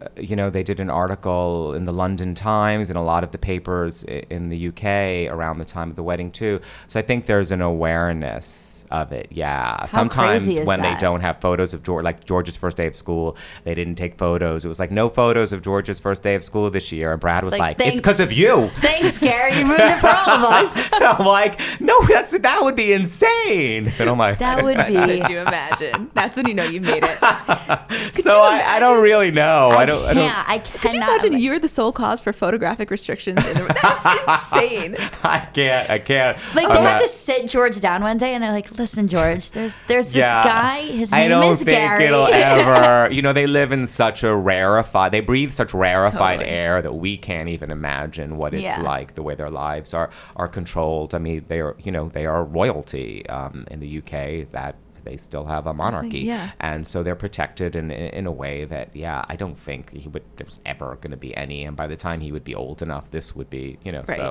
uh, 0.00 0.06
You 0.16 0.36
know, 0.36 0.48
they 0.48 0.62
did 0.62 0.80
an 0.80 0.88
article 0.88 1.74
in 1.74 1.84
the 1.84 1.92
London 1.92 2.34
Times 2.34 2.88
and 2.88 2.96
a 2.96 3.02
lot 3.02 3.24
of 3.24 3.30
the 3.30 3.38
papers 3.38 4.02
in 4.04 4.48
the 4.48 4.68
UK 4.68 5.28
around 5.30 5.58
the 5.58 5.66
time 5.66 5.90
of 5.90 5.96
the 5.96 6.02
wedding 6.02 6.30
too. 6.32 6.60
So 6.86 6.98
I 6.98 7.02
think 7.02 7.26
there's 7.26 7.50
an 7.52 7.60
awareness 7.60 8.69
of 8.90 9.12
it. 9.12 9.28
Yeah. 9.30 9.86
Sometimes 9.86 10.44
crazy 10.44 10.60
is 10.60 10.66
when 10.66 10.80
that? 10.82 10.94
they 10.94 11.00
don't 11.00 11.20
have 11.20 11.40
photos 11.40 11.72
of 11.74 11.82
George, 11.82 12.04
like 12.04 12.24
George's 12.24 12.56
first 12.56 12.76
day 12.76 12.86
of 12.86 12.94
school, 12.94 13.36
they 13.64 13.74
didn't 13.74 13.96
take 13.96 14.18
photos. 14.18 14.64
It 14.64 14.68
was 14.68 14.78
like 14.78 14.90
no 14.90 15.08
photos 15.08 15.52
of 15.52 15.62
George's 15.62 15.98
first 15.98 16.22
day 16.22 16.34
of 16.34 16.44
school 16.44 16.70
this 16.70 16.92
year, 16.92 17.12
and 17.12 17.20
Brad 17.20 17.44
was 17.44 17.52
like, 17.52 17.60
like, 17.60 17.80
"It's 17.80 17.96
because 17.96 18.20
of 18.20 18.32
you." 18.32 18.68
Thanks, 18.76 19.18
Gary. 19.18 19.58
You 19.58 19.66
ruined 19.66 19.82
it 19.82 19.98
for 19.98 20.08
all 20.08 20.30
of 20.30 20.44
us. 20.44 20.92
And 20.92 21.04
I'm 21.04 21.26
like, 21.26 21.60
"No, 21.80 22.00
that's 22.06 22.36
that 22.36 22.62
would 22.62 22.76
be 22.76 22.92
insane." 22.92 23.92
But 23.96 24.08
I'm 24.08 24.18
like, 24.18 24.38
That 24.38 24.62
would 24.62 24.76
be. 24.86 24.94
Could 24.94 25.30
you 25.30 25.38
imagine? 25.38 26.10
That's 26.14 26.36
when 26.36 26.46
you 26.46 26.54
know 26.54 26.64
you 26.64 26.80
made 26.80 27.02
it. 27.04 27.18
so 28.14 28.40
I, 28.40 28.62
I 28.66 28.80
don't 28.80 29.02
really 29.02 29.30
know. 29.30 29.70
I, 29.70 29.84
don't. 29.86 30.04
I 30.04 30.14
don't. 30.14 30.28
can't. 30.28 30.48
I 30.48 30.58
cannot. 30.58 30.80
Could 30.80 30.92
you 30.92 31.02
imagine 31.02 31.38
you're 31.38 31.58
the 31.58 31.68
sole 31.68 31.92
cause 31.92 32.20
for 32.20 32.32
photographic 32.32 32.90
restrictions 32.90 33.44
in 33.46 33.54
the 33.54 33.78
That's 33.82 34.52
insane. 34.52 34.96
I 35.22 35.38
can't. 35.52 35.90
I 35.90 35.98
can't. 35.98 36.38
Like 36.54 36.68
I'm 36.68 36.74
they 36.74 36.82
have 36.82 37.00
to 37.00 37.08
sit 37.08 37.48
George 37.48 37.80
down 37.80 38.02
one 38.02 38.18
day 38.18 38.34
and 38.34 38.42
they're 38.42 38.52
like, 38.52 38.68
"Listen, 38.80 39.06
George, 39.08 39.44
there's 39.52 39.74
there's 39.88 40.08
this 40.08 40.16
Yeah. 40.24 40.42
guy. 40.42 40.80
His 41.00 41.12
I 41.12 41.20
name 41.20 41.30
don't 41.30 41.52
is 41.52 41.58
think 41.58 41.70
Gary." 41.78 42.04
it'll 42.06 42.26
ever. 42.54 43.12
You 43.12 43.22
know, 43.22 43.32
they 43.40 43.46
live 43.46 43.70
in 43.72 43.86
such 43.88 44.22
a 44.24 44.34
rarefied. 44.34 45.12
They 45.12 45.20
breathe 45.20 45.52
such 45.52 45.72
rarefied 45.74 46.38
Totally. 46.40 46.56
air 46.64 46.82
that 46.82 46.94
we 46.94 47.16
can't 47.16 47.48
even 47.48 47.70
imagine 47.70 48.36
what 48.40 48.54
it's 48.54 48.62
Yeah. 48.62 48.80
like. 48.92 49.14
The 49.14 49.22
way 49.22 49.34
their 49.34 49.50
lives 49.50 49.94
are 49.94 50.08
are 50.36 50.48
controlled. 50.48 51.14
I 51.14 51.18
mean, 51.18 51.44
they 51.48 51.60
are. 51.60 51.76
You 51.86 51.92
know, 51.92 52.04
they 52.08 52.26
are 52.26 52.42
royalty 52.44 53.10
um, 53.28 53.66
in 53.70 53.78
the 53.80 53.90
UK. 54.00 54.50
That 54.58 54.74
they 55.04 55.16
still 55.16 55.46
have 55.46 55.66
a 55.66 55.72
monarchy, 55.72 56.20
yeah. 56.20 56.50
and 56.60 56.86
so 56.86 57.02
they're 57.02 57.14
protected 57.26 57.74
in, 57.74 57.90
in 57.90 58.08
in 58.20 58.26
a 58.26 58.32
way 58.32 58.64
that, 58.66 58.86
yeah, 58.94 59.24
I 59.32 59.34
don't 59.42 59.58
think 59.58 59.82
he 60.02 60.08
would. 60.08 60.22
There's 60.36 60.60
ever 60.66 60.88
going 61.00 61.10
to 61.12 61.16
be 61.28 61.34
any. 61.44 61.64
And 61.64 61.74
by 61.76 61.86
the 61.86 61.96
time 61.96 62.20
he 62.20 62.30
would 62.32 62.44
be 62.44 62.54
old 62.54 62.82
enough, 62.82 63.04
this 63.10 63.34
would 63.36 63.48
be. 63.50 63.78
You 63.84 63.92
know, 63.92 64.04
Right. 64.06 64.18
so 64.18 64.28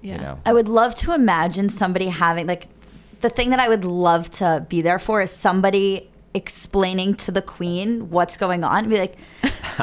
Yeah. 0.00 0.14
you 0.14 0.20
know. 0.20 0.38
I 0.46 0.52
would 0.52 0.68
love 0.68 0.94
to 1.02 1.12
imagine 1.14 1.68
somebody 1.68 2.06
having 2.08 2.46
like 2.46 2.68
the 3.22 3.30
thing 3.30 3.50
that 3.50 3.60
I 3.60 3.68
would 3.68 3.84
love 3.84 4.28
to 4.30 4.66
be 4.68 4.82
there 4.82 4.98
for 4.98 5.22
is 5.22 5.30
somebody 5.30 6.10
explaining 6.34 7.14
to 7.14 7.30
the 7.30 7.42
queen 7.42 8.08
what's 8.10 8.36
going 8.36 8.64
on. 8.64 8.78
and 8.84 8.88
Be 8.90 8.98
like, 8.98 9.16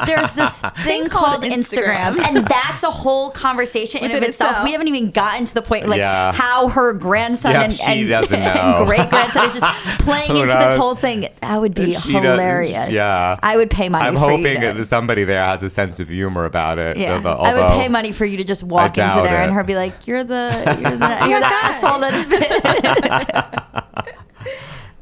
there's 0.06 0.32
this 0.32 0.60
thing 0.82 1.08
called 1.08 1.42
Instagram, 1.44 2.16
Instagram. 2.16 2.26
and 2.26 2.46
that's 2.46 2.82
a 2.82 2.90
whole 2.90 3.30
conversation 3.30 3.98
in 4.00 4.08
Within 4.08 4.22
of 4.24 4.28
itself. 4.30 4.50
itself. 4.50 4.64
We 4.64 4.72
haven't 4.72 4.88
even 4.88 5.10
gotten 5.12 5.44
to 5.44 5.54
the 5.54 5.62
point 5.62 5.88
like 5.88 5.98
Yeah. 5.98 6.32
how 6.32 6.68
her 6.68 6.92
grandson 6.92 7.52
Yeah, 7.52 7.62
and, 7.62 7.80
and, 7.82 8.34
and 8.34 8.86
great 8.86 9.08
grandson 9.10 9.46
is 9.46 9.54
just 9.54 9.98
playing 10.00 10.30
into 10.36 10.46
this 10.52 10.76
whole 10.76 10.94
thing. 10.96 11.28
That 11.40 11.60
would 11.60 11.74
be 11.74 11.92
hilarious. 11.94 12.92
yeah. 12.92 13.36
I 13.42 13.56
would 13.56 13.70
pay 13.70 13.88
money. 13.88 14.04
I'm 14.06 14.14
for 14.14 14.20
hoping 14.20 14.44
you 14.46 14.60
to, 14.60 14.72
that 14.74 14.84
somebody 14.86 15.24
there 15.24 15.44
has 15.44 15.62
a 15.62 15.70
sense 15.70 16.00
of 16.00 16.08
humor 16.08 16.44
about 16.46 16.78
it. 16.78 16.96
Yeah, 16.96 17.14
although- 17.24 17.30
I 17.42 17.54
would 17.54 17.80
pay 17.80 17.88
money 17.88 18.12
for 18.12 18.24
you 18.24 18.36
to 18.38 18.44
just 18.44 18.62
walk 18.64 18.98
into 18.98 19.20
there 19.22 19.40
and 19.40 19.52
her 19.52 19.62
be 19.62 19.76
like, 19.76 20.06
"You're 20.06 20.24
the 20.24 20.62
you're 20.80 20.96
the, 20.96 21.28
you're 21.28 21.40
the 21.40 21.46
oh 21.46 21.60
asshole 21.64 22.00
that's 22.00 22.24
been." 22.28 24.10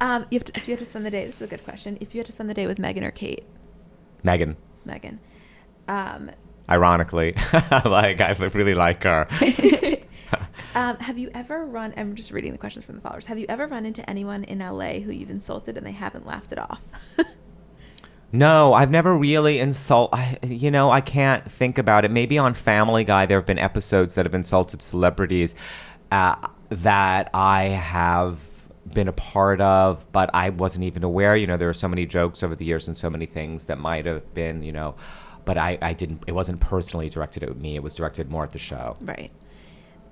Um, 0.00 0.26
you 0.30 0.38
have 0.38 0.44
to, 0.44 0.52
if 0.56 0.68
you 0.68 0.72
had 0.72 0.78
to 0.78 0.86
spend 0.86 1.04
the 1.04 1.10
day, 1.10 1.26
this 1.26 1.36
is 1.36 1.42
a 1.42 1.46
good 1.46 1.64
question. 1.64 1.98
If 2.00 2.14
you 2.14 2.20
had 2.20 2.26
to 2.26 2.32
spend 2.32 2.48
the 2.48 2.54
day 2.54 2.66
with 2.66 2.78
Meghan 2.78 3.02
or 3.02 3.10
Kate, 3.10 3.44
Meghan. 4.24 4.56
Meghan, 4.86 5.18
um, 5.88 6.30
Ironically, 6.70 7.34
like 7.84 8.20
I 8.20 8.32
really 8.52 8.74
like 8.74 9.02
her. 9.04 9.26
um, 10.74 10.98
have 10.98 11.16
you 11.16 11.30
ever 11.32 11.64
run? 11.64 11.94
I'm 11.96 12.14
just 12.14 12.30
reading 12.30 12.52
the 12.52 12.58
questions 12.58 12.84
from 12.84 12.96
the 12.96 13.00
followers. 13.00 13.26
Have 13.26 13.38
you 13.38 13.46
ever 13.48 13.66
run 13.66 13.86
into 13.86 14.08
anyone 14.08 14.44
in 14.44 14.58
LA 14.58 15.00
who 15.00 15.10
you've 15.10 15.30
insulted 15.30 15.76
and 15.76 15.86
they 15.86 15.92
haven't 15.92 16.26
laughed 16.26 16.52
it 16.52 16.58
off? 16.58 16.82
No, 18.30 18.74
I've 18.74 18.90
never 18.90 19.16
really 19.16 19.58
insult. 19.58 20.10
I, 20.12 20.38
you 20.42 20.70
know, 20.70 20.90
I 20.90 21.00
can't 21.00 21.50
think 21.50 21.78
about 21.78 22.04
it. 22.04 22.10
Maybe 22.10 22.36
on 22.36 22.52
Family 22.52 23.02
Guy, 23.02 23.24
there 23.24 23.38
have 23.38 23.46
been 23.46 23.58
episodes 23.58 24.16
that 24.16 24.26
have 24.26 24.34
insulted 24.34 24.82
celebrities 24.82 25.54
uh, 26.12 26.36
that 26.68 27.30
I 27.32 27.64
have 27.64 28.38
been 28.92 29.08
a 29.08 29.12
part 29.12 29.60
of, 29.60 30.04
but 30.12 30.30
I 30.34 30.50
wasn't 30.50 30.84
even 30.84 31.02
aware. 31.04 31.36
You 31.36 31.46
know, 31.46 31.56
there 31.56 31.68
are 31.68 31.74
so 31.74 31.88
many 31.88 32.06
jokes 32.06 32.42
over 32.42 32.54
the 32.54 32.64
years 32.64 32.86
and 32.86 32.96
so 32.96 33.10
many 33.10 33.26
things 33.26 33.64
that 33.64 33.78
might 33.78 34.06
have 34.06 34.34
been, 34.34 34.62
you 34.62 34.72
know, 34.72 34.94
but 35.44 35.56
I, 35.56 35.78
I 35.80 35.92
didn't. 35.92 36.24
It 36.26 36.32
wasn't 36.32 36.60
personally 36.60 37.08
directed 37.08 37.42
at 37.42 37.56
me. 37.56 37.76
It 37.76 37.82
was 37.82 37.94
directed 37.94 38.30
more 38.30 38.44
at 38.44 38.52
the 38.52 38.58
show. 38.58 38.94
Right. 39.00 39.30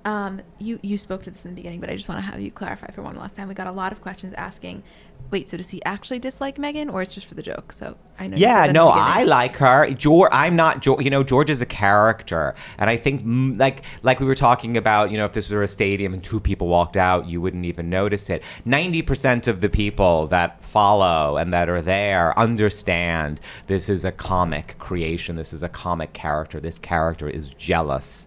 Um, 0.07 0.39
you 0.57 0.79
you 0.81 0.97
spoke 0.97 1.23
to 1.23 1.31
this 1.31 1.43
in 1.43 1.51
the 1.51 1.55
beginning, 1.55 1.81
but 1.81 1.89
I 1.89 1.95
just 1.97 2.07
want 2.07 2.23
to 2.23 2.31
have 2.31 2.39
you 2.39 2.49
clarify 2.49 2.91
for 2.91 3.01
one 3.01 3.17
last 3.17 3.35
time. 3.35 3.49
We 3.49 3.53
got 3.53 3.67
a 3.67 3.73
lot 3.73 3.91
of 3.91 3.99
questions 3.99 4.33
asking, 4.37 4.83
wait, 5.31 5.49
so 5.49 5.57
does 5.57 5.71
he 5.71 5.83
actually 5.83 6.17
dislike 6.17 6.55
Meghan, 6.55 6.89
or 6.93 7.01
it's 7.01 7.13
just 7.13 7.27
for 7.27 7.35
the 7.35 7.43
joke? 7.43 7.73
So 7.73 7.97
I 8.17 8.27
know. 8.27 8.37
Yeah, 8.37 8.71
no, 8.71 8.87
I 8.87 9.25
like 9.25 9.57
her. 9.57 9.91
George, 9.91 10.29
I'm 10.31 10.55
not. 10.55 10.81
George, 10.81 11.03
you 11.03 11.09
know, 11.09 11.23
George 11.23 11.49
is 11.49 11.59
a 11.59 11.65
character, 11.65 12.55
and 12.77 12.89
I 12.89 12.95
think 12.95 13.25
mm, 13.25 13.59
like 13.59 13.83
like 14.01 14.21
we 14.21 14.25
were 14.25 14.33
talking 14.33 14.77
about. 14.77 15.11
You 15.11 15.17
know, 15.17 15.25
if 15.25 15.33
this 15.33 15.49
were 15.49 15.61
a 15.61 15.67
stadium 15.67 16.13
and 16.13 16.23
two 16.23 16.39
people 16.39 16.69
walked 16.69 16.95
out, 16.95 17.27
you 17.27 17.41
wouldn't 17.41 17.65
even 17.65 17.89
notice 17.89 18.29
it. 18.29 18.41
Ninety 18.63 19.01
percent 19.01 19.45
of 19.45 19.59
the 19.59 19.67
people 19.67 20.27
that 20.27 20.63
follow 20.63 21.35
and 21.35 21.51
that 21.51 21.67
are 21.67 21.81
there 21.81 22.37
understand 22.39 23.41
this 23.67 23.89
is 23.89 24.05
a 24.05 24.13
comic 24.13 24.77
creation. 24.79 25.35
This 25.35 25.51
is 25.51 25.63
a 25.63 25.69
comic 25.69 26.13
character. 26.13 26.61
This 26.61 26.79
character 26.79 27.27
is 27.27 27.53
jealous 27.55 28.25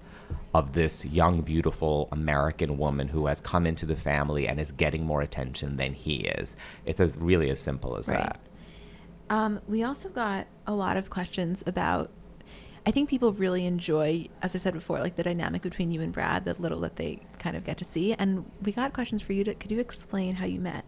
of 0.52 0.72
this 0.72 1.04
young, 1.04 1.42
beautiful 1.42 2.08
American 2.10 2.76
woman 2.76 3.08
who 3.08 3.26
has 3.26 3.40
come 3.40 3.66
into 3.66 3.86
the 3.86 3.94
family 3.96 4.48
and 4.48 4.58
is 4.58 4.72
getting 4.72 5.06
more 5.06 5.22
attention 5.22 5.76
than 5.76 5.92
he 5.92 6.16
is. 6.16 6.56
It's 6.84 7.00
as 7.00 7.16
really 7.16 7.50
as 7.50 7.60
simple 7.60 7.96
as 7.96 8.08
Right. 8.08 8.18
that. 8.18 8.40
Um, 9.28 9.60
we 9.68 9.84
also 9.84 10.08
got 10.08 10.48
a 10.66 10.74
lot 10.74 10.96
of 10.96 11.08
questions 11.10 11.62
about. 11.66 12.10
I 12.86 12.90
think 12.92 13.10
people 13.10 13.32
really 13.34 13.66
enjoy, 13.66 14.26
as 14.40 14.54
I 14.54 14.58
said 14.58 14.72
before, 14.72 14.98
like 15.00 15.14
the 15.16 15.22
dynamic 15.22 15.60
between 15.62 15.90
you 15.90 16.00
and 16.00 16.12
Brad, 16.12 16.46
the 16.46 16.54
little 16.54 16.80
that 16.80 16.96
they 16.96 17.20
kind 17.38 17.54
of 17.54 17.62
get 17.62 17.76
to 17.78 17.84
see. 17.84 18.14
And 18.14 18.50
we 18.62 18.72
got 18.72 18.94
questions 18.94 19.20
for 19.22 19.34
you 19.34 19.44
to. 19.44 19.54
Could 19.54 19.70
you 19.70 19.78
explain 19.78 20.36
how 20.36 20.46
you 20.46 20.60
met? 20.60 20.84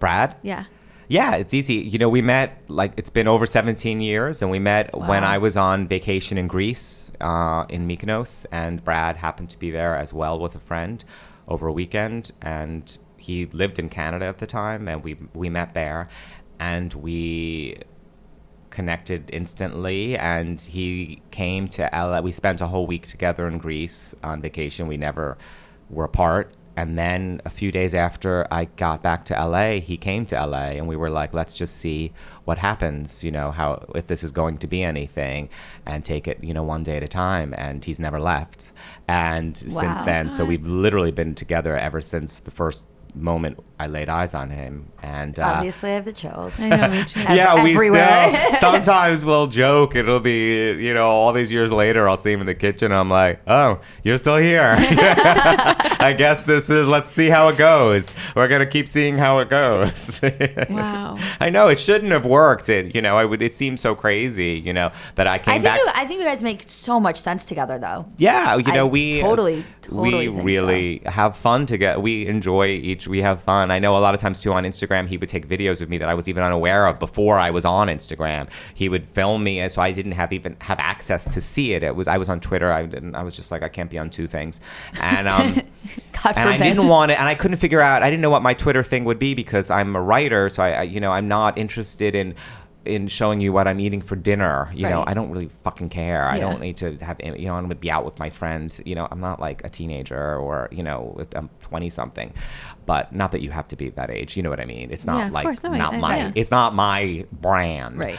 Brad? 0.00 0.36
Yeah. 0.42 0.64
Yeah, 1.08 1.36
it's 1.36 1.54
easy. 1.54 1.74
You 1.74 1.98
know, 1.98 2.08
we 2.08 2.20
met 2.22 2.62
like 2.66 2.92
it's 2.96 3.10
been 3.10 3.28
over 3.28 3.46
17 3.46 4.00
years, 4.00 4.42
and 4.42 4.50
we 4.50 4.58
met 4.58 4.92
when 4.98 5.22
I 5.22 5.38
was 5.38 5.56
on 5.56 5.86
vacation 5.86 6.36
in 6.36 6.48
Greece, 6.48 7.05
uh, 7.20 7.66
in 7.68 7.86
Mykonos, 7.86 8.46
and 8.50 8.84
Brad 8.84 9.16
happened 9.16 9.50
to 9.50 9.58
be 9.58 9.70
there 9.70 9.96
as 9.96 10.12
well 10.12 10.38
with 10.38 10.54
a 10.54 10.60
friend 10.60 11.04
over 11.48 11.66
a 11.66 11.72
weekend, 11.72 12.32
and 12.40 12.98
he 13.16 13.46
lived 13.46 13.78
in 13.78 13.88
Canada 13.88 14.26
at 14.26 14.38
the 14.38 14.46
time, 14.46 14.88
and 14.88 15.04
we 15.04 15.16
we 15.34 15.48
met 15.48 15.74
there, 15.74 16.08
and 16.58 16.92
we 16.94 17.78
connected 18.76 19.30
instantly 19.32 20.18
and 20.18 20.60
he 20.60 21.22
came 21.30 21.66
to 21.66 21.88
LA. 21.94 22.20
We 22.20 22.30
spent 22.30 22.60
a 22.60 22.66
whole 22.66 22.86
week 22.86 23.06
together 23.06 23.48
in 23.48 23.56
Greece 23.56 24.14
on 24.22 24.42
vacation. 24.42 24.86
We 24.86 24.98
never 24.98 25.38
were 25.88 26.04
apart. 26.04 26.52
And 26.76 26.98
then 26.98 27.40
a 27.46 27.50
few 27.50 27.72
days 27.72 27.94
after 27.94 28.46
I 28.50 28.66
got 28.66 29.02
back 29.02 29.24
to 29.26 29.34
LA, 29.34 29.80
he 29.80 29.96
came 29.96 30.26
to 30.26 30.34
LA 30.34 30.76
and 30.76 30.86
we 30.86 30.94
were 30.94 31.08
like, 31.08 31.32
let's 31.32 31.54
just 31.54 31.76
see 31.76 32.12
what 32.46 32.58
happens, 32.58 33.22
you 33.22 33.30
know, 33.30 33.50
how 33.50 33.84
if 33.94 34.06
this 34.06 34.24
is 34.24 34.32
going 34.32 34.56
to 34.58 34.66
be 34.66 34.82
anything 34.82 35.50
and 35.84 36.04
take 36.04 36.26
it, 36.26 36.42
you 36.42 36.54
know, 36.54 36.62
one 36.62 36.82
day 36.82 36.96
at 36.96 37.02
a 37.02 37.08
time. 37.08 37.54
And 37.58 37.84
he's 37.84 38.00
never 38.00 38.18
left. 38.18 38.72
And 39.06 39.56
since 39.56 40.00
then, 40.00 40.30
so 40.30 40.44
we've 40.44 40.66
literally 40.66 41.10
been 41.10 41.34
together 41.34 41.76
ever 41.76 42.00
since 42.00 42.40
the 42.40 42.50
first 42.50 42.84
moment 43.16 43.58
I 43.78 43.88
laid 43.88 44.08
eyes 44.08 44.34
on 44.34 44.50
him. 44.50 44.90
And 45.02 45.38
uh, 45.38 45.44
Obviously, 45.44 45.90
I 45.90 45.94
have 45.94 46.06
the 46.06 46.12
chills. 46.12 46.58
I 46.58 46.68
know, 46.68 46.88
me 46.88 47.04
too. 47.04 47.20
Yeah, 47.28 47.62
we 47.62 47.74
still 47.74 48.54
sometimes 48.58 49.24
we'll 49.24 49.46
joke. 49.46 49.94
It'll 49.94 50.20
be 50.20 50.72
you 50.72 50.94
know 50.94 51.06
all 51.08 51.32
these 51.32 51.52
years 51.52 51.70
later. 51.70 52.08
I'll 52.08 52.16
see 52.16 52.32
him 52.32 52.40
in 52.40 52.46
the 52.46 52.54
kitchen. 52.54 52.90
I'm 52.90 53.10
like, 53.10 53.40
oh, 53.46 53.80
you're 54.02 54.16
still 54.16 54.38
here. 54.38 54.74
I 54.78 56.14
guess 56.16 56.42
this 56.44 56.70
is. 56.70 56.88
Let's 56.88 57.10
see 57.10 57.28
how 57.28 57.48
it 57.48 57.58
goes. 57.58 58.12
We're 58.34 58.48
gonna 58.48 58.66
keep 58.66 58.88
seeing 58.88 59.18
how 59.18 59.38
it 59.40 59.50
goes. 59.50 60.20
Wow. 60.70 61.18
I 61.40 61.50
know 61.50 61.68
it 61.68 61.78
shouldn't 61.78 62.12
have 62.12 62.24
worked. 62.24 62.68
It 62.68 62.94
you 62.94 63.02
know 63.02 63.18
I 63.18 63.24
would. 63.24 63.42
It 63.42 63.54
seems 63.54 63.80
so 63.80 63.94
crazy. 63.94 64.60
You 64.64 64.72
know 64.72 64.90
that 65.16 65.26
I 65.26 65.38
came 65.38 65.52
I 65.52 65.58
think 65.58 65.64
back. 65.64 65.78
you, 65.78 65.90
I 65.94 66.06
think 66.06 66.20
you 66.20 66.26
guys 66.26 66.42
make 66.42 66.64
so 66.66 66.98
much 66.98 67.20
sense 67.20 67.44
together, 67.44 67.78
though. 67.78 68.06
Yeah, 68.16 68.56
you 68.56 68.72
know 68.72 68.86
I 68.86 68.90
we 68.90 69.20
totally, 69.20 69.64
totally 69.82 70.28
we 70.28 70.34
think 70.34 70.46
really 70.46 71.02
have 71.04 71.36
fun 71.36 71.66
together. 71.66 72.00
We 72.00 72.26
enjoy 72.26 72.68
each. 72.68 73.05
We 73.08 73.22
have 73.22 73.42
fun. 73.42 73.70
I 73.70 73.78
know 73.78 73.96
a 73.96 73.98
lot 73.98 74.14
of 74.14 74.20
times 74.20 74.40
too 74.40 74.52
on 74.52 74.64
Instagram, 74.64 75.08
he 75.08 75.16
would 75.16 75.28
take 75.28 75.48
videos 75.48 75.80
of 75.80 75.88
me 75.88 75.98
that 75.98 76.08
I 76.08 76.14
was 76.14 76.28
even 76.28 76.42
unaware 76.42 76.86
of 76.86 76.98
before 76.98 77.38
I 77.38 77.50
was 77.50 77.64
on 77.64 77.88
Instagram. 77.88 78.48
He 78.74 78.88
would 78.88 79.06
film 79.06 79.44
me, 79.44 79.60
and 79.60 79.70
so 79.70 79.82
I 79.82 79.92
didn't 79.92 80.12
have 80.12 80.32
even 80.32 80.56
have 80.60 80.78
access 80.78 81.24
to 81.24 81.40
see 81.40 81.74
it. 81.74 81.82
It 81.82 81.96
was 81.96 82.08
I 82.08 82.18
was 82.18 82.28
on 82.28 82.40
Twitter. 82.40 82.72
I 82.72 82.86
didn't. 82.86 83.14
I 83.14 83.22
was 83.22 83.34
just 83.34 83.50
like 83.50 83.62
I 83.62 83.68
can't 83.68 83.90
be 83.90 83.98
on 83.98 84.10
two 84.10 84.26
things, 84.26 84.60
and 85.00 85.28
um. 85.28 85.60
And 86.34 86.48
I 86.48 86.56
didn't 86.56 86.88
want 86.88 87.12
it, 87.12 87.20
and 87.20 87.28
I 87.28 87.36
couldn't 87.36 87.58
figure 87.58 87.80
out. 87.80 88.02
I 88.02 88.10
didn't 88.10 88.22
know 88.22 88.30
what 88.30 88.42
my 88.42 88.52
Twitter 88.52 88.82
thing 88.82 89.04
would 89.04 89.18
be 89.18 89.34
because 89.34 89.70
I'm 89.70 89.94
a 89.94 90.00
writer, 90.00 90.48
so 90.48 90.60
I, 90.60 90.70
I 90.70 90.82
you 90.82 90.98
know, 90.98 91.12
I'm 91.12 91.28
not 91.28 91.56
interested 91.56 92.16
in 92.16 92.34
in 92.86 93.08
showing 93.08 93.40
you 93.40 93.52
what 93.52 93.66
I'm 93.68 93.80
eating 93.80 94.00
for 94.00 94.16
dinner. 94.16 94.70
You 94.74 94.88
know, 94.88 95.04
I 95.06 95.14
don't 95.14 95.30
really 95.30 95.50
fucking 95.64 95.88
care. 95.88 96.24
I 96.26 96.38
don't 96.38 96.60
need 96.60 96.76
to 96.78 96.96
have, 96.98 97.20
you 97.22 97.46
know, 97.46 97.54
I'm 97.54 97.64
gonna 97.64 97.74
be 97.74 97.90
out 97.90 98.04
with 98.04 98.18
my 98.18 98.30
friends. 98.30 98.80
You 98.84 98.94
know, 98.94 99.08
I'm 99.10 99.20
not 99.20 99.40
like 99.40 99.64
a 99.64 99.68
teenager 99.68 100.36
or 100.36 100.68
you 100.72 100.82
know, 100.82 101.20
I'm 101.34 101.48
20 101.62 101.90
something. 101.90 102.32
But 102.86 103.12
not 103.12 103.32
that 103.32 103.40
you 103.42 103.50
have 103.50 103.66
to 103.68 103.76
be 103.76 103.90
that 103.90 104.10
age. 104.10 104.36
You 104.36 104.42
know 104.44 104.50
what 104.50 104.60
I 104.60 104.64
mean? 104.64 104.90
It's 104.92 105.04
not 105.04 105.18
Yeah, 105.18 105.28
like 105.30 105.44
course. 105.44 105.62
No, 105.62 105.70
not 105.72 105.94
I- 105.94 105.98
my. 105.98 106.16
yeah. 106.16 106.32
It's 106.36 106.50
not 106.50 106.74
my 106.74 107.24
brand. 107.32 107.98
Right. 107.98 108.18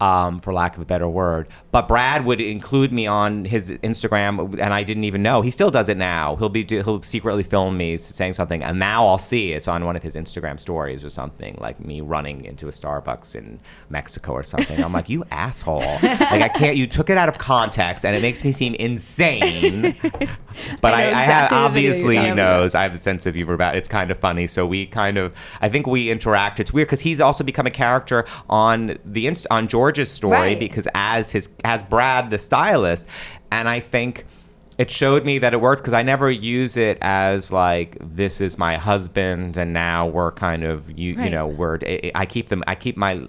um, 0.00 0.40
for 0.40 0.52
lack 0.52 0.76
of 0.76 0.82
a 0.82 0.84
better 0.84 1.08
word. 1.08 1.48
But 1.76 1.88
Brad 1.88 2.24
would 2.24 2.40
include 2.40 2.90
me 2.90 3.06
on 3.06 3.44
his 3.44 3.70
Instagram, 3.70 4.52
and 4.58 4.72
I 4.72 4.82
didn't 4.82 5.04
even 5.04 5.22
know. 5.22 5.42
He 5.42 5.50
still 5.50 5.70
does 5.70 5.90
it 5.90 5.98
now. 5.98 6.36
He'll 6.36 6.48
be 6.48 6.64
he'll 6.64 7.02
secretly 7.02 7.42
film 7.42 7.76
me 7.76 7.98
saying 7.98 8.32
something, 8.32 8.62
and 8.62 8.78
now 8.78 9.06
I'll 9.06 9.18
see 9.18 9.52
it's 9.52 9.68
on 9.68 9.84
one 9.84 9.94
of 9.94 10.02
his 10.02 10.14
Instagram 10.14 10.58
stories 10.58 11.04
or 11.04 11.10
something, 11.10 11.54
like 11.60 11.78
me 11.84 12.00
running 12.00 12.46
into 12.46 12.66
a 12.66 12.70
Starbucks 12.70 13.36
in 13.36 13.60
Mexico 13.90 14.32
or 14.32 14.42
something. 14.42 14.82
I'm 14.82 14.94
like, 14.94 15.10
you 15.10 15.22
asshole! 15.30 15.80
like 15.80 16.40
I 16.40 16.48
can't. 16.48 16.78
You 16.78 16.86
took 16.86 17.10
it 17.10 17.18
out 17.18 17.28
of 17.28 17.36
context, 17.36 18.06
and 18.06 18.16
it 18.16 18.22
makes 18.22 18.42
me 18.42 18.52
seem 18.52 18.72
insane. 18.76 19.94
But 20.80 20.94
I 20.94 21.04
I, 21.08 21.10
know 21.10 21.16
I, 21.16 21.20
have 21.20 21.44
exactly 21.44 21.58
the 21.58 21.68
video 21.68 21.82
you're 21.82 21.92
obviously 21.92 22.16
he 22.16 22.24
about. 22.32 22.36
knows. 22.36 22.74
I 22.74 22.82
have 22.84 22.94
a 22.94 22.98
sense 22.98 23.26
of 23.26 23.34
humor 23.34 23.52
about 23.52 23.74
it. 23.74 23.78
It's 23.78 23.88
kind 23.90 24.10
of 24.10 24.18
funny. 24.18 24.46
So 24.46 24.66
we 24.66 24.86
kind 24.86 25.18
of, 25.18 25.34
I 25.60 25.68
think 25.68 25.86
we 25.86 26.10
interact. 26.10 26.60
It's 26.60 26.72
weird 26.72 26.88
because 26.88 27.02
he's 27.02 27.20
also 27.20 27.44
become 27.44 27.66
a 27.66 27.70
character 27.70 28.24
on 28.48 28.96
the 29.04 29.26
inst- 29.26 29.46
on 29.50 29.68
George's 29.68 30.10
story 30.10 30.32
Right. 30.36 30.58
because 30.58 30.88
as 30.94 31.32
his 31.32 31.50
as 31.66 31.82
Brad 31.82 32.30
the 32.30 32.38
stylist, 32.38 33.06
and 33.50 33.68
I 33.68 33.80
think 33.80 34.24
it 34.78 34.90
showed 34.90 35.24
me 35.24 35.38
that 35.38 35.52
it 35.52 35.60
worked 35.60 35.82
because 35.82 35.94
I 35.94 36.02
never 36.02 36.30
use 36.30 36.76
it 36.76 36.98
as 37.00 37.50
like 37.50 37.96
this 38.00 38.40
is 38.40 38.56
my 38.58 38.76
husband 38.76 39.56
and 39.56 39.72
now 39.72 40.06
we're 40.06 40.32
kind 40.32 40.64
of 40.64 40.90
you 40.98 41.14
you 41.14 41.30
know 41.30 41.46
we're 41.46 41.78
I 41.82 42.12
I 42.14 42.26
keep 42.26 42.50
them 42.50 42.62
I 42.66 42.74
keep 42.74 42.96
my 42.96 43.26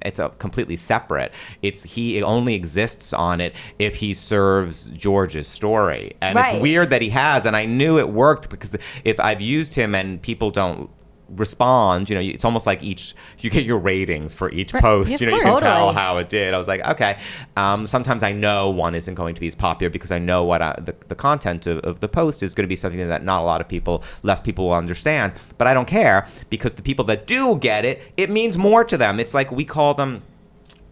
it's 0.00 0.18
a 0.18 0.28
completely 0.38 0.76
separate. 0.76 1.32
It's 1.60 1.82
he 1.82 2.18
it 2.18 2.22
only 2.22 2.54
exists 2.54 3.12
on 3.12 3.40
it 3.40 3.54
if 3.78 3.96
he 3.96 4.14
serves 4.14 4.84
George's 4.84 5.46
story, 5.48 6.16
and 6.20 6.36
Right. 6.36 6.54
it's 6.54 6.62
weird 6.62 6.90
that 6.90 7.02
he 7.02 7.10
has. 7.10 7.44
And 7.44 7.56
I 7.56 7.64
knew 7.64 7.98
it 7.98 8.08
worked 8.08 8.48
because 8.48 8.76
if 9.04 9.18
I've 9.20 9.40
used 9.40 9.74
him 9.74 9.94
and 9.94 10.22
people 10.22 10.50
don't 10.50 10.88
respond, 11.36 12.08
you 12.08 12.14
know, 12.14 12.20
it's 12.20 12.44
almost 12.44 12.66
like 12.66 12.82
each 12.82 13.14
you 13.38 13.50
get 13.50 13.64
your 13.64 13.78
ratings 13.78 14.34
for 14.34 14.50
each 14.50 14.72
Right. 14.72 14.82
post. 14.82 15.10
Yeah, 15.10 15.16
you 15.20 15.26
know, 15.26 15.36
you 15.36 15.42
can 15.42 15.60
tell 15.60 15.92
how 15.92 16.18
it 16.18 16.28
did. 16.28 16.54
I 16.54 16.58
was 16.58 16.66
like, 16.68 16.84
okay. 16.86 17.18
Um, 17.56 17.86
sometimes 17.86 18.22
I 18.22 18.32
know 18.32 18.70
one 18.70 18.94
isn't 18.94 19.14
going 19.14 19.34
to 19.34 19.40
be 19.40 19.46
as 19.46 19.54
popular 19.54 19.90
because 19.90 20.10
I 20.10 20.18
know 20.18 20.44
what 20.44 20.62
I, 20.62 20.74
the 20.78 20.94
the 21.08 21.14
content 21.14 21.66
of, 21.66 21.78
of 21.80 22.00
the 22.00 22.08
post 22.08 22.42
is 22.42 22.54
going 22.54 22.64
to 22.64 22.68
be 22.68 22.76
something 22.76 23.06
that 23.08 23.24
not 23.24 23.42
a 23.42 23.44
lot 23.44 23.60
of 23.60 23.68
people, 23.68 24.02
less 24.22 24.40
people 24.40 24.66
will 24.68 24.74
understand. 24.74 25.32
But 25.58 25.66
I 25.66 25.74
don't 25.74 25.88
care 25.88 26.26
because 26.50 26.74
the 26.74 26.82
people 26.82 27.04
that 27.06 27.26
do 27.26 27.56
get 27.56 27.84
it, 27.84 28.00
it 28.16 28.30
means 28.30 28.56
more 28.56 28.84
to 28.84 28.96
them. 28.96 29.20
It's 29.20 29.34
like 29.34 29.50
we 29.52 29.64
call 29.64 29.94
them. 29.94 30.22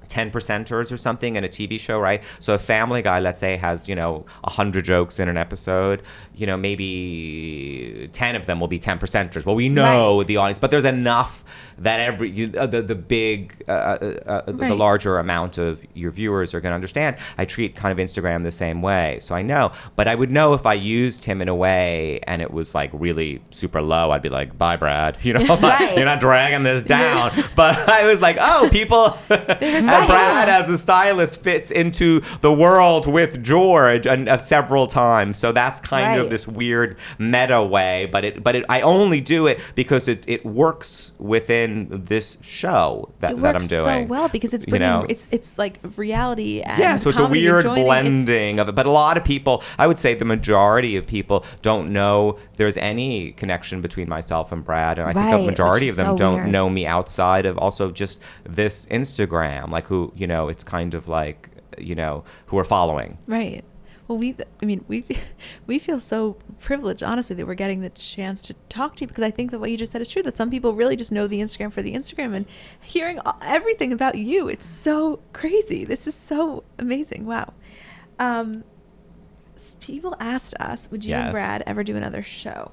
10 0.08 0.30
percenters 0.30 0.92
or 0.92 0.96
something 0.96 1.36
in 1.36 1.44
a 1.44 1.48
TV 1.48 1.78
show, 1.78 1.98
right? 1.98 2.22
So 2.40 2.54
a 2.54 2.58
family 2.58 3.02
guy, 3.02 3.20
let's 3.20 3.40
say, 3.40 3.56
has, 3.56 3.88
you 3.88 3.94
know, 3.94 4.26
100 4.42 4.84
jokes 4.84 5.18
in 5.18 5.28
an 5.28 5.36
episode, 5.36 6.02
you 6.34 6.46
know, 6.46 6.56
maybe 6.56 8.08
10 8.12 8.36
of 8.36 8.46
them 8.46 8.60
will 8.60 8.68
be 8.68 8.78
10 8.78 8.98
percenters. 8.98 9.44
Well, 9.44 9.56
we 9.56 9.68
know 9.68 10.22
the 10.22 10.36
audience, 10.36 10.58
but 10.58 10.70
there's 10.70 10.84
enough 10.84 11.44
that 11.78 12.00
every, 12.00 12.30
you, 12.30 12.52
uh, 12.56 12.66
the, 12.66 12.82
the 12.82 12.94
big, 12.94 13.62
uh, 13.68 13.70
uh, 13.72 14.42
uh, 14.46 14.52
the 14.52 14.74
larger 14.74 15.18
amount 15.18 15.58
of 15.58 15.84
your 15.94 16.10
viewers 16.10 16.54
are 16.54 16.60
going 16.60 16.70
to 16.70 16.74
understand. 16.74 17.16
I 17.36 17.44
treat 17.44 17.76
kind 17.76 17.98
of 17.98 18.04
Instagram 18.04 18.42
the 18.44 18.52
same 18.52 18.80
way. 18.82 19.18
So 19.20 19.34
I 19.34 19.42
know, 19.42 19.72
but 19.94 20.08
I 20.08 20.14
would 20.14 20.30
know 20.30 20.54
if 20.54 20.64
I 20.66 20.74
used 20.74 21.24
him 21.26 21.42
in 21.42 21.48
a 21.48 21.54
way 21.54 22.20
and 22.26 22.40
it 22.40 22.50
was 22.50 22.74
like 22.74 22.90
really 22.92 23.42
super 23.50 23.82
low, 23.82 24.10
I'd 24.10 24.22
be 24.22 24.28
like, 24.30 24.56
bye, 24.56 24.76
Brad. 24.76 25.18
You 25.26 25.32
know, 25.32 25.56
Right. 25.60 25.96
you're 25.96 26.04
not 26.04 26.20
dragging 26.20 26.62
this 26.62 26.84
down. 26.96 27.32
But 27.56 27.88
I 27.88 28.04
was 28.06 28.20
like, 28.20 28.36
oh, 28.40 28.68
people. 28.70 29.18
Brad, 29.28 30.48
as 30.48 30.68
a 30.68 30.78
stylist, 30.78 31.42
fits 31.42 31.70
into 31.70 32.20
the 32.40 32.52
world 32.52 33.06
with 33.06 33.42
George 33.42 34.06
and 34.06 34.28
uh, 34.28 34.38
several 34.38 34.86
times. 34.86 35.38
So 35.38 35.52
that's 35.52 35.80
kind 35.80 36.20
of 36.20 36.30
this 36.30 36.46
weird 36.46 36.96
meta 37.18 37.62
way. 37.62 38.08
But 38.10 38.24
it, 38.24 38.42
but 38.42 38.54
it, 38.56 38.64
I 38.68 38.80
only 38.82 39.20
do 39.20 39.46
it 39.46 39.60
because 39.74 40.06
it, 40.08 40.24
it 40.28 40.46
works 40.46 41.12
within 41.18 41.65
this 42.06 42.38
show 42.42 43.12
that, 43.20 43.32
it 43.32 43.42
that 43.42 43.56
I'm 43.56 43.66
doing. 43.66 43.84
so 43.84 44.02
well 44.04 44.28
because 44.28 44.54
it's 44.54 44.64
you 44.66 44.78
know? 44.78 45.06
it's 45.08 45.28
it's 45.30 45.58
like 45.58 45.78
reality 45.96 46.60
and 46.60 46.78
yeah, 46.78 46.96
so 46.96 47.10
it's 47.10 47.18
a 47.18 47.26
weird 47.26 47.64
joining. 47.64 47.84
It's- 47.86 47.86
blending 47.86 48.58
of 48.58 48.68
it. 48.68 48.74
But 48.74 48.86
a 48.86 48.90
lot 48.90 49.16
of 49.16 49.24
people, 49.24 49.62
I 49.78 49.86
would 49.86 49.98
say 49.98 50.14
the 50.14 50.24
majority 50.24 50.96
of 50.96 51.06
people 51.06 51.44
don't 51.62 51.92
know 51.92 52.38
there's 52.56 52.76
any 52.76 53.32
connection 53.32 53.80
between 53.80 54.08
myself 54.08 54.52
and 54.52 54.64
Brad. 54.64 54.98
And 54.98 55.08
I 55.08 55.12
think 55.12 55.24
Right, 55.26 55.40
the 55.40 55.46
majority 55.46 55.88
of 55.88 55.96
them 55.96 56.12
so 56.12 56.16
don't 56.16 56.34
weird. 56.36 56.48
know 56.48 56.68
me 56.70 56.86
outside 56.86 57.46
of 57.46 57.58
also 57.58 57.90
just 57.90 58.18
this 58.44 58.86
Instagram, 58.86 59.70
like 59.70 59.86
who, 59.86 60.12
you 60.16 60.26
know, 60.26 60.48
it's 60.48 60.64
kind 60.64 60.94
of 60.94 61.08
like, 61.08 61.50
you 61.78 61.94
know, 61.94 62.24
who 62.46 62.58
are 62.58 62.64
following. 62.64 63.18
Right. 63.26 63.64
Well, 64.08 64.18
we, 64.18 64.36
I 64.62 64.66
mean, 64.66 64.84
we, 64.88 65.04
we 65.66 65.78
feel 65.78 65.98
so 65.98 66.36
privileged, 66.60 67.02
honestly, 67.02 67.34
that 67.36 67.46
we're 67.46 67.54
getting 67.54 67.80
the 67.80 67.90
chance 67.90 68.42
to 68.44 68.54
talk 68.68 68.96
to 68.96 69.04
you 69.04 69.08
because 69.08 69.24
I 69.24 69.30
think 69.30 69.50
that 69.50 69.58
what 69.58 69.70
you 69.70 69.76
just 69.76 69.92
said 69.92 70.00
is 70.00 70.08
true. 70.08 70.22
That 70.22 70.36
some 70.36 70.50
people 70.50 70.74
really 70.74 70.96
just 70.96 71.10
know 71.12 71.26
the 71.26 71.40
Instagram 71.40 71.72
for 71.72 71.82
the 71.82 71.92
Instagram 71.94 72.34
and 72.34 72.46
hearing 72.80 73.18
everything 73.42 73.92
about 73.92 74.16
you. 74.16 74.48
It's 74.48 74.66
so 74.66 75.20
crazy. 75.32 75.84
This 75.84 76.06
is 76.06 76.14
so 76.14 76.62
amazing. 76.78 77.26
Wow. 77.26 77.52
Um, 78.18 78.64
people 79.80 80.14
asked 80.20 80.54
us, 80.60 80.90
would 80.90 81.04
you 81.04 81.10
Yes. 81.10 81.24
and 81.24 81.32
Brad 81.32 81.62
ever 81.66 81.82
do 81.82 81.96
another 81.96 82.22
show? 82.22 82.72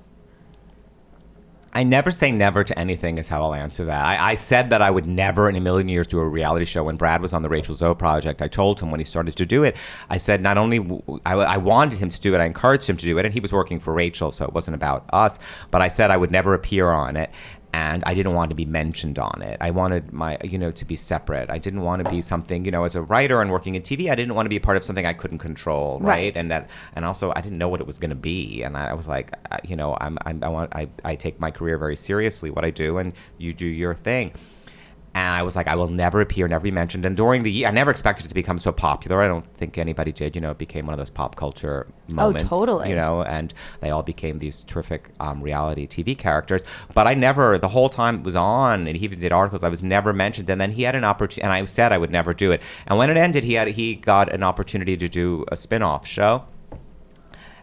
I 1.76 1.82
never 1.82 2.12
say 2.12 2.32
never 2.32 2.64
to 2.64 2.78
anything 2.78 3.18
is 3.18 3.28
how 3.28 3.44
I'll 3.44 3.56
answer 3.56 3.86
that. 3.86 4.06
I, 4.06 4.32
I 4.32 4.36
said 4.36 4.70
that 4.70 4.84
I 4.84 4.92
would 4.92 5.08
never 5.08 5.50
in 5.50 5.56
a 5.56 5.60
million 5.60 5.90
years 5.90 6.06
do 6.06 6.20
a 6.20 6.28
reality 6.28 6.66
show. 6.66 6.84
When 6.84 6.98
Brad 6.98 7.22
was 7.22 7.34
on 7.34 7.42
the 7.42 7.50
Rachel 7.50 7.74
Zoe 7.74 7.96
project, 7.96 8.44
I 8.44 8.48
told 8.48 8.80
him 8.80 8.92
when 8.92 9.00
he 9.00 9.04
started 9.04 9.36
to 9.36 9.46
do 9.46 9.64
it, 9.64 9.76
I 10.08 10.18
said 10.18 10.40
not 10.40 10.60
only 10.60 11.02
I 11.26 11.58
wanted 11.58 11.98
him 11.98 12.10
to 12.10 12.20
do 12.20 12.36
it, 12.36 12.38
I 12.38 12.46
encouraged 12.46 12.88
him 12.88 12.98
to 12.98 13.06
do 13.06 13.18
it, 13.18 13.26
and 13.26 13.34
he 13.34 13.40
was 13.40 13.52
working 13.52 13.80
for 13.80 13.92
Rachel, 13.92 14.32
so 14.32 14.46
it 14.46 14.54
wasn't 14.54 14.76
about 14.76 15.10
us. 15.12 15.40
But 15.72 15.82
I 15.82 15.88
said 15.88 16.12
I 16.12 16.18
would 16.18 16.32
never 16.32 16.54
appear 16.54 16.92
on 16.92 17.18
it, 17.18 17.32
and 17.74 18.04
I 18.06 18.14
didn't 18.14 18.34
want 18.34 18.50
to 18.50 18.56
be 18.56 18.66
mentioned 18.66 19.18
on 19.18 19.42
it. 19.42 19.58
I 19.60 19.72
wanted 19.72 20.14
my, 20.14 20.38
you 20.44 20.60
know, 20.60 20.70
to 20.72 20.86
be 20.86 20.96
separate. 20.96 21.50
I 21.50 21.58
didn't 21.58 21.82
want 21.82 22.04
to 22.06 22.10
be 22.10 22.22
something, 22.22 22.66
you 22.66 22.72
know, 22.72 22.84
as 22.84 22.94
a 22.96 23.02
writer 23.02 23.42
and 23.42 23.50
working 23.52 23.74
in 23.74 23.82
TV, 23.82 24.10
I 24.12 24.16
didn't 24.16 24.36
want 24.36 24.46
to 24.46 24.50
be 24.50 24.58
a 24.58 24.62
part 24.62 24.78
of 24.78 24.84
something 24.84 25.06
I 25.08 25.14
couldn't 25.14 25.40
control, 25.40 26.00
right? 26.00 26.08
Right. 26.14 26.38
And 26.38 26.52
that, 26.52 26.70
and 26.96 27.04
also 27.04 27.34
I 27.36 27.42
didn't 27.42 27.58
know 27.58 27.70
what 27.70 27.82
it 27.82 27.88
was 27.88 27.98
going 27.98 28.12
to 28.12 28.16
be, 28.16 28.62
and 28.62 28.78
I 28.78 28.94
was 28.94 29.08
like, 29.08 29.34
I- 29.52 29.60
you 29.64 29.76
know, 29.76 29.98
I'm, 30.00 30.18
I'm 30.26 30.44
I 30.44 30.50
want, 30.50 30.76
I, 30.76 30.88
I 31.04 31.16
take 31.16 31.40
my 31.40 31.50
career 31.50 31.78
very 31.80 31.96
seriously, 31.96 32.52
what 32.52 32.64
I 32.64 32.70
do, 32.70 33.00
and 33.00 33.14
you 33.40 33.54
do 33.54 33.66
your 33.66 33.96
thing. 33.96 34.34
And 35.16 35.28
I 35.28 35.44
was 35.44 35.56
like, 35.56 35.68
I 35.68 35.76
will 35.76 35.90
never 35.90 36.22
appear, 36.22 36.48
never 36.48 36.64
be 36.64 36.72
mentioned. 36.72 37.06
And 37.06 37.16
during 37.16 37.44
the 37.44 37.52
year, 37.52 37.68
I 37.68 37.72
never 37.72 37.92
expected 37.92 38.26
it 38.26 38.30
to 38.30 38.34
become 38.34 38.58
so 38.58 38.72
popular. 38.72 39.22
I 39.22 39.28
don't 39.28 39.46
think 39.54 39.78
anybody 39.78 40.12
did. 40.12 40.36
You 40.36 40.42
know, 40.42 40.52
it 40.52 40.58
became 40.58 40.88
one 40.88 40.94
of 40.94 40.98
those 40.98 41.12
pop 41.12 41.36
culture 41.36 41.86
moments. 42.12 42.46
Oh, 42.46 42.48
totally. 42.48 42.90
You 42.90 42.96
know, 42.96 43.22
and 43.22 43.54
they 43.80 43.92
all 43.92 44.02
became 44.02 44.40
these 44.40 44.62
terrific 44.62 45.10
um, 45.20 45.42
reality 45.42 45.88
TV 45.88 46.18
characters. 46.18 46.64
But 46.96 47.06
I 47.06 47.14
never, 47.14 47.60
the 47.60 47.70
whole 47.70 47.90
time 47.90 48.18
it 48.18 48.24
was 48.24 48.36
on, 48.36 48.88
and 48.88 48.98
he 48.98 49.06
even 49.06 49.20
did 49.20 49.32
articles. 49.32 49.62
I 49.62 49.70
was 49.70 49.84
never 49.84 50.14
mentioned. 50.14 50.50
And 50.50 50.60
then 50.60 50.72
he 50.72 50.84
had 50.84 50.96
an 50.96 51.04
opportunity, 51.04 51.44
and 51.44 51.54
I 51.54 51.64
said 51.66 51.92
I 51.92 52.00
would 52.00 52.12
never 52.12 52.34
do 52.34 52.52
it. 52.52 52.62
And 52.88 52.98
when 52.98 53.12
it 53.12 53.18
ended, 53.18 53.44
he 53.44 53.54
had 53.54 53.68
he 53.68 53.96
got 53.96 54.34
an 54.34 54.42
opportunity 54.42 54.98
to 54.98 55.08
do 55.08 55.46
a 55.52 55.56
spin-off 55.56 56.08
show. 56.08 56.46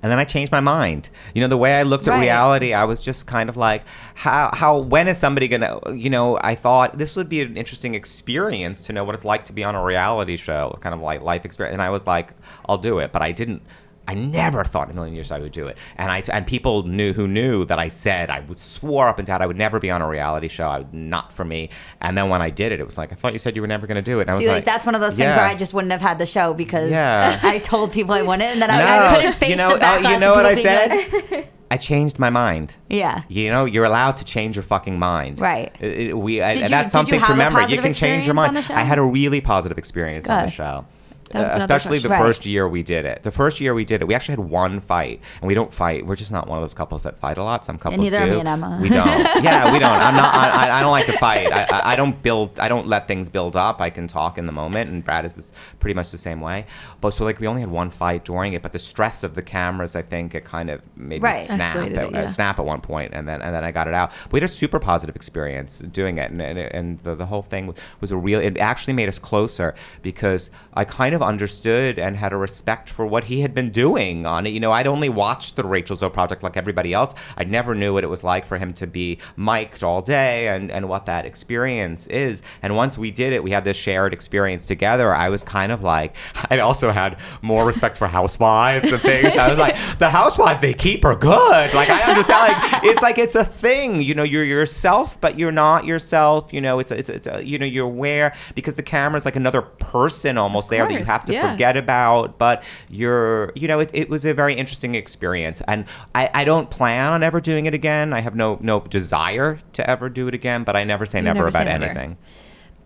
And 0.03 0.11
then 0.11 0.18
I 0.18 0.24
changed 0.24 0.51
my 0.51 0.61
mind. 0.61 1.11
You 1.34 1.42
know, 1.42 1.48
the 1.48 1.57
way 1.59 1.74
I 1.76 1.82
looked 1.82 2.07
at 2.09 2.12
Right. 2.12 2.22
reality, 2.22 2.72
I 2.72 2.84
was 2.84 3.03
just 3.03 3.26
kind 3.26 3.48
of 3.51 3.57
like, 3.57 3.82
how, 4.14 4.51
how, 4.55 4.78
when 4.78 5.09
is 5.09 5.18
somebody 5.18 5.46
gonna, 5.46 5.78
you 5.92 6.09
know, 6.09 6.38
I 6.40 6.55
thought 6.55 6.96
this 6.96 7.16
would 7.16 7.28
be 7.28 7.42
an 7.42 7.57
interesting 7.57 7.94
experience 7.94 8.80
to 8.82 8.92
know 8.94 9.05
what 9.05 9.14
it's 9.14 9.24
like 9.24 9.44
to 9.46 9.53
be 9.53 9.62
on 9.62 9.74
a 9.74 9.84
reality 9.84 10.36
show, 10.36 10.76
kind 10.80 10.94
of 10.94 11.01
like 11.01 11.20
life 11.20 11.44
experience. 11.44 11.74
And 11.74 11.82
I 11.82 11.90
was 11.90 12.07
like, 12.07 12.32
I'll 12.66 12.78
do 12.78 12.98
it. 12.98 13.12
But 13.12 13.20
I 13.22 13.32
didn't, 13.32 13.62
I 14.11 14.14
never 14.14 14.64
thought 14.64 14.88
in 14.88 14.92
a 14.92 14.94
million 14.94 15.14
years 15.14 15.30
I 15.30 15.38
would 15.38 15.52
do 15.52 15.66
it. 15.68 15.78
And 15.96 16.11
I, 16.11 16.22
and 16.32 16.46
people 16.46 16.82
knew 16.82 17.12
who 17.12 17.28
knew 17.28 17.64
that 17.66 17.78
I 17.78 17.88
said, 17.88 18.30
I 18.30 18.40
would 18.40 18.58
swore 18.58 19.08
up 19.08 19.18
and 19.18 19.26
down 19.26 19.40
I 19.42 19.46
would 19.46 19.56
never 19.56 19.78
be 19.78 19.90
on 19.90 20.02
a 20.02 20.08
reality 20.08 20.48
show. 20.48 20.66
I 20.68 20.78
would, 20.78 20.92
not 20.92 21.32
for 21.32 21.44
me. 21.44 21.70
And 22.00 22.16
then 22.18 22.28
when 22.28 22.42
I 22.42 22.50
did 22.50 22.72
it, 22.72 22.80
it 22.80 22.86
was 22.86 22.98
like, 22.98 23.12
I 23.12 23.14
thought 23.14 23.32
you 23.32 23.38
said 23.38 23.54
you 23.56 23.62
were 23.62 23.68
never 23.68 23.86
gonna 23.86 24.02
do 24.02 24.18
it. 24.18 24.22
And 24.22 24.30
I 24.32 24.34
was 24.36 24.44
like, 24.46 24.54
like, 24.56 24.64
that's 24.64 24.84
one 24.86 24.94
of 24.94 25.00
those 25.00 25.16
things 25.16 25.34
where. 25.36 25.44
I 25.44 25.54
just 25.56 25.72
wouldn't 25.74 25.92
have 25.92 26.00
had 26.00 26.18
the 26.18 26.26
show 26.26 26.52
because 26.54 26.90
Yeah. 26.90 27.38
I 27.44 27.58
told 27.58 27.92
people 27.92 28.14
I 28.14 28.22
wouldn't, 28.22 28.42
and 28.42 28.62
then 28.62 28.70
I, 28.70 29.08
I 29.12 29.14
couldn't 29.16 29.32
face 29.34 29.50
you 29.50 29.56
know, 29.56 29.70
the 29.70 29.76
uh, 29.76 29.98
backlash. 29.98 30.12
you 30.12 30.18
know 30.20 30.32
what 30.34 30.46
I 30.46 30.54
said? 30.56 30.88
like- 31.30 31.52
I 31.72 31.76
changed 31.76 32.18
my 32.18 32.30
mind. 32.30 32.74
yeah. 32.88 33.22
You 33.28 33.48
know, 33.52 33.64
you're 33.64 33.84
allowed 33.84 34.16
to 34.16 34.24
change 34.24 34.56
your 34.56 34.64
fucking 34.64 34.98
mind. 34.98 35.38
Right. 35.40 35.72
It- 35.78 36.00
it- 36.08 36.18
we, 36.18 36.40
I- 36.42 36.52
you- 36.54 36.66
that's 36.68 36.90
something 36.90 37.20
to 37.20 37.26
remember. 37.30 37.62
You 37.62 37.78
can 37.80 37.92
change 37.92 38.26
your 38.26 38.34
mind. 38.34 38.56
I 38.70 38.82
had 38.82 38.98
a 38.98 39.04
really 39.04 39.40
positive 39.40 39.78
experience 39.78 40.28
on 40.28 40.46
the 40.46 40.50
show. 40.50 40.84
That 41.30 41.42
was 41.54 41.56
Uh, 41.56 41.64
especially 41.64 41.98
the 42.00 42.08
question. 42.08 42.26
first 42.26 42.46
year 42.46 42.68
we 42.68 42.82
did 42.82 43.04
it. 43.04 43.22
The 43.22 43.30
first 43.30 43.60
year 43.60 43.72
we 43.74 43.84
did 43.84 44.02
it, 44.02 44.08
we 44.08 44.14
actually 44.14 44.32
had 44.32 44.50
one 44.50 44.80
fight, 44.80 45.20
and 45.40 45.46
we 45.48 45.54
don't 45.54 45.72
fight. 45.72 46.04
We're 46.06 46.16
just 46.16 46.32
not 46.32 46.48
one 46.48 46.58
of 46.58 46.62
those 46.62 46.74
couples 46.74 47.02
that 47.04 47.18
fight 47.18 47.38
a 47.38 47.44
lot. 47.44 47.64
Some 47.64 47.78
couples 47.78 48.00
neither 48.00 48.18
do. 48.18 48.22
are 48.24 48.26
me 48.26 48.38
and 48.40 48.48
Emma. 48.48 48.78
We 48.82 48.88
don't. 48.88 49.06
yeah, 49.44 49.72
we 49.72 49.78
don't. 49.78 49.92
I'm 49.92 50.14
not. 50.16 50.34
I, 50.34 50.78
I- 50.78 50.82
don't 50.82 50.90
like 50.92 51.06
to 51.06 51.12
fight. 51.12 51.52
I, 51.52 51.62
I, 51.70 51.92
I 51.92 51.96
don't 51.96 52.20
build. 52.22 52.58
I 52.58 52.68
don't 52.68 52.86
let 52.86 53.06
things 53.06 53.28
build 53.28 53.54
up. 53.56 53.80
I 53.80 53.90
can 53.90 54.08
talk 54.08 54.38
in 54.38 54.46
the 54.46 54.52
moment, 54.52 54.90
and 54.90 55.04
Brad 55.04 55.24
is 55.24 55.34
this, 55.34 55.52
pretty 55.78 55.94
much 55.94 56.10
the 56.10 56.18
same 56.18 56.40
way. 56.40 56.66
But 57.00 57.10
so 57.14 57.24
like 57.24 57.38
we 57.38 57.46
only 57.46 57.60
had 57.60 57.70
one 57.70 57.90
fight 57.90 58.24
during 58.24 58.52
it, 58.54 58.62
but 58.62 58.72
the 58.72 58.78
stress 58.78 59.22
of 59.22 59.34
the 59.34 59.42
cameras, 59.42 59.94
I 59.94 60.02
think, 60.02 60.34
it 60.34 60.44
kind 60.44 60.68
of 60.70 60.80
made 60.96 61.22
Right. 61.22 61.48
me 61.48 61.54
snap. 61.54 61.76
Escalated 61.76 61.96
At, 61.96 62.04
it, 62.06 62.12
yeah. 62.12 62.22
uh, 62.22 62.26
snap 62.26 62.58
at 62.58 62.64
one 62.64 62.80
point, 62.80 63.12
and 63.14 63.28
then 63.28 63.40
and 63.42 63.54
then 63.54 63.62
I 63.64 63.70
got 63.70 63.86
it 63.88 63.94
out. 63.94 64.10
But 64.24 64.32
we 64.32 64.40
had 64.40 64.50
a 64.50 64.52
super 64.52 64.78
positive 64.80 65.14
experience 65.16 65.78
doing 65.78 66.18
it, 66.18 66.30
and 66.32 66.40
and, 66.42 66.58
and 66.58 66.98
the, 67.00 67.14
the 67.14 67.26
whole 67.26 67.42
thing 67.42 67.72
was 68.00 68.10
a 68.10 68.16
real. 68.16 68.40
It 68.40 68.56
actually 68.58 68.94
made 68.94 69.08
us 69.08 69.18
closer 69.18 69.74
because 70.02 70.50
I 70.74 70.84
kind 70.84 71.14
of 71.14 71.19
of 71.20 71.28
understood 71.28 71.98
and 71.98 72.16
had 72.16 72.32
a 72.32 72.36
respect 72.36 72.88
for 72.88 73.06
what 73.06 73.24
he 73.24 73.40
had 73.42 73.54
been 73.54 73.70
doing 73.70 74.26
on 74.26 74.46
it. 74.46 74.50
You 74.50 74.60
know, 74.60 74.72
I'd 74.72 74.86
only 74.86 75.08
watched 75.08 75.56
the 75.56 75.64
Rachel 75.64 75.96
Zoe 75.96 76.10
project 76.10 76.42
like 76.42 76.56
everybody 76.56 76.92
else. 76.92 77.14
I 77.36 77.44
never 77.44 77.74
knew 77.74 77.94
what 77.94 78.04
it 78.04 78.08
was 78.08 78.24
like 78.24 78.46
for 78.46 78.58
him 78.58 78.72
to 78.74 78.86
be 78.86 79.18
mic'd 79.36 79.84
all 79.84 80.02
day 80.02 80.48
and, 80.48 80.70
and 80.70 80.88
what 80.88 81.06
that 81.06 81.26
experience 81.26 82.06
is. 82.06 82.42
And 82.62 82.76
once 82.76 82.96
we 82.96 83.10
did 83.10 83.32
it, 83.32 83.42
we 83.42 83.50
had 83.50 83.64
this 83.64 83.76
shared 83.76 84.12
experience 84.12 84.64
together. 84.64 85.14
I 85.14 85.28
was 85.28 85.42
kind 85.42 85.72
of 85.72 85.82
like, 85.82 86.14
I 86.50 86.58
also 86.58 86.90
had 86.90 87.18
more 87.42 87.64
respect 87.64 87.96
for 87.96 88.08
housewives 88.08 88.90
and 88.90 89.00
things. 89.00 89.36
I 89.36 89.50
was 89.50 89.58
like, 89.58 89.76
the 89.99 90.11
housewives 90.11 90.61
they 90.61 90.74
keep 90.74 91.04
are 91.04 91.16
good. 91.16 91.74
Like 91.74 91.90
I 91.90 92.03
understand, 92.11 92.53
like 92.53 92.84
it's 92.84 93.03
like 93.03 93.18
it's 93.18 93.34
a 93.34 93.45
thing. 93.45 94.00
You 94.00 94.14
know, 94.14 94.22
you're 94.22 94.45
yourself, 94.45 95.20
but 95.20 95.38
you're 95.38 95.53
not 95.53 95.84
yourself. 95.84 96.53
You 96.53 96.61
know, 96.61 96.78
it's 96.78 96.90
a, 96.90 96.99
it's 96.99 97.08
a, 97.08 97.14
it's 97.14 97.26
a, 97.26 97.45
you 97.45 97.58
know 97.58 97.66
you're 97.66 97.86
aware 97.86 98.34
because 98.54 98.74
the 98.76 98.82
camera's 98.82 99.24
like 99.24 99.36
another 99.36 99.62
person 99.62 100.38
almost 100.38 100.70
there 100.70 100.86
that 100.86 100.92
you 100.92 101.04
have 101.11 101.26
to 101.26 101.32
yeah. 101.32 101.53
forget 101.53 101.76
about. 101.76 102.38
But 102.38 102.62
you're 102.88 103.53
you 103.54 103.68
know 103.68 103.80
it, 103.80 103.91
it 103.92 104.08
was 104.08 104.24
a 104.24 104.32
very 104.32 104.54
interesting 104.54 104.95
experience, 104.95 105.61
and 105.68 105.84
I, 106.14 106.30
I 106.32 106.45
don't 106.45 106.70
plan 106.70 107.07
on 107.07 107.22
ever 107.22 107.41
doing 107.41 107.66
it 107.66 107.74
again. 107.74 108.12
I 108.12 108.20
have 108.20 108.34
no 108.34 108.58
no 108.61 108.80
desire 108.80 109.61
to 109.74 109.88
ever 109.88 110.08
do 110.08 110.28
it 110.28 110.34
again. 110.34 110.64
But 110.64 110.76
I 110.76 110.84
never 110.84 111.07
say 111.07 111.18
You 111.18 111.24
never, 111.24 111.38
never 111.38 111.49
about 111.49 111.64
never. 111.66 111.84
anything. 111.84 112.16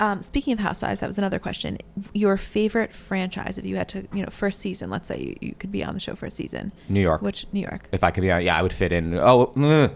Um, 0.01 0.22
speaking 0.22 0.52
of 0.52 0.59
Housewives, 0.59 1.01
that 1.01 1.06
was 1.06 1.18
another 1.18 1.38
question. 1.38 1.78
Your 2.12 2.36
favorite 2.36 2.92
franchise, 2.92 3.59
if 3.59 3.64
you 3.64 3.76
had 3.76 3.88
to, 3.90 4.06
you 4.12 4.22
know, 4.22 4.28
first 4.30 4.59
season, 4.59 4.90
let's 4.90 5.06
say 5.06 5.20
you, 5.20 5.36
you 5.40 5.55
could 5.55 5.70
be 5.70 5.84
on 5.84 5.94
the 5.94 6.01
show 6.01 6.16
for 6.16 6.26
a 6.26 6.30
season. 6.30 6.72
New 6.88 7.01
York. 7.01 7.22
Which, 7.22 7.46
New 7.52 7.60
York. 7.60 7.88
If 7.92 8.02
I 8.02 8.10
could 8.10 8.22
be 8.22 8.30
on, 8.30 8.42
yeah, 8.42 8.59
I 8.59 8.62
would 8.62 8.72
fit 8.72 8.92
in. 8.92 9.14
Oh, 9.14 9.52
mm, 9.56 9.94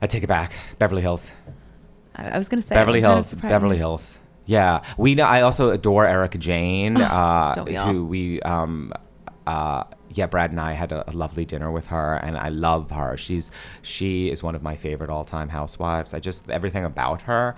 I 0.00 0.06
take 0.06 0.22
it 0.22 0.28
back. 0.28 0.52
Beverly 0.78 1.02
Hills. 1.02 1.32
I, 2.14 2.30
I 2.30 2.38
was 2.38 2.48
going 2.48 2.60
to 2.60 2.66
say. 2.66 2.76
Beverly 2.76 3.00
I'm 3.00 3.04
kind 3.04 3.18
of 3.18 3.30
Hills. 3.30 3.42
Beverly 3.42 3.76
Hills. 3.76 4.18
Yeah, 4.46 4.82
we 4.96 5.14
know. 5.14 5.24
I 5.24 5.42
also 5.42 5.70
adore 5.70 6.06
Erika 6.06 6.38
Jayne, 6.38 6.96
uh, 6.96 7.54
don't 7.56 7.68
we 7.68 7.74
who 7.74 8.06
we. 8.06 8.40
Um, 8.42 8.92
uh, 9.46 9.84
yeah, 10.10 10.26
Brad 10.26 10.50
and 10.50 10.60
I 10.60 10.72
had 10.72 10.92
a, 10.92 11.08
a 11.10 11.12
lovely 11.12 11.44
dinner 11.44 11.70
with 11.70 11.86
her, 11.86 12.14
and 12.14 12.38
I 12.38 12.48
love 12.48 12.90
her. 12.90 13.16
She's 13.16 13.50
she 13.82 14.30
is 14.30 14.42
one 14.42 14.54
of 14.54 14.62
my 14.62 14.76
favorite 14.76 15.10
all-time 15.10 15.48
housewives. 15.48 16.14
I 16.14 16.20
just 16.20 16.48
everything 16.48 16.84
about 16.84 17.22
her, 17.22 17.54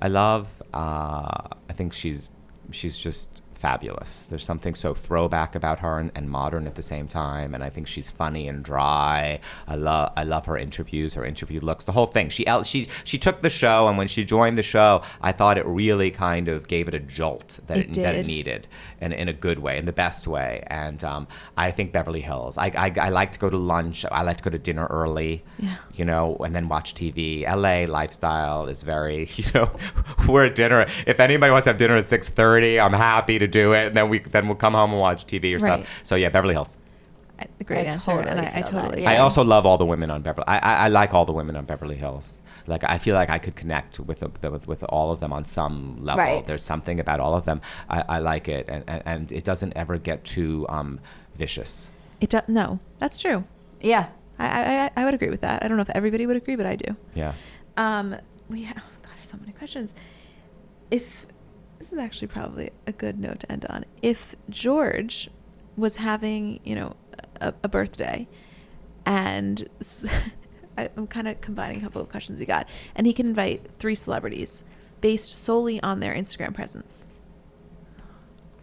I 0.00 0.08
love. 0.08 0.48
Uh, 0.72 1.48
I 1.68 1.72
think 1.72 1.92
she's 1.92 2.28
she's 2.70 2.98
just 2.98 3.35
fabulous. 3.66 4.26
There's 4.26 4.44
something 4.44 4.76
so 4.76 4.94
throwback 4.94 5.56
about 5.56 5.80
her 5.80 5.98
and, 5.98 6.12
and 6.14 6.30
modern 6.30 6.68
at 6.68 6.76
the 6.76 6.84
same 6.84 7.08
time, 7.08 7.52
and 7.52 7.64
I 7.64 7.68
think 7.68 7.88
she's 7.88 8.08
funny 8.08 8.46
and 8.46 8.64
dry. 8.64 9.40
I 9.66 9.74
love 9.74 10.12
I 10.16 10.22
love 10.22 10.46
her 10.46 10.56
interviews, 10.56 11.14
her 11.14 11.24
interview 11.24 11.60
looks, 11.60 11.84
the 11.84 11.90
whole 11.90 12.06
thing. 12.06 12.28
She 12.28 12.46
she 12.62 12.86
she 13.02 13.18
took 13.18 13.40
the 13.40 13.50
show, 13.50 13.88
and 13.88 13.98
when 13.98 14.06
she 14.06 14.24
joined 14.24 14.56
the 14.56 14.62
show, 14.62 15.02
I 15.20 15.32
thought 15.32 15.58
it 15.58 15.66
really 15.66 16.12
kind 16.12 16.46
of 16.46 16.68
gave 16.68 16.86
it 16.86 16.94
a 16.94 17.00
jolt 17.00 17.58
that 17.66 17.78
It 17.78 17.88
it, 17.88 18.02
that 18.02 18.14
it 18.14 18.26
needed, 18.26 18.68
and 19.00 19.12
in 19.12 19.28
a 19.28 19.32
good 19.32 19.58
way, 19.58 19.78
in 19.78 19.84
the 19.84 19.92
best 19.92 20.28
way. 20.28 20.62
And 20.68 21.02
um, 21.02 21.26
I 21.56 21.72
think 21.72 21.90
Beverly 21.90 22.20
Hills. 22.20 22.56
I, 22.56 22.70
I 22.86 22.92
I 23.06 23.08
like 23.08 23.32
to 23.32 23.40
go 23.40 23.50
to 23.50 23.58
lunch. 23.58 24.04
I 24.04 24.22
like 24.22 24.36
to 24.36 24.44
go 24.44 24.50
to 24.50 24.58
dinner 24.58 24.86
early. 24.90 25.42
Yeah. 25.58 25.78
You 25.92 26.04
know, 26.04 26.36
and 26.36 26.54
then 26.54 26.68
watch 26.68 26.94
TV. 26.94 27.42
LA 27.42 27.92
lifestyle 27.92 28.68
is 28.68 28.82
very, 28.82 29.28
you 29.36 29.46
know, 29.54 29.72
we're 30.28 30.46
at 30.46 30.54
dinner. 30.54 30.86
If 31.04 31.18
anybody 31.18 31.50
wants 31.50 31.64
to 31.64 31.70
have 31.70 31.78
dinner 31.78 31.96
at 31.96 32.06
six 32.06 32.28
thirty, 32.28 32.78
I'm 32.78 32.92
happy 32.92 33.40
to 33.40 33.48
do 33.60 33.72
it. 33.78 33.84
And 33.88 33.96
then 33.96 34.06
we 34.12 34.18
then 34.34 34.44
we'll 34.48 34.62
come 34.66 34.74
home 34.80 34.90
and 34.94 35.00
watch 35.00 35.20
TV 35.26 35.44
or 35.54 35.58
Right. 35.58 35.80
stuff. 35.80 35.88
So 36.08 36.14
yeah, 36.22 36.30
Beverly 36.36 36.54
Hills. 36.58 36.76
I- 37.38 37.46
The 37.58 37.64
great 37.64 37.86
I 37.86 37.90
answer. 37.92 38.10
totally 38.10 38.30
and 38.30 38.40
I, 38.40 38.44
I 38.44 38.46
feel 38.46 38.62
that, 38.62 38.70
totally. 38.82 39.02
yeah. 39.02 39.10
I 39.12 39.16
also 39.18 39.42
love 39.54 39.64
all 39.68 39.78
the 39.84 39.84
women 39.94 40.10
on 40.10 40.20
Beverly. 40.22 40.46
I, 40.54 40.58
I, 40.70 40.74
I 40.84 40.88
like 41.00 41.10
all 41.16 41.24
the 41.32 41.36
women 41.40 41.54
on 41.60 41.64
Beverly 41.72 41.96
Hills. 42.04 42.26
Like 42.68 42.82
I 42.94 42.98
feel 42.98 43.14
like 43.20 43.30
I 43.36 43.38
could 43.44 43.54
connect 43.62 43.92
with 44.08 44.18
the, 44.20 44.50
with, 44.50 44.66
with 44.72 44.82
all 44.96 45.08
of 45.14 45.18
them 45.20 45.32
on 45.32 45.44
some 45.44 45.98
level. 46.08 46.24
Right. 46.24 46.44
There's 46.48 46.64
something 46.64 46.98
about 47.04 47.18
all 47.20 47.34
of 47.40 47.44
them. 47.44 47.60
I, 47.96 47.98
I 48.16 48.18
like 48.32 48.46
it, 48.56 48.64
and, 48.68 48.82
and, 48.92 49.02
and 49.12 49.32
it 49.38 49.44
doesn't 49.44 49.72
ever 49.76 49.98
get 49.98 50.24
too 50.24 50.66
um, 50.76 50.98
vicious. 51.36 51.88
It 52.20 52.30
do, 52.30 52.40
no, 52.48 52.80
that's 53.02 53.18
true. 53.24 53.44
Yeah. 53.80 54.04
I, 54.38 54.46
I, 54.46 54.62
I- 54.86 54.90
I 54.96 55.04
would 55.04 55.14
agree 55.14 55.30
with 55.30 55.42
that. 55.42 55.62
I 55.62 55.68
don't 55.68 55.76
know 55.78 55.86
if 55.88 55.94
everybody 56.00 56.24
would 56.26 56.36
agree, 56.42 56.56
but 56.56 56.66
I 56.66 56.74
do. 56.76 56.96
Yeah. 57.14 57.32
Um, 57.76 58.16
we 58.50 58.62
have, 58.68 58.78
oh 58.78 58.90
God, 59.02 59.10
I 59.12 59.16
have 59.16 59.24
so 59.24 59.36
many 59.38 59.52
questions. 59.52 59.94
If 60.90 61.26
this 61.78 61.92
is 61.92 61.98
actually 61.98 62.28
probably 62.28 62.70
a 62.86 62.92
good 62.92 63.18
note 63.18 63.40
to 63.40 63.52
end 63.52 63.66
on, 63.68 63.84
if 64.02 64.34
George 64.50 65.30
was 65.76 65.96
having, 65.96 66.60
you 66.64 66.74
know, 66.74 66.94
a, 67.40 67.52
a 67.62 67.68
birthday, 67.68 68.26
and 69.04 69.68
I'm 70.78 71.06
kind 71.06 71.28
of 71.28 71.40
combining 71.40 71.78
a 71.78 71.80
couple 71.80 72.00
of 72.02 72.08
questions 72.08 72.38
we 72.38 72.46
got, 72.46 72.68
and 72.94 73.06
he 73.06 73.12
can 73.12 73.26
invite 73.26 73.70
three 73.78 73.94
celebrities 73.94 74.64
based 75.00 75.30
solely 75.30 75.80
on 75.82 76.00
their 76.00 76.14
Instagram 76.14 76.54
presence, 76.54 77.06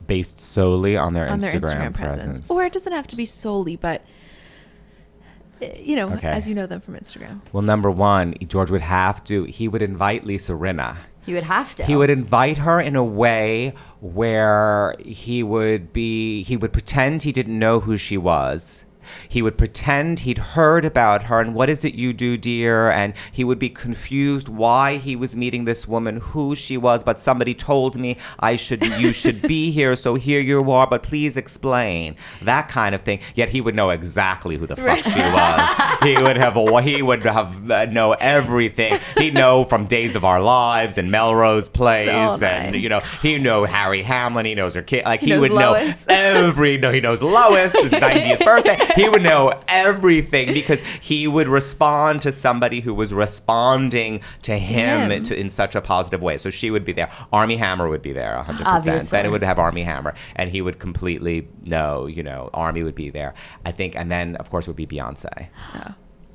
Based 0.06 0.42
solely 0.42 0.98
on 0.98 1.14
their 1.14 1.30
on 1.30 1.40
Instagram, 1.40 1.42
their 1.42 1.60
Instagram 1.62 1.94
presence. 1.94 2.26
presence, 2.42 2.52
or 2.52 2.66
it 2.66 2.74
doesn't 2.74 2.92
have 2.92 3.08
to 3.08 3.16
be 3.16 3.26
solely, 3.26 3.78
but 3.78 4.04
uh, 5.62 5.68
you 5.80 5.96
know, 5.96 6.10
Okay. 6.14 6.28
as 6.28 6.50
you 6.50 6.54
know 6.56 6.66
them 6.66 6.82
from 6.82 6.96
Instagram. 6.96 7.40
well, 7.54 7.62
number 7.62 7.90
one, 7.90 8.34
George 8.48 8.70
would 8.70 8.82
have 8.82 9.24
to. 9.26 9.46
He 9.46 9.68
would 9.70 9.82
invite 9.82 10.26
Lisa 10.26 10.52
Rinna. 10.54 10.98
You 11.26 11.36
would 11.36 11.44
have 11.44 11.76
to. 11.76 11.86
He 11.86 11.96
would 11.96 12.10
invite 12.10 12.60
her 12.60 12.80
in 12.80 12.96
a 12.96 13.04
way 13.04 13.74
where 14.02 14.96
he 15.00 15.44
would 15.44 15.94
be 15.94 16.44
he 16.44 16.58
would 16.58 16.74
pretend 16.74 17.24
he 17.24 17.32
didn't 17.32 17.58
know 17.58 17.80
who 17.80 17.98
she 17.98 18.18
was. 18.18 18.84
He 19.28 19.42
would 19.42 19.58
pretend 19.58 20.22
he'd 20.22 20.38
heard 20.38 20.86
about 20.86 21.24
her 21.24 21.40
and 21.40 21.54
what 21.56 21.70
is 21.70 21.84
it 21.86 21.96
you 21.96 22.14
do, 22.14 22.38
dear? 22.38 22.90
And 22.90 23.14
he 23.32 23.44
would 23.44 23.60
be 23.60 23.70
confused 23.70 24.48
why 24.50 24.98
he 24.98 25.16
was 25.16 25.36
meeting 25.36 25.66
this 25.66 25.88
woman, 25.88 26.18
who 26.18 26.56
she 26.56 26.78
was, 26.78 27.04
but 27.04 27.20
somebody 27.20 27.54
told 27.54 27.98
me 28.00 28.18
I 28.40 28.56
should 28.56 28.86
you 28.86 29.14
should 29.14 29.42
be 29.42 29.72
here, 29.78 29.96
so 29.96 30.16
here 30.16 30.40
you 30.40 30.70
are, 30.72 30.88
but 30.88 31.04
please 31.04 31.38
explain. 31.38 32.16
That 32.42 32.70
kind 32.70 32.94
of 32.96 33.02
thing. 33.02 33.20
Yet 33.36 33.50
he 33.50 33.62
would 33.62 33.76
know 33.76 33.90
exactly 33.90 34.58
who 34.58 34.68
the 34.68 34.76
fuck 34.76 35.04
she 35.04 35.20
was. 35.20 35.98
he 36.04 36.22
would 36.22 36.38
have 36.38 36.54
he 36.84 37.02
would 37.02 37.24
have 37.24 37.72
uh, 37.72 37.86
know 37.86 38.14
everything. 38.14 39.00
He'd 39.18 39.34
know 39.34 39.66
from 39.66 39.86
Days 39.86 40.16
of 40.16 40.24
Our 40.26 40.42
Lives 40.42 40.98
and 40.98 41.12
Melrose 41.12 41.70
Place 41.70 42.10
Oh, 42.12 42.38
and 42.42 42.76
you 42.76 42.90
know, 42.90 43.00
he 43.22 43.38
know 43.38 43.66
Harry 43.66 44.04
Hamlin, 44.04 44.46
he 44.46 44.56
knows 44.56 44.74
her 44.76 44.82
kid 44.82 45.06
like 45.06 45.22
He 45.22 45.32
he, 45.32 45.38
would 45.38 45.52
Lois. 45.52 46.08
know 46.08 46.16
every 46.16 46.78
no 46.78 46.92
he 46.92 47.00
knows 47.02 47.22
Lois, 47.22 47.74
his 47.74 47.92
90th 47.92 48.44
birthday. 48.46 48.78
He 48.96 49.10
would 49.10 49.24
know 49.24 49.62
everything 49.68 50.54
because 50.54 50.80
he 51.02 51.28
would 51.28 51.48
respond 51.48 52.22
to 52.22 52.32
somebody 52.32 52.82
who 52.82 52.94
was 52.94 53.14
responding 53.14 54.22
to 54.44 54.58
him 54.58 55.24
to, 55.24 55.38
in 55.38 55.50
such 55.50 55.76
a 55.76 55.82
positive 55.82 56.22
way. 56.22 56.38
So 56.38 56.50
she 56.50 56.72
would 56.72 56.86
be 56.86 56.94
there. 56.94 57.12
Armie 57.32 57.58
Hammer 57.58 57.90
would 57.90 58.02
be 58.02 58.14
there 58.14 58.44
100%. 58.48 58.62
Obviously. 58.66 59.08
Then 59.10 59.26
it 59.26 59.30
would 59.30 59.44
have 59.44 59.60
Armie 59.60 59.84
Hammer 59.84 60.14
and 60.36 60.50
he 60.50 60.62
would 60.62 60.80
completely 60.80 61.48
know, 61.66 62.06
you 62.06 62.24
know, 62.24 62.50
Armie 62.54 62.84
would 62.84 62.96
be 62.96 63.10
there. 63.10 63.34
I 63.66 63.72
think 63.72 63.96
and 63.96 64.12
then 64.12 64.36
of 64.38 64.50
course 64.50 64.68
it 64.68 64.70
would 64.70 64.76
be 64.76 64.88
Beyonce. 64.88 65.48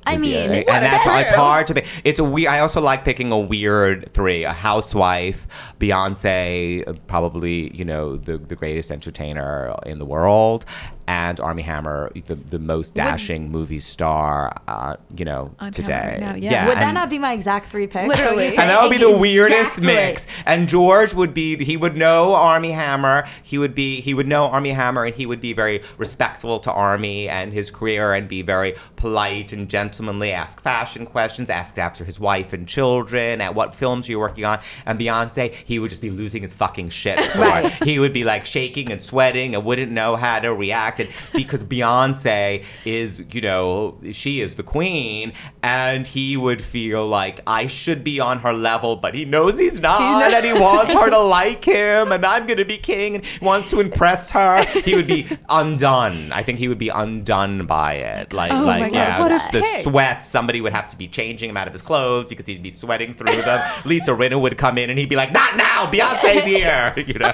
I 0.05 0.17
mean, 0.17 0.49
and 0.51 0.65
that's 0.67 1.05
about 1.05 1.21
it's 1.21 1.35
hard 1.35 1.67
to 1.67 1.75
pick. 1.75 1.85
It's 2.03 2.19
a 2.19 2.23
weird. 2.23 2.51
I 2.51 2.59
also 2.59 2.81
like 2.81 3.05
picking 3.05 3.31
a 3.31 3.37
weird 3.37 4.11
three: 4.13 4.43
a 4.43 4.53
housewife, 4.53 5.47
Beyonce, 5.79 6.97
probably 7.07 7.75
you 7.75 7.85
know 7.85 8.17
the 8.17 8.37
the 8.37 8.55
greatest 8.55 8.91
entertainer 8.91 9.75
in 9.85 9.99
the 9.99 10.05
world, 10.05 10.65
and 11.09 11.39
Armie 11.39 11.63
Hammer, 11.63 12.11
the 12.27 12.35
the 12.35 12.59
most 12.59 12.93
dashing 12.93 13.49
movie 13.49 13.79
star, 13.79 14.55
uh, 14.67 14.95
you 15.17 15.25
know, 15.25 15.55
On 15.59 15.71
today. 15.71 16.11
right 16.11 16.19
now, 16.19 16.35
yeah. 16.35 16.67
Would 16.67 16.77
that 16.77 16.93
not 16.93 17.09
be 17.09 17.17
my 17.17 17.33
exact 17.33 17.71
three 17.71 17.87
picks? 17.87 18.07
Literally. 18.07 18.35
What 18.35 18.49
do 18.51 18.55
you 18.55 18.61
and 18.61 18.69
that 18.69 18.81
would 18.83 18.91
be 18.91 18.99
think? 18.99 19.15
the 19.15 19.19
weirdest 19.19 19.79
Exactly. 19.79 19.87
mix. 19.87 20.27
And 20.45 20.67
George 20.67 21.15
would 21.15 21.33
be 21.33 21.57
he 21.65 21.77
would 21.77 21.97
know 21.97 22.35
Armie 22.35 22.73
Hammer. 22.73 23.27
He 23.41 23.57
would 23.57 23.73
be 23.73 24.01
he 24.01 24.13
would 24.13 24.27
know 24.27 24.43
Armie 24.45 24.69
Hammer 24.69 25.03
and 25.03 25.15
he 25.15 25.25
would 25.25 25.41
be 25.41 25.51
very 25.51 25.81
respectful 25.97 26.59
to 26.59 26.71
Armie 26.71 27.27
and 27.27 27.53
his 27.53 27.71
career 27.71 28.13
and 28.13 28.27
be 28.27 28.43
very 28.43 28.75
polite 28.95 29.51
and 29.51 29.67
gentlemanly, 29.67 30.31
ask 30.31 30.61
fashion 30.61 31.07
questions, 31.07 31.49
ask 31.49 31.79
after 31.79 32.05
his 32.05 32.19
wife 32.19 32.53
and 32.53 32.67
children, 32.67 33.41
at 33.41 33.55
what 33.55 33.73
films 33.73 34.07
you're 34.07 34.19
working 34.19 34.45
on. 34.45 34.59
And 34.85 34.99
Beyonce, 34.99 35.53
he 35.65 35.79
would 35.79 35.89
just 35.89 36.03
be 36.03 36.11
losing 36.11 36.43
his 36.43 36.53
fucking 36.53 36.89
shit. 36.89 37.19
Right. 37.39 37.71
He 37.83 37.99
would 37.99 38.11
be 38.11 38.25
like 38.25 38.45
shaking 38.45 38.91
and 38.91 39.01
sweating 39.01 39.55
and 39.55 39.63
wouldn't 39.63 39.91
know 39.91 40.17
how 40.17 40.39
to 40.39 40.53
react. 40.53 40.98
And 40.99 41.09
because 41.33 41.63
Beyonce 41.63 42.63
is, 42.85 43.23
you 43.31 43.41
know, 43.41 43.97
she 44.11 44.41
is 44.41 44.55
the 44.55 44.63
queen, 44.63 45.33
and 45.63 46.05
he 46.07 46.35
would 46.37 46.63
feel 46.63 47.07
like 47.07 47.39
I 47.47 47.67
should 47.67 48.03
be 48.03 48.19
on 48.19 48.39
her 48.39 48.53
level, 48.53 48.95
but 48.95 49.15
he 49.15 49.25
knows 49.25 49.57
he's 49.59 49.79
not, 49.79 49.99
not- 49.99 50.33
and 50.33 50.45
he 50.45 50.53
wants 50.53 50.93
her 50.93 51.09
to 51.09 51.19
like 51.39 51.63
him, 51.65 52.11
and 52.11 52.25
I'm 52.25 52.45
gonna 52.47 52.65
be 52.65 52.77
king, 52.77 53.15
and 53.15 53.25
wants 53.41 53.69
to 53.71 53.79
impress 53.79 54.31
her. 54.31 54.63
He 54.83 54.95
would 54.95 55.07
be 55.07 55.27
undone. 55.49 56.31
I 56.31 56.43
think 56.43 56.59
he 56.59 56.67
would 56.67 56.77
be 56.77 56.89
undone 56.89 57.65
by 57.65 57.93
it. 57.95 58.33
Like, 58.33 58.51
Oh 58.51 58.63
like 58.65 58.93
yeah, 58.93 59.23
the 59.51 59.59
pick. 59.61 59.83
sweat. 59.83 60.23
Somebody 60.23 60.61
would 60.61 60.73
have 60.73 60.89
to 60.89 60.97
be 60.97 61.07
changing 61.07 61.49
him 61.49 61.57
out 61.57 61.67
of 61.67 61.73
his 61.73 61.81
clothes 61.81 62.27
because 62.29 62.45
he'd 62.47 62.63
be 62.63 62.71
sweating 62.71 63.13
through 63.13 63.41
them. 63.41 63.61
Lisa 63.85 64.11
Rinna 64.11 64.39
would 64.39 64.57
come 64.57 64.77
in, 64.77 64.89
and 64.89 64.97
he'd 64.99 65.09
be 65.09 65.15
like, 65.15 65.31
"Not 65.31 65.55
now, 65.57 65.85
Beyonce's 65.91 66.43
here," 66.45 66.93
you 67.07 67.13
know. 67.15 67.33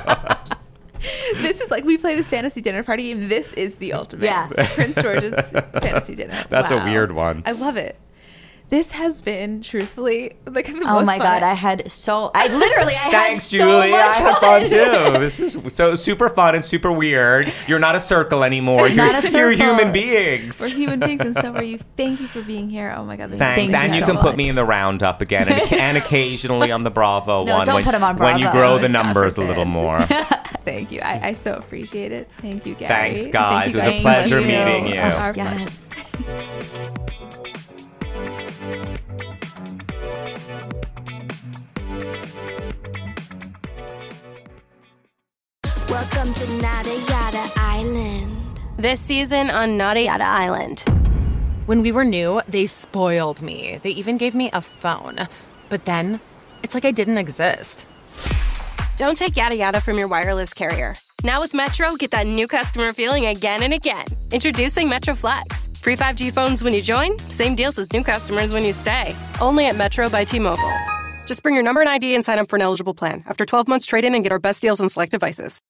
this 1.41 1.61
is 1.61 1.72
like 1.72 1.84
we 1.84 1.98
play 1.98 2.15
this 2.15 2.30
fantasy 2.30 2.61
dinner 2.61 2.84
party 2.84 3.03
game. 3.14 3.30
This 3.30 3.53
is 3.53 3.76
the 3.76 3.94
ultimate. 3.94 4.26
Yeah. 4.26 4.48
Prince 4.73 5.02
George's 5.02 5.36
fantasy 5.52 6.15
dinner. 6.15 6.45
That's 6.49 6.72
a 6.72 6.84
weird 6.84 7.11
one. 7.11 7.44
I 7.45 7.52
love 7.52 7.77
it. 7.77 7.98
This 8.70 8.92
has 8.92 9.22
been 9.22 9.62
truthfully 9.62 10.34
like 10.48 10.66
the 10.66 10.74
Oh 10.86 10.96
most 10.96 11.06
my 11.06 11.18
fun. 11.18 11.26
god, 11.28 11.44
I 11.44 11.54
had 11.54 11.90
so 11.92 12.32
I 12.34 12.48
literally 12.48 12.94
I 12.96 13.12
Thanks, 13.12 13.52
had 13.52 13.58
so 13.58 13.58
Julie. 13.58 13.94
I 13.94 14.08
much 14.08 14.18
had 14.18 14.38
fun 14.38 14.70
too. 14.70 15.20
This 15.26 15.40
is 15.40 15.58
so 15.76 15.94
super 15.96 16.30
fun 16.30 16.56
and 16.56 16.66
super 16.66 16.92
weird. 16.92 17.54
You're 17.68 17.80
not 17.80 17.94
a 17.96 18.00
circle 18.00 18.44
anymore. 18.44 18.88
You're, 18.88 19.12
Not 19.12 19.24
a 19.24 19.30
you're 19.32 19.52
human 19.52 19.92
beings. 19.92 20.60
We're 20.60 20.70
human 20.70 21.00
beings 21.00 21.22
and 21.22 21.36
so 21.36 21.54
are 21.54 21.64
you. 21.64 21.78
Thank 21.98 22.20
you 22.22 22.28
for 22.28 22.42
being 22.42 22.70
here. 22.70 22.94
Oh 22.98 23.06
my 23.06 23.16
god, 23.16 23.30
this 23.30 23.40
Thanks, 23.40 23.72
Thank 23.72 23.84
and 23.84 23.92
you 23.94 24.00
you 24.00 24.06
so 24.06 24.12
can 24.14 24.22
put 24.22 24.36
me 24.36 24.50
in 24.50 24.56
the 24.56 24.66
roundup 24.66 25.22
again, 25.22 25.48
and, 25.48 25.74
and 25.74 25.98
occasionally 25.98 26.72
on 26.72 26.84
the 26.84 26.90
Bravo 26.92 27.44
No, 27.46 27.58
one 27.58 27.66
don't 27.68 27.76
when, 27.76 27.84
put 27.84 27.94
him 27.94 28.04
on 28.04 28.18
Bravo. 28.18 28.34
when 28.34 28.42
you 28.42 28.52
grow 28.52 28.74
Oh, 28.74 28.78
the 28.80 28.88
God 28.90 29.04
numbers 29.06 29.38
a 29.38 29.42
little 29.42 29.66
more. 29.66 30.02
Thank 30.66 30.92
you. 30.92 31.02
I, 31.02 31.28
I 31.30 31.34
so 31.34 31.54
appreciate 31.54 32.12
it. 32.12 32.28
Thank 32.42 32.66
you, 32.66 32.74
Gary. 32.74 32.88
Thanks, 32.88 33.22
Thank 33.22 33.34
guys. 33.34 33.74
you 33.74 33.80
It 33.80 33.86
was 33.86 33.86
a 33.86 33.88
guys 33.88 33.96
for 33.98 34.02
pleasure 34.02 34.36
listening. 34.42 34.66
meeting 34.84 34.94
you. 34.96 35.00
Our 35.02 35.34
pleasure. 35.34 35.60
Yes. 36.28 36.92
Welcome 45.96 46.34
to 46.34 46.58
Nada 46.58 46.94
Yada 46.94 47.52
Island. 47.56 48.60
This 48.76 49.00
season 49.00 49.50
on 49.50 49.78
Nada 49.78 50.02
Yada 50.02 50.26
Island. 50.26 50.82
When 51.68 51.82
we 51.82 51.94
were 51.94 52.04
new, 52.04 52.42
they 52.50 52.66
spoiled 52.66 53.42
me. 53.42 53.80
They 53.82 53.92
even 53.92 54.18
gave 54.18 54.36
me 54.36 54.50
a 54.52 54.60
phone. 54.60 55.30
But 55.70 55.86
then, 55.86 56.20
it's 56.64 56.74
like 56.74 56.84
I 56.84 56.92
didn't 56.92 57.18
exist. 57.18 57.86
Don't 58.98 59.18
take 59.18 59.38
yada 59.38 59.56
yada 59.56 59.80
from 59.80 59.98
your 59.98 60.10
wireless 60.10 60.54
carrier. 60.54 60.96
Now 61.24 61.40
with 61.40 61.54
Metro, 61.54 61.96
get 61.96 62.12
that 62.12 62.28
new 62.28 62.50
customer 62.50 62.92
feeling 62.92 63.28
again 63.28 63.64
and 63.64 63.74
again. 63.74 64.06
Introducing 64.34 64.90
Metro 64.90 65.16
Flex. 65.16 65.70
Free 65.80 65.96
5G 65.96 66.34
phones 66.34 66.62
when 66.62 66.74
you 66.74 66.82
join, 66.82 67.18
same 67.20 67.56
deals 67.56 67.80
as 67.80 67.94
new 67.94 68.04
customers 68.04 68.52
when 68.52 68.66
you 68.66 68.74
stay. 68.74 69.16
Only 69.40 69.68
at 69.68 69.78
Metro 69.78 70.10
by 70.10 70.26
T 70.26 70.40
Mobile. 70.40 70.74
Just 71.26 71.42
bring 71.42 71.56
your 71.56 71.64
number 71.64 71.80
and 71.80 71.90
ID 71.90 72.16
and 72.16 72.26
sign 72.26 72.38
up 72.38 72.50
for 72.50 72.58
an 72.58 72.62
eligible 72.62 72.94
plan. 72.94 73.24
After 73.28 73.46
12 73.46 73.70
months, 73.70 73.86
trade 73.86 74.04
in 74.04 74.14
and 74.14 74.24
get 74.24 74.34
our 74.34 74.40
best 74.40 74.62
deals 74.62 74.82
on 74.82 74.90
select 74.90 75.14
devices. 75.14 75.62